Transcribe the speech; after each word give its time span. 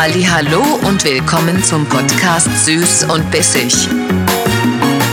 Hallo 0.00 0.62
und 0.86 1.04
willkommen 1.04 1.60
zum 1.64 1.84
Podcast 1.84 2.48
Süß 2.64 3.06
und 3.12 3.28
Bissig. 3.32 3.72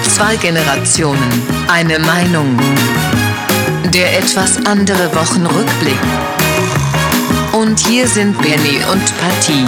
Zwei 0.04 0.36
Generationen, 0.36 1.42
eine 1.68 1.98
Meinung. 1.98 2.56
Der 3.92 4.20
etwas 4.20 4.64
andere 4.68 5.12
Wochenrückblick. 5.16 5.98
Und 7.52 7.80
hier 7.80 8.08
sind 8.08 8.40
Benny 8.44 8.78
und 8.92 9.02
Patty. 9.18 9.66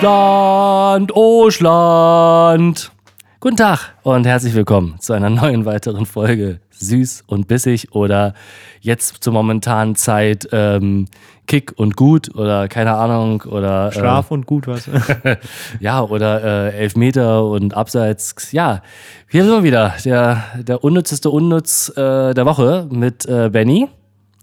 Schland, 0.00 1.12
oh 1.14 1.50
Schland. 1.52 2.90
Guten 3.38 3.56
Tag 3.58 3.94
und 4.02 4.26
herzlich 4.26 4.54
willkommen 4.54 4.96
zu 4.98 5.12
einer 5.12 5.30
neuen 5.30 5.66
weiteren 5.66 6.04
Folge 6.04 6.58
Süß 6.80 7.24
und 7.26 7.46
Bissig 7.46 7.88
oder 7.92 8.34
jetzt 8.80 9.22
zur 9.22 9.32
momentanen 9.32 9.94
Zeit 9.94 10.48
ähm, 10.52 11.06
Kick 11.46 11.72
und 11.76 11.96
Gut 11.96 12.34
oder 12.36 12.68
keine 12.68 12.94
Ahnung 12.94 13.42
oder 13.42 13.88
äh, 13.88 13.92
Schlaf 13.92 14.30
und 14.30 14.46
gut 14.46 14.66
was. 14.66 14.88
ja 15.80 16.00
oder 16.02 16.44
äh, 16.72 16.78
Elfmeter 16.78 17.44
und 17.44 17.76
Abseits. 17.76 18.52
Ja, 18.52 18.82
hier 19.28 19.44
sind 19.44 19.52
wir 19.52 19.62
wieder, 19.62 19.94
der, 20.04 20.44
der 20.58 20.84
unnützeste 20.84 21.28
Unnütz 21.28 21.88
äh, 21.96 22.34
der 22.34 22.46
Woche 22.46 22.86
mit 22.90 23.26
äh, 23.26 23.50
Benny 23.50 23.88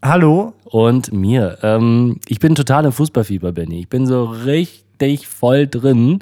Hallo. 0.03 0.53
und 0.65 1.13
mir. 1.13 1.57
Ähm, 1.63 2.19
ich 2.27 2.39
bin 2.39 2.55
total 2.55 2.85
im 2.85 2.91
Fußballfieber, 2.91 3.53
Benny. 3.53 3.79
Ich 3.79 3.89
bin 3.89 4.05
so 4.05 4.25
richtig 4.25 5.27
voll 5.27 5.65
drin. 5.65 6.19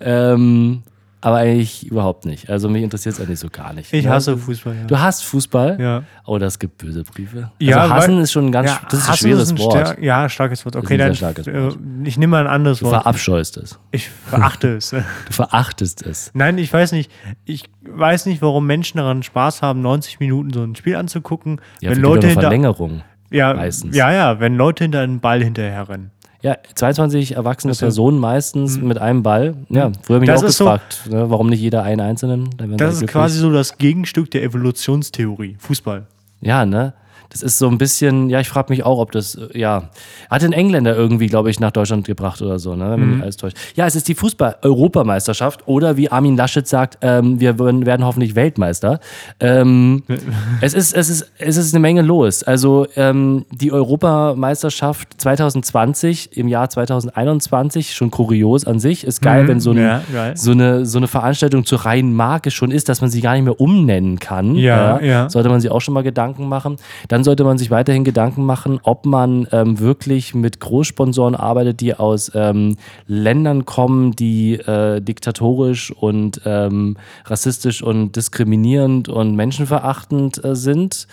Ähm, 0.00 0.82
aber 1.22 1.36
eigentlich 1.36 1.86
überhaupt 1.86 2.24
nicht. 2.24 2.48
Also 2.48 2.68
mich 2.68 2.82
interessiert 2.82 3.14
es 3.14 3.20
eigentlich 3.20 3.38
so 3.38 3.48
gar 3.50 3.72
nicht. 3.72 3.92
Ich 3.92 4.04
Ne? 4.04 4.10
hasse 4.10 4.36
Fußball. 4.38 4.74
Ja. 4.74 4.84
Du 4.84 4.98
hast 4.98 5.22
Fußball? 5.24 5.78
Ja. 5.80 6.02
Oh, 6.24 6.38
das 6.38 6.58
gibt 6.58 6.78
böse 6.78 7.04
Briefe. 7.04 7.50
Ja, 7.58 7.78
also 7.82 7.94
hassen 7.94 8.16
weil- 8.16 8.22
ist 8.22 8.32
schon 8.32 8.46
ein 8.46 8.52
ganz, 8.52 8.70
Ja, 8.70 8.80
das 8.88 9.00
ist 9.00 9.04
ein 9.06 9.12
hassen 9.12 9.18
schweres 9.28 9.50
ein 9.52 9.58
Wort. 9.58 9.98
ja, 10.00 10.28
starkes 10.28 10.64
Wort. 10.64 10.76
Okay, 10.76 10.96
dann 10.96 11.14
starkes 11.14 11.46
äh, 11.46 11.62
Wort. 11.62 11.78
ich 12.04 12.16
nehme 12.18 12.30
mal 12.32 12.46
ein 12.46 12.52
anderes 12.52 12.78
Du 12.78 12.86
Wort. 12.86 13.02
verabscheust 13.02 13.56
es. 13.58 13.78
Ich 13.90 14.08
verachte 14.08 14.76
es. 14.76 14.90
Du 15.26 15.32
verachtest 15.32 16.06
es. 16.06 16.30
Nein, 16.34 16.56
ich 16.58 16.72
weiß 16.72 16.92
nicht. 16.92 17.10
Ich 17.44 17.64
weiß 17.82 18.26
nicht, 18.26 18.40
warum 18.42 18.66
Menschen 18.66 18.98
daran 18.98 19.22
Spaß 19.22 19.62
haben, 19.62 19.80
90 19.82 20.20
Minuten 20.20 20.52
so 20.52 20.62
ein 20.62 20.74
Spiel 20.76 20.96
anzugucken, 20.96 21.60
Ja, 21.80 21.90
wenn 21.90 21.98
Leute 22.00 22.20
eine 22.26 22.28
hinter 22.28 22.40
Verlängerung. 22.42 23.02
ja, 23.30 23.52
meistens. 23.54 23.94
ja, 23.94 24.12
ja, 24.12 24.40
wenn 24.40 24.54
Leute 24.56 24.84
hinter 24.84 25.00
einen 25.00 25.20
Ball 25.20 25.42
hinterher 25.42 25.88
rennen. 25.88 26.10
Ja, 26.42 26.56
22 26.74 27.36
erwachsene 27.36 27.72
ist- 27.72 27.80
Personen 27.80 28.18
meistens 28.18 28.78
mit 28.80 28.98
einem 28.98 29.22
Ball. 29.22 29.54
Ja, 29.68 29.90
früher 30.02 30.16
habe 30.16 30.24
ich 30.24 30.30
mich 30.30 30.30
Das 30.30 30.42
auch 30.42 30.48
ist 30.48 30.56
so- 30.56 30.64
gefragt, 30.64 31.02
ne, 31.10 31.28
warum 31.30 31.48
nicht 31.48 31.60
jeder 31.60 31.82
einen 31.82 32.00
einzelnen. 32.00 32.48
Das 32.76 32.94
ist 33.02 33.06
quasi 33.08 33.38
so 33.38 33.52
das 33.52 33.76
Gegenstück 33.78 34.30
der 34.30 34.42
Evolutionstheorie. 34.42 35.56
Fußball. 35.58 36.06
Ja, 36.40 36.64
ne? 36.64 36.94
Das 37.30 37.42
ist 37.42 37.58
so 37.58 37.68
ein 37.68 37.78
bisschen, 37.78 38.28
ja, 38.28 38.40
ich 38.40 38.48
frage 38.48 38.72
mich 38.72 38.84
auch, 38.84 38.98
ob 38.98 39.12
das, 39.12 39.36
äh, 39.36 39.58
ja, 39.58 39.84
hat 40.28 40.42
ein 40.44 40.52
Engländer 40.52 40.96
irgendwie, 40.96 41.26
glaube 41.28 41.48
ich, 41.50 41.60
nach 41.60 41.70
Deutschland 41.70 42.04
gebracht 42.06 42.42
oder 42.42 42.58
so, 42.58 42.74
ne? 42.76 42.90
Wenn 42.92 43.16
Mhm. 43.16 43.22
alles 43.22 43.36
täuscht. 43.36 43.56
Ja, 43.76 43.86
es 43.86 43.94
ist 43.96 44.08
die 44.08 44.14
Fußball-Europameisterschaft 44.14 45.66
oder 45.66 45.96
wie 45.96 46.10
Armin 46.10 46.36
Laschet 46.36 46.66
sagt, 46.66 46.98
ähm, 47.02 47.40
wir 47.40 47.58
werden 47.58 48.04
hoffentlich 48.04 48.34
Weltmeister. 48.34 49.00
Ähm, 49.40 50.02
es, 50.60 50.74
ist, 50.74 50.92
es, 50.94 51.08
ist, 51.08 51.30
es 51.38 51.56
ist 51.56 51.74
eine 51.74 51.80
Menge 51.80 52.02
los. 52.02 52.42
Also 52.42 52.86
ähm, 52.96 53.44
die 53.50 53.72
Europameisterschaft 53.72 55.20
2020 55.20 56.36
im 56.36 56.48
Jahr 56.48 56.68
2021, 56.68 57.94
schon 57.94 58.10
kurios 58.10 58.66
an 58.66 58.78
sich, 58.80 59.04
ist 59.04 59.20
geil, 59.22 59.46
wenn 59.48 59.60
so, 59.60 59.70
ein, 59.70 59.76
Mhm. 59.76 59.82
Ja, 59.82 60.02
geil. 60.12 60.36
so, 60.36 60.50
eine, 60.52 60.84
so 60.84 60.98
eine 60.98 61.06
Veranstaltung 61.08 61.64
zur 61.64 61.80
reinen 61.84 62.12
Marke 62.14 62.50
schon 62.50 62.70
ist, 62.70 62.88
dass 62.88 63.00
man 63.00 63.08
sie 63.10 63.20
gar 63.20 63.34
nicht 63.34 63.44
mehr 63.44 63.60
umnennen 63.60 64.18
kann. 64.18 64.54
Ja, 64.56 65.00
ja. 65.00 65.30
Sollte 65.30 65.48
man 65.48 65.60
sich 65.60 65.70
auch 65.70 65.80
schon 65.80 65.94
mal 65.94 66.02
Gedanken 66.02 66.48
machen. 66.48 66.76
Dann 67.08 67.19
sollte 67.24 67.44
man 67.44 67.58
sich 67.58 67.70
weiterhin 67.70 68.04
Gedanken 68.04 68.44
machen, 68.44 68.80
ob 68.82 69.06
man 69.06 69.46
ähm, 69.52 69.78
wirklich 69.78 70.34
mit 70.34 70.60
Großsponsoren 70.60 71.34
arbeitet, 71.34 71.80
die 71.80 71.94
aus 71.94 72.30
ähm, 72.34 72.76
Ländern 73.06 73.64
kommen, 73.64 74.12
die 74.12 74.54
äh, 74.54 75.00
diktatorisch 75.00 75.90
und 75.90 76.40
ähm, 76.44 76.96
rassistisch 77.24 77.82
und 77.82 78.16
diskriminierend 78.16 79.08
und 79.08 79.34
menschenverachtend 79.36 80.44
äh, 80.44 80.54
sind. 80.54 81.06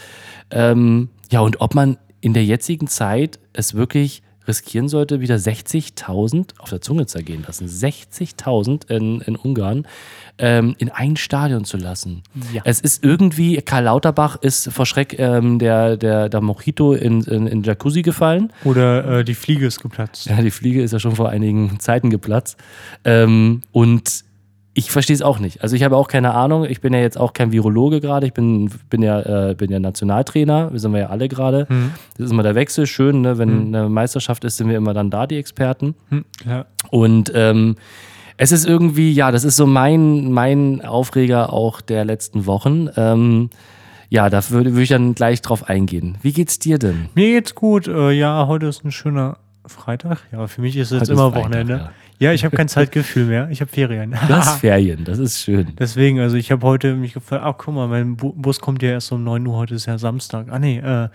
Ähm, 0.52 1.10
ja, 1.32 1.42
und 1.42 1.62
ob 1.62 1.76
man 1.76 1.98
in 2.22 2.34
der 2.34 2.46
jetzigen 2.46 2.88
Zeit 2.88 3.40
es 3.54 3.74
wirklich 3.74 4.24
riskieren 4.48 4.88
sollte, 4.88 5.20
wieder 5.22 5.36
60.000 5.36 6.58
auf 6.60 6.70
der 6.70 6.82
Zunge 6.82 7.06
zergehen 7.06 7.44
lassen. 7.46 7.68
60.000 7.68 8.90
in, 8.90 9.22
in 9.22 9.36
Ungarn 9.36 9.88
ähm, 10.38 10.76
in 10.78 10.90
ein 10.90 11.18
Stadion 11.18 11.66
zu 11.66 11.78
lassen. 11.78 12.24
Ja. 12.54 12.62
Es 12.66 12.80
ist 12.80 13.04
irgendwie, 13.04 13.58
Karl 13.62 13.86
Lauterbach 13.86 14.38
ist 14.42 14.72
vor 14.72 14.86
Schreck 14.86 15.18
ähm, 15.20 15.60
der, 15.60 15.98
der, 15.98 16.30
der 16.30 16.42
Mojito 16.42 16.94
in, 16.94 17.22
in, 17.24 17.48
in 17.48 17.64
Jacuzzi 17.64 18.02
gefallen. 18.02 18.54
Oder 18.64 19.20
äh, 19.20 19.24
die 19.24 19.36
Fliege 19.36 19.66
ist 19.66 19.82
geplatzt. 19.82 20.26
Ja, 20.28 20.42
die 20.42 20.52
Fliege 20.52 20.82
ist 20.82 20.92
ja 20.92 21.00
schon 21.00 21.16
vor 21.16 21.30
einigen 21.30 21.80
Zeiten 21.80 22.10
geplatzt. 22.10 22.58
Ähm, 23.04 23.62
und 23.72 24.27
ich 24.78 24.92
verstehe 24.92 25.16
es 25.16 25.24
auch 25.24 25.40
nicht. 25.40 25.64
Also 25.64 25.76
ich 25.76 25.82
habe 25.82 25.98
auch 25.98 26.08
keine 26.08 26.36
Ahnung. 26.36 26.64
Ich 26.66 26.82
bin 26.82 26.94
ja 26.94 27.00
jetzt 27.00 27.20
auch 27.20 27.34
kein 27.34 27.52
Virologe 27.52 28.00
gerade. 28.00 28.28
Ich 28.28 28.34
bin, 28.34 28.70
bin, 28.92 29.02
ja, 29.02 29.50
äh, 29.50 29.56
bin 29.56 29.72
ja 29.72 29.80
Nationaltrainer. 29.80 30.72
Wir 30.72 30.80
sind 30.80 30.94
wir 30.94 31.00
ja 31.00 31.08
alle 31.08 31.28
gerade. 31.28 31.66
Das 32.16 32.28
ist 32.28 32.32
immer 32.32 32.44
der 32.44 32.54
Wechsel. 32.54 32.86
Schön, 32.86 33.22
ne? 33.22 33.40
wenn 33.40 33.74
eine 33.74 33.90
Meisterschaft 33.90 34.44
ist, 34.44 34.58
sind 34.58 34.70
wir 34.70 34.78
immer 34.78 34.94
dann 34.94 35.10
da, 35.10 35.26
die 35.26 35.38
Experten. 35.38 35.96
Hm, 36.10 36.26
ja. 36.48 36.68
Und 36.92 37.32
ähm, 37.34 37.76
es 38.38 38.52
ist 38.52 38.68
irgendwie, 38.68 39.12
ja, 39.12 39.32
das 39.32 39.46
ist 39.46 39.56
so 39.56 39.66
mein, 39.66 40.32
mein 40.32 40.86
Aufreger 40.86 41.52
auch 41.52 41.82
der 41.82 42.06
letzten 42.06 42.46
Wochen. 42.46 42.88
Ähm, 42.96 43.50
ja, 44.10 44.30
da 44.30 44.48
würde, 44.52 44.74
würde 44.74 44.84
ich 44.84 44.90
dann 44.90 45.16
gleich 45.16 45.42
drauf 45.42 45.68
eingehen. 45.68 46.20
Wie 46.22 46.34
geht's 46.34 46.60
dir 46.60 46.78
denn? 46.78 47.10
Mir 47.16 47.32
geht's 47.32 47.56
gut. 47.56 47.88
Äh, 47.88 48.12
ja, 48.12 48.46
heute 48.46 48.68
ist 48.68 48.86
ein 48.86 48.92
schöner 48.92 49.38
Freitag. 49.66 50.20
Ja, 50.32 50.46
für 50.46 50.62
mich 50.62 50.78
ist 50.78 50.92
jetzt 50.92 51.02
Heute 51.02 51.14
ist 51.14 51.18
immer 51.18 51.32
Freitag, 51.32 51.46
Wochenende. 51.46 51.74
ja. 51.74 51.92
Ja, 52.20 52.34
ich 52.34 52.44
habe 52.44 52.58
kein 52.58 52.68
Zeitgefühl 52.68 53.26
mehr. 53.26 53.48
Ich 53.52 53.62
habe 53.62 53.70
Ferien. 53.70 54.12
Du 54.12 54.30
hast 54.36 54.60
Ferien, 54.60 55.04
das 55.04 55.20
ist 55.20 55.40
schön. 55.44 55.74
Deswegen, 55.78 56.20
also 56.20 56.36
ich 56.36 56.52
habe 56.52 56.66
heute 56.66 56.96
mich 56.96 57.14
gefragt, 57.14 57.44
ach 57.46 57.56
guck 57.60 57.76
mal, 57.76 57.88
mein 57.88 58.16
Bu 58.18 58.34
Bus 58.34 58.60
kommt 58.60 58.82
ja 58.82 58.90
erst 58.90 59.12
um 59.12 59.24
9 59.24 59.46
Uhr, 59.46 59.56
heute 59.56 59.76
ist 59.76 59.86
ja 59.86 60.00
Samstag. 60.00 60.48
Ah 60.50 60.58
nee, 60.58 60.80
äh, 60.80 61.10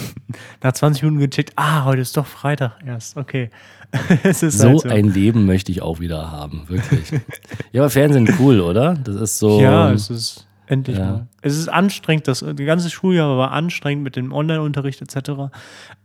nach 0.62 0.72
20 0.72 1.02
Minuten 1.02 1.20
gecheckt, 1.20 1.52
ah, 1.56 1.84
heute 1.84 2.00
ist 2.00 2.16
doch 2.16 2.26
Freitag 2.26 2.78
erst, 2.86 3.18
okay. 3.18 3.50
es 4.22 4.42
ist 4.42 4.58
So 4.58 4.68
halt 4.68 4.80
so. 4.80 4.88
ein 4.88 5.12
Leben 5.12 5.44
möchte 5.44 5.70
ich 5.70 5.82
auch 5.82 6.00
wieder 6.00 6.30
haben, 6.30 6.62
wirklich. 6.68 7.12
ja, 7.72 7.82
aber 7.82 7.90
Fernsehen 7.90 8.28
cool, 8.38 8.60
oder? 8.60 8.94
Das 8.94 9.16
ist 9.16 9.38
so. 9.38 9.60
Ja, 9.60 9.92
es 9.92 10.08
ist 10.10 10.46
endlich 10.68 10.96
Ja. 10.96 11.04
mal. 11.04 11.26
Es 11.42 11.56
ist 11.56 11.68
anstrengend, 11.68 12.26
das, 12.26 12.40
das 12.40 12.56
ganze 12.56 12.90
Schuljahr 12.90 13.36
war 13.38 13.52
anstrengend 13.52 14.02
mit 14.02 14.16
dem 14.16 14.32
Online-Unterricht 14.32 15.00
etc. 15.02 15.52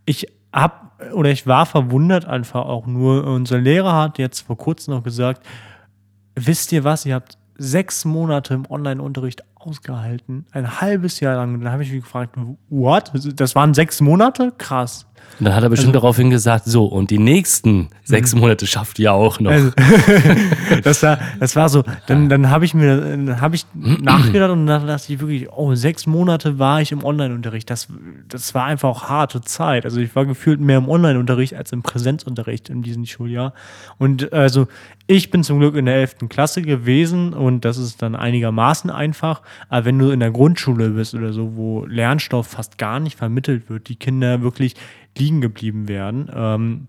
Ich 0.05 0.27
hab 0.53 1.01
oder 1.13 1.29
ich 1.29 1.47
war 1.47 1.65
verwundert 1.65 2.25
einfach 2.25 2.65
auch 2.65 2.85
nur. 2.85 3.25
Unser 3.25 3.59
Lehrer 3.59 3.95
hat 3.95 4.17
jetzt 4.17 4.41
vor 4.41 4.57
kurzem 4.57 4.93
noch 4.93 5.03
gesagt, 5.03 5.45
wisst 6.35 6.71
ihr 6.71 6.83
was, 6.83 7.05
ihr 7.05 7.15
habt 7.15 7.37
sechs 7.57 8.05
Monate 8.05 8.53
im 8.53 8.69
Online-Unterricht 8.69 9.43
ausgehalten, 9.55 10.45
ein 10.51 10.81
halbes 10.81 11.19
Jahr 11.19 11.35
lang. 11.35 11.53
Und 11.53 11.61
dann 11.61 11.71
habe 11.71 11.83
ich 11.83 11.91
mich 11.91 12.01
gefragt, 12.01 12.35
what? 12.69 13.11
Das 13.35 13.55
waren 13.55 13.73
sechs 13.73 14.01
Monate? 14.01 14.51
Krass. 14.57 15.05
Und 15.39 15.45
dann 15.45 15.55
hat 15.55 15.63
er 15.63 15.69
bestimmt 15.69 15.95
Also- 15.95 16.01
daraufhin 16.01 16.29
gesagt, 16.29 16.65
so, 16.65 16.85
und 16.85 17.09
die 17.09 17.17
nächsten 17.17 17.89
sechs 18.03 18.35
Monate 18.35 18.67
schafft 18.67 18.99
ihr 18.99 19.11
auch 19.13 19.39
noch. 19.39 19.51
Also, 19.51 19.71
das 20.83 21.01
war, 21.03 21.19
das 21.39 21.55
war 21.55 21.69
so, 21.69 21.83
dann, 22.07 22.29
dann 22.29 22.49
habe 22.49 22.65
ich 22.65 22.73
mir, 22.73 23.37
habe 23.41 23.55
ich 23.55 23.65
nachgedacht 23.73 24.51
und 24.51 24.67
dann 24.67 24.85
dachte 24.87 25.13
ich 25.13 25.19
wirklich, 25.19 25.49
oh, 25.51 25.73
sechs 25.75 26.05
Monate 26.05 26.59
war 26.59 26.81
ich 26.81 26.91
im 26.91 27.03
Online-Unterricht. 27.03 27.69
Das, 27.69 27.87
das 28.27 28.53
war 28.53 28.65
einfach 28.65 28.89
auch 28.89 29.03
harte 29.09 29.41
Zeit. 29.41 29.85
Also 29.85 29.99
ich 29.99 30.15
war 30.15 30.25
gefühlt 30.25 30.59
mehr 30.59 30.77
im 30.77 30.89
Online-Unterricht 30.89 31.55
als 31.55 31.71
im 31.71 31.81
Präsenzunterricht 31.81 32.69
in 32.69 32.81
diesem 32.81 33.05
Schuljahr. 33.05 33.53
Und 33.97 34.31
also 34.33 34.67
ich 35.07 35.31
bin 35.31 35.43
zum 35.43 35.59
Glück 35.59 35.75
in 35.75 35.85
der 35.85 35.95
11. 35.95 36.17
Klasse 36.29 36.61
gewesen 36.61 37.33
und 37.33 37.65
das 37.65 37.77
ist 37.77 38.01
dann 38.01 38.15
einigermaßen 38.15 38.89
einfach. 38.89 39.41
Aber 39.69 39.85
wenn 39.85 39.97
du 39.97 40.11
in 40.11 40.19
der 40.19 40.31
Grundschule 40.31 40.89
bist 40.89 41.15
oder 41.15 41.33
so, 41.33 41.55
wo 41.55 41.85
Lernstoff 41.85 42.47
fast 42.47 42.77
gar 42.77 42.99
nicht 42.99 43.17
vermittelt 43.17 43.69
wird, 43.69 43.89
die 43.89 43.95
Kinder 43.95 44.41
wirklich 44.41 44.75
liegen 45.17 45.41
geblieben 45.41 45.87
werden, 45.87 46.29
ähm, 46.33 46.87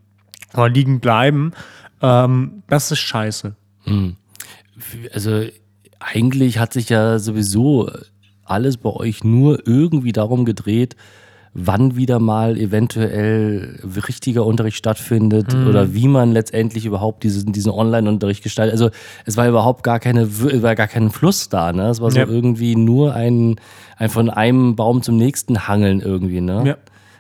oder 0.55 0.69
liegen 0.69 1.01
bleiben, 1.01 1.53
ähm, 2.01 2.63
das 2.69 2.91
ist 2.91 3.01
scheiße. 3.01 3.55
Also 5.15 5.43
eigentlich 6.01 6.59
hat 6.59 6.73
sich 6.73 6.89
ja 6.89 7.19
sowieso 7.19 7.91
alles 8.45 8.77
bei 8.77 8.91
euch 8.91 9.25
nur 9.25 9.67
irgendwie 9.67 10.13
darum 10.13 10.45
gedreht, 10.45 10.97
wann 11.55 11.97
wieder 11.97 12.19
mal 12.19 12.57
eventuell 12.57 13.79
richtiger 14.09 14.47
Unterricht 14.47 14.77
stattfindet 14.79 15.55
Mhm. 15.55 15.67
oder 15.67 15.93
wie 15.95 16.09
man 16.09 16.33
letztendlich 16.33 16.87
überhaupt 16.87 17.25
diesen, 17.25 17.53
diesen 17.53 17.71
Online-Unterricht 17.71 18.43
gestaltet. 18.43 18.73
Also 18.73 18.91
es 19.27 19.37
war 19.37 19.47
überhaupt 19.49 19.83
gar 19.83 20.01
keine, 20.01 20.29
war 20.63 20.75
gar 20.75 20.89
kein 20.89 21.11
Fluss 21.11 21.51
da, 21.51 21.73
ne? 21.73 21.89
Es 21.91 22.01
war 22.01 22.11
so 22.11 22.19
Ja. 22.21 22.27
irgendwie 22.27 22.75
nur 22.75 23.15
ein, 23.15 23.57
ein 23.99 24.09
von 24.09 24.31
einem 24.31 24.77
Baum 24.77 25.03
zum 25.03 25.17
nächsten 25.19 25.69
hangeln 25.69 26.01
irgendwie, 26.01 26.41
ne? 26.41 26.63
Ja. 26.67 26.77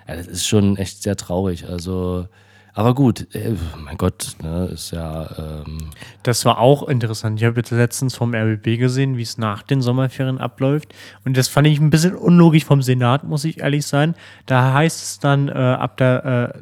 Ja, 0.08 0.16
das 0.16 0.26
ist 0.26 0.46
schon 0.46 0.76
echt 0.76 1.02
sehr 1.02 1.16
traurig. 1.16 1.68
Also, 1.68 2.26
aber 2.74 2.94
gut, 2.94 3.34
äh, 3.34 3.54
mein 3.84 3.98
Gott, 3.98 4.36
ne, 4.42 4.66
ist 4.72 4.92
ja. 4.92 5.28
Ähm, 5.38 5.90
Das 6.22 6.44
war 6.44 6.58
auch 6.58 6.88
interessant. 6.88 7.38
Ich 7.40 7.46
habe 7.46 7.56
jetzt 7.58 7.70
letztens 7.70 8.14
vom 8.14 8.34
RBB 8.34 8.78
gesehen, 8.78 9.16
wie 9.18 9.22
es 9.22 9.36
nach 9.36 9.62
den 9.62 9.82
Sommerferien 9.82 10.38
abläuft. 10.38 10.94
Und 11.24 11.36
das 11.36 11.48
fand 11.48 11.66
ich 11.66 11.78
ein 11.80 11.90
bisschen 11.90 12.14
unlogisch 12.14 12.64
vom 12.64 12.80
Senat, 12.82 13.24
muss 13.24 13.44
ich 13.44 13.60
ehrlich 13.60 13.86
sein. 13.86 14.14
Da 14.46 14.72
heißt 14.72 15.02
es 15.02 15.18
dann, 15.18 15.48
äh, 15.48 15.52
ab 15.52 15.98
der 15.98 16.54
äh, 16.54 16.60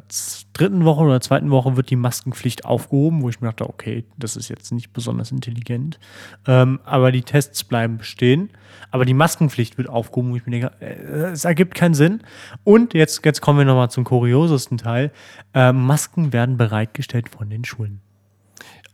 dritten 0.53 0.85
Woche 0.85 1.03
oder 1.03 1.21
zweiten 1.21 1.51
Woche 1.51 1.77
wird 1.77 1.89
die 1.89 1.95
Maskenpflicht 1.95 2.65
aufgehoben, 2.65 3.21
wo 3.21 3.29
ich 3.29 3.41
mir 3.41 3.49
dachte, 3.49 3.67
okay, 3.67 4.05
das 4.17 4.35
ist 4.35 4.49
jetzt 4.49 4.71
nicht 4.71 4.93
besonders 4.93 5.31
intelligent. 5.31 5.99
Ähm, 6.47 6.79
aber 6.83 7.11
die 7.11 7.21
Tests 7.21 7.63
bleiben 7.63 7.97
bestehen. 7.97 8.49
Aber 8.89 9.05
die 9.05 9.13
Maskenpflicht 9.13 9.77
wird 9.77 9.89
aufgehoben, 9.89 10.31
wo 10.31 10.35
ich 10.35 10.45
mir 10.45 10.51
denke, 10.51 10.71
äh, 10.81 11.31
es 11.31 11.45
ergibt 11.45 11.75
keinen 11.75 11.93
Sinn. 11.93 12.21
Und 12.63 12.93
jetzt, 12.93 13.25
jetzt 13.25 13.41
kommen 13.41 13.59
wir 13.59 13.65
nochmal 13.65 13.89
zum 13.89 14.03
kuriosesten 14.03 14.77
Teil. 14.77 15.11
Ähm, 15.53 15.85
Masken 15.85 16.33
werden 16.33 16.57
bereitgestellt 16.57 17.29
von 17.29 17.49
den 17.49 17.63
Schulen. 17.63 18.01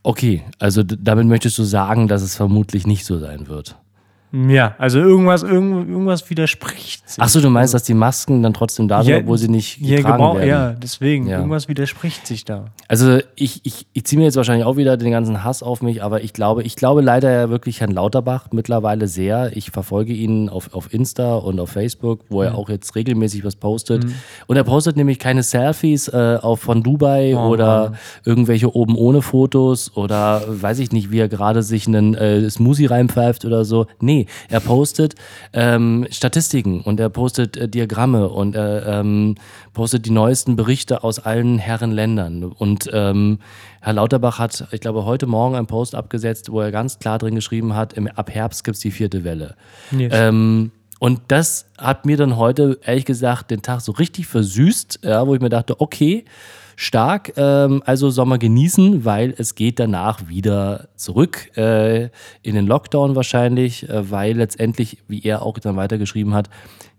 Okay, 0.03 0.43
also 0.59 0.83
damit 0.83 1.27
möchtest 1.27 1.57
du 1.57 1.63
sagen, 1.63 2.07
dass 2.07 2.21
es 2.21 2.35
vermutlich 2.35 2.87
nicht 2.87 3.05
so 3.05 3.17
sein 3.17 3.47
wird. 3.47 3.77
Ja, 4.31 4.75
also 4.77 4.99
irgendwas, 4.99 5.43
irgend, 5.43 5.89
irgendwas 5.89 6.29
widerspricht 6.29 7.09
sich. 7.09 7.23
Achso, 7.23 7.39
du 7.39 7.49
meinst, 7.49 7.73
dass 7.73 7.83
die 7.83 7.93
Masken 7.93 8.43
dann 8.43 8.53
trotzdem 8.53 8.87
da 8.89 9.01
sind, 9.01 9.11
Ja, 9.13 9.19
obwohl 9.19 9.37
sie 9.37 9.47
nicht 9.47 9.79
Ja, 9.79 9.97
getragen 9.97 10.17
gebrauch, 10.17 10.35
werden? 10.35 10.49
ja, 10.49 10.71
deswegen. 10.73 11.27
Ja. 11.27 11.37
Irgendwas 11.37 11.69
widerspricht 11.69 12.27
sich 12.27 12.43
da. 12.43 12.65
Also 12.89 13.19
ich, 13.35 13.61
ich, 13.63 13.87
ich 13.93 14.03
ziehe 14.03 14.19
mir 14.19 14.25
jetzt 14.25 14.35
wahrscheinlich 14.35 14.65
auch 14.65 14.75
wieder 14.75 14.97
den 14.97 15.11
ganzen 15.11 15.43
Hass 15.45 15.63
auf 15.63 15.81
mich, 15.81 16.03
aber 16.03 16.23
ich 16.23 16.33
glaube, 16.33 16.63
ich 16.63 16.75
glaube 16.75 17.01
leider 17.01 17.31
ja 17.31 17.49
wirklich 17.49 17.79
Herrn 17.79 17.91
Lauterbach 17.91 18.47
mittlerweile 18.51 19.07
sehr. 19.07 19.55
Ich 19.55 19.71
verfolge 19.71 20.11
ihn 20.13 20.49
auf, 20.49 20.73
auf 20.73 20.93
Insta 20.93 21.35
und 21.35 21.59
auf 21.61 21.69
Facebook, 21.69 22.21
wo 22.29 22.41
er 22.41 22.55
auch 22.55 22.69
jetzt 22.69 22.95
regelmäßig 22.95 23.45
was 23.45 23.55
postet. 23.55 24.05
Und 24.47 24.57
er 24.57 24.63
postet 24.65 24.97
nämlich 24.97 25.19
keine 25.19 25.41
Selfies 25.43 26.09
äh, 26.09 26.37
auf 26.41 26.59
von 26.59 26.83
Dubai 26.83 27.33
Oh, 27.37 27.47
oder 27.49 27.93
irgendwelche 28.25 28.75
oben 28.75 28.95
ohne 28.97 29.21
Fotos 29.21 29.95
oder 29.95 30.43
weiß 30.47 30.79
ich 30.79 30.91
nicht, 30.91 31.11
wie 31.11 31.19
er 31.19 31.29
gerade 31.29 31.63
sich 31.63 31.87
einen 31.87 32.13
äh, 32.15 32.49
Smoothie 32.49 32.87
reinpfeift 32.87 33.45
oder 33.45 33.63
so. 33.63 33.85
Nee, 34.01 34.16
er 34.49 34.59
postet 34.59 35.15
ähm, 35.53 36.07
Statistiken 36.09 36.81
und 36.81 36.99
er 36.99 37.09
postet 37.09 37.57
äh, 37.57 37.67
Diagramme 37.69 38.29
und 38.29 38.55
er 38.55 38.85
ähm, 38.87 39.35
postet 39.73 40.05
die 40.05 40.11
neuesten 40.11 40.55
Berichte 40.55 41.03
aus 41.03 41.19
allen 41.19 41.59
Herrenländern. 41.59 42.43
Und 42.43 42.89
ähm, 42.91 43.39
Herr 43.81 43.93
Lauterbach 43.93 44.39
hat, 44.39 44.67
ich 44.71 44.81
glaube, 44.81 45.05
heute 45.05 45.27
Morgen 45.27 45.55
einen 45.55 45.67
Post 45.67 45.93
abgesetzt, 45.93 46.51
wo 46.51 46.61
er 46.61 46.71
ganz 46.71 46.99
klar 46.99 47.19
drin 47.19 47.35
geschrieben 47.35 47.75
hat, 47.75 47.93
im, 47.93 48.07
ab 48.07 48.33
Herbst 48.33 48.63
gibt 48.63 48.75
es 48.75 48.81
die 48.81 48.91
vierte 48.91 49.23
Welle. 49.23 49.55
Yes. 49.91 50.11
Ähm, 50.15 50.71
und 50.99 51.21
das 51.27 51.65
hat 51.77 52.05
mir 52.05 52.17
dann 52.17 52.37
heute, 52.37 52.79
ehrlich 52.83 53.05
gesagt, 53.05 53.51
den 53.51 53.61
Tag 53.61 53.81
so 53.81 53.91
richtig 53.91 54.27
versüßt, 54.27 55.01
ja, 55.03 55.27
wo 55.27 55.35
ich 55.35 55.41
mir 55.41 55.49
dachte, 55.49 55.79
okay, 55.79 56.25
stark, 56.79 57.33
ähm, 57.37 57.81
also 57.85 58.11
Sommer 58.11 58.37
genießen, 58.37 59.03
weil 59.03 59.33
es 59.35 59.55
geht 59.55 59.79
danach 59.79 60.29
wieder 60.29 60.87
zurück 60.95 61.57
äh, 61.57 62.09
in 62.43 62.53
den 62.53 62.67
Lockdown 62.67 63.15
wahrscheinlich, 63.15 63.89
äh, 63.89 64.09
weil 64.11 64.37
letztendlich, 64.37 64.99
wie 65.07 65.23
er 65.23 65.41
auch 65.41 65.57
dann 65.57 65.75
weitergeschrieben 65.75 66.35
hat, 66.35 66.51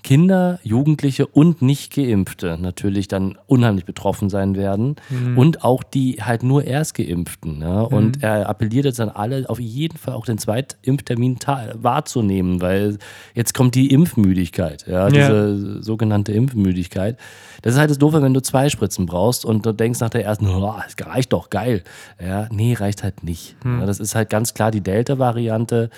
Kinder, 0.05 0.61
Jugendliche 0.63 1.27
und 1.27 1.61
Nicht-Geimpfte 1.61 2.57
natürlich 2.61 3.09
dann 3.09 3.37
unheimlich 3.47 3.85
betroffen 3.85 4.31
sein 4.31 4.57
werden 4.57 4.97
und 5.37 5.65
auch 5.65 5.83
die 5.83 6.23
halt 6.23 6.43
nur 6.43 6.65
Erstgeimpften. 6.65 7.59
Ne? 7.59 7.87
Und 7.87 8.23
er 8.23 8.49
appelliert 8.49 8.85
jetzt 8.85 9.01
an 9.01 9.09
alle, 9.09 9.49
auf 9.51 9.59
jeden 9.59 9.99
Fall 9.99 10.15
auch 10.15 10.25
den 10.25 10.39
Zweitimpftermin 10.39 11.39
wahrzunehmen, 11.75 12.61
weil 12.61 12.99
jetzt 13.35 13.55
kommt 13.55 13.75
die 13.75 13.91
Impfmüdigkeit, 13.91 14.87
ja, 14.87 15.09
diese 15.09 15.83
sogenannte 15.83 16.33
Impfmüdigkeit. 16.33 17.19
Das 17.63 17.75
ist 17.75 17.81
halt 17.81 17.91
das 17.91 17.99
Doofe, 17.99 18.23
wenn 18.23 18.35
du 18.35 18.41
zwei 18.41 18.69
Spritzen 18.69 19.07
brauchst 19.07 19.45
und 19.45 19.67
du 19.67 19.73
denkst 19.73 20.01
nach 20.01 20.11
der 20.11 20.25
ersten, 20.25 20.47
oh, 20.47 20.75
es 20.87 20.95
reicht 21.05 21.33
doch, 21.33 21.51
geil. 21.51 21.83
Ja, 22.25 22.49
nee, 22.51 22.75
reicht 22.75 23.03
halt 23.03 23.25
nicht. 23.25 23.57
Ja, 23.65 23.85
das 23.85 23.99
ist 24.01 24.15
halt 24.15 24.31
ganz 24.31 24.55
klar 24.55 24.71
die 24.71 24.81
Delta-Variante 24.81 25.91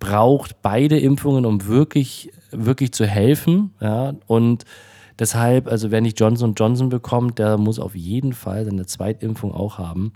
braucht 0.00 0.60
beide 0.62 0.98
Impfungen, 0.98 1.46
um 1.46 1.66
wirklich, 1.66 2.32
wirklich 2.50 2.92
zu 2.92 3.06
helfen. 3.06 3.72
Ja? 3.80 4.14
Und 4.26 4.64
deshalb, 5.18 5.66
also 5.68 5.90
wer 5.90 6.00
nicht 6.00 6.18
Johnson 6.20 6.54
Johnson 6.56 6.88
bekommt, 6.88 7.38
der 7.38 7.56
muss 7.58 7.78
auf 7.78 7.94
jeden 7.94 8.32
Fall 8.32 8.64
seine 8.64 8.86
Zweitimpfung 8.86 9.52
auch 9.52 9.78
haben. 9.78 10.12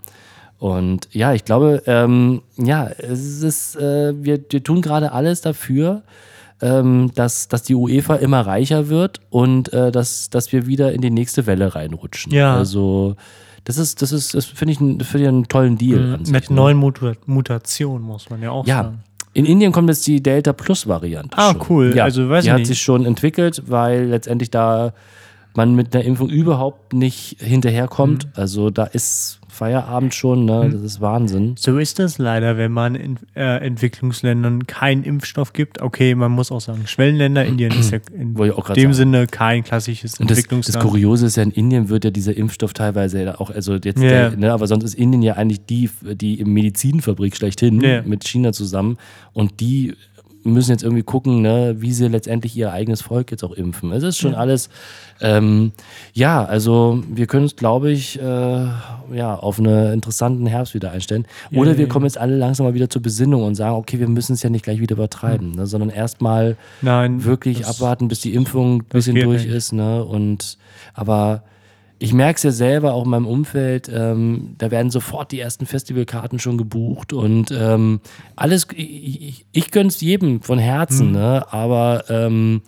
Und 0.57 1.07
ja, 1.13 1.33
ich 1.33 1.45
glaube, 1.45 1.83
ähm, 1.85 2.41
ja, 2.57 2.87
es 2.87 3.41
ist, 3.41 3.75
äh, 3.77 4.13
wir, 4.21 4.39
wir 4.49 4.63
tun 4.63 4.81
gerade 4.81 5.13
alles 5.13 5.39
dafür, 5.41 6.03
ähm, 6.61 7.11
dass, 7.15 7.47
dass 7.47 7.63
die 7.63 7.75
UEFA 7.75 8.15
immer 8.15 8.41
reicher 8.41 8.89
wird 8.89 9.21
und 9.29 9.71
äh, 9.71 9.91
dass, 9.93 10.29
dass 10.29 10.51
wir 10.51 10.67
wieder 10.67 10.91
in 10.91 10.99
die 10.99 11.11
nächste 11.11 11.45
Welle 11.47 11.73
reinrutschen. 11.75 12.33
Ja. 12.33 12.55
Also 12.57 13.15
das 13.63 13.77
ist, 13.77 14.01
das 14.01 14.11
ist, 14.11 14.33
das 14.33 14.43
finde 14.45 14.73
ich, 14.73 14.81
ein- 14.81 14.99
finde 14.99 15.23
ich 15.23 15.27
einen 15.29 15.47
tollen 15.47 15.77
Deal. 15.77 16.19
sich, 16.23 16.33
Mit 16.33 16.49
ne? 16.49 16.55
neuen 16.57 16.75
Muta 16.77 17.13
Mutationen, 17.25 18.05
muss 18.05 18.29
man 18.29 18.41
ja 18.41 18.51
auch 18.51 18.67
Ja. 18.67 18.83
sagen. 18.83 19.03
In 19.39 19.45
Indien 19.45 19.71
kommt 19.71 19.87
jetzt 19.89 20.05
die 20.05 20.21
Delta 20.21 20.51
Plus 20.51 20.85
Variante. 20.85 21.37
Ah, 21.37 21.53
schon. 21.53 21.65
cool. 21.69 21.95
Ja, 21.95 22.03
Also, 22.03 22.29
weiß 22.29 22.43
die 22.43 22.47
ich 22.49 22.51
hat 22.51 22.59
nicht. 22.59 22.67
sich 22.67 22.81
schon 22.81 23.05
entwickelt, 23.05 23.63
weil 23.67 24.05
letztendlich 24.07 24.51
da 24.51 24.93
man 25.59 25.75
mit 25.75 25.93
einer 25.93 26.05
Impfung 26.05 26.29
überhaupt 26.29 26.93
nicht 26.93 27.35
hinterherkommt. 27.41 28.27
Mhm. 28.27 28.31
Also 28.35 28.69
da 28.69 28.85
ist 28.85 29.41
Feierabend 29.49 30.13
schon, 30.13 30.45
ne? 30.45 30.69
Das 30.71 30.81
ist 30.81 31.01
Wahnsinn. 31.01 31.55
So 31.57 31.79
ist 31.79 31.99
das 31.99 32.17
leider, 32.17 32.55
wenn 32.55 32.71
man 32.71 32.95
in 32.95 33.17
äh, 33.35 33.57
Entwicklungsländern 33.57 34.67
keinen 34.67 35.03
Impfstoff 35.03 35.51
gibt. 35.51 35.81
Okay, 35.81 36.15
man 36.15 36.31
muss 36.31 36.49
auch 36.51 36.61
sagen, 36.61 36.83
Schwellenländer, 36.85 37.43
Indien 37.43 37.71
ist 37.77 37.91
ja 37.91 37.97
in 38.17 38.35
dem 38.35 38.55
sagen. 38.63 38.93
Sinne 38.93 39.27
kein 39.27 39.63
klassisches 39.65 40.13
Und 40.19 40.29
das, 40.29 40.37
das 40.37 40.45
Entwicklungsland. 40.45 40.87
Kuriose 40.87 41.25
ist 41.25 41.35
ja, 41.35 41.43
in 41.43 41.51
Indien 41.51 41.89
wird 41.89 42.05
ja 42.05 42.11
dieser 42.11 42.37
Impfstoff 42.37 42.71
teilweise 42.73 43.37
auch, 43.41 43.49
also 43.49 43.73
jetzt, 43.73 44.01
Ja. 44.01 44.29
der, 44.29 44.37
ne, 44.37 44.53
aber 44.53 44.67
sonst 44.67 44.85
ist 44.85 44.93
Indien 44.95 45.23
ja 45.23 45.33
eigentlich 45.33 45.65
die, 45.65 45.89
die 46.13 46.41
Medizinfabrik 46.45 47.35
schlechthin 47.35 47.81
Ja. 47.81 48.01
mit 48.03 48.25
China 48.25 48.53
zusammen 48.53 48.97
und 49.33 49.59
die 49.59 49.95
müssen 50.49 50.71
jetzt 50.71 50.83
irgendwie 50.83 51.03
gucken, 51.03 51.41
ne, 51.41 51.75
wie 51.79 51.91
sie 51.91 52.07
letztendlich 52.07 52.55
ihr 52.55 52.71
eigenes 52.71 53.01
Volk 53.01 53.31
jetzt 53.31 53.43
auch 53.43 53.51
impfen. 53.51 53.91
Es 53.91 54.03
ist 54.03 54.17
schon 54.17 54.35
alles, 54.35 54.69
ähm, 55.21 55.71
ja, 56.13 56.43
also 56.43 57.03
wir 57.09 57.27
können 57.27 57.43
uns, 57.43 57.55
glaube 57.55 57.91
ich, 57.91 58.19
äh, 58.19 58.23
ja, 58.23 59.35
auf 59.35 59.59
einen 59.59 59.93
interessanten 59.93 60.45
Herbst 60.45 60.73
wieder 60.73 60.91
einstellen. 60.91 61.25
Oder 61.51 61.77
wir 61.77 61.87
kommen 61.87 62.05
jetzt 62.05 62.17
alle 62.17 62.37
langsam 62.37 62.65
mal 62.65 62.73
wieder 62.73 62.89
zur 62.89 63.01
Besinnung 63.01 63.43
und 63.43 63.55
sagen, 63.55 63.75
okay, 63.75 63.99
wir 63.99 64.07
müssen 64.07 64.33
es 64.33 64.43
ja 64.43 64.49
nicht 64.49 64.63
gleich 64.63 64.79
wieder 64.79 64.95
übertreiben, 64.95 65.51
ne, 65.51 65.67
sondern 65.67 65.89
erstmal 65.89 66.57
wirklich 67.25 67.65
abwarten, 67.65 68.07
bis 68.07 68.21
die 68.21 68.33
Impfung 68.33 68.81
ein 68.81 68.85
bisschen 68.85 69.15
durch 69.15 69.45
nicht. 69.45 69.53
ist. 69.53 69.73
Ne? 69.73 70.03
Und 70.03 70.57
aber 70.93 71.43
ich 71.99 72.13
merke 72.13 72.37
es 72.37 72.43
ja 72.43 72.51
selber 72.51 72.93
auch 72.93 73.03
in 73.03 73.09
meinem 73.11 73.27
Umfeld, 73.27 73.89
ähm, 73.93 74.55
da 74.57 74.71
werden 74.71 74.89
sofort 74.89 75.31
die 75.31 75.39
ersten 75.39 75.65
Festivalkarten 75.65 76.39
schon 76.39 76.57
gebucht 76.57 77.11
und 77.13 77.51
ähm, 77.51 77.99
alles, 78.35 78.67
ich, 78.75 79.27
ich, 79.27 79.45
ich 79.51 79.71
gönne 79.71 79.89
es 79.89 79.99
jedem 80.01 80.41
von 80.41 80.59
Herzen, 80.59 81.07
Hm. 81.07 81.11
ne? 81.13 81.45
aber 81.51 82.05
ähm, 82.09 82.61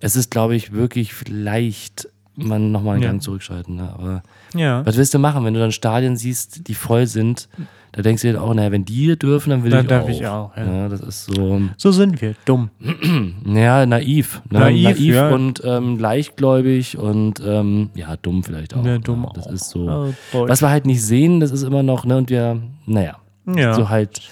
es 0.00 0.16
ist, 0.16 0.30
glaube 0.30 0.54
ich, 0.54 0.72
wirklich 0.72 1.14
vielleicht 1.14 2.08
man 2.36 2.72
nochmal 2.72 2.94
einen 2.96 3.02
Ja. 3.04 3.08
Gang 3.10 3.22
zurückschalten. 3.22 3.76
Ne? 3.76 3.90
Aber 3.96 4.22
ja. 4.54 4.84
was 4.84 4.96
willst 4.96 5.14
du 5.14 5.18
machen, 5.18 5.44
wenn 5.44 5.54
du 5.54 5.60
dann 5.60 5.70
Stadien 5.72 6.16
siehst, 6.16 6.66
die 6.68 6.74
voll 6.74 7.06
sind? 7.06 7.48
Da 7.96 8.02
denkst 8.02 8.22
du 8.22 8.32
dir 8.32 8.42
auch, 8.42 8.52
naja, 8.54 8.72
wenn 8.72 8.84
die 8.84 9.16
dürfen, 9.16 9.50
dann 9.50 9.62
will 9.62 9.70
Dann 9.70 9.82
ich 9.82 9.86
darf 9.88 10.04
auch. 10.04 10.08
ich 10.08 10.26
auch, 10.26 10.56
ja. 10.56 10.88
das 10.88 11.00
ist 11.00 11.26
so. 11.26 11.60
So 11.76 11.92
sind 11.92 12.20
wir, 12.20 12.34
dumm. 12.44 12.70
Ja, 13.46 13.86
naiv. 13.86 14.42
Ne? 14.50 14.58
Naiv, 14.58 14.98
ja. 14.98 15.28
und 15.30 15.62
ähm, 15.64 15.98
leichtgläubig 15.98 16.98
und 16.98 17.40
ähm, 17.46 17.90
ja, 17.94 18.16
dumm 18.16 18.42
vielleicht 18.42 18.74
auch. 18.74 18.84
Ja, 18.84 18.92
ne? 18.94 19.00
dumm 19.00 19.28
Das 19.34 19.46
auch. 19.46 19.52
ist 19.52 19.70
so. 19.70 19.86
Deutsch. 20.32 20.48
Was 20.50 20.60
wir 20.62 20.70
halt 20.70 20.86
nicht 20.86 21.02
sehen, 21.02 21.38
das 21.38 21.52
ist 21.52 21.62
immer 21.62 21.82
noch, 21.84 22.04
ne, 22.04 22.16
und 22.16 22.30
wir, 22.30 22.60
naja, 22.86 23.16
Ja. 23.46 23.74
so 23.74 23.88
halt. 23.88 24.22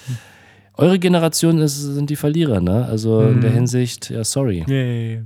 Eure 0.76 0.98
Generation 0.98 1.58
ist, 1.58 1.76
sind 1.80 2.08
die 2.10 2.16
Verlierer, 2.16 2.60
ne? 2.60 2.86
Also 2.86 3.20
in 3.22 3.36
Mhm. 3.36 3.40
der 3.42 3.50
Hinsicht, 3.52 4.10
ja, 4.10 4.24
sorry. 4.24 4.64
Yay. 4.66 5.22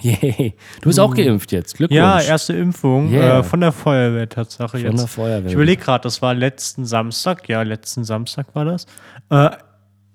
Yay. 0.00 0.54
Du 0.80 0.88
bist 0.88 1.00
auch 1.00 1.14
geimpft 1.14 1.52
jetzt. 1.52 1.76
Glückwunsch. 1.76 1.96
Ja, 1.98 2.20
erste 2.20 2.52
Impfung 2.54 3.10
Yeah. 3.12 3.40
äh, 3.40 3.42
von 3.42 3.60
der 3.60 3.72
Feuerwehr 3.72 4.28
Tatsache 4.28 4.78
Von 4.78 4.80
jetzt. 4.80 5.00
der 5.00 5.08
Feuerwehr. 5.08 5.46
Ich 5.48 5.54
überlege 5.54 5.82
gerade, 5.82 6.02
das 6.02 6.22
war 6.22 6.34
letzten 6.34 6.84
Samstag, 6.84 7.48
ja, 7.48 7.62
letzten 7.62 8.04
Samstag 8.04 8.46
war 8.54 8.64
das. 8.64 8.86
Äh, 9.30 9.50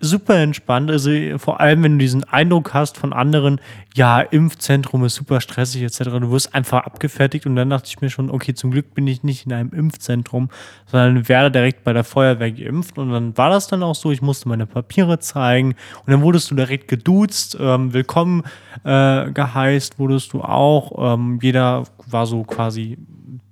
super 0.03 0.35
entspannt, 0.35 0.91
also 0.91 1.09
vor 1.37 1.59
allem, 1.59 1.83
wenn 1.83 1.93
du 1.93 1.97
diesen 1.99 2.23
Eindruck 2.25 2.73
hast 2.73 2.97
von 2.97 3.13
anderen, 3.13 3.59
ja, 3.95 4.21
Impfzentrum 4.21 5.05
ist 5.05 5.15
super 5.15 5.41
stressig 5.41 5.81
etc., 5.81 5.99
du 6.19 6.31
wirst 6.31 6.53
einfach 6.53 6.85
abgefertigt 6.85 7.45
und 7.45 7.55
dann 7.55 7.69
dachte 7.69 7.87
ich 7.87 8.01
mir 8.01 8.09
schon, 8.09 8.29
okay, 8.29 8.53
zum 8.53 8.71
Glück 8.71 8.93
bin 8.93 9.07
ich 9.07 9.23
nicht 9.23 9.45
in 9.45 9.53
einem 9.53 9.71
Impfzentrum, 9.71 10.49
sondern 10.85 11.27
werde 11.29 11.51
direkt 11.51 11.83
bei 11.83 11.93
der 11.93 12.03
Feuerwehr 12.03 12.51
geimpft. 12.51 12.97
Und 12.97 13.11
dann 13.11 13.37
war 13.37 13.49
das 13.49 13.67
dann 13.67 13.83
auch 13.83 13.95
so, 13.95 14.11
ich 14.11 14.21
musste 14.21 14.49
meine 14.49 14.65
Papiere 14.65 15.19
zeigen 15.19 15.75
und 16.05 16.11
dann 16.11 16.21
wurdest 16.21 16.51
du 16.51 16.55
direkt 16.55 16.87
geduzt, 16.87 17.57
ähm, 17.59 17.93
willkommen 17.93 18.43
äh, 18.83 19.31
geheißt 19.31 19.99
wurdest 19.99 20.33
du 20.33 20.41
auch, 20.41 21.13
ähm, 21.13 21.39
jeder 21.41 21.83
war 22.07 22.25
so 22.25 22.43
quasi 22.43 22.97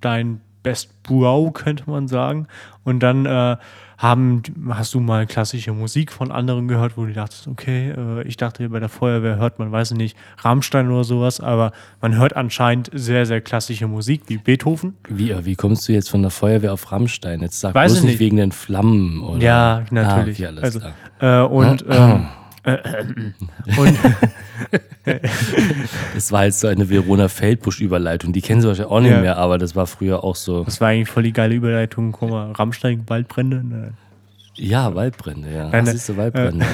dein 0.01 0.41
Best 0.63 1.03
Bro, 1.03 1.51
könnte 1.51 1.89
man 1.89 2.07
sagen. 2.07 2.47
Und 2.83 2.99
dann 3.01 3.25
äh, 3.25 3.57
haben, 4.01 4.41
hast 4.69 4.93
du 4.95 4.99
mal 4.99 5.27
klassische 5.27 5.73
Musik 5.73 6.11
von 6.11 6.31
anderen 6.31 6.67
gehört, 6.67 6.97
wo 6.97 7.05
du 7.05 7.13
dachtest, 7.13 7.47
okay, 7.47 7.91
äh, 7.91 8.23
ich 8.27 8.35
dachte, 8.35 8.67
bei 8.69 8.79
der 8.79 8.89
Feuerwehr 8.89 9.35
hört 9.37 9.59
man, 9.59 9.71
weiß 9.71 9.91
ich 9.91 9.97
nicht, 9.97 10.17
Rammstein 10.39 10.89
oder 10.89 11.03
sowas, 11.03 11.39
aber 11.39 11.71
man 12.01 12.17
hört 12.17 12.35
anscheinend 12.35 12.89
sehr, 12.93 13.27
sehr 13.27 13.41
klassische 13.41 13.87
Musik, 13.87 14.23
wie 14.27 14.37
Beethoven. 14.37 14.95
Wie, 15.07 15.29
äh, 15.29 15.45
wie 15.45 15.55
kommst 15.55 15.87
du 15.87 15.93
jetzt 15.93 16.09
von 16.09 16.23
der 16.23 16.31
Feuerwehr 16.31 16.73
auf 16.73 16.91
Rammstein? 16.91 17.41
Jetzt 17.41 17.59
sag 17.59 17.75
Weiß 17.75 17.91
bloß 17.91 18.03
ich 18.03 18.09
nicht 18.09 18.19
wegen 18.19 18.37
den 18.37 18.51
Flammen 18.51 19.21
oder. 19.21 19.39
Ja, 19.39 19.83
natürlich. 19.91 20.43
Ah, 20.43 20.49
okay, 20.49 20.59
also, 20.61 20.79
klar. 20.79 21.43
äh, 21.43 21.47
und 21.47 21.85
ähm, 21.89 21.91
äh, 21.91 22.40
und, 22.65 23.97
Das 26.13 26.31
war 26.31 26.45
jetzt 26.45 26.59
so 26.59 26.67
eine 26.67 26.89
Verona 26.89 27.27
Feldbusch-Überleitung. 27.27 28.33
Die 28.33 28.41
kennen 28.41 28.61
sie 28.61 28.67
wahrscheinlich 28.67 28.91
auch 28.91 28.99
nicht 28.99 29.11
Ja. 29.11 29.21
mehr, 29.21 29.37
aber 29.37 29.57
das 29.57 29.75
war 29.75 29.87
früher 29.87 30.23
auch 30.23 30.35
so. 30.35 30.63
Das 30.63 30.79
war 30.79 30.89
eigentlich 30.89 31.09
voll 31.09 31.23
die 31.23 31.33
geile 31.33 31.55
Überleitung. 31.55 32.11
Guck 32.11 32.29
mal, 32.29 32.51
Rammstein, 32.51 33.03
Waldbrände. 33.07 33.63
Ne. 33.65 33.93
Ja, 34.55 34.93
Waldbrände, 34.93 35.51
ja. 35.51 35.69
Nein, 35.69 35.87
Was 35.87 35.95
ist 35.95 36.05
so 36.05 36.17
Waldbrände? 36.17 36.65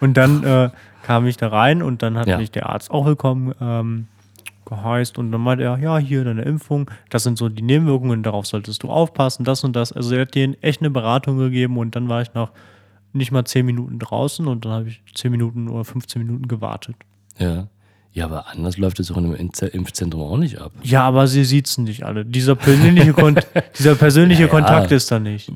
Und 0.00 0.16
dann 0.16 0.42
äh, 0.44 0.70
kam 1.02 1.26
ich 1.26 1.36
da 1.36 1.48
rein 1.48 1.82
und 1.82 2.02
dann 2.02 2.16
hat 2.16 2.26
Ja. 2.26 2.38
mich 2.38 2.50
der 2.50 2.68
Arzt 2.70 2.90
auch 2.90 3.04
willkommen 3.04 3.54
ähm, 3.60 4.06
geheißt 4.64 5.18
und 5.18 5.30
dann 5.32 5.40
meinte 5.42 5.64
er, 5.64 5.78
ja, 5.78 5.98
hier 5.98 6.24
deine 6.24 6.42
Impfung, 6.42 6.90
das 7.10 7.22
sind 7.24 7.36
so 7.38 7.48
die 7.48 7.62
Nebenwirkungen, 7.62 8.22
darauf 8.22 8.46
solltest 8.46 8.82
du 8.82 8.88
aufpassen, 8.90 9.44
das 9.44 9.62
und 9.64 9.76
das. 9.76 9.92
Also 9.92 10.14
er 10.14 10.22
hat 10.22 10.34
dir 10.34 10.54
echt 10.62 10.80
eine 10.80 10.90
Beratung 10.90 11.36
gegeben 11.38 11.76
und 11.76 11.94
dann 11.94 12.08
war 12.08 12.22
ich 12.22 12.32
nach 12.34 12.50
nicht 13.16 13.32
mal 13.32 13.44
10 13.44 13.64
Minuten 13.66 13.98
draußen 13.98 14.46
und 14.46 14.64
dann 14.64 14.72
habe 14.72 14.88
ich 14.88 15.02
10 15.14 15.30
Minuten 15.30 15.68
oder 15.68 15.84
15 15.84 16.22
Minuten 16.22 16.48
gewartet. 16.48 16.96
Ja. 17.38 17.68
Ja, 18.12 18.24
aber 18.24 18.46
anders 18.48 18.78
läuft 18.78 18.98
es 18.98 19.10
auch 19.12 19.18
in 19.18 19.26
einem 19.26 19.34
Impf- 19.34 19.68
Impfzentrum 19.68 20.22
auch 20.22 20.38
nicht 20.38 20.58
ab. 20.58 20.72
Ja, 20.82 21.02
aber 21.02 21.26
sie 21.26 21.44
siezen 21.44 21.84
dich 21.84 22.06
alle. 22.06 22.24
Dieser 22.24 22.54
persönliche, 22.54 23.12
Kon 23.12 23.38
dieser 23.78 23.94
persönliche 23.94 24.40
Ja, 24.44 24.46
ja. 24.46 24.50
Kontakt 24.50 24.90
ist 24.90 25.10
da 25.10 25.18
nicht. 25.18 25.52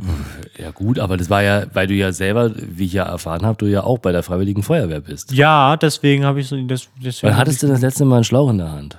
Ja, 0.59 0.71
gut, 0.71 0.99
aber 0.99 1.17
das 1.17 1.31
war 1.31 1.43
ja, 1.43 1.64
weil 1.73 1.87
du 1.87 1.95
ja 1.95 2.12
selber, 2.12 2.52
wie 2.55 2.85
ich 2.85 2.93
ja 2.93 3.05
erfahren 3.05 3.47
habe, 3.47 3.57
du 3.57 3.64
ja 3.67 3.85
auch 3.85 3.97
bei 3.99 4.12
der 4.12 4.23
Freiwilligen 4.23 4.62
Feuerwehr 4.62 5.00
bist. 5.00 5.33
Ja, 5.33 5.79
deswegen 5.79 6.25
habe 6.26 6.40
ich 6.40 6.49
so. 6.49 6.62
Das, 6.67 6.87
deswegen 7.02 7.33
Wann 7.33 7.38
hattest 7.38 7.62
du 7.62 7.67
das 7.67 7.81
letzte 7.81 8.05
Mal 8.05 8.17
einen 8.17 8.25
Schlauch 8.25 8.50
in 8.50 8.59
der 8.59 8.71
Hand? 8.73 8.99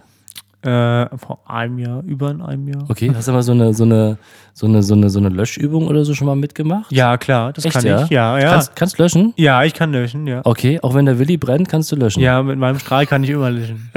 Äh, 0.63 1.17
vor 1.17 1.39
einem 1.47 1.79
Jahr, 1.79 2.03
über 2.03 2.29
einem 2.29 2.67
Jahr. 2.67 2.83
Okay, 2.87 3.11
hast 3.15 3.27
du 3.27 3.31
mal 3.31 3.41
so 3.41 3.51
eine, 3.51 3.73
so 3.73 3.83
eine, 3.83 4.19
so 4.53 4.67
eine, 4.67 4.83
so 4.83 4.93
eine, 4.93 5.09
so 5.09 5.17
eine 5.17 5.29
Löschübung 5.29 5.87
oder 5.87 6.05
so 6.05 6.13
schon 6.13 6.27
mal 6.27 6.35
mitgemacht? 6.35 6.91
Ja, 6.91 7.17
klar, 7.17 7.51
das 7.51 7.65
Echt, 7.65 7.73
kann 7.73 7.85
ja? 7.85 8.03
ich. 8.03 8.11
Ja, 8.11 8.37
ja. 8.37 8.51
Kannst, 8.51 8.75
kannst 8.75 8.97
löschen? 8.99 9.33
ja, 9.37 9.63
ich 9.63 9.73
kann 9.73 9.91
löschen, 9.91 10.27
ja. 10.27 10.41
Okay, 10.43 10.79
auch 10.83 10.93
wenn 10.93 11.05
der 11.07 11.17
Willi 11.17 11.37
brennt, 11.37 11.67
kannst 11.67 11.91
du 11.91 11.95
löschen. 11.95 12.21
Ja, 12.21 12.43
mit 12.43 12.59
meinem 12.59 12.77
Strahl 12.77 13.07
kann 13.07 13.23
ich 13.23 13.31
immer 13.31 13.49
löschen. 13.49 13.89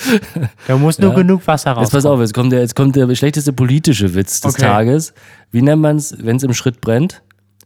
da 0.66 0.76
muss 0.76 0.98
nur 0.98 1.10
Ja. 1.12 1.16
genug 1.16 1.46
Wasser 1.46 1.72
raus. 1.72 1.84
Jetzt 1.84 1.92
pass 1.92 2.04
auf, 2.04 2.20
jetzt 2.20 2.34
kommt 2.34 2.52
der, 2.52 2.60
jetzt 2.60 2.76
kommt 2.76 2.94
der 2.94 3.14
schlechteste 3.14 3.54
politische 3.54 4.14
Witz 4.14 4.42
des 4.42 4.56
Okay. 4.56 4.62
Tages. 4.66 5.14
Wie 5.52 5.62
nennt 5.62 5.80
man 5.80 5.96
es, 5.96 6.14
wenn 6.22 6.36
es 6.36 6.42
im 6.42 6.52
Schritt 6.52 6.82
brennt? 6.82 7.22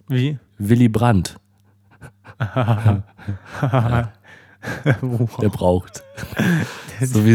Wie? 0.09 0.39
Willy 0.59 0.89
Brandt. 0.89 1.37
Der 5.43 5.49
braucht. 5.49 6.03
so 7.01 7.25
wie 7.25 7.35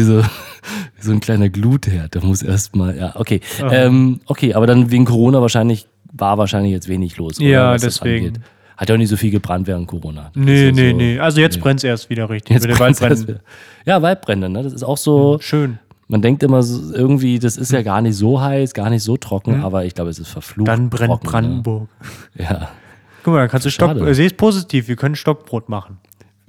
so, 1.00 1.12
ein 1.12 1.20
kleiner 1.20 1.48
Glutherd. 1.48 2.14
Der 2.14 2.24
muss 2.24 2.42
erstmal, 2.42 2.96
ja, 2.96 3.16
okay. 3.16 3.40
Ähm, 3.70 4.20
okay, 4.26 4.54
aber 4.54 4.66
dann 4.66 4.90
wegen 4.90 5.04
Corona 5.04 5.40
wahrscheinlich, 5.40 5.86
war 6.12 6.38
wahrscheinlich 6.38 6.72
jetzt 6.72 6.88
wenig 6.88 7.16
los. 7.16 7.38
oder, 7.38 7.48
Ja, 7.48 7.76
deswegen. 7.76 8.42
Hat 8.76 8.88
ja 8.88 8.94
auch 8.94 8.98
nicht 8.98 9.08
so 9.08 9.16
viel 9.16 9.32
gebrannt 9.32 9.66
während 9.66 9.88
Corona. 9.88 10.30
Das 10.34 10.44
Nee, 10.44 10.66
ja 10.66 10.72
nee, 10.72 10.90
so, 10.90 10.96
nee. 10.96 11.18
Also 11.18 11.40
jetzt 11.40 11.58
brennt 11.58 11.80
es 11.80 11.84
erst 11.84 12.10
wieder 12.10 12.30
richtig. 12.30 12.54
Jetzt 12.54 12.68
mit 12.68 12.78
wieder. 13.28 13.40
Ja, 13.84 14.02
Waldbrände, 14.02 14.48
ne? 14.48 14.62
Das 14.62 14.72
ist 14.72 14.84
auch 14.84 14.96
so, 14.96 15.38
Schön. 15.40 15.80
man 16.06 16.22
denkt 16.22 16.44
immer 16.44 16.62
so, 16.62 16.94
irgendwie, 16.94 17.40
das 17.40 17.56
ist 17.56 17.72
ja 17.72 17.82
gar 17.82 18.00
nicht 18.02 18.14
so 18.14 18.40
heiß, 18.40 18.74
gar 18.74 18.88
nicht 18.88 19.02
so 19.02 19.16
trocken, 19.16 19.64
aber 19.64 19.84
ich 19.84 19.94
glaube, 19.94 20.10
es 20.10 20.20
ist 20.20 20.28
verflucht. 20.28 20.68
Mhm. 20.68 20.70
Dann 20.70 20.90
brennt 20.90 21.10
trocken, 21.10 21.26
ne? 21.26 21.30
Brandenburg. 21.32 21.88
Ja. 22.36 22.68
Guck 23.24 23.34
mal, 23.34 23.40
dann 23.40 23.48
kannst 23.48 23.66
du 23.66 23.70
Stock. 23.70 23.88
Schade. 23.88 24.08
Äh, 24.08 24.14
Seh 24.14 24.26
es 24.26 24.32
positiv, 24.34 24.86
wir 24.86 24.94
können 24.94 25.16
Stockbrot 25.16 25.68
machen. 25.68 25.98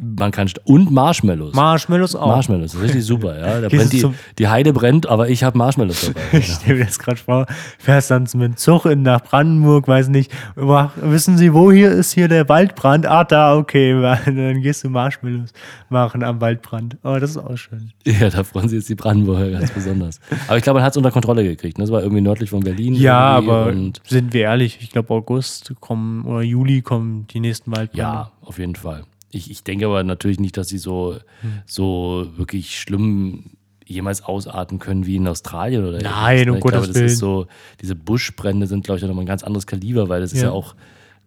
Man 0.02 0.32
kann, 0.32 0.50
und 0.64 0.92
Marshmallows. 0.92 1.54
Marshmallows 1.54 2.16
auch. 2.16 2.28
Marshmallows, 2.28 2.72
das 2.72 2.76
ist 2.82 2.88
richtig 2.88 3.06
super, 3.06 3.38
ja. 3.38 3.60
Da 3.62 3.68
brennt 3.76 3.92
die, 3.92 4.06
die 4.38 4.48
Heide 4.48 4.72
brennt, 4.72 5.08
aber 5.08 5.28
ich 5.30 5.44
habe 5.44 5.58
Marshmallows 5.58 6.12
dabei. 6.14 6.20
Ich 6.40 6.54
stelle 6.54 6.80
mir 6.80 6.86
das 6.86 6.98
gerade 7.00 7.18
vor, 7.18 7.46
fährst 7.78 8.10
dann 8.12 8.24
mit 8.24 8.34
dem 8.42 8.56
Zug 8.58 8.86
in 8.86 9.02
nach 9.02 9.22
Brandenburg, 9.22 9.88
weiß 9.88 10.08
nicht, 10.08 10.32
über- 10.56 10.92
wissen 10.96 11.38
Sie, 11.38 11.54
wo 11.54 11.72
hier 11.72 11.92
ist 11.92 12.14
hier 12.14 12.28
der 12.30 12.48
Waldbrand? 12.48 13.06
Ah, 13.08 13.24
da, 13.26 13.56
okay, 13.58 13.92
dann 14.26 14.62
gehst 14.62 14.84
du 14.86 14.90
Marshmallows 14.90 15.50
machen 15.90 16.24
am 16.24 16.40
Waldbrand. 16.40 16.98
Oh, 17.04 17.18
das 17.20 17.32
ist 17.32 17.38
auch 17.38 17.58
schön. 17.58 17.92
ja, 18.06 18.30
da 18.30 18.44
freuen 18.44 18.70
sich 18.70 18.78
jetzt 18.80 18.90
die 18.90 18.96
Brandenburger 18.96 19.50
ganz 19.52 19.72
besonders. 19.72 20.20
Aber 20.48 20.58
ich 20.58 20.64
glaube, 20.64 20.78
man 20.80 20.86
hat 20.86 20.94
es 20.94 20.98
unter 20.98 21.12
Kontrolle 21.12 21.44
gekriegt. 21.44 21.78
Ne? 21.78 21.84
Das 21.84 21.92
war 21.92 22.02
irgendwie 22.02 22.22
nördlich 22.22 22.50
von 22.52 22.62
Berlin. 22.62 22.94
Ja, 22.94 23.20
aber 23.20 23.66
Und 23.68 24.02
sind 24.08 24.34
wir 24.34 24.42
ehrlich, 24.44 24.78
ich 24.82 24.92
glaube 24.92 25.14
August 25.14 25.74
kommen 25.82 26.24
oder 26.26 26.42
Juli 26.42 26.82
kommen 26.82 27.28
die 27.32 27.40
nächsten 27.42 27.72
Waldbrände. 27.76 27.98
ja, 28.02 28.32
auf 28.42 28.60
jeden 28.60 28.76
Fall. 28.76 29.04
Ich, 29.32 29.52
ich 29.52 29.64
denke 29.64 29.86
aber 29.86 30.04
natürlich 30.04 30.40
nicht, 30.40 30.58
dass 30.58 30.68
sie 30.70 30.78
so, 30.80 31.18
Hm. 31.42 31.52
so 31.66 32.28
wirklich 32.36 32.80
schlimm 32.80 33.52
jemals 33.86 34.22
ausarten 34.24 34.78
können 34.80 35.06
wie 35.08 35.16
in 35.16 35.28
Australien 35.28 35.84
oder 35.86 36.00
Nein, 36.02 36.46
ne? 36.46 36.52
um 36.52 36.58
Ich 36.58 36.64
glaube, 36.64 36.78
Gottes 36.88 36.94
das 36.94 37.12
ist 37.14 37.18
so, 37.20 37.48
diese 37.82 37.96
Buschbrände 37.96 38.68
sind, 38.68 38.86
glaube 38.86 39.00
ich, 39.00 39.04
nochmal 39.06 39.24
ein 39.24 39.28
ganz 39.28 39.44
anderes 39.44 39.66
Kaliber, 39.66 40.10
weil 40.10 40.22
das 40.22 40.32
ist 40.34 40.42
Ja. 40.42 40.50
ja 40.50 40.52
auch 40.54 40.76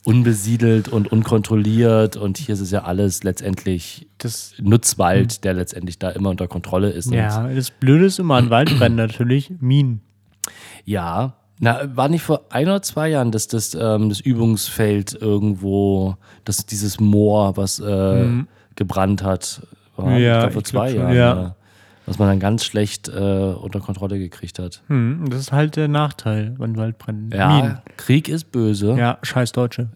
unbesiedelt 0.04 0.88
und 0.88 1.10
unkontrolliert 1.12 2.16
und 2.16 2.38
hier 2.38 2.54
ist 2.54 2.60
es 2.60 2.70
ja 2.72 2.82
alles 2.84 3.22
letztendlich 3.22 4.08
Das, 4.18 4.54
Nutzwald, 4.60 5.44
der 5.44 5.54
letztendlich 5.54 5.98
da 5.98 6.10
immer 6.10 6.30
unter 6.30 6.48
Kontrolle 6.48 6.90
ist. 6.90 7.06
Hm. 7.06 7.14
ja, 7.14 7.48
das 7.52 7.70
Blöde 7.70 8.06
ist 8.06 8.18
immer 8.18 8.34
an 8.36 8.50
Waldbränden 8.50 8.96
natürlich, 8.96 9.50
Minen. 9.60 10.00
Ja, 10.84 11.36
na, 11.64 11.82
war 11.94 12.08
nicht 12.08 12.22
vor 12.22 12.40
ein 12.50 12.66
oder 12.66 12.82
zwei 12.82 13.08
Jahren, 13.08 13.30
dass 13.30 13.46
das, 13.46 13.72
ähm, 13.74 14.08
das 14.08 14.18
Übungsfeld 14.18 15.14
irgendwo, 15.14 16.16
dass 16.44 16.66
dieses 16.66 16.98
Moor, 16.98 17.56
was 17.56 17.78
äh, 17.78 18.28
gebrannt 18.74 19.22
hat, 19.22 19.62
war, 19.96 20.06
Mhm. 20.10 20.16
Ja, 20.16 20.40
glaub, 20.40 20.52
vor 20.54 20.64
zwei 20.64 20.90
Jahren, 20.90 21.14
ja. 21.14 21.34
ja. 21.34 21.54
was 22.06 22.18
man 22.18 22.26
dann 22.26 22.40
ganz 22.40 22.64
schlecht 22.64 23.08
äh, 23.08 23.12
unter 23.12 23.78
Kontrolle 23.78 24.18
gekriegt 24.18 24.58
hat. 24.58 24.82
Hm, 24.88 25.26
das 25.30 25.38
ist 25.38 25.52
halt 25.52 25.76
der 25.76 25.86
Nachteil 25.86 26.56
an 26.58 26.76
Waldbränden. 26.76 27.30
Ja, 27.38 27.48
Minen. 27.48 27.78
Krieg 27.96 28.28
ist 28.28 28.50
böse. 28.50 28.96
Ja, 28.98 29.18
scheiß 29.22 29.52
Deutsche. 29.52 29.88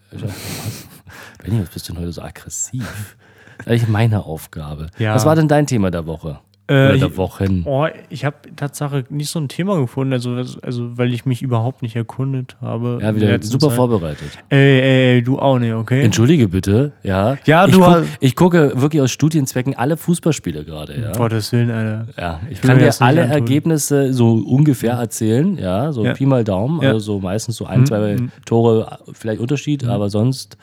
Benni, 1.43 1.61
was 1.61 1.69
bist 1.69 1.89
du 1.89 1.93
denn 1.93 2.01
heute 2.01 2.13
so 2.13 2.21
aggressiv? 2.21 3.17
Das 3.57 3.65
ist 3.65 3.71
eigentlich 3.71 3.87
meine 3.89 4.23
Aufgabe. 4.23 4.87
Ja. 4.99 5.15
Was 5.15 5.25
war 5.25 5.35
denn 5.35 5.49
dein 5.49 5.67
Thema 5.67 5.91
der 5.91 6.05
Woche? 6.05 6.39
Äh, 6.69 6.95
Oder 6.97 7.07
ich- 7.07 7.17
Wochen? 7.17 7.63
Oh, 7.65 7.87
ich 8.09 8.25
habe 8.25 8.35
Tatsache 8.57 9.05
nicht 9.09 9.29
so 9.29 9.39
ein 9.39 9.47
Thema 9.47 9.77
gefunden, 9.79 10.11
also, 10.11 10.31
also 10.61 10.97
weil 10.97 11.13
ich 11.13 11.25
mich 11.25 11.41
überhaupt 11.41 11.81
nicht 11.81 11.95
erkundet 11.95 12.57
habe. 12.59 12.99
Ja, 13.01 13.15
wieder 13.15 13.41
super 13.41 13.67
Zeit. 13.69 13.75
vorbereitet. 13.77 14.27
Ey, 14.49 14.59
ey, 14.81 15.15
ey, 15.15 15.21
du 15.23 15.39
auch 15.39 15.59
nicht, 15.59 15.73
okay? 15.73 16.03
Entschuldige 16.03 16.49
bitte, 16.49 16.91
ja. 17.03 17.37
Ja, 17.45 17.65
ich 17.65 17.71
du 17.71 17.79
guck, 17.79 17.87
hast- 17.87 18.07
Ich 18.19 18.35
gucke 18.35 18.73
wirklich 18.81 19.01
aus 19.01 19.11
Studienzwecken 19.11 19.75
alle 19.77 19.95
Fußballspiele 19.95 20.65
gerade, 20.65 20.99
ja. 20.99 21.13
Gottes 21.13 21.53
Willen, 21.53 21.71
Alter. 21.71 22.07
Ja, 22.17 22.39
ich 22.49 22.59
kann 22.61 22.79
dir 22.79 22.93
alle 22.99 23.21
antun. 23.21 23.33
Ergebnisse 23.35 24.13
so 24.13 24.33
ungefähr 24.33 24.93
erzählen, 24.95 25.57
ja, 25.57 25.93
so 25.93 26.03
Ja. 26.03 26.13
Pi 26.13 26.25
mal 26.25 26.43
Daumen, 26.43 26.81
Ja. 26.81 26.89
also 26.89 26.99
so 26.99 27.19
meistens 27.21 27.55
so 27.55 27.65
ein, 27.65 27.85
zwei 27.85 28.17
Tore 28.45 28.99
vielleicht 29.13 29.39
Unterschied, 29.39 29.83
Mhm. 29.83 29.89
aber 29.89 30.09
sonst 30.09 30.57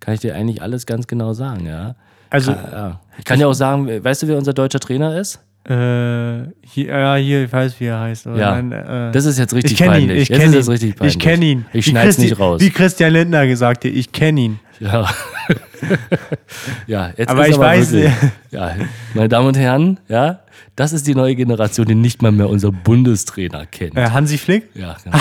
kann 0.00 0.14
ich 0.14 0.20
dir 0.20 0.34
eigentlich 0.34 0.62
alles 0.62 0.86
ganz 0.86 1.06
genau 1.06 1.34
sagen, 1.34 1.66
ja. 1.66 1.96
Also, 2.30 2.52
ja. 2.52 3.00
Ich 3.18 3.24
kann 3.24 3.38
dir 3.40 3.48
auch 3.48 3.52
sagen, 3.52 3.86
weißt 4.02 4.22
du, 4.22 4.28
wer 4.28 4.38
unser 4.38 4.54
deutscher 4.54 4.80
Trainer 4.80 5.18
ist? 5.18 5.40
Äh, 5.64 6.48
hier, 6.62 6.86
ja, 6.86 7.14
hier, 7.16 7.44
ich 7.44 7.52
weiß, 7.52 7.78
wie 7.80 7.84
er 7.86 8.00
heißt. 8.00 8.26
Aber 8.26 8.38
Ja. 8.38 8.50
nein, 8.60 8.72
äh, 8.72 9.12
Das 9.12 9.24
ist 9.26 9.38
jetzt 9.38 9.54
richtig 9.54 9.72
ich 9.72 9.78
kenne 9.78 9.98
ihn, 9.98 10.06
peinlich. 10.08 10.30
ich 10.30 10.36
kenne 10.38 10.56
ihn. 10.56 10.62
richtig 10.68 10.96
peinlich. 10.96 11.14
Ich 11.16 11.20
kenne 11.20 11.44
ihn. 11.44 11.64
Ich 11.72 11.86
Wie 11.86 11.90
schneide 11.90 12.08
es 12.08 12.18
nicht 12.18 12.38
raus. 12.38 12.60
Wie 12.60 12.70
Christian 12.70 13.12
Lindner 13.12 13.46
gesagt 13.46 13.84
hat, 13.84 13.90
ich 13.92 14.10
kenne 14.12 14.40
ihn. 14.40 14.60
Ja. 14.80 15.06
ja, 16.86 17.10
jetzt 17.16 17.28
Aber 17.28 17.46
ist 17.46 17.54
ich 17.56 17.60
weiß- 17.60 17.92
wirklich, 17.92 18.12
ja, 18.50 18.74
meine 19.14 19.28
Damen 19.28 19.48
und 19.48 19.56
Herren, 19.58 20.00
ja, 20.08 20.40
das 20.76 20.92
ist 20.92 21.06
die 21.06 21.14
neue 21.14 21.34
Generation, 21.36 21.86
die 21.86 21.94
nicht 21.94 22.22
mal 22.22 22.32
mehr 22.32 22.48
unser 22.48 22.72
Bundestrainer 22.72 23.66
kennt. 23.66 23.96
Äh, 23.96 24.08
Hansi 24.10 24.38
Flick? 24.38 24.68
Ja, 24.74 24.96
genau. 25.04 25.18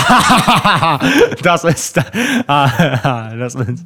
das 1.44 1.64
ist, 1.66 1.98
ah, 2.48 3.36
das 3.36 3.56
ist, 3.56 3.84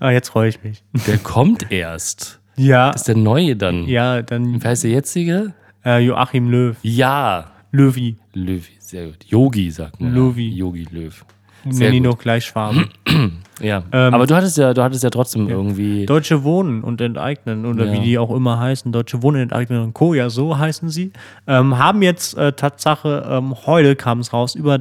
ah, 0.00 0.10
jetzt 0.10 0.28
freue 0.28 0.48
ich 0.50 0.62
mich. 0.62 0.82
der 1.06 1.18
kommt 1.18 1.70
erst. 1.72 2.40
Ja, 2.56 2.92
Das 2.92 3.02
ist 3.02 3.08
der 3.08 3.16
neue 3.16 3.56
dann. 3.56 3.86
ja, 3.88 4.22
dann 4.22 4.62
Wer 4.62 4.70
heißt 4.70 4.84
der 4.84 4.90
jetzige? 4.92 5.54
Äh, 5.84 5.98
Joachim 5.98 6.50
Löw. 6.50 6.76
Ja, 6.82 7.46
Löwi. 7.72 8.16
Löw, 8.34 8.64
sehr 8.78 9.06
gut. 9.06 9.24
Yogi, 9.26 9.70
sagt 9.70 10.00
man. 10.00 10.12
Löwi. 10.14 10.48
Ja. 10.50 10.56
Yogi 10.56 10.86
Löw. 10.90 11.24
Nenn 11.64 11.72
Sehr 11.72 11.92
ihn 11.92 12.02
gut. 12.02 12.12
noch 12.12 12.18
gleich 12.18 12.44
Schwaben. 12.44 12.88
Ja. 13.60 13.84
Ähm, 13.92 14.12
Aber 14.12 14.26
du 14.26 14.34
hattest 14.34 14.58
ja, 14.58 14.74
du 14.74 14.82
hattest 14.82 15.04
ja 15.04 15.10
trotzdem 15.10 15.48
irgendwie. 15.48 16.06
Deutsche 16.06 16.42
Wohnen 16.42 16.82
und 16.82 17.00
Enteignen 17.00 17.64
oder 17.66 17.84
Ja. 17.86 17.92
wie 17.92 18.00
die 18.00 18.18
auch 18.18 18.34
immer 18.34 18.58
heißen, 18.58 18.90
Deutsche 18.90 19.22
Wohnen, 19.22 19.42
Enteignen 19.42 19.80
und 19.80 19.94
Co., 19.94 20.12
ja, 20.12 20.28
so 20.28 20.58
heißen 20.58 20.88
sie, 20.88 21.12
ähm, 21.46 21.78
haben 21.78 22.02
jetzt 22.02 22.36
äh, 22.36 22.52
Tatsache, 22.52 23.24
ähm, 23.30 23.54
heute 23.64 23.94
kam 23.94 24.18
es 24.18 24.32
raus, 24.32 24.56
über 24.56 24.80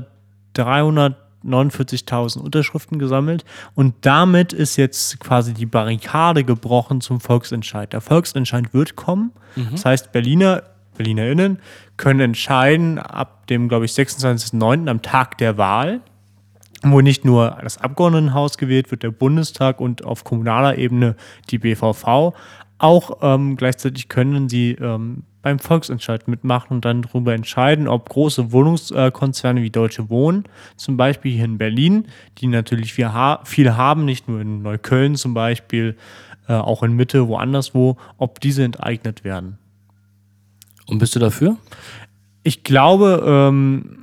349.000 1.43 2.39
Unterschriften 2.39 2.97
gesammelt 2.99 3.45
und 3.75 3.93
damit 4.01 4.53
ist 4.53 4.75
jetzt 4.77 5.19
quasi 5.19 5.53
die 5.53 5.65
Barrikade 5.65 6.43
gebrochen 6.43 7.01
zum 7.01 7.19
Volksentscheid. 7.19 7.93
Der 7.93 8.01
Volksentscheid 8.01 8.73
wird 8.73 8.95
kommen, 8.95 9.31
das 9.71 9.85
heißt 9.85 10.11
Berliner, 10.11 10.63
BerlinerInnen 10.93 11.59
können 11.97 12.19
entscheiden 12.19 12.99
ab 12.99 13.47
dem, 13.47 13.69
glaube 13.69 13.85
ich, 13.85 13.91
26.09. 13.91 14.89
am 14.89 15.01
Tag 15.01 15.37
der 15.37 15.57
Wahl, 15.57 16.01
wo 16.83 17.01
nicht 17.01 17.25
nur 17.25 17.57
das 17.61 17.77
Abgeordnetenhaus 17.77 18.57
gewählt 18.57 18.91
wird, 18.91 19.03
der 19.03 19.11
Bundestag 19.11 19.79
und 19.79 20.03
auf 20.03 20.23
kommunaler 20.23 20.77
Ebene 20.77 21.15
die 21.49 21.59
BVV, 21.59 22.33
auch 22.77 23.17
ähm, 23.21 23.55
gleichzeitig 23.55 24.09
können 24.09 24.49
sie 24.49 24.71
ähm, 24.71 25.23
beim 25.41 25.59
Volksentscheid 25.59 26.27
mitmachen 26.27 26.73
und 26.75 26.85
dann 26.85 27.03
darüber 27.03 27.33
entscheiden, 27.33 27.87
ob 27.87 28.09
große 28.09 28.51
Wohnungskonzerne 28.51 29.61
wie 29.61 29.69
Deutsche 29.69 30.09
Wohnen, 30.09 30.45
zum 30.75 30.97
Beispiel 30.97 31.33
hier 31.33 31.45
in 31.45 31.57
Berlin, 31.57 32.07
die 32.39 32.47
natürlich 32.47 32.93
viel, 32.93 33.13
ha 33.13 33.41
viel 33.45 33.75
haben, 33.75 34.05
nicht 34.05 34.27
nur 34.27 34.41
in 34.41 34.63
Neukölln 34.63 35.15
zum 35.15 35.33
Beispiel, 35.33 35.95
äh, 36.47 36.53
auch 36.53 36.83
in 36.83 36.93
Mitte, 36.93 37.27
woanders 37.27 37.75
wo, 37.75 37.97
ob 38.17 38.39
diese 38.39 38.63
enteignet 38.63 39.23
werden. 39.23 39.59
Und 40.87 40.99
bist 40.99 41.15
du 41.15 41.19
dafür? 41.19 41.57
Ich 42.43 42.63
glaube, 42.63 43.23
ähm, 43.25 44.02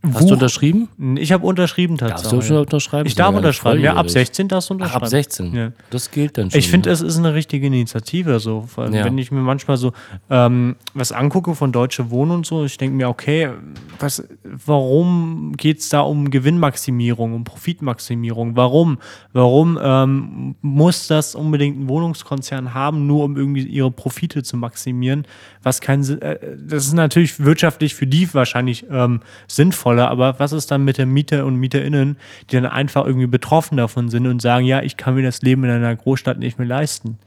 Hast 0.00 0.20
du 0.20 0.24
Buch- 0.26 0.32
unterschrieben? 0.34 0.88
ich 1.16 1.32
habe 1.32 1.44
unterschrieben 1.44 1.96
Darfst 1.96 2.14
tatsächlich. 2.24 2.40
du 2.40 2.46
schon 2.46 2.56
unterschreiben? 2.58 3.06
Ich 3.08 3.16
darf 3.16 3.34
unterschreiben. 3.34 3.80
Ja, 3.80 3.90
ab 3.92 4.06
volljährig. 4.06 4.12
16 4.28 4.48
darfst 4.48 4.70
du 4.70 4.74
Ach, 4.74 4.76
unterschreiben. 4.76 5.04
ab 5.04 5.08
16. 5.10 5.54
Ja. 5.54 5.72
Das 5.90 6.10
gilt 6.12 6.38
dann 6.38 6.50
schon. 6.50 6.58
Ich 6.60 6.68
finde, 6.68 6.88
ne? 6.88 6.92
es 6.92 7.00
ist 7.00 7.18
eine 7.18 7.34
richtige 7.34 7.66
Initiative. 7.66 8.38
So. 8.38 8.62
Vor 8.62 8.84
allem, 8.84 8.94
Ja. 8.94 9.04
Wenn 9.04 9.18
ich 9.18 9.32
mir 9.32 9.40
manchmal 9.40 9.76
so 9.76 9.92
ähm, 10.30 10.76
was 10.94 11.10
angucke 11.10 11.54
von 11.56 11.72
Deutsche 11.72 12.10
Wohnen 12.10 12.30
und 12.30 12.46
so, 12.46 12.64
ich 12.64 12.76
denke 12.78 12.96
mir, 12.96 13.08
okay, 13.08 13.50
was, 13.98 14.22
warum 14.44 15.54
geht 15.56 15.80
es 15.80 15.88
da 15.88 16.00
um 16.00 16.30
Gewinnmaximierung, 16.30 17.34
um 17.34 17.42
Profitmaximierung? 17.44 18.54
Warum? 18.56 18.98
Warum 19.32 19.78
ähm, 19.82 20.54
muss 20.62 21.08
das 21.08 21.34
unbedingt 21.34 21.78
ein 21.80 21.88
Wohnungskonzern 21.88 22.72
haben, 22.72 23.06
nur 23.06 23.24
um 23.24 23.36
irgendwie 23.36 23.64
ihre 23.66 23.90
Profite 23.90 24.42
zu 24.44 24.56
maximieren? 24.56 25.26
Was 25.62 25.80
kein 25.80 26.02
äh, 26.20 26.38
das 26.56 26.86
ist 26.86 26.92
natürlich 26.94 27.40
wirtschaftlich 27.40 27.94
für 27.94 28.06
die 28.06 28.32
wahrscheinlich 28.32 28.86
ähm, 28.90 29.20
sinnvoller, 29.88 30.10
aber 30.10 30.38
was 30.38 30.52
ist 30.52 30.70
dann 30.70 30.84
mit 30.84 30.98
den 30.98 31.10
Mieter 31.10 31.44
und 31.46 31.56
Mieterinnen, 31.56 32.16
die 32.50 32.56
dann 32.56 32.66
einfach 32.66 33.06
irgendwie 33.06 33.26
betroffen 33.26 33.76
davon 33.76 34.08
sind 34.08 34.26
und 34.26 34.40
sagen, 34.42 34.64
ja, 34.66 34.82
ich 34.82 34.96
kann 34.96 35.14
mir 35.14 35.22
das 35.22 35.42
Leben 35.42 35.64
in 35.64 35.70
einer 35.70 35.94
Großstadt 35.96 36.38
nicht 36.38 36.58
mehr 36.58 36.68
leisten? 36.68 37.18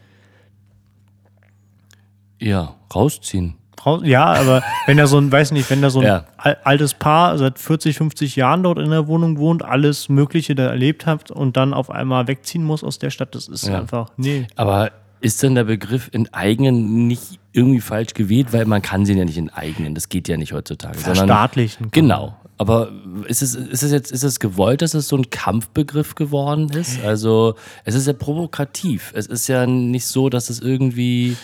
Ja, 2.40 2.76
rausziehen. 2.94 3.56
Raus- 3.86 4.02
Ja, 4.04 4.26
aber 4.26 4.62
wenn 4.86 4.98
da 4.98 5.08
so 5.08 5.18
ein, 5.18 5.32
weiß 5.32 5.52
nicht, 5.52 5.70
wenn 5.72 5.82
da 5.82 5.90
so 5.90 6.00
ein 6.02 6.06
Ja. 6.06 6.26
al- 6.38 6.58
altes 6.64 6.94
Paar 6.94 7.38
seit 7.40 7.58
40, 7.58 7.98
50 7.98 8.36
Jahren 8.36 8.62
dort 8.64 8.78
in 8.78 8.90
der 8.92 9.08
Wohnung 9.08 9.38
wohnt, 9.40 9.64
alles 9.66 10.08
Mögliche 10.10 10.54
da 10.54 10.68
erlebt 10.68 11.06
hat 11.08 11.32
und 11.32 11.58
dann 11.58 11.74
auf 11.74 11.90
einmal 11.90 12.28
wegziehen 12.28 12.64
muss 12.64 12.84
aus 12.84 13.00
der 13.00 13.10
Stadt, 13.10 13.34
das 13.34 13.48
ist 13.48 13.68
Ja. 13.68 13.80
einfach, 13.80 14.10
nee. 14.18 14.46
Aber 14.56 14.92
ist 15.20 15.42
denn 15.44 15.56
der 15.56 15.64
Begriff 15.66 16.10
enteignen 16.14 17.08
nicht 17.08 17.40
irgendwie 17.54 17.80
falsch 17.82 18.14
gewählt? 18.14 18.54
Weil 18.54 18.66
man 18.66 18.82
kann 18.84 19.06
sie 19.06 19.14
ja 19.14 19.26
nicht 19.26 19.38
enteignen. 19.38 19.94
Das 19.96 20.10
geht 20.10 20.28
ja 20.28 20.38
nicht 20.38 20.54
heutzutage. 20.54 20.98
sondern- 20.98 21.16
Verstaatlichen. 21.28 21.90
Genau. 21.92 22.36
Aber 22.62 22.92
ist 23.26 23.42
es, 23.42 23.56
ist 23.56 23.82
es 23.82 23.92
jetzt 23.92 24.12
ist 24.12 24.22
es 24.22 24.40
gewollt, 24.40 24.84
dass 24.84 24.94
es 24.94 25.08
so 25.08 25.18
ein 25.18 25.32
Kampfbegriff 25.32 26.14
geworden 26.14 26.70
ist? 26.70 27.04
Also 27.04 27.56
es 27.86 27.96
ist 27.96 28.06
ja 28.06 28.14
provokativ. 28.14 29.12
Es 29.16 29.26
ist 29.26 29.48
ja 29.48 29.66
nicht 29.66 30.06
so, 30.06 30.30
dass 30.30 30.52
es 30.52 30.60
irgendwie 30.60 31.36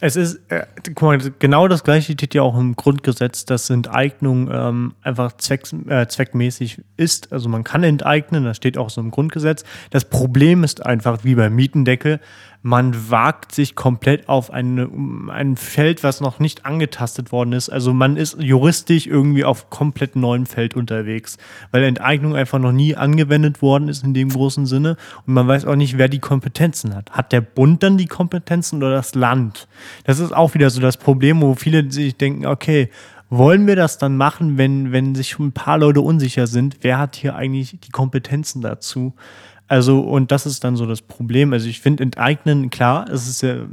Es 0.00 0.16
ist, 0.16 0.40
äh, 0.48 0.64
mal, 0.98 1.18
genau 1.38 1.68
das 1.68 1.84
gleiche 1.84 2.14
steht 2.14 2.32
ja 2.32 2.40
auch 2.40 2.58
im 2.58 2.74
Grundgesetz, 2.74 3.44
dass 3.44 3.68
Enteignung 3.68 4.50
ähm, 4.50 4.94
einfach 5.02 5.36
zwecks, 5.36 5.74
äh, 5.88 6.06
zweckmäßig 6.06 6.80
ist. 6.96 7.30
Also 7.30 7.50
man 7.50 7.62
kann 7.62 7.84
enteignen, 7.84 8.44
das 8.44 8.56
steht 8.56 8.78
auch 8.78 8.88
so 8.88 9.02
im 9.02 9.10
Grundgesetz. 9.10 9.62
Das 9.90 10.06
Problem 10.06 10.64
ist 10.64 10.86
einfach, 10.86 11.22
wie 11.22 11.34
beim 11.34 11.54
Mietendeckel, 11.54 12.18
man 12.62 13.10
wagt 13.10 13.54
sich 13.54 13.76
komplett 13.76 14.28
auf 14.28 14.50
eine, 14.50 14.88
ein 15.30 15.56
Feld, 15.56 16.02
was 16.02 16.20
noch 16.20 16.40
nicht 16.40 16.66
angetastet 16.66 17.30
worden 17.30 17.52
ist. 17.52 17.68
Also 17.68 17.94
man 17.94 18.16
ist 18.16 18.36
juristisch 18.40 19.06
irgendwie 19.06 19.44
auf 19.44 19.70
komplett 19.70 20.16
neuem 20.16 20.44
Feld 20.44 20.74
unterwegs, 20.74 21.38
weil 21.70 21.84
Enteignung 21.84 22.34
einfach 22.34 22.58
noch 22.58 22.72
nie 22.72 22.96
angewendet 22.96 23.62
worden 23.62 23.88
ist 23.88 24.02
in 24.02 24.12
dem 24.12 24.30
großen 24.30 24.66
Sinne. 24.66 24.96
Und 25.26 25.34
man 25.34 25.46
weiß 25.46 25.66
auch 25.66 25.76
nicht, 25.76 25.98
wer 25.98 26.08
die 26.08 26.18
Kompetenzen 26.18 26.94
hat. 26.94 27.12
Hat 27.12 27.32
der 27.32 27.40
Bund 27.40 27.82
dann 27.82 27.96
die 27.96 28.06
Kompetenzen 28.06 28.78
oder 28.78 28.90
das 28.96 29.14
Land? 29.14 29.68
Das 30.04 30.18
ist 30.18 30.34
auch 30.34 30.54
wieder 30.54 30.70
so 30.70 30.80
das 30.80 30.96
Problem, 30.96 31.40
wo 31.40 31.54
viele 31.54 31.90
sich 31.92 32.16
denken, 32.16 32.46
okay, 32.46 32.90
wollen 33.30 33.66
wir 33.66 33.76
das 33.76 33.98
dann 33.98 34.16
machen, 34.16 34.56
wenn, 34.56 34.90
wenn 34.90 35.14
sich 35.14 35.38
ein 35.38 35.52
paar 35.52 35.78
Leute 35.78 36.00
unsicher 36.00 36.46
sind? 36.46 36.78
Wer 36.80 36.98
hat 36.98 37.14
hier 37.14 37.36
eigentlich 37.36 37.78
die 37.80 37.90
Kompetenzen 37.90 38.62
dazu? 38.62 39.14
Also, 39.68 40.00
und 40.00 40.32
das 40.32 40.46
ist 40.46 40.64
dann 40.64 40.76
so 40.76 40.86
das 40.86 41.02
Problem. 41.02 41.52
Also, 41.52 41.68
ich 41.68 41.80
finde, 41.80 42.02
enteignen, 42.02 42.70
klar, 42.70 43.08
es 43.10 43.28
ist 43.28 43.42
ja, 43.42 43.66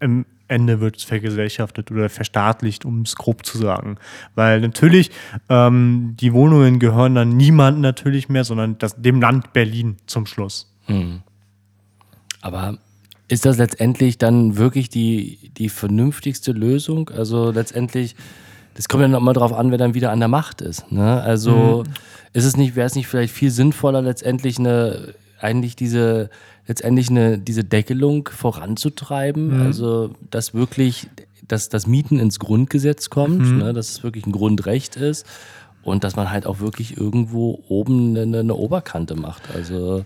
im 0.00 0.26
Ende 0.46 0.80
wird 0.80 0.98
es 0.98 1.04
vergesellschaftet 1.04 1.90
oder 1.90 2.08
verstaatlicht, 2.08 2.84
um 2.84 3.02
es 3.02 3.16
grob 3.16 3.46
zu 3.46 3.58
sagen. 3.58 3.96
Weil 4.34 4.60
natürlich, 4.60 5.10
ähm, 5.48 6.14
die 6.20 6.32
Wohnungen 6.32 6.78
gehören 6.78 7.14
dann 7.14 7.36
niemandem 7.36 7.80
natürlich 7.80 8.28
mehr, 8.28 8.44
sondern 8.44 8.78
das, 8.78 9.00
dem 9.00 9.20
Land 9.20 9.52
Berlin 9.52 9.96
zum 10.06 10.26
Schluss. 10.26 10.70
Aber 12.42 12.78
ist 13.28 13.46
das 13.46 13.56
letztendlich 13.56 14.18
dann 14.18 14.58
wirklich 14.58 14.90
die, 14.90 15.50
die 15.56 15.70
vernünftigste 15.70 16.52
Lösung? 16.52 17.08
Also 17.08 17.50
letztendlich, 17.50 18.14
das 18.74 18.88
kommt 18.88 19.02
ja 19.02 19.08
noch 19.08 19.20
mal 19.20 19.32
drauf 19.32 19.52
an, 19.52 19.70
wer 19.70 19.78
dann 19.78 19.94
wieder 19.94 20.10
an 20.10 20.18
der 20.18 20.28
Macht 20.28 20.60
ist. 20.60 20.90
Ne? 20.90 21.22
Also 21.22 21.84
ist 22.32 22.44
es 22.44 22.56
nicht, 22.56 22.74
wäre 22.74 22.86
es 22.86 22.96
nicht 22.96 23.06
vielleicht 23.06 23.32
viel 23.32 23.50
sinnvoller, 23.50 24.02
letztendlich 24.02 24.58
eine, 24.58 25.14
eigentlich 25.40 25.76
diese, 25.76 26.30
letztendlich 26.66 27.08
eine, 27.08 27.38
diese 27.38 27.62
Deckelung 27.62 28.28
voranzutreiben? 28.28 29.62
Also, 29.62 30.10
dass 30.30 30.54
wirklich, 30.54 31.08
dass 31.46 31.68
das 31.68 31.86
Mieten 31.86 32.18
ins 32.18 32.40
Grundgesetz 32.40 33.10
kommt, 33.10 33.58
ne? 33.58 33.72
dass 33.72 33.90
es 33.90 34.02
wirklich 34.02 34.26
ein 34.26 34.32
Grundrecht 34.32 34.96
ist. 34.96 35.24
Und 35.84 36.02
dass 36.02 36.16
man 36.16 36.30
halt 36.30 36.46
auch 36.46 36.60
wirklich 36.60 36.96
irgendwo 36.96 37.62
oben 37.68 38.16
eine, 38.16 38.40
eine 38.40 38.54
Oberkante 38.54 39.14
macht. 39.14 39.42
Also, 39.54 40.04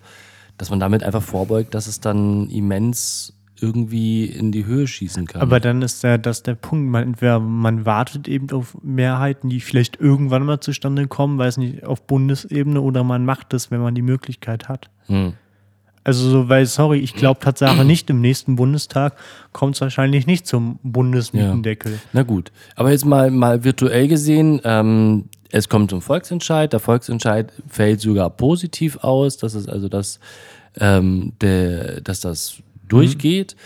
dass 0.59 0.71
man 0.71 0.81
damit 0.81 1.05
einfach 1.05 1.23
vorbeugt, 1.23 1.73
dass 1.73 1.87
es 1.87 2.01
dann 2.01 2.51
immens 2.51 3.33
irgendwie 3.61 4.27
in 4.27 4.53
die 4.53 4.67
Höhe 4.67 4.87
schießen 4.87 5.27
kann. 5.27 5.43
Aber 5.43 5.61
dann 5.61 5.83
ist 5.83 6.03
der, 6.05 6.19
das 6.19 6.43
der 6.43 6.55
Punkt. 6.55 6.91
Man, 6.91 7.03
entweder 7.05 7.41
man 7.41 7.87
wartet 7.87 8.29
eben 8.29 8.51
auf 8.51 8.77
Mehrheiten, 8.83 9.49
die 9.49 9.61
vielleicht 9.61 10.01
irgendwann 10.01 10.45
mal 10.45 10.61
zustande 10.61 11.07
kommen, 11.07 11.39
weiß 11.39 11.57
nicht, 11.59 11.85
auf 11.85 12.07
Bundesebene, 12.07 12.81
oder 12.81 13.05
man 13.05 13.25
macht 13.25 13.55
es, 13.55 13.71
wenn 13.71 13.81
man 13.81 13.95
die 13.95 14.03
Möglichkeit 14.03 14.69
hat. 14.69 14.91
Hm. 15.07 15.35
Also, 16.05 16.31
so, 16.31 16.49
weil, 16.49 16.65
sorry, 16.65 17.01
ich 17.01 17.15
glaube 17.15 17.41
Tatsache 17.41 17.85
nicht, 17.85 18.09
im 18.09 18.23
nächsten 18.23 18.57
Bundestag 18.57 19.15
kommt 19.53 19.75
es 19.75 19.81
wahrscheinlich 19.83 20.27
nicht 20.27 20.47
zum 20.47 20.79
Bundesmietendeckel. 20.83 21.99
Na 22.15 22.23
gut, 22.23 22.51
aber 22.77 22.93
jetzt 22.93 23.05
mal, 23.05 23.31
mal 23.31 23.63
virtuell 23.63 24.09
gesehen, 24.09 24.61
ähm, 24.65 25.29
es 25.51 25.69
kommt 25.69 25.91
zum 25.91 26.01
Volksentscheid. 26.01 26.73
Der 26.73 26.81
Volksentscheid 26.81 27.53
fällt 27.67 28.01
sogar 28.01 28.31
positiv 28.31 28.99
aus, 28.99 29.37
dass 29.37 29.55
es 29.55 29.69
also 29.69 29.89
das, 29.89 30.21
ähm, 30.79 31.33
der, 31.41 32.01
dass 32.01 32.21
das 32.21 32.63
durchgeht. 32.89 33.57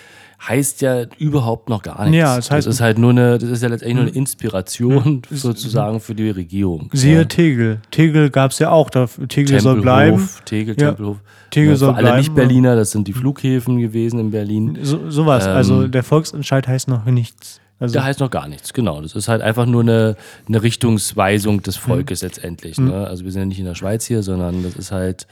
Heißt 0.49 0.81
ja 0.83 1.05
überhaupt 1.19 1.69
noch 1.69 1.83
gar 1.85 2.03
nichts. 2.05 2.17
Ja, 2.19 2.37
es 2.37 2.51
heißt- 2.51 2.57
das 2.57 2.67
ist 2.67 2.81
halt 2.81 2.99
nur 2.99 3.11
eine, 3.11 3.39
das 3.39 3.49
ist 3.49 3.63
ja 3.63 3.69
letztendlich 3.69 3.95
nur 3.95 4.07
eine 4.07 4.13
Inspiration 4.17 5.23
sozusagen 5.31 6.01
für 6.01 6.17
die 6.17 6.31
Regierung. 6.31 6.91
Siehe 6.93 7.19
Ja. 7.19 7.25
Tegel. 7.25 7.81
Tegel 7.93 8.29
gab 8.31 8.51
es 8.51 8.59
ja 8.59 8.71
auch. 8.71 8.91
Da, 8.91 9.07
Tegel 9.29 9.61
soll 9.61 9.81
bleiben. 9.81 10.17
Tempelhof, 10.17 10.41
Tegel, 10.45 10.75
Ja. 10.81 10.89
Tempelhof. 10.89 11.17
Tegel 11.51 11.71
Ja, 11.71 11.77
soll 11.77 11.91
für 11.91 11.95
alle 11.97 12.07
bleiben, 12.07 12.19
Nicht-Berliner, 12.19 12.75
das 12.75 12.91
sind 12.91 13.07
die 13.07 13.13
Flughäfen 13.13 13.79
gewesen 13.79 14.19
in 14.19 14.31
Berlin. 14.33 14.79
So, 14.83 15.09
sowas. 15.11 15.47
Ähm, 15.47 15.53
also 15.53 15.87
der 15.87 16.03
Volksentscheid 16.03 16.67
heißt 16.67 16.89
noch 16.89 17.05
nichts. 17.05 17.61
Also, 17.79 17.95
Da 17.95 18.05
heißt 18.05 18.19
noch 18.21 18.31
gar 18.31 18.49
nichts, 18.49 18.73
genau. 18.75 19.01
Das 19.01 19.15
ist 19.15 19.29
halt 19.29 19.43
einfach 19.43 19.67
nur 19.67 19.83
eine, 19.83 20.17
eine 20.49 20.63
Richtungsweisung 20.63 21.63
des 21.63 21.77
Volkes 21.77 22.23
letztendlich. 22.23 22.79
Ne? 22.79 23.07
Also 23.07 23.25
wir 23.25 23.31
sind 23.33 23.43
ja 23.43 23.47
nicht 23.47 23.59
in 23.59 23.65
der 23.65 23.75
Schweiz 23.75 24.07
hier, 24.07 24.23
sondern 24.23 24.63
das 24.63 24.75
ist 24.77 24.93
halt 24.93 25.27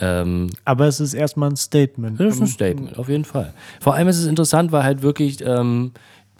ähm, 0.00 0.50
aber 0.64 0.86
es 0.86 1.00
ist 1.00 1.14
erstmal 1.14 1.50
ein 1.50 1.56
Statement. 1.56 2.20
das 2.20 2.36
ist 2.36 2.40
ein 2.40 2.46
Statement, 2.46 2.98
auf 2.98 3.08
jeden 3.08 3.24
Fall. 3.24 3.52
Vor 3.80 3.94
allem 3.94 4.08
ist 4.08 4.18
es 4.18 4.26
interessant, 4.26 4.72
weil 4.72 4.84
halt 4.84 5.02
wirklich 5.02 5.44
ähm, 5.44 5.92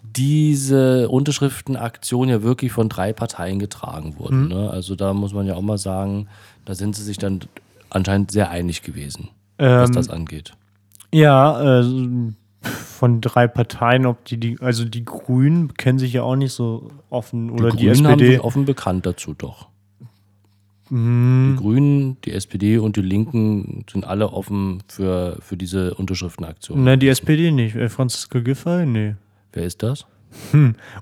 diese 0.03 1.09
Unterschriftenaktion 1.09 2.29
ja 2.29 2.41
wirklich 2.41 2.71
von 2.71 2.89
drei 2.89 3.13
Parteien 3.13 3.59
getragen 3.59 4.15
wurden. 4.17 4.47
Ne? 4.47 4.69
Also 4.69 4.95
da 4.95 5.13
muss 5.13 5.33
man 5.33 5.45
ja 5.45 5.55
auch 5.55 5.61
mal 5.61 5.77
sagen, 5.77 6.27
da 6.65 6.73
sind 6.73 6.95
sie 6.95 7.03
sich 7.03 7.17
dann 7.17 7.41
anscheinend 7.89 8.31
sehr 8.31 8.49
einig 8.49 8.81
gewesen, 8.81 9.29
was 9.57 9.89
Ähm, 9.89 9.95
das 9.95 10.09
angeht. 10.09 10.53
Ja, 11.13 11.79
äh, 11.81 11.85
von 12.61 13.21
drei 13.21 13.47
Parteien, 13.47 14.05
ob 14.05 14.25
die, 14.25 14.37
die, 14.37 14.57
also 14.59 14.85
die 14.85 15.05
Grünen 15.05 15.73
kennen 15.75 15.99
sich 15.99 16.13
ja 16.13 16.23
auch 16.23 16.35
nicht 16.35 16.53
so 16.53 16.89
offen 17.09 17.49
oder 17.49 17.69
die, 17.71 17.85
Grünen 17.85 18.05
haben 18.07 18.13
SPD. 18.19 18.31
sich 18.33 18.43
offen 18.43 18.65
bekannt 18.65 19.05
dazu 19.05 19.33
doch. 19.33 19.67
Mhm. 20.89 21.55
Die 21.55 21.61
Grünen, 21.61 22.17
die 22.21 22.31
SPD 22.31 22.77
und 22.77 22.95
die 22.95 23.01
Linken 23.01 23.85
sind 23.91 24.05
alle 24.05 24.31
offen 24.31 24.81
für, 24.87 25.37
für 25.41 25.57
diese 25.57 25.93
Unterschriftenaktion. 25.95 26.83
Ne, 26.83 26.97
die 26.97 27.07
SPD 27.07 27.51
nicht. 27.51 27.75
Äh, 27.75 27.89
Franziska 27.89 28.39
Giffey? 28.39 28.85
Nee. 28.85 29.15
Wer 29.53 29.63
ist 29.63 29.83
das? 29.83 30.05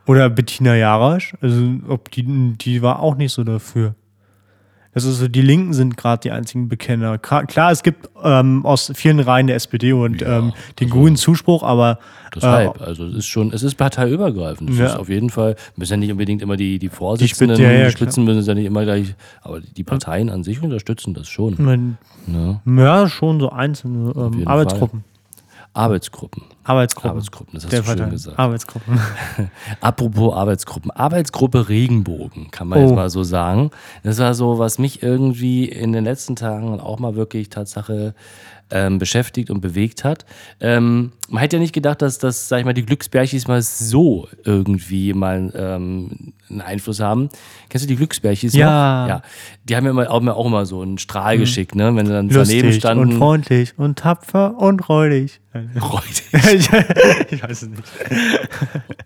Oder 0.06 0.30
Bettina 0.30 0.76
Jarasch? 0.76 1.36
Also, 1.42 1.80
ob 1.88 2.12
die, 2.12 2.24
die 2.58 2.82
war 2.82 3.02
auch 3.02 3.16
nicht 3.16 3.34
so 3.34 3.44
dafür. 3.44 3.96
Also 4.98 5.12
so 5.12 5.28
die 5.28 5.44
Linken 5.44 5.74
sind 5.74 5.96
gerade 5.96 6.22
die 6.22 6.32
einzigen 6.32 6.70
Bekenner. 6.70 7.20
Klar, 7.20 7.72
es 7.72 7.84
gibt 7.84 8.10
ähm, 8.24 8.66
aus 8.66 8.92
vielen 8.96 9.20
Reihen 9.20 9.46
der 9.46 9.56
SPD 9.56 9.94
und 9.94 10.22
Ja, 10.22 10.40
ähm, 10.40 10.54
den 10.80 10.90
Grünen 10.90 11.18
Zuspruch, 11.18 11.62
aber 11.62 12.00
Deshalb, 12.36 12.82
also 12.82 13.06
es 13.06 13.14
ist 13.18 13.26
schon, 13.28 13.54
es 13.54 13.62
ist 13.62 13.76
parteiübergreifend. 13.76 14.72
Das 14.72 14.78
Ja. 14.80 14.86
ist 14.88 14.96
auf 14.98 15.08
jeden 15.08 15.30
Fall, 15.30 15.56
müssen 15.76 15.94
ja 15.94 15.98
nicht 15.98 16.12
unbedingt 16.12 16.42
immer 16.42 16.58
die, 16.58 16.80
die 16.80 16.90
Vorsitzenden, 16.90 17.58
Die 17.58 17.62
Spitze- 17.64 17.78
ja, 17.80 17.86
die 17.86 17.92
Spitzen 17.92 18.24
müssen 18.26 18.40
es 18.40 18.48
ja 18.48 18.56
nicht 18.56 18.66
immer 18.66 18.84
gleich, 18.86 19.14
aber 19.44 19.60
die 19.62 19.84
Parteien 19.84 20.32
an 20.32 20.44
sich 20.44 20.64
unterstützen 20.64 21.14
das 21.14 21.28
schon. 21.28 21.54
man, 21.60 21.98
Ne? 22.26 22.60
ja, 22.66 23.08
schon 23.08 23.40
so 23.40 23.52
einzelne 23.52 24.14
ähm, 24.18 24.48
Arbeitsgruppen. 24.48 25.04
Arbeitsgruppen. 25.78 26.44
Arbeitsgruppen. 26.64 27.12
Arbeitsgruppen, 27.12 27.54
das 27.54 27.64
hast 27.66 27.72
Der 27.72 27.82
du 27.82 27.88
schön 28.02 28.10
gesagt. 28.10 28.40
Arbeitsgruppen. 28.40 29.00
Apropos 29.82 30.34
Arbeitsgruppen. 30.34 30.92
Arbeitsgruppe 30.92 31.70
Regenbogen, 31.70 32.52
kann 32.52 32.68
man 32.68 32.80
Oh. 32.80 32.82
jetzt 32.84 32.96
mal 32.96 33.10
so 33.10 33.24
sagen. 33.24 33.72
Das 34.04 34.18
war 34.20 34.34
so, 34.34 34.60
was 34.60 34.80
mich 34.80 35.04
irgendwie 35.04 35.66
in 35.66 35.94
den 35.94 36.04
letzten 36.04 36.36
Tagen 36.36 36.80
auch 36.80 37.00
mal 37.00 37.16
wirklich 37.16 37.50
Tatsache 37.50 38.16
ähm, 38.72 38.98
beschäftigt 38.98 39.50
und 39.50 39.62
bewegt 39.62 40.04
hat. 40.04 40.26
Ähm, 40.60 41.14
man 41.30 41.42
hätte 41.42 41.58
ja 41.58 41.62
nicht 41.62 41.74
gedacht, 41.74 42.02
dass 42.02 42.18
das, 42.20 42.48
sag 42.48 42.60
ich 42.60 42.66
mal, 42.66 42.74
die 42.74 42.86
Glücksbärchis 42.86 43.48
mal 43.48 43.62
so 43.62 44.28
irgendwie 44.44 45.14
mal 45.14 45.52
ähm, 45.56 46.34
einen 46.50 46.62
Einfluss 46.62 47.00
haben. 47.00 47.30
Kennst 47.70 47.86
du 47.86 47.88
die 47.88 47.96
Glücksbärchis 47.98 48.54
Ja. 48.54 49.02
noch? 49.02 49.10
Ja. 49.10 49.22
Die 49.66 49.76
haben 49.76 49.86
ja 49.86 49.92
immer, 49.92 50.10
auch, 50.10 50.26
auch 50.26 50.46
immer 50.46 50.66
so 50.66 50.82
einen 50.82 50.98
Strahl 50.98 51.38
geschickt, 51.38 51.76
ne? 51.76 51.94
Wenn 51.96 52.06
sie 52.06 52.14
dann 52.14 52.30
Lustig 52.30 52.60
daneben 52.62 52.80
standen. 52.80 53.04
und 53.14 53.18
freundlich 53.18 53.74
und 53.78 54.00
tapfer 54.00 54.58
und 54.58 54.84
freudig. 54.86 55.42
Freudig. 55.80 56.24
ich 57.32 57.44
weiß 57.44 57.64
es 57.64 57.70
nicht. 57.70 57.84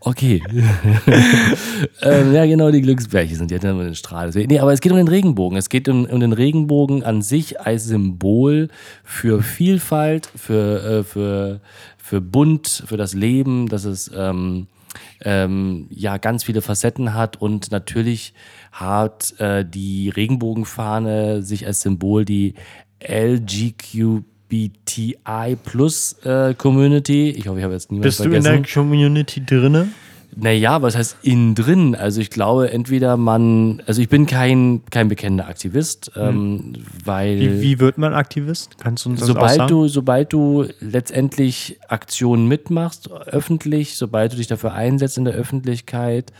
Okay. 0.02 0.44
ähm, 2.02 2.34
ja, 2.34 2.46
genau, 2.46 2.72
die 2.72 2.82
Glücksbärchen 2.82 3.38
sind. 3.38 3.52
Die 3.52 3.56
hatten 3.56 3.68
immer 3.68 3.84
den 3.84 3.96
Strahl. 3.96 4.32
Nee, 4.34 4.60
aber 4.60 4.74
es 4.74 4.82
geht 4.82 4.92
um 4.92 4.98
den 4.98 5.08
Regenbogen. 5.08 5.58
Es 5.58 5.70
geht 5.70 5.88
um, 5.88 6.06
um 6.06 6.20
den 6.20 6.34
Regenbogen 6.34 7.04
an 7.04 7.22
sich 7.22 7.62
als 7.62 7.86
Symbol 7.86 8.70
für 9.04 9.42
Vielfalt, 9.42 10.30
für, 10.36 11.00
äh, 11.00 11.04
für, 11.04 11.62
für 12.12 12.20
Bunt, 12.20 12.84
für 12.88 12.98
das 12.98 13.14
Leben, 13.14 13.70
dass 13.70 13.86
es 13.86 14.12
ähm, 14.14 14.68
ähm, 15.24 15.88
ja 15.90 16.18
ganz 16.18 16.44
viele 16.44 16.62
Facetten 16.62 17.14
hat 17.14 17.42
und 17.42 17.72
natürlich 17.72 18.34
hat 18.74 19.34
äh, 19.40 19.64
die 19.64 20.10
Regenbogenfahne 20.10 21.42
sich 21.42 21.66
als 21.66 21.80
Symbol 21.80 22.26
die 22.26 22.56
LGQBTI 23.02 24.26
Plus 25.64 26.18
äh, 26.26 26.54
Community. 26.54 27.30
Ich 27.30 27.48
hoffe, 27.48 27.60
ich 27.60 27.64
habe 27.64 27.76
jetzt 27.76 27.92
niemanden 27.92 28.10
Bist 28.10 28.20
du 28.20 28.26
in 28.26 28.44
vergessen. 28.44 28.64
der 28.64 28.74
Community 28.74 29.46
drinne? 29.46 29.88
Naja, 30.36 30.82
was 30.82 30.96
heißt 30.96 31.18
innen 31.24 31.56
drin? 31.56 31.96
Also 31.96 32.22
ich 32.22 32.30
glaube, 32.30 32.72
entweder 32.72 33.18
man, 33.18 33.82
also 33.86 34.02
ich 34.02 34.10
bin 34.10 34.26
kein, 34.26 34.82
kein 34.90 35.10
bekennender 35.10 35.48
Aktivist, 35.48 36.12
ähm, 36.16 36.74
weil 37.04 37.40
Wie, 37.40 37.62
wie 37.62 37.80
wird 37.80 37.98
man 37.98 38.14
Aktivist? 38.14 38.78
Kannst 38.80 39.06
du 39.06 39.10
uns 39.10 39.20
das 39.20 39.28
sobald 39.28 39.56
sagen? 39.56 39.70
du, 39.70 39.88
sobald 39.88 40.32
du 40.34 40.66
letztendlich 40.80 41.80
Aktionen 41.90 42.48
mitmachst, 42.48 43.12
öffentlich, 43.12 43.98
sobald 43.98 44.34
du 44.34 44.38
dich 44.38 44.48
dafür 44.48 44.74
einsetzt 44.74 45.18
in 45.18 45.26
der 45.26 45.34
Öffentlichkeit 45.34 46.32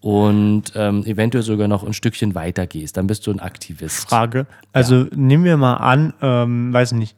und 0.00 0.64
ähm, 0.74 1.04
eventuell 1.06 1.42
sogar 1.42 1.68
noch 1.68 1.82
ein 1.82 1.92
Stückchen 1.92 2.34
weiter 2.34 2.66
gehst, 2.66 2.96
dann 2.96 3.06
bist 3.06 3.26
du 3.26 3.30
ein 3.30 3.40
Aktivist. 3.40 4.08
Frage. 4.08 4.46
Also 4.72 5.06
nehmen 5.14 5.44
wir 5.44 5.56
mal 5.56 5.74
an, 5.74 6.14
ähm, 6.20 6.72
weiß 6.72 6.92
nicht, 6.92 7.16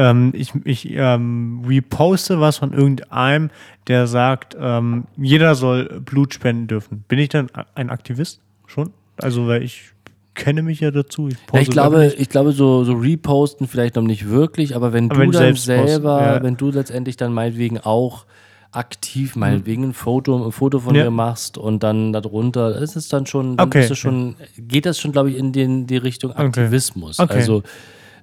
ähm, 0.00 0.32
ich, 0.34 0.52
ich 0.64 0.90
ähm, 0.90 1.62
reposte 1.66 2.40
was 2.40 2.56
von 2.56 2.72
irgendeinem, 2.72 3.50
der 3.86 4.06
sagt, 4.06 4.56
ähm, 4.58 5.04
jeder 5.18 5.54
soll 5.54 6.00
Blut 6.00 6.32
spenden 6.32 6.68
dürfen. 6.68 7.04
Bin 7.06 7.18
ich 7.18 7.28
dann 7.28 7.48
ein 7.74 7.90
Aktivist 7.90 8.40
schon? 8.66 8.90
Also, 9.20 9.46
weil 9.46 9.62
ich 9.62 9.92
kenne 10.34 10.62
mich 10.62 10.80
ja 10.80 10.90
dazu. 10.90 11.28
Ich, 11.28 11.36
Ja, 11.52 11.60
ich 11.60 11.70
glaube, 11.70 12.14
ich 12.16 12.28
glaube, 12.30 12.52
so, 12.52 12.84
so 12.84 12.94
reposten 12.94 13.66
vielleicht 13.68 13.96
noch 13.96 14.02
nicht 14.02 14.28
wirklich, 14.30 14.74
aber 14.74 14.94
wenn 14.94 15.10
Aber 15.10 15.26
du 15.26 15.32
wenn 15.32 15.32
dann 15.32 15.54
selber, 15.56 16.22
ja. 16.22 16.42
wenn 16.42 16.56
du 16.56 16.70
letztendlich 16.70 17.18
dann 17.18 17.34
meinetwegen 17.34 17.78
auch 17.78 18.24
aktiv 18.72 19.34
meinetwegen 19.34 19.82
ein 19.84 19.92
Foto, 19.92 20.46
ein 20.46 20.52
Foto 20.52 20.78
von 20.78 20.94
Ja. 20.94 21.02
dir 21.04 21.10
machst 21.10 21.58
und 21.58 21.82
dann 21.82 22.12
darunter, 22.12 22.76
ist 22.80 22.96
es 22.96 23.08
dann 23.08 23.26
schon, 23.26 23.56
dann 23.56 23.66
Okay. 23.68 23.94
schon, 23.94 24.36
geht 24.56 24.86
das 24.86 24.98
schon, 24.98 25.12
glaube 25.12 25.30
ich, 25.30 25.36
in 25.36 25.52
den, 25.52 25.86
die 25.88 25.96
Richtung 25.96 26.32
Aktivismus. 26.32 27.18
Okay. 27.18 27.32
Also 27.34 27.62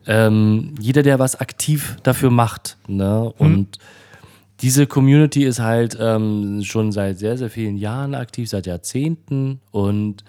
ähm, 0.07 0.73
jeder, 0.79 1.03
der 1.03 1.19
was 1.19 1.39
aktiv 1.39 1.97
dafür 2.03 2.29
macht, 2.29 2.77
ne? 2.87 3.33
Mhm. 3.37 3.45
Und 3.45 3.79
diese 4.61 4.87
Community 4.87 5.43
ist 5.43 5.59
halt 5.59 5.97
ähm, 5.99 6.63
schon 6.63 6.91
seit 6.91 7.19
sehr, 7.19 7.37
sehr 7.37 7.49
vielen 7.49 7.77
Jahren 7.77 8.15
aktiv, 8.15 8.49
seit 8.49 8.65
Jahrzehnten 8.65 9.59
und 9.71 10.23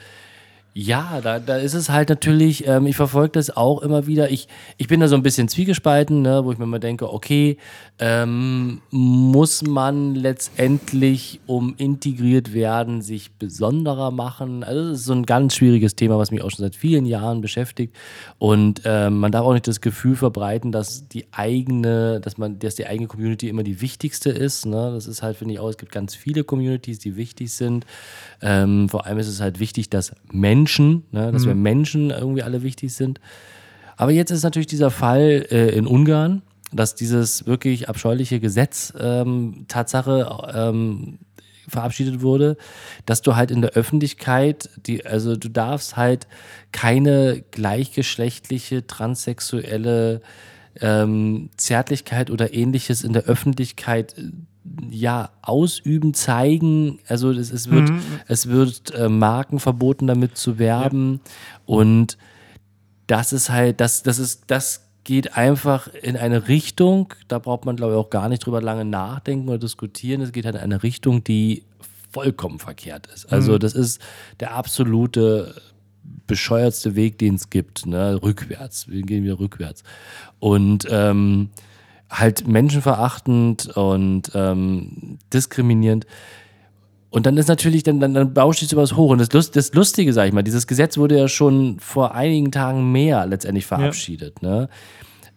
ja, 0.80 1.20
da, 1.20 1.40
da 1.40 1.56
ist 1.56 1.74
es 1.74 1.90
halt 1.90 2.08
natürlich, 2.08 2.64
ähm, 2.68 2.86
ich 2.86 2.94
verfolge 2.94 3.32
das 3.32 3.56
auch 3.56 3.82
immer 3.82 4.06
wieder. 4.06 4.30
Ich, 4.30 4.46
ich 4.76 4.86
bin 4.86 5.00
da 5.00 5.08
so 5.08 5.16
ein 5.16 5.24
bisschen 5.24 5.48
zwiegespalten, 5.48 6.22
ne, 6.22 6.44
wo 6.44 6.52
ich 6.52 6.58
mir 6.58 6.66
immer 6.66 6.78
denke, 6.78 7.12
okay, 7.12 7.56
ähm, 7.98 8.80
muss 8.92 9.64
man 9.64 10.14
letztendlich, 10.14 11.40
um 11.46 11.74
integriert 11.78 12.54
werden, 12.54 13.02
sich 13.02 13.32
besonderer 13.32 14.12
machen? 14.12 14.62
Also 14.62 14.90
das 14.90 15.00
ist 15.00 15.06
so 15.06 15.14
ein 15.14 15.26
ganz 15.26 15.56
schwieriges 15.56 15.96
Thema, 15.96 16.16
was 16.16 16.30
mich 16.30 16.42
auch 16.42 16.50
schon 16.50 16.62
seit 16.64 16.76
vielen 16.76 17.06
Jahren 17.06 17.40
beschäftigt. 17.40 17.96
Und 18.38 18.82
ähm, 18.84 19.18
man 19.18 19.32
darf 19.32 19.44
auch 19.44 19.54
nicht 19.54 19.66
das 19.66 19.80
Gefühl 19.80 20.14
verbreiten, 20.14 20.70
dass 20.70 21.08
die 21.08 21.26
eigene, 21.32 22.20
dass 22.20 22.38
man, 22.38 22.60
dass 22.60 22.76
die 22.76 22.86
eigene 22.86 23.08
Community 23.08 23.48
immer 23.48 23.64
die 23.64 23.80
wichtigste 23.80 24.30
ist. 24.30 24.64
Ne? 24.64 24.92
Das 24.94 25.08
ist 25.08 25.24
halt, 25.24 25.38
finde 25.38 25.54
ich 25.54 25.58
auch, 25.58 25.70
es 25.70 25.76
gibt 25.76 25.90
ganz 25.90 26.14
viele 26.14 26.44
Communities, 26.44 27.00
die 27.00 27.16
wichtig 27.16 27.52
sind. 27.52 27.84
Ähm, 28.40 28.88
vor 28.88 29.06
allem 29.06 29.18
ist 29.18 29.28
es 29.28 29.40
halt 29.40 29.58
wichtig, 29.60 29.90
dass 29.90 30.12
Menschen, 30.30 31.04
ne, 31.10 31.32
dass 31.32 31.46
wir 31.46 31.54
Menschen 31.54 32.10
irgendwie 32.10 32.42
alle 32.42 32.62
wichtig 32.62 32.94
sind. 32.94 33.20
Aber 33.96 34.12
jetzt 34.12 34.30
ist 34.30 34.44
natürlich 34.44 34.68
dieser 34.68 34.90
Fall 34.90 35.46
äh, 35.50 35.70
in 35.70 35.86
Ungarn, 35.86 36.42
dass 36.72 36.94
dieses 36.94 37.46
wirklich 37.46 37.88
abscheuliche 37.88 38.40
Gesetz 38.40 38.92
ähm, 38.98 39.64
Tatsache 39.68 40.50
ähm, 40.54 41.18
verabschiedet 41.68 42.22
wurde, 42.22 42.56
dass 43.06 43.22
du 43.22 43.36
halt 43.36 43.50
in 43.50 43.60
der 43.60 43.72
Öffentlichkeit, 43.72 44.70
die, 44.86 45.04
also 45.04 45.36
du 45.36 45.48
darfst 45.48 45.96
halt 45.96 46.26
keine 46.72 47.44
gleichgeschlechtliche, 47.50 48.86
transsexuelle 48.86 50.20
ähm, 50.80 51.50
Zärtlichkeit 51.56 52.30
oder 52.30 52.54
ähnliches 52.54 53.02
in 53.02 53.12
der 53.12 53.24
Öffentlichkeit 53.24 54.16
äh, 54.18 54.30
ja 54.90 55.30
ausüben, 55.42 56.14
zeigen. 56.14 56.98
Also 57.06 57.30
es, 57.30 57.50
es 57.52 57.70
wird, 57.70 57.90
es 58.26 58.48
wird 58.48 58.94
äh, 58.94 59.08
Marken 59.08 59.60
verboten, 59.60 60.06
damit 60.06 60.36
zu 60.36 60.58
werben. 60.58 61.20
Und 61.66 62.18
das 63.06 63.32
ist 63.32 63.50
halt, 63.50 63.80
das, 63.80 64.02
das 64.02 64.18
ist, 64.18 64.44
das 64.48 64.88
geht 65.04 65.36
einfach 65.36 65.88
in 65.88 66.16
eine 66.16 66.48
Richtung, 66.48 67.14
da 67.28 67.38
braucht 67.38 67.64
man, 67.64 67.76
glaube 67.76 67.94
ich, 67.94 67.98
auch 67.98 68.10
gar 68.10 68.28
nicht 68.28 68.44
drüber 68.44 68.60
lange 68.60 68.84
nachdenken 68.84 69.48
oder 69.48 69.58
diskutieren. 69.58 70.20
Es 70.20 70.32
geht 70.32 70.44
halt 70.44 70.56
in 70.56 70.60
eine 70.60 70.82
Richtung, 70.82 71.24
die 71.24 71.64
vollkommen 72.12 72.58
verkehrt 72.58 73.06
ist. 73.06 73.32
Also, 73.32 73.58
das 73.58 73.72
ist 73.74 74.02
der 74.40 74.54
absolute 74.54 75.54
bescheuertste 76.26 76.94
Weg, 76.94 77.18
den 77.18 77.36
es 77.36 77.50
gibt, 77.50 77.86
ne? 77.86 78.20
Rückwärts. 78.22 78.88
Wir 78.88 79.02
gehen 79.02 79.24
wieder 79.24 79.38
rückwärts. 79.38 79.82
Und 80.38 80.86
ähm, 80.90 81.50
halt 82.10 82.46
menschenverachtend 82.48 83.76
und 83.76 84.30
ähm, 84.34 85.18
diskriminierend. 85.32 86.06
Und 87.10 87.24
dann 87.26 87.36
ist 87.38 87.48
natürlich, 87.48 87.82
dann, 87.82 88.00
dann, 88.00 88.12
dann 88.14 88.34
bauscht 88.34 88.60
sich 88.60 88.68
sowas 88.68 88.94
hoch. 88.96 89.10
Und 89.10 89.18
das, 89.18 89.32
Lust, 89.32 89.56
das 89.56 89.72
Lustige, 89.72 90.12
sag 90.12 90.26
ich 90.28 90.32
mal, 90.32 90.42
dieses 90.42 90.66
Gesetz 90.66 90.98
wurde 90.98 91.18
ja 91.18 91.28
schon 91.28 91.78
vor 91.80 92.14
einigen 92.14 92.50
Tagen 92.52 92.92
mehr 92.92 93.26
letztendlich 93.26 93.64
verabschiedet. 93.66 94.42
Ne? 94.42 94.68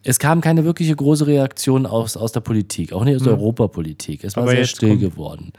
Es 0.04 0.20
kam 0.20 0.42
keine 0.42 0.66
wirkliche 0.66 0.96
große 0.96 1.28
Reaktion 1.28 1.86
aus, 1.86 2.18
aus 2.18 2.32
der 2.34 2.42
Politik, 2.42 2.92
auch 2.92 3.06
nicht 3.06 3.16
aus 3.16 3.24
der 3.24 3.34
Europapolitik. 3.34 4.24
Es 4.24 4.36
war 4.36 4.44
Mhm. 4.44 4.50
Aber 4.50 4.56
sehr 4.58 4.66
still 4.66 4.90
kommt- 4.90 5.02
geworden. 5.02 5.54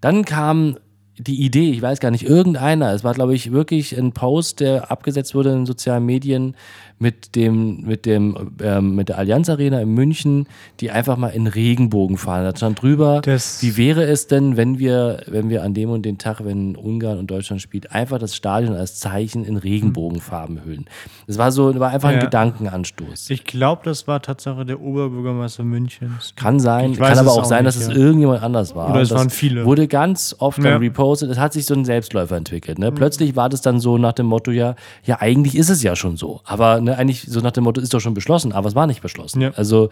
Dann 0.00 0.24
kam 0.24 0.76
die 1.18 1.42
Idee, 1.44 1.70
ich 1.70 1.80
weiß 1.82 2.00
gar 2.00 2.10
nicht, 2.10 2.24
irgendeiner, 2.28 2.92
es 2.92 3.04
war, 3.04 3.14
glaube 3.14 3.34
ich, 3.34 3.52
wirklich 3.52 3.96
ein 3.96 4.12
Post, 4.12 4.60
der 4.60 4.90
abgesetzt 4.90 5.34
wurde 5.34 5.50
in 5.50 5.58
den 5.60 5.66
sozialen 5.66 6.04
Medien 6.04 6.56
mit 6.98 7.34
dem, 7.34 7.82
mit 7.82 8.06
dem, 8.06 8.52
ähm, 8.62 8.94
mit 8.94 9.08
der 9.08 9.18
Allianz 9.18 9.48
Arena 9.48 9.80
in 9.80 9.90
München, 9.94 10.46
die 10.80 10.90
einfach 10.92 11.16
mal 11.16 11.28
in 11.28 11.46
Regenbogen 11.48 12.16
fahren. 12.18 12.44
Da 12.44 12.56
stand 12.56 12.80
drüber, 12.82 13.20
Das- 13.22 13.62
wie 13.62 13.76
wäre 13.76 14.04
es 14.04 14.26
denn, 14.28 14.56
wenn 14.56 14.78
wir, 14.78 15.22
wenn 15.26 15.50
wir 15.50 15.62
an 15.64 15.74
dem 15.74 15.90
und 15.90 16.04
den 16.06 16.18
Tag, 16.18 16.44
wenn 16.44 16.76
Ungarn 16.76 17.18
und 17.18 17.30
Deutschland 17.30 17.60
spielt, 17.60 17.92
einfach 17.92 18.18
das 18.18 18.34
Stadion 18.36 18.74
als 18.74 18.98
Zeichen 19.00 19.44
in 19.44 19.56
Regenbogenfarben 19.56 20.64
hüllen. 20.64 20.86
Das 21.26 21.36
war 21.36 21.50
so, 21.52 21.78
war 21.78 21.90
einfach 21.90 22.08
ein 22.10 22.16
Ja. 22.16 22.24
Gedankenanstoß. 22.24 23.30
Ich 23.30 23.44
glaube, 23.44 23.82
das 23.84 24.06
war 24.06 24.22
Tatsache 24.22 24.64
der 24.64 24.80
Oberbürgermeister 24.80 25.64
Münchens. 25.64 26.32
Kann 26.36 26.60
sein, 26.60 26.92
Ich 26.92 26.98
kann 26.98 27.18
aber 27.18 27.30
es 27.30 27.36
auch 27.38 27.44
sein, 27.44 27.64
dass 27.64 27.76
nicht, 27.76 27.88
es 27.88 27.94
ja. 27.96 28.00
irgendjemand 28.02 28.42
anders 28.42 28.74
war. 28.74 28.90
Oder 28.90 29.02
es 29.02 29.08
das 29.10 29.18
waren 29.18 29.30
viele. 29.30 29.64
Wurde 29.66 29.88
ganz 29.88 30.34
oft 30.38 30.58
Ja. 30.58 30.70
dann 30.72 30.80
repostet. 31.04 31.30
Es 31.30 31.38
hat 31.38 31.52
sich 31.52 31.66
so 31.66 31.74
ein 31.74 31.84
Selbstläufer 31.84 32.36
entwickelt. 32.36 32.78
Ne? 32.78 32.90
Plötzlich 32.90 33.36
war 33.36 33.48
das 33.48 33.60
dann 33.60 33.80
so 33.80 33.98
nach 33.98 34.12
dem 34.12 34.26
Motto, 34.26 34.50
ja, 34.50 34.74
ja, 35.04 35.20
eigentlich 35.20 35.56
ist 35.56 35.70
es 35.70 35.82
ja 35.82 35.96
schon 35.96 36.16
so. 36.16 36.40
Aber 36.44 36.80
ne, 36.80 36.96
eigentlich 36.96 37.22
so 37.22 37.40
nach 37.40 37.52
dem 37.52 37.64
Motto, 37.64 37.80
ist 37.80 37.92
doch 37.94 38.00
schon 38.00 38.14
beschlossen, 38.14 38.52
aber 38.52 38.68
es 38.68 38.74
war 38.74 38.86
nicht 38.86 39.02
beschlossen. 39.02 39.40
Ja. 39.40 39.50
Also 39.50 39.90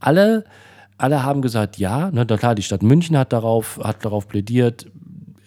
alle, 0.00 0.44
alle 0.96 1.22
haben 1.22 1.42
gesagt, 1.42 1.78
ja, 1.78 2.10
ne, 2.10 2.26
na 2.28 2.36
klar, 2.36 2.54
die 2.54 2.62
Stadt 2.62 2.82
München 2.82 3.16
hat 3.16 3.32
darauf, 3.32 3.80
hat 3.82 4.04
darauf 4.04 4.28
plädiert. 4.28 4.86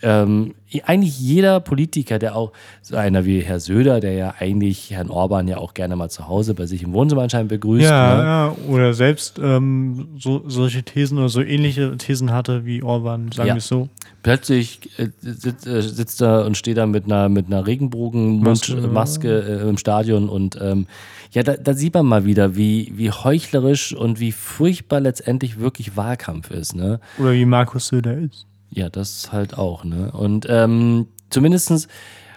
Ähm, 0.03 0.55
eigentlich 0.85 1.19
jeder 1.19 1.59
Politiker, 1.59 2.17
der 2.17 2.35
auch, 2.35 2.51
so 2.81 2.95
einer 2.95 3.25
wie 3.25 3.41
Herr 3.41 3.59
Söder, 3.59 3.99
der 3.99 4.13
ja 4.13 4.33
eigentlich 4.39 4.91
Herrn 4.91 5.09
Orban 5.09 5.47
ja 5.47 5.57
auch 5.57 5.73
gerne 5.73 5.95
mal 5.95 6.09
zu 6.09 6.27
Hause 6.27 6.53
bei 6.53 6.65
sich 6.65 6.83
im 6.83 6.93
Wohnzimmer 6.93 7.23
anscheinend 7.23 7.49
begrüßt. 7.49 7.83
Ja, 7.83 8.17
ne? 8.17 8.23
ja, 8.23 8.55
oder 8.69 8.93
selbst 8.93 9.39
ähm, 9.43 10.09
so, 10.17 10.43
solche 10.47 10.83
Thesen 10.83 11.17
oder 11.17 11.29
so 11.29 11.41
ähnliche 11.41 11.97
Thesen 11.97 12.31
hatte 12.31 12.65
wie 12.65 12.83
Orban, 12.83 13.31
sagen 13.31 13.49
Ja. 13.49 13.55
wir 13.55 13.59
es 13.59 13.67
so. 13.67 13.89
Plötzlich 14.23 14.79
äh, 14.97 15.09
sitzt, 15.19 15.67
äh, 15.67 15.81
sitzt 15.81 16.21
er 16.21 16.45
und 16.45 16.55
steht 16.55 16.77
da 16.77 16.85
mit 16.85 17.05
einer, 17.05 17.27
mit 17.27 17.47
einer 17.47 17.65
Regenbogenmaske 17.67 18.75
Maske, 18.75 18.87
Maske, 18.87 19.61
äh, 19.63 19.69
im 19.69 19.77
Stadion 19.77 20.29
und 20.29 20.57
ähm, 20.61 20.87
ja, 21.31 21.43
da, 21.43 21.53
da 21.55 21.73
sieht 21.73 21.93
man 21.93 22.05
mal 22.05 22.25
wieder, 22.25 22.55
wie, 22.55 22.91
wie 22.95 23.09
heuchlerisch 23.09 23.93
und 23.93 24.19
wie 24.19 24.31
furchtbar 24.31 24.99
letztendlich 24.99 25.59
wirklich 25.59 25.95
Wahlkampf 25.95 26.51
ist. 26.51 26.75
Ne? 26.75 26.99
Oder 27.19 27.33
wie 27.33 27.45
Markus 27.45 27.87
Söder 27.87 28.17
ist. 28.17 28.47
Ja, 28.71 28.89
das 28.89 29.31
halt 29.31 29.57
auch, 29.57 29.83
ne? 29.83 30.11
Und 30.11 30.47
ähm, 30.49 31.07
zumindestens 31.29 31.87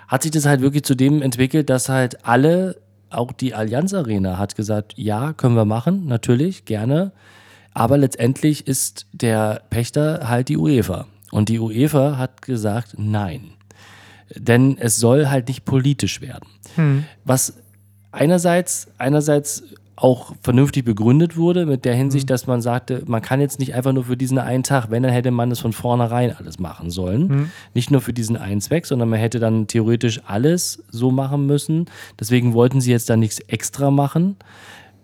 hat 0.09 0.23
sich 0.23 0.33
das 0.33 0.47
halt 0.47 0.61
wirklich 0.61 0.85
zu 0.85 0.95
dem 0.95 1.23
entwickelt, 1.23 1.71
dass 1.71 1.89
halt 1.89 2.27
alle 2.27 2.77
auch 3.11 3.33
die 3.33 3.55
Allianz 3.55 3.95
Arena 3.95 4.39
hat 4.39 4.57
gesagt, 4.57 4.95
ja, 4.97 5.33
können 5.33 5.55
wir 5.55 5.65
machen, 5.65 6.07
natürlich, 6.07 6.65
gerne. 6.65 7.13
Aber 7.73 7.97
letztendlich 7.99 8.67
ist 8.67 9.07
der 9.13 9.63
Pächter 9.71 10.29
halt 10.29 10.49
die 10.49 10.57
UEFA. 10.57 11.07
Und 11.31 11.49
die 11.49 11.59
UEFA 11.59 12.19
hat 12.19 12.43
gesagt, 12.43 12.95
nein. 12.97 13.51
Denn 14.35 14.79
es 14.79 14.97
soll 14.97 15.29
halt 15.29 15.49
nicht 15.49 15.65
politisch 15.65 16.21
werden. 16.21 16.49
Hm. 16.77 17.05
Was 17.25 17.55
einerseits, 18.13 18.89
einerseits 18.99 19.65
auch 19.97 20.35
vernünftig 20.43 20.85
begründet 20.85 21.37
wurde, 21.37 21.67
mit 21.67 21.85
der 21.85 21.95
Hinsicht, 21.95 22.27
mhm. 22.27 22.29
dass 22.29 22.47
man 22.47 22.61
sagte, 22.61 23.03
man 23.07 23.23
kann 23.23 23.41
jetzt 23.41 23.59
nicht 23.59 23.75
einfach 23.75 23.93
nur 23.93 24.05
für 24.05 24.17
diesen 24.17 24.39
einen 24.39 24.63
Tag, 24.63 24.91
wenn, 24.91 25.03
dann 25.03 25.13
hätte 25.13 25.31
man 25.31 25.51
das 25.51 25.61
von 25.61 25.73
vornherein 25.73 26.35
alles 26.37 26.59
machen 26.59 26.91
sollen. 26.91 27.29
Mhm. 27.29 27.51
Nicht 27.75 27.91
nur 27.91 28.01
für 28.01 28.13
diesen 28.13 28.37
einen 28.37 28.61
Zweck, 28.61 28.87
sondern 28.87 29.09
man 29.09 29.21
hätte 29.21 29.39
dann 29.39 29.67
theoretisch 29.67 30.21
alles 30.27 30.83
so 30.91 31.11
machen 31.11 31.47
müssen. 31.47 31.87
Deswegen 32.19 32.55
wollten 32.55 32.81
sie 32.81 32.91
jetzt 32.91 33.09
da 33.09 33.17
nichts 33.17 33.39
extra 33.41 33.91
machen 33.91 34.37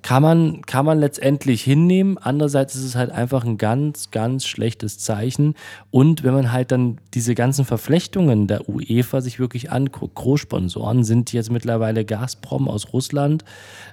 kann 0.03 0.23
man, 0.23 0.63
kann 0.63 0.87
man 0.87 0.99
letztendlich 0.99 1.63
hinnehmen. 1.63 2.17
Andererseits 2.19 2.75
ist 2.75 2.85
es 2.85 2.95
halt 2.97 3.11
einfach 3.11 3.45
ein 3.45 3.59
ganz, 3.59 4.11
ganz 4.11 4.47
schlechtes 4.47 4.99
Zeichen. 4.99 5.55
Und 5.91 6.25
wenn 6.25 6.33
man 6.33 6.53
halt 6.53 6.73
dann 6.73 6.99
diese 7.13 7.35
ganzen 7.35 7.65
Verflechtungen 7.65 8.47
der 8.47 8.69
UEFA 8.69 9.21
sich 9.21 9.39
wirklich 9.39 9.71
anguckt, 9.71 10.15
Großsponsoren 10.15 11.05
sind 11.05 11.33
jetzt 11.33 11.51
mittlerweile 11.51 12.05
Gazprom 12.05 12.69
aus 12.69 12.93
Russland, 12.93 13.45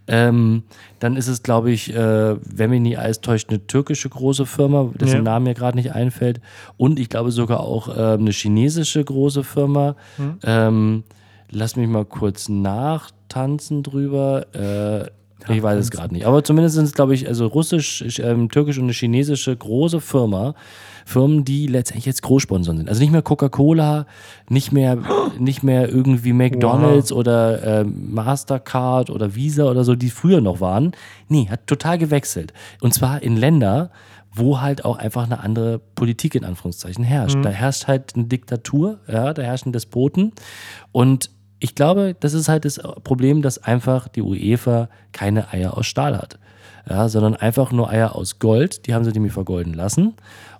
ähm, 0.08 0.64
dann 1.00 1.18
ist 1.18 1.28
es, 1.28 1.44
glaube 1.44 1.72
ich, 1.72 1.94
äh, 1.94 2.36
wenn 2.42 2.70
mich 2.70 2.82
nicht 2.82 3.00
alles 3.00 3.22
täuscht, 3.22 3.50
eine 3.50 3.68
türkische 3.68 4.10
große 4.10 4.46
Firma, 4.46 4.90
dessen 4.96 5.18
ja. 5.18 5.22
Name 5.22 5.50
mir 5.50 5.56
gerade 5.56 5.78
nicht 5.78 5.94
einfällt. 5.94 6.40
Und 6.78 7.00
ich 7.00 7.10
glaube 7.10 7.32
sogar 7.32 7.60
auch 7.60 7.90
äh, 7.90 8.14
eine 8.14 8.32
chinesische 8.32 9.04
große 9.04 9.44
Firma. 9.44 9.96
Mhm. 10.18 10.40
Ähm, 10.44 11.04
lass 11.50 11.76
mich 11.76 11.88
mal 11.88 12.06
kurz 12.06 12.50
nachtanzen 12.50 13.84
drüber. 13.84 14.46
Äh, 14.54 15.17
ich 15.50 15.64
weiß 15.64 15.80
es 15.80 15.92
gerade 15.92 16.14
nicht. 16.14 16.26
Aber 16.26 16.44
zumindest 16.44 16.76
sind 16.76 16.86
es, 16.86 16.94
glaube 16.94 17.14
ich, 17.14 17.28
also 17.28 17.48
russisch, 17.48 18.20
ähm, 18.20 18.50
türkisch 18.50 18.78
und 18.78 18.86
eine 18.86 18.94
chinesische 18.94 19.56
große 19.56 20.02
Firma. 20.02 20.56
Firmen, 21.08 21.46
die 21.46 21.68
letztendlich 21.68 22.06
jetzt 22.06 22.22
Großsponsoren 22.22 22.80
sind. 22.80 22.90
Also 22.90 23.00
nicht 23.00 23.14
mehr 23.14 23.22
Coca-Cola, 23.22 24.08
nicht 24.50 24.74
mehr, 24.74 24.98
nicht 25.40 25.64
mehr 25.64 25.88
irgendwie 25.88 26.34
McDonalds 26.34 27.12
wow. 27.12 27.20
oder 27.20 27.64
äh, 27.64 27.84
Mastercard 27.86 29.10
oder 29.10 29.34
Visa 29.34 29.72
oder 29.72 29.86
so, 29.86 29.96
die 29.96 30.10
früher 30.10 30.42
noch 30.42 30.60
waren. 30.60 30.92
Nee, 31.30 31.48
hat 31.50 31.66
total 31.66 31.98
gewechselt. 31.98 32.52
Und 32.82 32.94
zwar 32.94 33.24
in 33.24 33.38
Länder, 33.38 33.90
wo 34.34 34.60
halt 34.60 34.84
auch 34.84 34.98
einfach 34.98 35.24
eine 35.24 35.40
andere 35.40 35.80
Politik 35.80 36.36
in 36.36 36.44
Anführungszeichen 36.44 37.06
herrscht. 37.06 37.38
Mhm. 37.38 37.44
Da 37.44 37.50
herrscht 37.52 37.88
halt 37.88 38.16
eine 38.16 38.26
Diktatur, 38.26 39.00
ja, 39.08 39.34
da 39.34 39.42
herrschen 39.42 39.72
Despoten. 39.72 40.34
Und 40.92 41.30
ich 41.60 41.76
glaube, 41.76 42.16
das 42.20 42.34
ist 42.34 42.50
halt 42.50 42.66
das 42.66 42.80
Problem, 43.04 43.42
dass 43.42 43.64
einfach 43.64 44.08
die 44.08 44.22
UEFA 44.22 44.90
keine 45.12 45.52
Eier 45.52 45.78
aus 45.78 45.88
Stahl 45.88 46.18
hat. 46.18 46.40
Ja, 46.90 47.10
sondern 47.10 47.36
einfach 47.36 47.74
nur 47.74 47.90
Eier 47.90 48.16
aus 48.16 48.40
Gold. 48.40 48.88
Die 48.88 48.94
haben 48.94 49.04
sie 49.04 49.12
nämlich 49.12 49.34
vergolden 49.34 49.74
lassen 49.74 50.14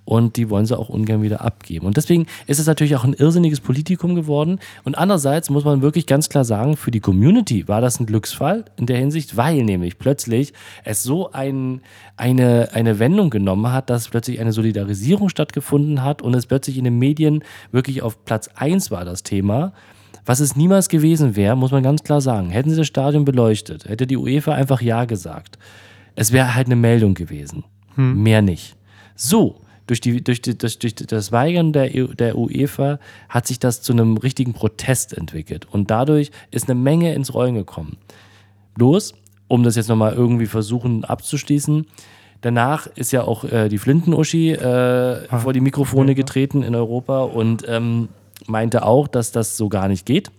und 0.08 0.38
die 0.38 0.50
wollen 0.50 0.66
sie 0.66 0.78
auch 0.78 0.88
ungern 0.88 1.22
wieder 1.22 1.42
abgeben. 1.42 1.86
Und 1.86 1.98
deswegen 1.98 2.28
ist 2.48 2.60
es 2.60 2.66
natürlich 2.66 2.96
auch 2.96 3.04
ein 3.04 3.14
irrsinniges 3.14 3.60
Politikum 3.60 4.16
geworden. 4.16 4.60
Und 4.86 4.98
andererseits 4.98 5.50
muss 5.50 5.66
man 5.66 5.82
wirklich 5.82 6.06
ganz 6.06 6.30
klar 6.30 6.46
sagen, 6.46 6.78
für 6.78 6.92
die 6.92 7.02
Community 7.02 7.68
war 7.68 7.82
das 7.82 8.00
ein 8.00 8.06
Glücksfall 8.06 8.64
in 8.78 8.86
der 8.86 8.98
Hinsicht, 8.98 9.36
weil 9.36 9.64
nämlich 9.64 10.00
plötzlich 10.00 10.54
es 10.86 11.04
so 11.04 11.34
ein, 11.34 11.82
eine, 12.16 12.70
eine 12.72 13.00
Wendung 13.00 13.30
genommen 13.30 13.74
hat, 13.74 13.90
dass 13.90 14.08
plötzlich 14.08 14.40
eine 14.40 14.54
Solidarisierung 14.54 15.28
stattgefunden 15.28 16.02
hat 16.02 16.22
und 16.22 16.34
es 16.36 16.46
plötzlich 16.46 16.78
in 16.78 16.86
den 16.86 16.98
Medien 16.98 17.44
wirklich 17.74 18.02
auf 18.02 18.24
Platz 18.24 18.50
1 18.56 18.92
war, 18.92 19.04
das 19.04 19.24
Thema. 19.24 19.74
Was 20.28 20.42
es 20.42 20.58
niemals 20.58 20.90
gewesen 20.90 21.38
wäre, 21.38 21.56
muss 21.56 21.72
man 21.72 21.84
ganz 21.84 22.04
klar 22.04 22.20
sagen. 22.20 22.50
Hätten 22.50 22.70
sie 22.70 22.76
das 22.76 22.88
Stadion 22.88 23.24
beleuchtet, 23.24 23.86
hätte 23.86 24.06
die 24.06 24.18
UEFA 24.18 24.54
einfach 24.54 24.82
Ja 24.82 25.06
gesagt. 25.06 25.58
Es 26.16 26.34
wäre 26.34 26.54
halt 26.54 26.68
eine 26.68 26.76
Meldung 26.76 27.14
gewesen. 27.14 27.64
Hm. 27.96 28.22
Mehr 28.22 28.42
nicht. 28.42 28.76
So, 29.16 29.62
durch, 29.88 30.02
die, 30.02 30.22
durch, 30.22 30.42
die, 30.42 30.58
durch, 30.58 30.80
durch 30.80 30.96
das 30.96 31.32
Weigern 31.32 31.72
der, 31.72 31.96
e 31.96 32.08
der 32.08 32.38
UEFA 32.38 33.00
hat 33.30 33.48
sich 33.48 33.58
das 33.58 33.82
zu 33.82 33.94
einem 33.94 34.18
richtigen 34.18 34.52
Protest 34.52 35.18
entwickelt. 35.18 35.66
Und 35.72 35.90
dadurch 35.92 36.32
ist 36.52 36.70
eine 36.70 36.78
Menge 36.78 37.14
ins 37.14 37.34
Rollen 37.34 37.56
gekommen. 37.56 37.96
Bloß, 38.76 39.14
um 39.48 39.64
das 39.64 39.78
jetzt 39.78 39.88
nochmal 39.88 40.14
irgendwie 40.14 40.48
versuchen 40.48 41.06
abzuschließen, 41.06 41.88
Danach 42.42 42.86
ist 42.86 43.12
ja 43.12 43.24
auch 43.24 43.46
äh, 43.46 43.68
die 43.68 43.80
Flinten-Uschi 43.80 44.52
äh, 44.52 45.28
ah, 45.28 45.40
vor 45.40 45.54
die 45.54 45.60
Mikrofone 45.60 46.14
getreten 46.14 46.62
in 46.62 46.76
Europa 46.76 47.22
und 47.22 47.66
ähm, 47.68 48.10
meinte 48.46 48.84
auch, 48.86 49.08
dass 49.08 49.32
das 49.32 49.58
so 49.58 49.70
gar 49.70 49.88
nicht 49.88 50.06
geht 50.06 50.32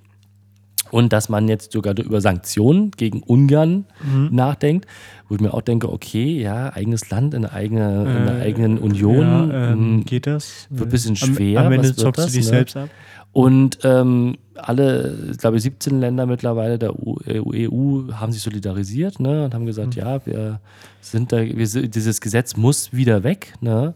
und 0.90 1.12
dass 1.12 1.28
man 1.28 1.48
jetzt 1.48 1.72
sogar 1.72 1.98
über 1.98 2.20
Sanktionen 2.20 2.90
gegen 2.92 3.22
Ungarn 3.22 3.86
mhm. 4.02 4.28
nachdenkt, 4.32 4.86
wo 5.28 5.34
ich 5.34 5.40
mir 5.40 5.52
auch 5.52 5.62
denke, 5.62 5.92
okay, 5.92 6.40
ja, 6.40 6.72
eigenes 6.72 7.10
Land 7.10 7.34
in 7.34 7.42
der, 7.42 7.52
eigene, 7.52 8.18
in 8.18 8.26
der 8.26 8.38
äh, 8.38 8.42
eigenen 8.42 8.78
Union. 8.78 9.50
Ja, 9.50 9.72
ähm, 9.72 9.78
hm, 9.78 10.04
geht 10.04 10.26
das? 10.26 10.66
Wird 10.70 10.88
ein 10.88 10.90
bisschen 10.90 11.16
schwer. 11.16 11.60
Am, 11.60 11.66
am 11.66 11.72
Ende 11.72 11.94
zockst 11.94 12.28
du 12.28 12.32
dich 12.32 12.36
ne? 12.36 12.42
selbst 12.42 12.76
ab. 12.76 12.88
Und 13.32 13.78
ähm, 13.84 14.38
alle, 14.54 15.30
ich 15.30 15.38
glaube 15.38 15.60
17 15.60 16.00
Länder 16.00 16.26
mittlerweile 16.26 16.78
der 16.78 16.94
EU 16.94 17.52
äh, 17.52 18.12
haben 18.14 18.32
sich 18.32 18.42
solidarisiert 18.42 19.20
ne, 19.20 19.44
und 19.44 19.54
haben 19.54 19.66
gesagt, 19.66 19.96
mhm. 19.96 20.02
ja, 20.02 20.26
wir 20.26 20.60
sind 21.00 21.30
da, 21.30 21.38
wir, 21.42 21.88
dieses 21.88 22.20
Gesetz 22.20 22.56
muss 22.56 22.92
wieder 22.92 23.22
weg. 23.22 23.54
Ne. 23.60 23.94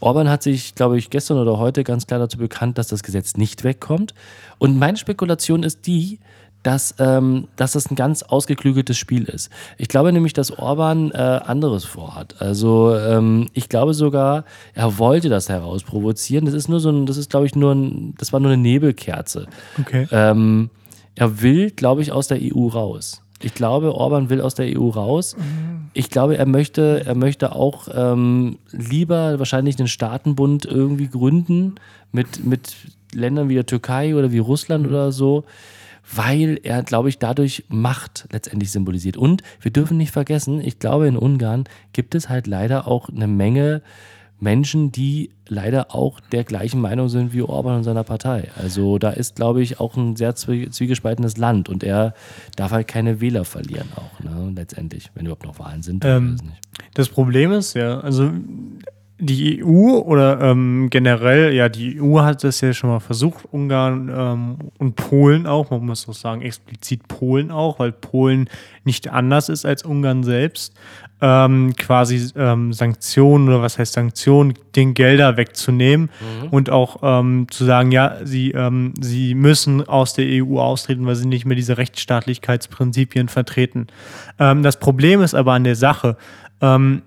Orban 0.00 0.28
hat 0.28 0.42
sich, 0.42 0.74
glaube 0.74 0.98
ich, 0.98 1.10
gestern 1.10 1.38
oder 1.38 1.58
heute 1.58 1.84
ganz 1.84 2.06
klar 2.06 2.20
dazu 2.20 2.38
bekannt, 2.38 2.78
dass 2.78 2.88
das 2.88 3.02
Gesetz 3.02 3.36
nicht 3.36 3.64
wegkommt. 3.64 4.14
Und 4.58 4.78
meine 4.78 4.96
Spekulation 4.96 5.62
ist 5.62 5.86
die, 5.86 6.18
dass, 6.62 6.94
ähm, 6.98 7.48
dass 7.56 7.72
das 7.72 7.90
ein 7.90 7.94
ganz 7.94 8.22
ausgeklügeltes 8.22 8.96
Spiel 8.96 9.24
ist. 9.24 9.50
Ich 9.76 9.88
glaube 9.88 10.12
nämlich, 10.12 10.32
dass 10.32 10.50
Orban 10.50 11.10
äh, 11.12 11.16
anderes 11.16 11.84
vorhat. 11.84 12.40
Also 12.40 12.96
ähm, 12.96 13.48
ich 13.54 13.68
glaube 13.68 13.94
sogar, 13.94 14.44
er 14.74 14.98
wollte 14.98 15.28
das 15.28 15.48
herausprovozieren. 15.48 16.44
Das 16.44 16.54
ist 16.54 16.68
nur 16.68 16.80
so 16.80 16.90
ein, 16.90 17.06
das 17.06 17.16
ist, 17.16 17.30
glaube 17.30 17.46
ich, 17.46 17.54
nur 17.54 17.74
ein, 17.74 18.14
das 18.18 18.32
war 18.32 18.40
nur 18.40 18.52
eine 18.52 18.60
Nebelkerze. 18.60 19.46
Okay. 19.80 20.08
Ähm, 20.10 20.70
er 21.14 21.42
will, 21.42 21.70
glaube 21.70 22.02
ich, 22.02 22.12
aus 22.12 22.28
der 22.28 22.38
EU 22.40 22.66
raus. 22.68 23.22
Ich 23.42 23.54
glaube, 23.54 23.94
Orban 23.94 24.30
will 24.30 24.40
aus 24.40 24.54
der 24.54 24.66
EU 24.78 24.88
raus. 24.88 25.36
Ich 25.94 26.10
glaube, 26.10 26.36
er 26.36 26.46
möchte, 26.46 27.04
er 27.06 27.14
möchte 27.14 27.54
auch 27.54 27.88
ähm, 27.92 28.58
lieber 28.72 29.38
wahrscheinlich 29.38 29.78
einen 29.78 29.88
Staatenbund 29.88 30.64
irgendwie 30.64 31.08
gründen 31.08 31.76
mit, 32.12 32.44
mit 32.44 32.76
Ländern 33.14 33.48
wie 33.48 33.54
der 33.54 33.66
Türkei 33.66 34.14
oder 34.14 34.32
wie 34.32 34.38
Russland 34.38 34.86
oder 34.86 35.12
so, 35.12 35.44
weil 36.14 36.58
er, 36.62 36.82
glaube 36.82 37.08
ich, 37.08 37.18
dadurch 37.18 37.64
Macht 37.68 38.26
letztendlich 38.32 38.70
symbolisiert. 38.70 39.16
Und 39.16 39.42
wir 39.60 39.70
dürfen 39.70 39.96
nicht 39.96 40.12
vergessen, 40.12 40.60
ich 40.60 40.78
glaube, 40.78 41.06
in 41.06 41.16
Ungarn 41.16 41.64
gibt 41.92 42.14
es 42.14 42.28
halt 42.28 42.46
leider 42.46 42.88
auch 42.88 43.08
eine 43.08 43.28
Menge 43.28 43.82
Menschen, 44.40 44.92
die 44.92 45.30
leider 45.48 45.94
auch 45.94 46.20
der 46.20 46.44
gleichen 46.44 46.80
Meinung 46.80 47.08
sind 47.08 47.32
wie 47.32 47.42
Orban 47.42 47.78
und 47.78 47.84
seiner 47.84 48.04
Partei. 48.04 48.48
Also 48.56 48.98
da 48.98 49.10
ist, 49.10 49.36
glaube 49.36 49.62
ich, 49.62 49.80
auch 49.80 49.96
ein 49.96 50.16
sehr 50.16 50.34
zwiegespaltenes 50.36 51.36
Land 51.36 51.68
und 51.68 51.82
er 51.82 52.14
darf 52.56 52.70
halt 52.70 52.86
keine 52.86 53.20
Wähler 53.20 53.44
verlieren 53.44 53.88
auch, 53.96 54.20
ne, 54.22 54.52
letztendlich, 54.54 55.10
wenn 55.14 55.26
überhaupt 55.26 55.44
noch 55.44 55.58
Wahlen 55.58 55.82
sind. 55.82 56.04
Ähm, 56.04 56.36
das 56.94 57.08
Problem 57.08 57.52
ist 57.52 57.74
ja, 57.74 58.00
also 58.00 58.30
die 59.20 59.64
EU 59.64 59.98
oder 59.98 60.40
ähm, 60.40 60.88
generell, 60.90 61.52
ja, 61.52 61.68
die 61.68 62.00
EU 62.00 62.20
hat 62.20 62.44
das 62.44 62.60
ja 62.60 62.72
schon 62.72 62.90
mal 62.90 63.00
versucht, 63.00 63.44
Ungarn 63.50 64.10
ähm, 64.14 64.56
und 64.78 64.94
Polen 64.94 65.46
auch, 65.46 65.70
man 65.70 65.84
muss 65.84 66.08
auch 66.08 66.14
sagen, 66.14 66.40
explizit 66.42 67.08
Polen 67.08 67.50
auch, 67.50 67.80
weil 67.80 67.90
Polen 67.90 68.48
nicht 68.84 69.10
anders 69.10 69.48
ist 69.48 69.66
als 69.66 69.82
Ungarn 69.82 70.22
selbst, 70.22 70.72
ähm, 71.20 71.74
quasi 71.76 72.30
ähm, 72.36 72.72
Sanktionen 72.72 73.48
oder 73.48 73.60
was 73.60 73.76
heißt 73.76 73.92
Sanktionen, 73.92 74.54
den 74.76 74.94
Gelder 74.94 75.36
wegzunehmen 75.36 76.10
mhm. 76.20 76.48
und 76.50 76.70
auch 76.70 76.98
ähm, 77.02 77.46
zu 77.50 77.64
sagen, 77.64 77.90
ja, 77.90 78.18
sie, 78.22 78.52
ähm, 78.52 78.94
sie 79.00 79.34
müssen 79.34 79.86
aus 79.86 80.14
der 80.14 80.26
EU 80.28 80.60
austreten, 80.60 81.06
weil 81.06 81.16
sie 81.16 81.26
nicht 81.26 81.44
mehr 81.44 81.56
diese 81.56 81.76
Rechtsstaatlichkeitsprinzipien 81.76 83.28
vertreten. 83.28 83.88
Das 84.36 84.78
Problem 84.78 85.20
ist 85.20 85.34
aber 85.34 85.54
an 85.54 85.64
der 85.64 85.74
Sache, 85.74 86.16
ähm, 86.60 87.02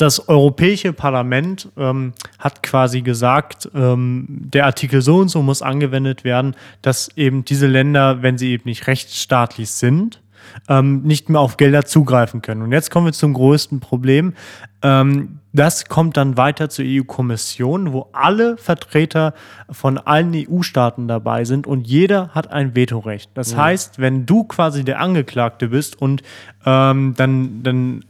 das 0.00 0.28
Europäische 0.28 0.92
Parlament 0.92 1.68
ähm, 1.76 2.12
hat 2.38 2.62
quasi 2.62 3.02
gesagt, 3.02 3.68
ähm, 3.74 4.26
der 4.28 4.66
Artikel 4.66 5.02
so 5.02 5.18
und 5.18 5.28
so 5.28 5.42
muss 5.42 5.62
angewendet 5.62 6.24
werden, 6.24 6.54
dass 6.82 7.10
eben 7.16 7.44
diese 7.44 7.66
Länder, 7.66 8.22
wenn 8.22 8.38
sie 8.38 8.52
eben 8.52 8.64
nicht 8.64 8.86
rechtsstaatlich 8.86 9.70
sind, 9.70 10.22
ähm, 10.68 11.02
nicht 11.02 11.28
mehr 11.28 11.40
auf 11.40 11.56
Gelder 11.56 11.84
zugreifen 11.84 12.42
können. 12.42 12.62
Und 12.62 12.72
jetzt 12.72 12.90
kommen 12.90 13.06
wir 13.06 13.12
zum 13.12 13.34
größten 13.34 13.80
Problem. 13.80 14.34
Ähm, 14.82 15.39
das 15.52 15.86
kommt 15.86 16.16
dann 16.16 16.36
weiter 16.36 16.68
zur 16.68 16.84
EU-Kommission, 16.86 17.92
wo 17.92 18.08
alle 18.12 18.56
Vertreter 18.56 19.34
von 19.68 19.98
allen 19.98 20.32
EU-Staaten 20.34 21.08
dabei 21.08 21.44
sind 21.44 21.66
und 21.66 21.88
jeder 21.88 22.28
hat 22.28 22.52
ein 22.52 22.76
Vetorecht. 22.76 23.30
Das 23.34 23.52
ja. 23.52 23.58
heißt, 23.58 23.98
wenn 23.98 24.26
du 24.26 24.44
quasi 24.44 24.84
der 24.84 25.00
Angeklagte 25.00 25.68
bist 25.68 26.00
und 26.00 26.22
ähm, 26.64 27.14
dann, 27.16 27.62
dann 27.64 28.04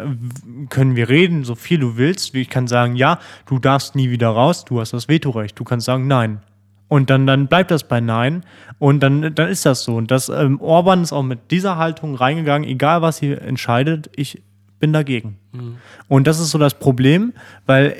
können 0.69 0.97
wir 0.97 1.09
reden, 1.09 1.45
so 1.45 1.55
viel 1.55 1.79
du 1.79 1.97
willst. 1.97 2.35
Ich 2.35 2.51
kann 2.51 2.67
sagen, 2.67 2.97
ja, 2.97 3.19
du 3.47 3.59
darfst 3.59 3.95
nie 3.95 4.11
wieder 4.11 4.29
raus, 4.29 4.67
du 4.67 4.81
hast 4.81 4.93
das 4.93 5.09
Vetorecht. 5.09 5.59
Du 5.59 5.65
kannst 5.65 5.87
sagen, 5.87 6.07
nein, 6.07 6.41
Und 6.89 7.09
dann, 7.09 7.27
dann 7.27 7.47
bleibt 7.47 7.71
das 7.71 7.85
bei 7.85 8.01
Nein. 8.01 8.45
Und 8.79 9.01
dann, 9.01 9.35
dann 9.35 9.49
ist 9.49 9.65
das 9.65 9.85
so. 9.85 9.97
Und 9.97 10.11
das, 10.11 10.29
ähm, 10.29 10.61
Orban 10.61 11.03
ist 11.03 11.13
auch 11.13 11.23
mit 11.23 11.51
dieser 11.53 11.77
Haltung 11.77 12.17
reingegangen, 12.17 12.69
egal 12.69 13.01
was 13.01 13.19
sie 13.19 13.33
entscheidet, 13.33 14.11
ich 14.17 14.43
bin 14.81 14.93
dagegen. 14.93 15.37
Mhm. 15.53 15.77
Und 16.09 16.27
das 16.27 16.41
ist 16.41 16.51
so 16.51 16.59
das 16.59 16.79
Problem, 16.79 17.33
weil 17.67 17.95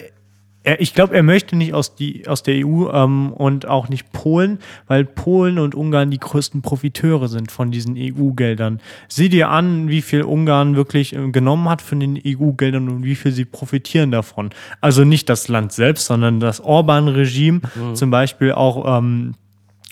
er, 0.63 0.81
ich 0.81 0.95
glaube, 0.95 1.15
er 1.15 1.23
möchte 1.23 1.57
nicht 1.57 1.73
aus, 1.73 1.95
die, 1.95 2.27
aus 2.29 2.43
der 2.43 2.67
EU 2.67 2.91
ähm, 2.91 3.33
und 3.33 3.67
auch 3.67 3.89
nicht 3.89 4.13
Polen, 4.13 4.59
weil 4.87 5.05
Polen 5.05 5.59
und 5.59 5.75
Ungarn 5.75 6.11
die 6.11 6.19
größten 6.19 6.61
Profiteure 6.61 7.29
sind 7.29 7.51
von 7.51 7.71
diesen 7.71 7.97
EU-Geldern. 7.97 8.81
Sieh 9.09 9.29
dir 9.29 9.49
an, 9.49 9.89
wie 9.89 10.03
viel 10.03 10.23
Ungarn 10.23 10.77
wirklich 10.77 11.15
äh, 11.15 11.31
genommen 11.31 11.69
hat 11.69 11.81
von 11.81 12.01
den 12.01 12.21
EU-Geldern 12.25 12.89
und 12.89 13.05
wie 13.05 13.15
viel 13.15 13.33
sie 13.33 13.47
profitieren 13.47 14.11
davon. 14.11 14.51
Also 14.81 15.05
nicht 15.05 15.29
das 15.29 15.49
Land 15.49 15.73
selbst, 15.73 16.07
sondern 16.07 16.41
das 16.41 16.61
Orban-Regime, 16.61 17.63
mhm. 17.75 17.95
zum 17.95 18.11
Beispiel 18.11 18.53
auch 18.53 18.99
ähm, 18.99 19.35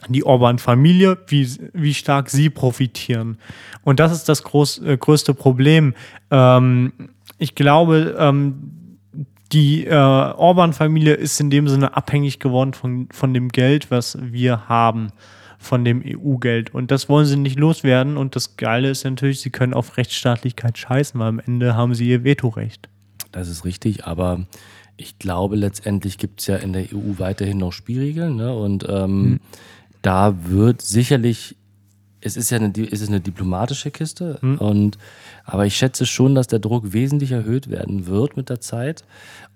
die 0.09 0.25
Orban-Familie, 0.25 1.19
wie, 1.27 1.49
wie 1.73 1.95
stark 1.95 2.31
sie 2.31 2.51
profitieren. 2.51 3.39
Und 3.83 4.01
das 4.01 4.13
ist 4.13 4.29
das 4.29 4.43
groß, 4.45 4.83
äh, 4.83 4.97
größte 4.97 5.35
Problem. 5.35 5.95
Ähm, 6.31 6.93
ich 7.39 7.55
glaube, 7.55 8.17
ähm, 8.19 8.75
die 9.53 9.87
äh, 9.87 9.95
Orban-Familie 9.95 11.15
ist 11.15 11.41
in 11.41 11.51
dem 11.51 11.69
Sinne 11.69 11.97
abhängig 11.97 12.39
geworden 12.39 12.75
von, 12.75 13.09
von 13.11 13.35
dem 13.35 13.49
Geld, 13.49 13.91
was 13.91 14.19
wir 14.21 14.69
haben, 14.69 15.09
von 15.59 15.85
dem 15.85 16.03
EU-Geld. 16.05 16.73
Und 16.75 16.91
das 16.91 17.09
wollen 17.09 17.27
sie 17.27 17.37
nicht 17.37 17.59
loswerden. 17.59 18.17
Und 18.17 18.37
das 18.37 18.57
Geile 18.57 18.91
ist 18.91 19.05
natürlich, 19.05 19.41
sie 19.41 19.51
können 19.51 19.75
auf 19.75 19.97
Rechtsstaatlichkeit 19.97 20.79
scheißen, 20.79 21.19
weil 21.19 21.29
am 21.29 21.41
Ende 21.41 21.75
haben 21.75 21.95
sie 21.95 22.09
ihr 22.09 22.25
Vetorecht. 22.25 22.89
Das 23.33 23.49
ist 23.49 23.65
richtig, 23.65 24.07
aber 24.07 24.47
ich 24.97 25.19
glaube, 25.19 25.57
letztendlich 25.57 26.19
gibt 26.19 26.41
es 26.41 26.47
ja 26.47 26.57
in 26.57 26.73
der 26.73 26.85
EU 26.93 27.19
weiterhin 27.19 27.59
noch 27.59 27.73
Spielregeln. 27.73 28.37
Ne? 28.37 28.55
Und 28.55 28.85
ähm, 28.89 28.91
hm. 28.93 29.41
Da 30.03 30.35
wird 30.45 30.83
sicherlich 30.83 31.57
es 32.21 32.37
ist 32.37 32.51
ja 32.51 32.59
eine, 32.59 32.73
es 32.77 33.01
ist 33.01 33.09
eine 33.09 33.21
diplomatische 33.21 33.91
Kiste 33.91 34.39
hm. 34.41 34.59
und 34.59 34.99
aber 35.45 35.67
ich 35.67 35.77
schätze 35.77 36.05
schon, 36.05 36.35
dass 36.35 36.47
der 36.47 36.59
Druck 36.59 36.93
wesentlich 36.93 37.33
erhöht 37.33 37.71
werden 37.71 38.07
wird 38.07 38.37
mit 38.37 38.51
der 38.51 38.61
Zeit. 38.61 39.05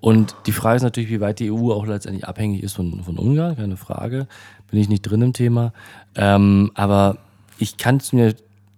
Und 0.00 0.34
die 0.46 0.52
Frage 0.52 0.76
ist 0.76 0.82
natürlich, 0.82 1.10
wie 1.10 1.20
weit 1.20 1.38
die 1.38 1.50
EU 1.50 1.70
auch 1.70 1.86
letztendlich 1.86 2.26
abhängig 2.26 2.62
ist 2.62 2.72
von, 2.72 3.04
von 3.04 3.18
Ungarn, 3.18 3.56
keine 3.56 3.76
Frage. 3.76 4.26
Bin 4.70 4.80
ich 4.80 4.88
nicht 4.88 5.02
drin 5.02 5.20
im 5.20 5.32
Thema. 5.32 5.72
Ähm, 6.14 6.70
aber 6.74 7.18
ich 7.58 7.76
kann 7.76 7.98
es 7.98 8.12
mir 8.12 8.34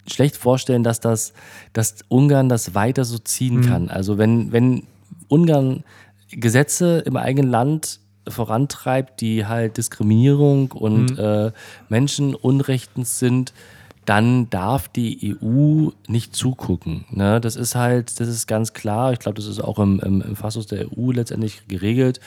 schlecht 0.07 0.35
vorstellen, 0.35 0.83
dass 0.83 0.99
das, 0.99 1.33
dass 1.73 1.99
Ungarn 2.09 2.49
das 2.49 2.75
weiter 2.75 3.05
so 3.05 3.17
ziehen 3.17 3.63
hm. 3.63 3.69
kann. 3.69 3.89
Also 3.89 4.17
wenn, 4.17 4.51
wenn 4.51 4.83
Ungarn 5.29 5.83
Gesetze 6.31 6.99
im 7.05 7.15
eigenen 7.17 7.49
Land 7.49 7.99
vorantreibt, 8.27 9.21
die 9.21 9.45
halt 9.45 9.77
Diskriminierung 9.77 10.71
und 10.71 11.17
mhm. 11.17 11.19
äh, 11.19 11.51
Menschenunrechtens 11.89 13.19
sind, 13.19 13.53
dann 14.05 14.49
darf 14.51 14.87
die 14.87 15.35
EU 15.43 15.89
nicht 16.07 16.35
zugucken. 16.35 17.05
Ne? 17.09 17.41
Das 17.41 17.55
ist 17.55 17.75
halt, 17.75 18.19
das 18.19 18.27
ist 18.27 18.47
ganz 18.47 18.73
klar. 18.73 19.13
Ich 19.13 19.19
glaube, 19.19 19.35
das 19.35 19.47
ist 19.47 19.59
auch 19.59 19.79
im, 19.79 19.99
im, 19.99 20.21
im 20.21 20.35
Fassus 20.35 20.67
der 20.67 20.87
EU 20.91 21.11
letztendlich 21.11 21.67
geregelt, 21.67 22.19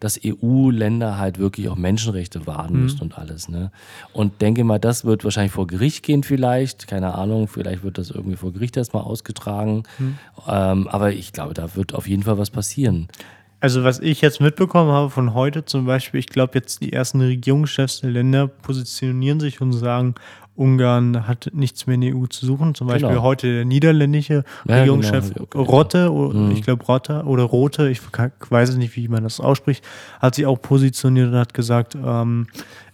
dass 0.00 0.18
EU-Länder 0.24 1.18
halt 1.18 1.38
wirklich 1.38 1.68
auch 1.68 1.76
Menschenrechte 1.76 2.46
wahren 2.46 2.74
mhm. 2.74 2.82
müssen 2.84 3.02
und 3.02 3.18
alles. 3.18 3.48
Ne? 3.48 3.70
Und 4.14 4.40
denke 4.40 4.64
mal, 4.64 4.78
das 4.78 5.04
wird 5.04 5.24
wahrscheinlich 5.24 5.52
vor 5.52 5.66
Gericht 5.66 6.02
gehen 6.02 6.22
vielleicht. 6.22 6.86
Keine 6.86 7.14
Ahnung, 7.14 7.48
vielleicht 7.48 7.82
wird 7.82 7.98
das 7.98 8.10
irgendwie 8.10 8.36
vor 8.36 8.52
Gericht 8.52 8.76
erstmal 8.76 9.02
ausgetragen. 9.02 9.82
Mhm. 9.98 10.18
Ähm, 10.48 10.88
aber 10.88 11.12
ich 11.12 11.32
glaube, 11.32 11.52
da 11.52 11.76
wird 11.76 11.94
auf 11.94 12.08
jeden 12.08 12.22
Fall 12.22 12.38
was 12.38 12.50
passieren. 12.50 13.08
Also 13.60 13.84
was 13.84 14.00
ich 14.00 14.20
jetzt 14.20 14.40
mitbekommen 14.40 14.90
habe 14.90 15.10
von 15.10 15.32
heute 15.34 15.64
zum 15.64 15.86
Beispiel, 15.86 16.20
ich 16.20 16.26
glaube 16.26 16.52
jetzt 16.54 16.82
die 16.82 16.92
ersten 16.92 17.20
Regierungschefs 17.20 18.00
der 18.00 18.10
Länder 18.10 18.48
positionieren 18.48 19.40
sich 19.40 19.60
und 19.60 19.72
sagen, 19.72 20.14
Ungarn 20.56 21.26
hat 21.28 21.50
nichts 21.52 21.86
mehr 21.86 21.94
in 21.94 22.00
der 22.00 22.16
EU 22.16 22.26
zu 22.26 22.46
suchen. 22.46 22.74
Zum 22.74 22.86
Beispiel 22.86 23.10
genau. 23.10 23.22
heute 23.22 23.52
der 23.52 23.64
niederländische 23.64 24.44
ja, 24.66 24.76
Regierungschef 24.76 25.32
genau. 25.34 25.64
Rotte, 25.64 26.10
mhm. 26.10 26.50
ich 26.50 26.62
glaube 26.62 26.84
Rotte 26.84 27.24
oder 27.24 27.44
Rote, 27.44 27.88
ich 27.88 28.00
weiß 28.48 28.76
nicht, 28.76 28.96
wie 28.96 29.08
man 29.08 29.22
das 29.22 29.40
ausspricht, 29.40 29.84
hat 30.20 30.34
sich 30.34 30.46
auch 30.46 30.60
positioniert 30.60 31.28
und 31.28 31.36
hat 31.36 31.54
gesagt, 31.54 31.94
ähm, 31.94 32.46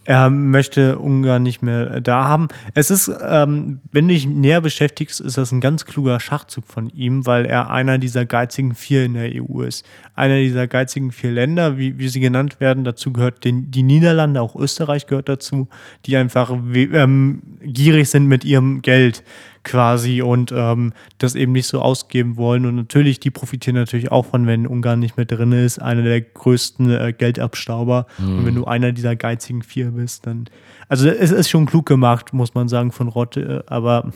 er 0.05 0.31
möchte 0.31 0.99
Ungarn 0.99 1.43
nicht 1.43 1.63
mehr 1.63 2.01
da 2.01 2.25
haben. 2.25 2.49
Es 2.75 2.91
ist, 2.91 3.11
ähm, 3.23 3.81
wenn 3.93 4.09
du 4.09 4.15
dich 4.15 4.27
näher 4.27 4.61
beschäftigst, 4.61 5.21
ist 5.21 5.39
das 5.39 5.53
ein 5.53 5.61
ganz 5.61 5.85
kluger 5.85 6.19
Schachzug 6.19 6.67
von 6.67 6.89
ihm, 6.91 7.25
weil 7.27 7.47
er 7.47 7.71
einer 7.71 7.99
dieser 7.99 8.27
geizigen 8.27 8.75
vier 8.75 9.05
in 9.05 9.15
der 9.15 9.31
EU 9.35 9.63
ist. 9.63 9.87
Einer 10.15 10.37
dieser 10.37 10.67
geizigen 10.67 11.13
vier 11.13 11.31
Länder, 11.31 11.79
wie, 11.79 11.99
wie 11.99 12.09
sie 12.09 12.21
genannt 12.21 12.61
werden, 12.61 12.85
dazu 12.85 13.13
gehört 13.13 13.45
den, 13.45 13.71
die 13.71 13.83
Niederlande, 13.83 14.41
auch 14.41 14.57
Österreich 14.57 15.07
gehört 15.07 15.29
dazu, 15.29 15.69
die 16.07 16.17
einfach 16.17 16.51
ähm, 16.51 17.43
gierig 17.63 18.09
sind 18.09 18.27
mit 18.27 18.45
ihrem 18.45 18.83
Geld 18.83 19.23
quasi 19.65 20.23
und 20.23 20.53
ähm, 20.55 20.93
das 21.19 21.35
eben 21.35 21.53
nicht 21.53 21.67
so 21.67 21.81
ausgeben 21.81 22.37
wollen. 22.37 22.67
Und 22.67 22.77
natürlich, 22.77 23.21
die 23.21 23.31
profitieren 23.31 23.77
natürlich 23.77 24.11
auch 24.11 24.27
von, 24.27 24.47
wenn 24.47 24.67
Ungarn 24.67 24.99
nicht 24.99 25.17
mehr 25.17 25.27
drin 25.27 25.53
ist, 25.53 25.81
einer 25.81 26.03
der 26.03 26.21
größten 26.21 26.91
äh, 26.91 27.13
Geldabstauber. 27.17 28.07
Mhm. 28.19 28.39
Und 28.39 28.47
wenn 28.47 28.55
du 28.55 28.65
einer 28.65 28.93
dieser 28.93 29.17
geizigen 29.17 29.63
vier 29.63 29.91
bist, 29.93 30.27
dann. 30.27 30.47
Also 30.89 31.09
es 31.09 31.31
ist 31.31 31.49
schon 31.49 31.67
klug 31.67 31.87
gemacht, 31.87 32.33
muss 32.33 32.55
man 32.55 32.69
sagen, 32.69 32.93
von 32.93 33.09
Rotte, 33.09 33.65
aber 33.67 34.13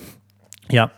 ja. 0.70 0.90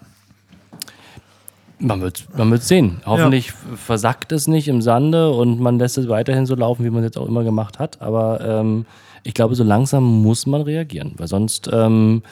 Man 1.80 2.00
wird 2.00 2.26
man 2.36 2.58
sehen. 2.58 3.00
Hoffentlich 3.06 3.48
ja. 3.48 3.76
versackt 3.76 4.32
es 4.32 4.48
nicht 4.48 4.66
im 4.66 4.82
Sande 4.82 5.30
und 5.30 5.60
man 5.60 5.78
lässt 5.78 5.96
es 5.96 6.08
weiterhin 6.08 6.44
so 6.44 6.56
laufen, 6.56 6.84
wie 6.84 6.90
man 6.90 7.04
es 7.04 7.08
jetzt 7.08 7.18
auch 7.18 7.28
immer 7.28 7.44
gemacht 7.44 7.78
hat. 7.78 8.02
Aber 8.02 8.40
ähm, 8.40 8.84
ich 9.22 9.34
glaube, 9.34 9.54
so 9.54 9.62
langsam 9.62 10.02
muss 10.02 10.46
man 10.46 10.62
reagieren, 10.62 11.14
weil 11.18 11.28
sonst 11.28 11.70
ähm, 11.72 12.22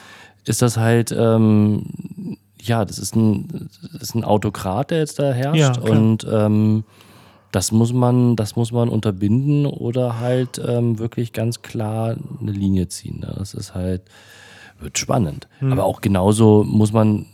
ist 0.47 0.61
das 0.61 0.77
halt, 0.77 1.11
ähm, 1.11 2.37
ja, 2.61 2.85
das 2.85 2.99
ist, 2.99 3.15
ein, 3.15 3.69
das 3.93 4.01
ist 4.01 4.15
ein 4.15 4.23
Autokrat, 4.23 4.91
der 4.91 4.99
jetzt 4.99 5.19
da 5.19 5.31
herrscht. 5.31 5.59
Ja, 5.59 5.79
und 5.79 6.25
ähm, 6.29 6.83
das 7.51 7.71
muss 7.71 7.93
man, 7.93 8.35
das 8.35 8.55
muss 8.55 8.71
man 8.71 8.89
unterbinden 8.89 9.65
oder 9.65 10.19
halt 10.19 10.61
ähm, 10.65 10.99
wirklich 10.99 11.33
ganz 11.33 11.61
klar 11.61 12.15
eine 12.41 12.51
Linie 12.51 12.87
ziehen. 12.87 13.19
Ne? 13.21 13.33
Das 13.37 13.53
ist 13.53 13.73
halt, 13.73 14.01
wird 14.79 14.97
spannend. 14.97 15.47
Mhm. 15.61 15.71
Aber 15.71 15.85
auch 15.85 16.01
genauso 16.01 16.63
muss 16.63 16.91
man, 16.91 17.25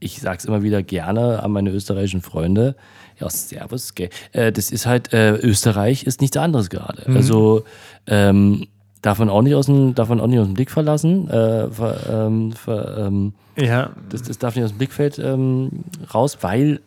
ich 0.00 0.20
sag's 0.20 0.44
immer 0.44 0.62
wieder 0.62 0.82
gerne 0.82 1.42
an 1.42 1.50
meine 1.50 1.70
österreichischen 1.70 2.22
Freunde, 2.22 2.76
ja, 3.18 3.28
Servus, 3.28 3.94
gell. 3.94 4.10
Äh, 4.32 4.52
das 4.52 4.70
ist 4.70 4.86
halt, 4.86 5.12
äh, 5.12 5.32
Österreich 5.32 6.04
ist 6.04 6.20
nichts 6.20 6.36
anderes 6.36 6.70
gerade. 6.70 7.02
Mhm. 7.10 7.16
Also, 7.16 7.64
ähm, 8.06 8.68
darf 9.02 9.18
man 9.18 9.28
auch 9.28 9.42
nicht 9.42 9.54
aus 9.54 9.66
dem, 9.66 9.94
darf 9.94 10.08
man 10.08 10.20
auch 10.20 10.26
nicht 10.26 10.38
aus 10.38 10.46
dem 10.46 10.54
Blick 10.54 10.70
verlassen. 10.70 11.28
Äh, 11.28 11.70
ver, 11.70 12.26
ähm, 12.26 12.52
ver, 12.52 13.06
ähm, 13.06 13.32
ja. 13.56 13.90
Das, 14.08 14.22
das 14.22 14.38
darf 14.38 14.54
nicht 14.54 14.64
aus 14.64 14.70
dem 14.70 14.78
Blickfeld 14.78 15.18
ähm, 15.18 15.84
raus, 16.12 16.38
weil 16.40 16.80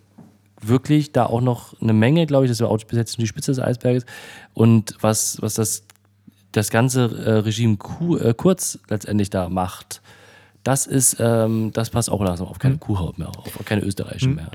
wirklich 0.61 1.11
da 1.11 1.25
auch 1.25 1.41
noch 1.41 1.79
eine 1.81 1.93
Menge, 1.93 2.25
glaube 2.27 2.45
ich, 2.45 2.51
das 2.51 2.61
war 2.61 2.69
auch 2.69 2.77
bis 2.83 2.97
jetzt 2.97 3.17
die 3.17 3.27
Spitze 3.27 3.51
des 3.51 3.59
Eisberges. 3.59 4.05
Und 4.53 4.95
was, 5.01 5.41
was 5.41 5.55
das, 5.55 5.83
das 6.51 6.69
ganze 6.69 7.05
äh, 7.25 7.31
Regime 7.39 7.77
Kuh, 7.77 8.17
äh, 8.17 8.33
kurz 8.35 8.79
letztendlich 8.89 9.29
da 9.29 9.49
macht, 9.49 10.01
das 10.63 10.85
ist, 10.85 11.17
ähm, 11.19 11.71
das 11.73 11.89
passt 11.89 12.11
auch 12.11 12.21
langsam 12.21 12.47
auf 12.47 12.59
keine 12.59 12.75
mhm. 12.75 12.79
Kuhhaut 12.79 13.17
mehr, 13.17 13.29
auf 13.29 13.59
keine 13.65 13.81
österreichische 13.81 14.29
mhm. 14.29 14.35
mehr. 14.35 14.51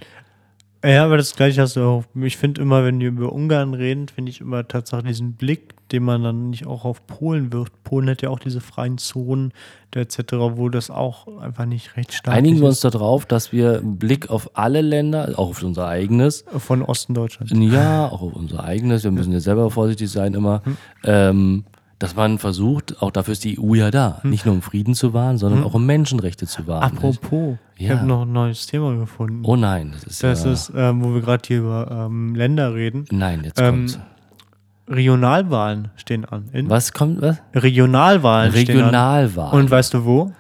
Ja, 0.85 1.05
aber 1.05 1.17
das 1.17 1.35
gleiche 1.35 1.63
hast 1.63 1.75
du 1.75 1.81
auch. 1.81 2.05
Ich 2.15 2.37
finde 2.37 2.61
immer, 2.61 2.85
wenn 2.85 3.01
die 3.01 3.07
über 3.07 3.33
Ungarn 3.33 3.75
reden, 3.75 4.07
finde 4.09 4.31
ich 4.31 4.41
immer 4.41 4.69
tatsächlich 4.69 5.13
diesen 5.13 5.33
Blick, 5.33 5.75
den 5.93 6.03
man 6.03 6.23
dann 6.23 6.51
nicht 6.51 6.67
auch 6.67 6.85
auf 6.85 7.07
Polen 7.07 7.53
wirft. 7.53 7.83
Polen 7.85 8.09
hat 8.11 8.23
ja 8.23 8.31
auch 8.31 8.39
diese 8.39 8.61
freien 8.61 8.99
Zonen 8.99 9.53
etc., 9.95 10.33
wo 10.55 10.69
das 10.69 10.91
auch 10.91 11.27
einfach 11.41 11.65
nicht 11.65 11.97
recht 11.97 12.13
stark 12.13 12.35
ist. 12.35 12.39
Einigen 12.39 12.61
wir 12.61 12.69
uns 12.69 12.81
darauf, 12.81 13.25
dass 13.25 13.53
wir 13.53 13.79
einen 13.79 13.97
Blick 13.97 14.29
auf 14.29 14.51
alle 14.55 14.83
Länder, 14.83 15.33
auch 15.37 15.51
auf 15.51 15.63
unser 15.63 15.87
eigenes. 15.89 16.45
Von 16.59 16.83
Osten 16.83 17.15
Deutschland. 17.15 17.51
Ja, 17.51 18.07
auch 18.09 18.21
auf 18.21 18.35
unser 18.35 18.65
eigenes. 18.65 19.05
Wir 19.05 19.11
müssen 19.11 19.33
ja 19.33 19.41
selber 19.41 19.71
vorsichtig 19.71 20.11
sein 20.11 20.35
immer. 20.35 20.63
Hm. 20.65 20.77
Ähm, 21.05 21.65
dass 21.99 22.15
man 22.15 22.39
versucht, 22.39 23.01
auch 23.01 23.11
dafür 23.11 23.33
ist 23.33 23.45
die 23.45 23.59
EU 23.59 23.75
ja 23.75 23.91
da, 23.91 24.19
hm. 24.21 24.31
nicht 24.31 24.45
nur 24.45 24.55
um 24.55 24.61
Frieden 24.61 24.95
zu 24.95 25.15
wahren, 25.15 25.39
sondern 25.39 25.61
hm. 25.61 25.67
auch 25.67 25.75
um 25.75 25.87
Menschenrechte 25.87 26.47
zu 26.47 26.67
wahren. 26.67 26.83
Apropos, 26.83 27.57
ich 27.77 27.91
habe 27.91 28.07
noch 28.07 28.23
ein 28.23 28.33
neues 28.33 28.67
Thema 28.67 28.95
gefunden. 28.97 29.43
Oh 29.45 29.57
nein, 29.57 29.93
das 29.93 30.05
ist 30.05 30.23
Das 30.23 30.45
ja 30.45 30.53
ist, 30.53 30.73
ähm, 30.77 31.03
wo 31.03 31.15
wir 31.15 31.23
gerade 31.23 31.43
hier 31.47 31.61
über 31.61 32.07
ähm, 32.07 32.35
Länder 32.35 32.75
reden. 32.75 33.07
Nein, 33.11 33.43
jetzt 33.45 33.59
ähm, 33.61 33.75
kommt's. 33.75 33.99
Regionalwahlen 34.89 35.91
stehen 35.97 36.25
an. 36.25 36.49
In 36.53 36.71
was 36.71 36.93
kommt? 36.93 37.21
Was? 37.21 37.39
Regionalwahlen. 37.55 38.53
Regionalwahlen. 38.53 39.61
Und 39.61 39.71
weißt 39.71 39.95
du 39.95 40.05
wo? 40.05 40.33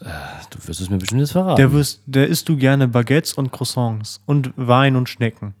Äh, 0.00 0.04
du 0.50 0.68
wirst 0.68 0.80
es 0.80 0.90
mir 0.90 0.98
bestimmt 0.98 1.20
jetzt 1.20 1.32
verraten. 1.32 1.56
Der, 1.56 1.72
wirst, 1.72 2.02
der 2.06 2.28
isst 2.28 2.48
du 2.48 2.56
gerne 2.56 2.86
Baguettes 2.86 3.34
und 3.34 3.50
Croissants 3.50 4.20
und 4.26 4.52
Wein 4.56 4.94
und 4.94 5.08
Schnecken. 5.08 5.54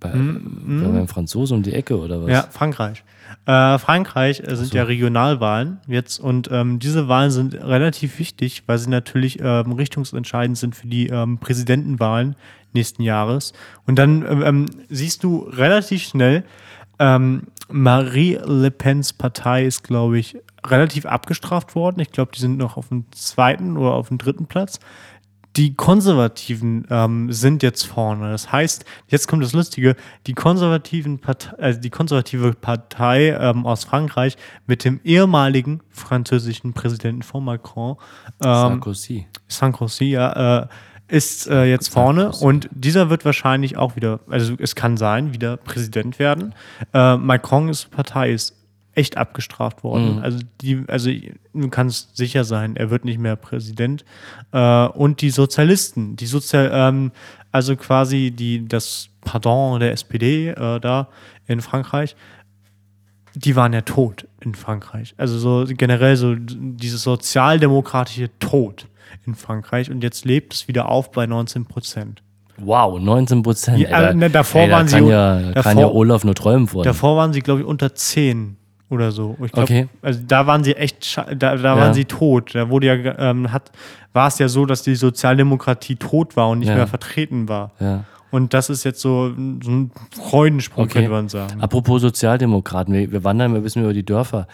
Bei, 0.00 0.14
mm, 0.14 0.82
bei 0.84 0.88
beim 0.98 1.08
Franzosen 1.08 1.58
um 1.58 1.62
die 1.62 1.74
Ecke 1.74 1.98
oder 1.98 2.22
was? 2.22 2.30
Ja, 2.30 2.42
Frankreich. 2.50 3.04
Äh, 3.46 3.78
Frankreich 3.78 4.40
äh, 4.40 4.56
sind 4.56 4.68
so. 4.68 4.76
ja 4.76 4.84
Regionalwahlen 4.84 5.78
jetzt 5.86 6.18
und 6.20 6.48
ähm, 6.52 6.78
diese 6.78 7.08
Wahlen 7.08 7.30
sind 7.30 7.54
relativ 7.54 8.18
wichtig, 8.18 8.64
weil 8.66 8.78
sie 8.78 8.90
natürlich 8.90 9.40
ähm, 9.40 9.72
richtungsentscheidend 9.72 10.58
sind 10.58 10.76
für 10.76 10.86
die 10.86 11.08
ähm, 11.08 11.38
Präsidentenwahlen 11.38 12.36
nächsten 12.72 13.02
Jahres. 13.02 13.52
Und 13.86 13.98
dann 13.98 14.24
ähm, 14.28 14.42
ähm, 14.42 14.66
siehst 14.88 15.24
du 15.24 15.40
relativ 15.40 16.02
schnell, 16.02 16.44
ähm, 16.98 17.48
Marie 17.68 18.38
Le 18.44 18.70
Pens 18.70 19.12
Partei 19.12 19.64
ist, 19.64 19.82
glaube 19.82 20.18
ich, 20.18 20.36
relativ 20.66 21.06
abgestraft 21.06 21.74
worden. 21.74 22.00
Ich 22.00 22.12
glaube, 22.12 22.32
die 22.34 22.40
sind 22.40 22.58
noch 22.58 22.76
auf 22.76 22.88
dem 22.88 23.06
zweiten 23.12 23.76
oder 23.76 23.94
auf 23.94 24.08
dem 24.08 24.18
dritten 24.18 24.46
Platz. 24.46 24.78
Die 25.56 25.74
Konservativen 25.74 26.86
ähm, 26.88 27.30
sind 27.30 27.62
jetzt 27.62 27.82
vorne. 27.82 28.30
Das 28.30 28.50
heißt, 28.52 28.86
jetzt 29.08 29.28
kommt 29.28 29.42
das 29.42 29.52
Lustige: 29.52 29.96
Die 30.26 30.32
konservativen 30.32 31.18
Partei, 31.18 31.54
also 31.58 31.80
die 31.80 31.90
konservative 31.90 32.54
Partei 32.54 33.36
ähm, 33.38 33.66
aus 33.66 33.84
Frankreich 33.84 34.36
mit 34.66 34.84
dem 34.84 35.00
ehemaligen 35.04 35.80
französischen 35.90 36.72
Präsidenten 36.72 37.22
von 37.22 37.44
Macron, 37.44 37.96
ähm, 38.42 38.52
Sarkozy. 38.52 39.26
Sarkozy, 39.46 40.06
ja, 40.06 40.62
äh, 40.62 40.66
ist 41.08 41.46
äh, 41.46 41.64
jetzt 41.64 41.88
vorne 41.88 42.32
und 42.32 42.68
dieser 42.72 43.10
wird 43.10 43.24
wahrscheinlich 43.24 43.76
auch 43.76 43.96
wieder, 43.96 44.20
also 44.28 44.54
es 44.58 44.74
kann 44.74 44.96
sein, 44.96 45.34
wieder 45.34 45.56
Präsident 45.56 46.18
werden. 46.18 46.54
Äh, 46.94 47.16
Macrons 47.16 47.84
Partei 47.86 48.32
ist 48.32 48.56
echt 48.94 49.16
abgestraft 49.16 49.84
worden. 49.84 50.20
Also 50.22 50.40
die, 50.60 50.84
also 50.86 51.10
du 51.10 51.68
kannst 51.68 52.16
sicher 52.16 52.44
sein, 52.44 52.76
er 52.76 52.90
wird 52.90 53.04
nicht 53.04 53.18
mehr 53.18 53.36
Präsident. 53.36 54.04
Äh, 54.52 54.86
und 54.86 55.20
die 55.20 55.30
Sozialisten, 55.30 56.16
die 56.16 56.26
Sozial, 56.26 56.70
ähm, 56.72 57.12
also 57.50 57.76
quasi 57.76 58.30
die 58.30 58.66
das 58.66 59.08
Pardon 59.22 59.80
der 59.80 59.92
SPD 59.92 60.48
äh, 60.48 60.80
da 60.80 61.08
in 61.46 61.60
Frankreich, 61.60 62.16
die 63.34 63.56
waren 63.56 63.72
ja 63.72 63.80
tot 63.80 64.26
in 64.40 64.54
Frankreich. 64.54 65.14
Also 65.16 65.38
so 65.38 65.64
generell 65.74 66.16
so 66.16 66.34
dieses 66.36 67.02
sozialdemokratische 67.02 68.30
Tod 68.38 68.88
in 69.26 69.34
Frankreich 69.34 69.90
und 69.90 70.02
jetzt 70.02 70.24
lebt 70.24 70.54
es 70.54 70.68
wieder 70.68 70.88
auf 70.88 71.10
bei 71.12 71.26
19 71.26 71.64
Prozent. 71.66 72.22
Wow, 72.58 73.00
19 73.00 73.42
Prozent. 73.42 73.78
Ja, 73.78 74.10
äh, 74.10 74.14
ne, 74.14 74.30
davor 74.30 74.66
da 74.66 74.72
waren 74.74 74.88
sie- 74.88 74.96
kann 74.96 75.06
Ja, 75.08 75.36
da 75.40 75.62
kann 75.62 75.76
davor- 75.76 75.80
ja 75.80 75.88
Olaf 75.88 76.24
nur 76.24 76.34
träumen 76.34 76.68
von. 76.68 76.82
Davor 76.84 77.16
waren 77.16 77.32
sie, 77.32 77.40
glaube 77.40 77.60
ich, 77.60 77.66
unter 77.66 77.94
10 77.94 78.56
oder 78.90 79.10
so. 79.10 79.34
Glaub, 79.38 79.64
Okay. 79.64 79.88
Also 80.02 80.20
da 80.26 80.46
waren 80.46 80.62
sie 80.62 80.76
echt, 80.76 81.16
da, 81.16 81.34
da 81.34 81.54
Ja. 81.56 81.76
waren 81.76 81.94
sie 81.94 82.04
tot. 82.04 82.54
Da 82.54 82.68
wurde 82.68 82.86
ja, 82.88 83.18
ähm, 83.18 83.50
hat, 83.52 83.72
war 84.12 84.28
es 84.28 84.38
ja 84.38 84.48
so, 84.48 84.66
dass 84.66 84.82
die 84.82 84.94
Sozialdemokratie 84.94 85.96
tot 85.96 86.36
war 86.36 86.50
und 86.50 86.58
nicht 86.60 86.68
Ja. 86.68 86.74
mehr 86.76 86.86
vertreten 86.86 87.48
war. 87.48 87.72
ja. 87.80 88.04
Und 88.30 88.54
das 88.54 88.70
ist 88.70 88.84
jetzt 88.84 89.02
so, 89.02 89.28
so 89.62 89.70
ein 89.70 89.90
Freudensprung, 90.10 90.84
Okay. 90.84 90.94
könnte 91.00 91.10
man 91.10 91.28
sagen. 91.28 91.60
Apropos 91.60 92.00
Sozialdemokraten, 92.00 92.94
wir, 92.94 93.12
wir 93.12 93.24
wandern 93.24 93.54
ein 93.54 93.62
bisschen 93.62 93.82
über 93.82 93.92
die 93.92 94.06
Dörfer. 94.06 94.46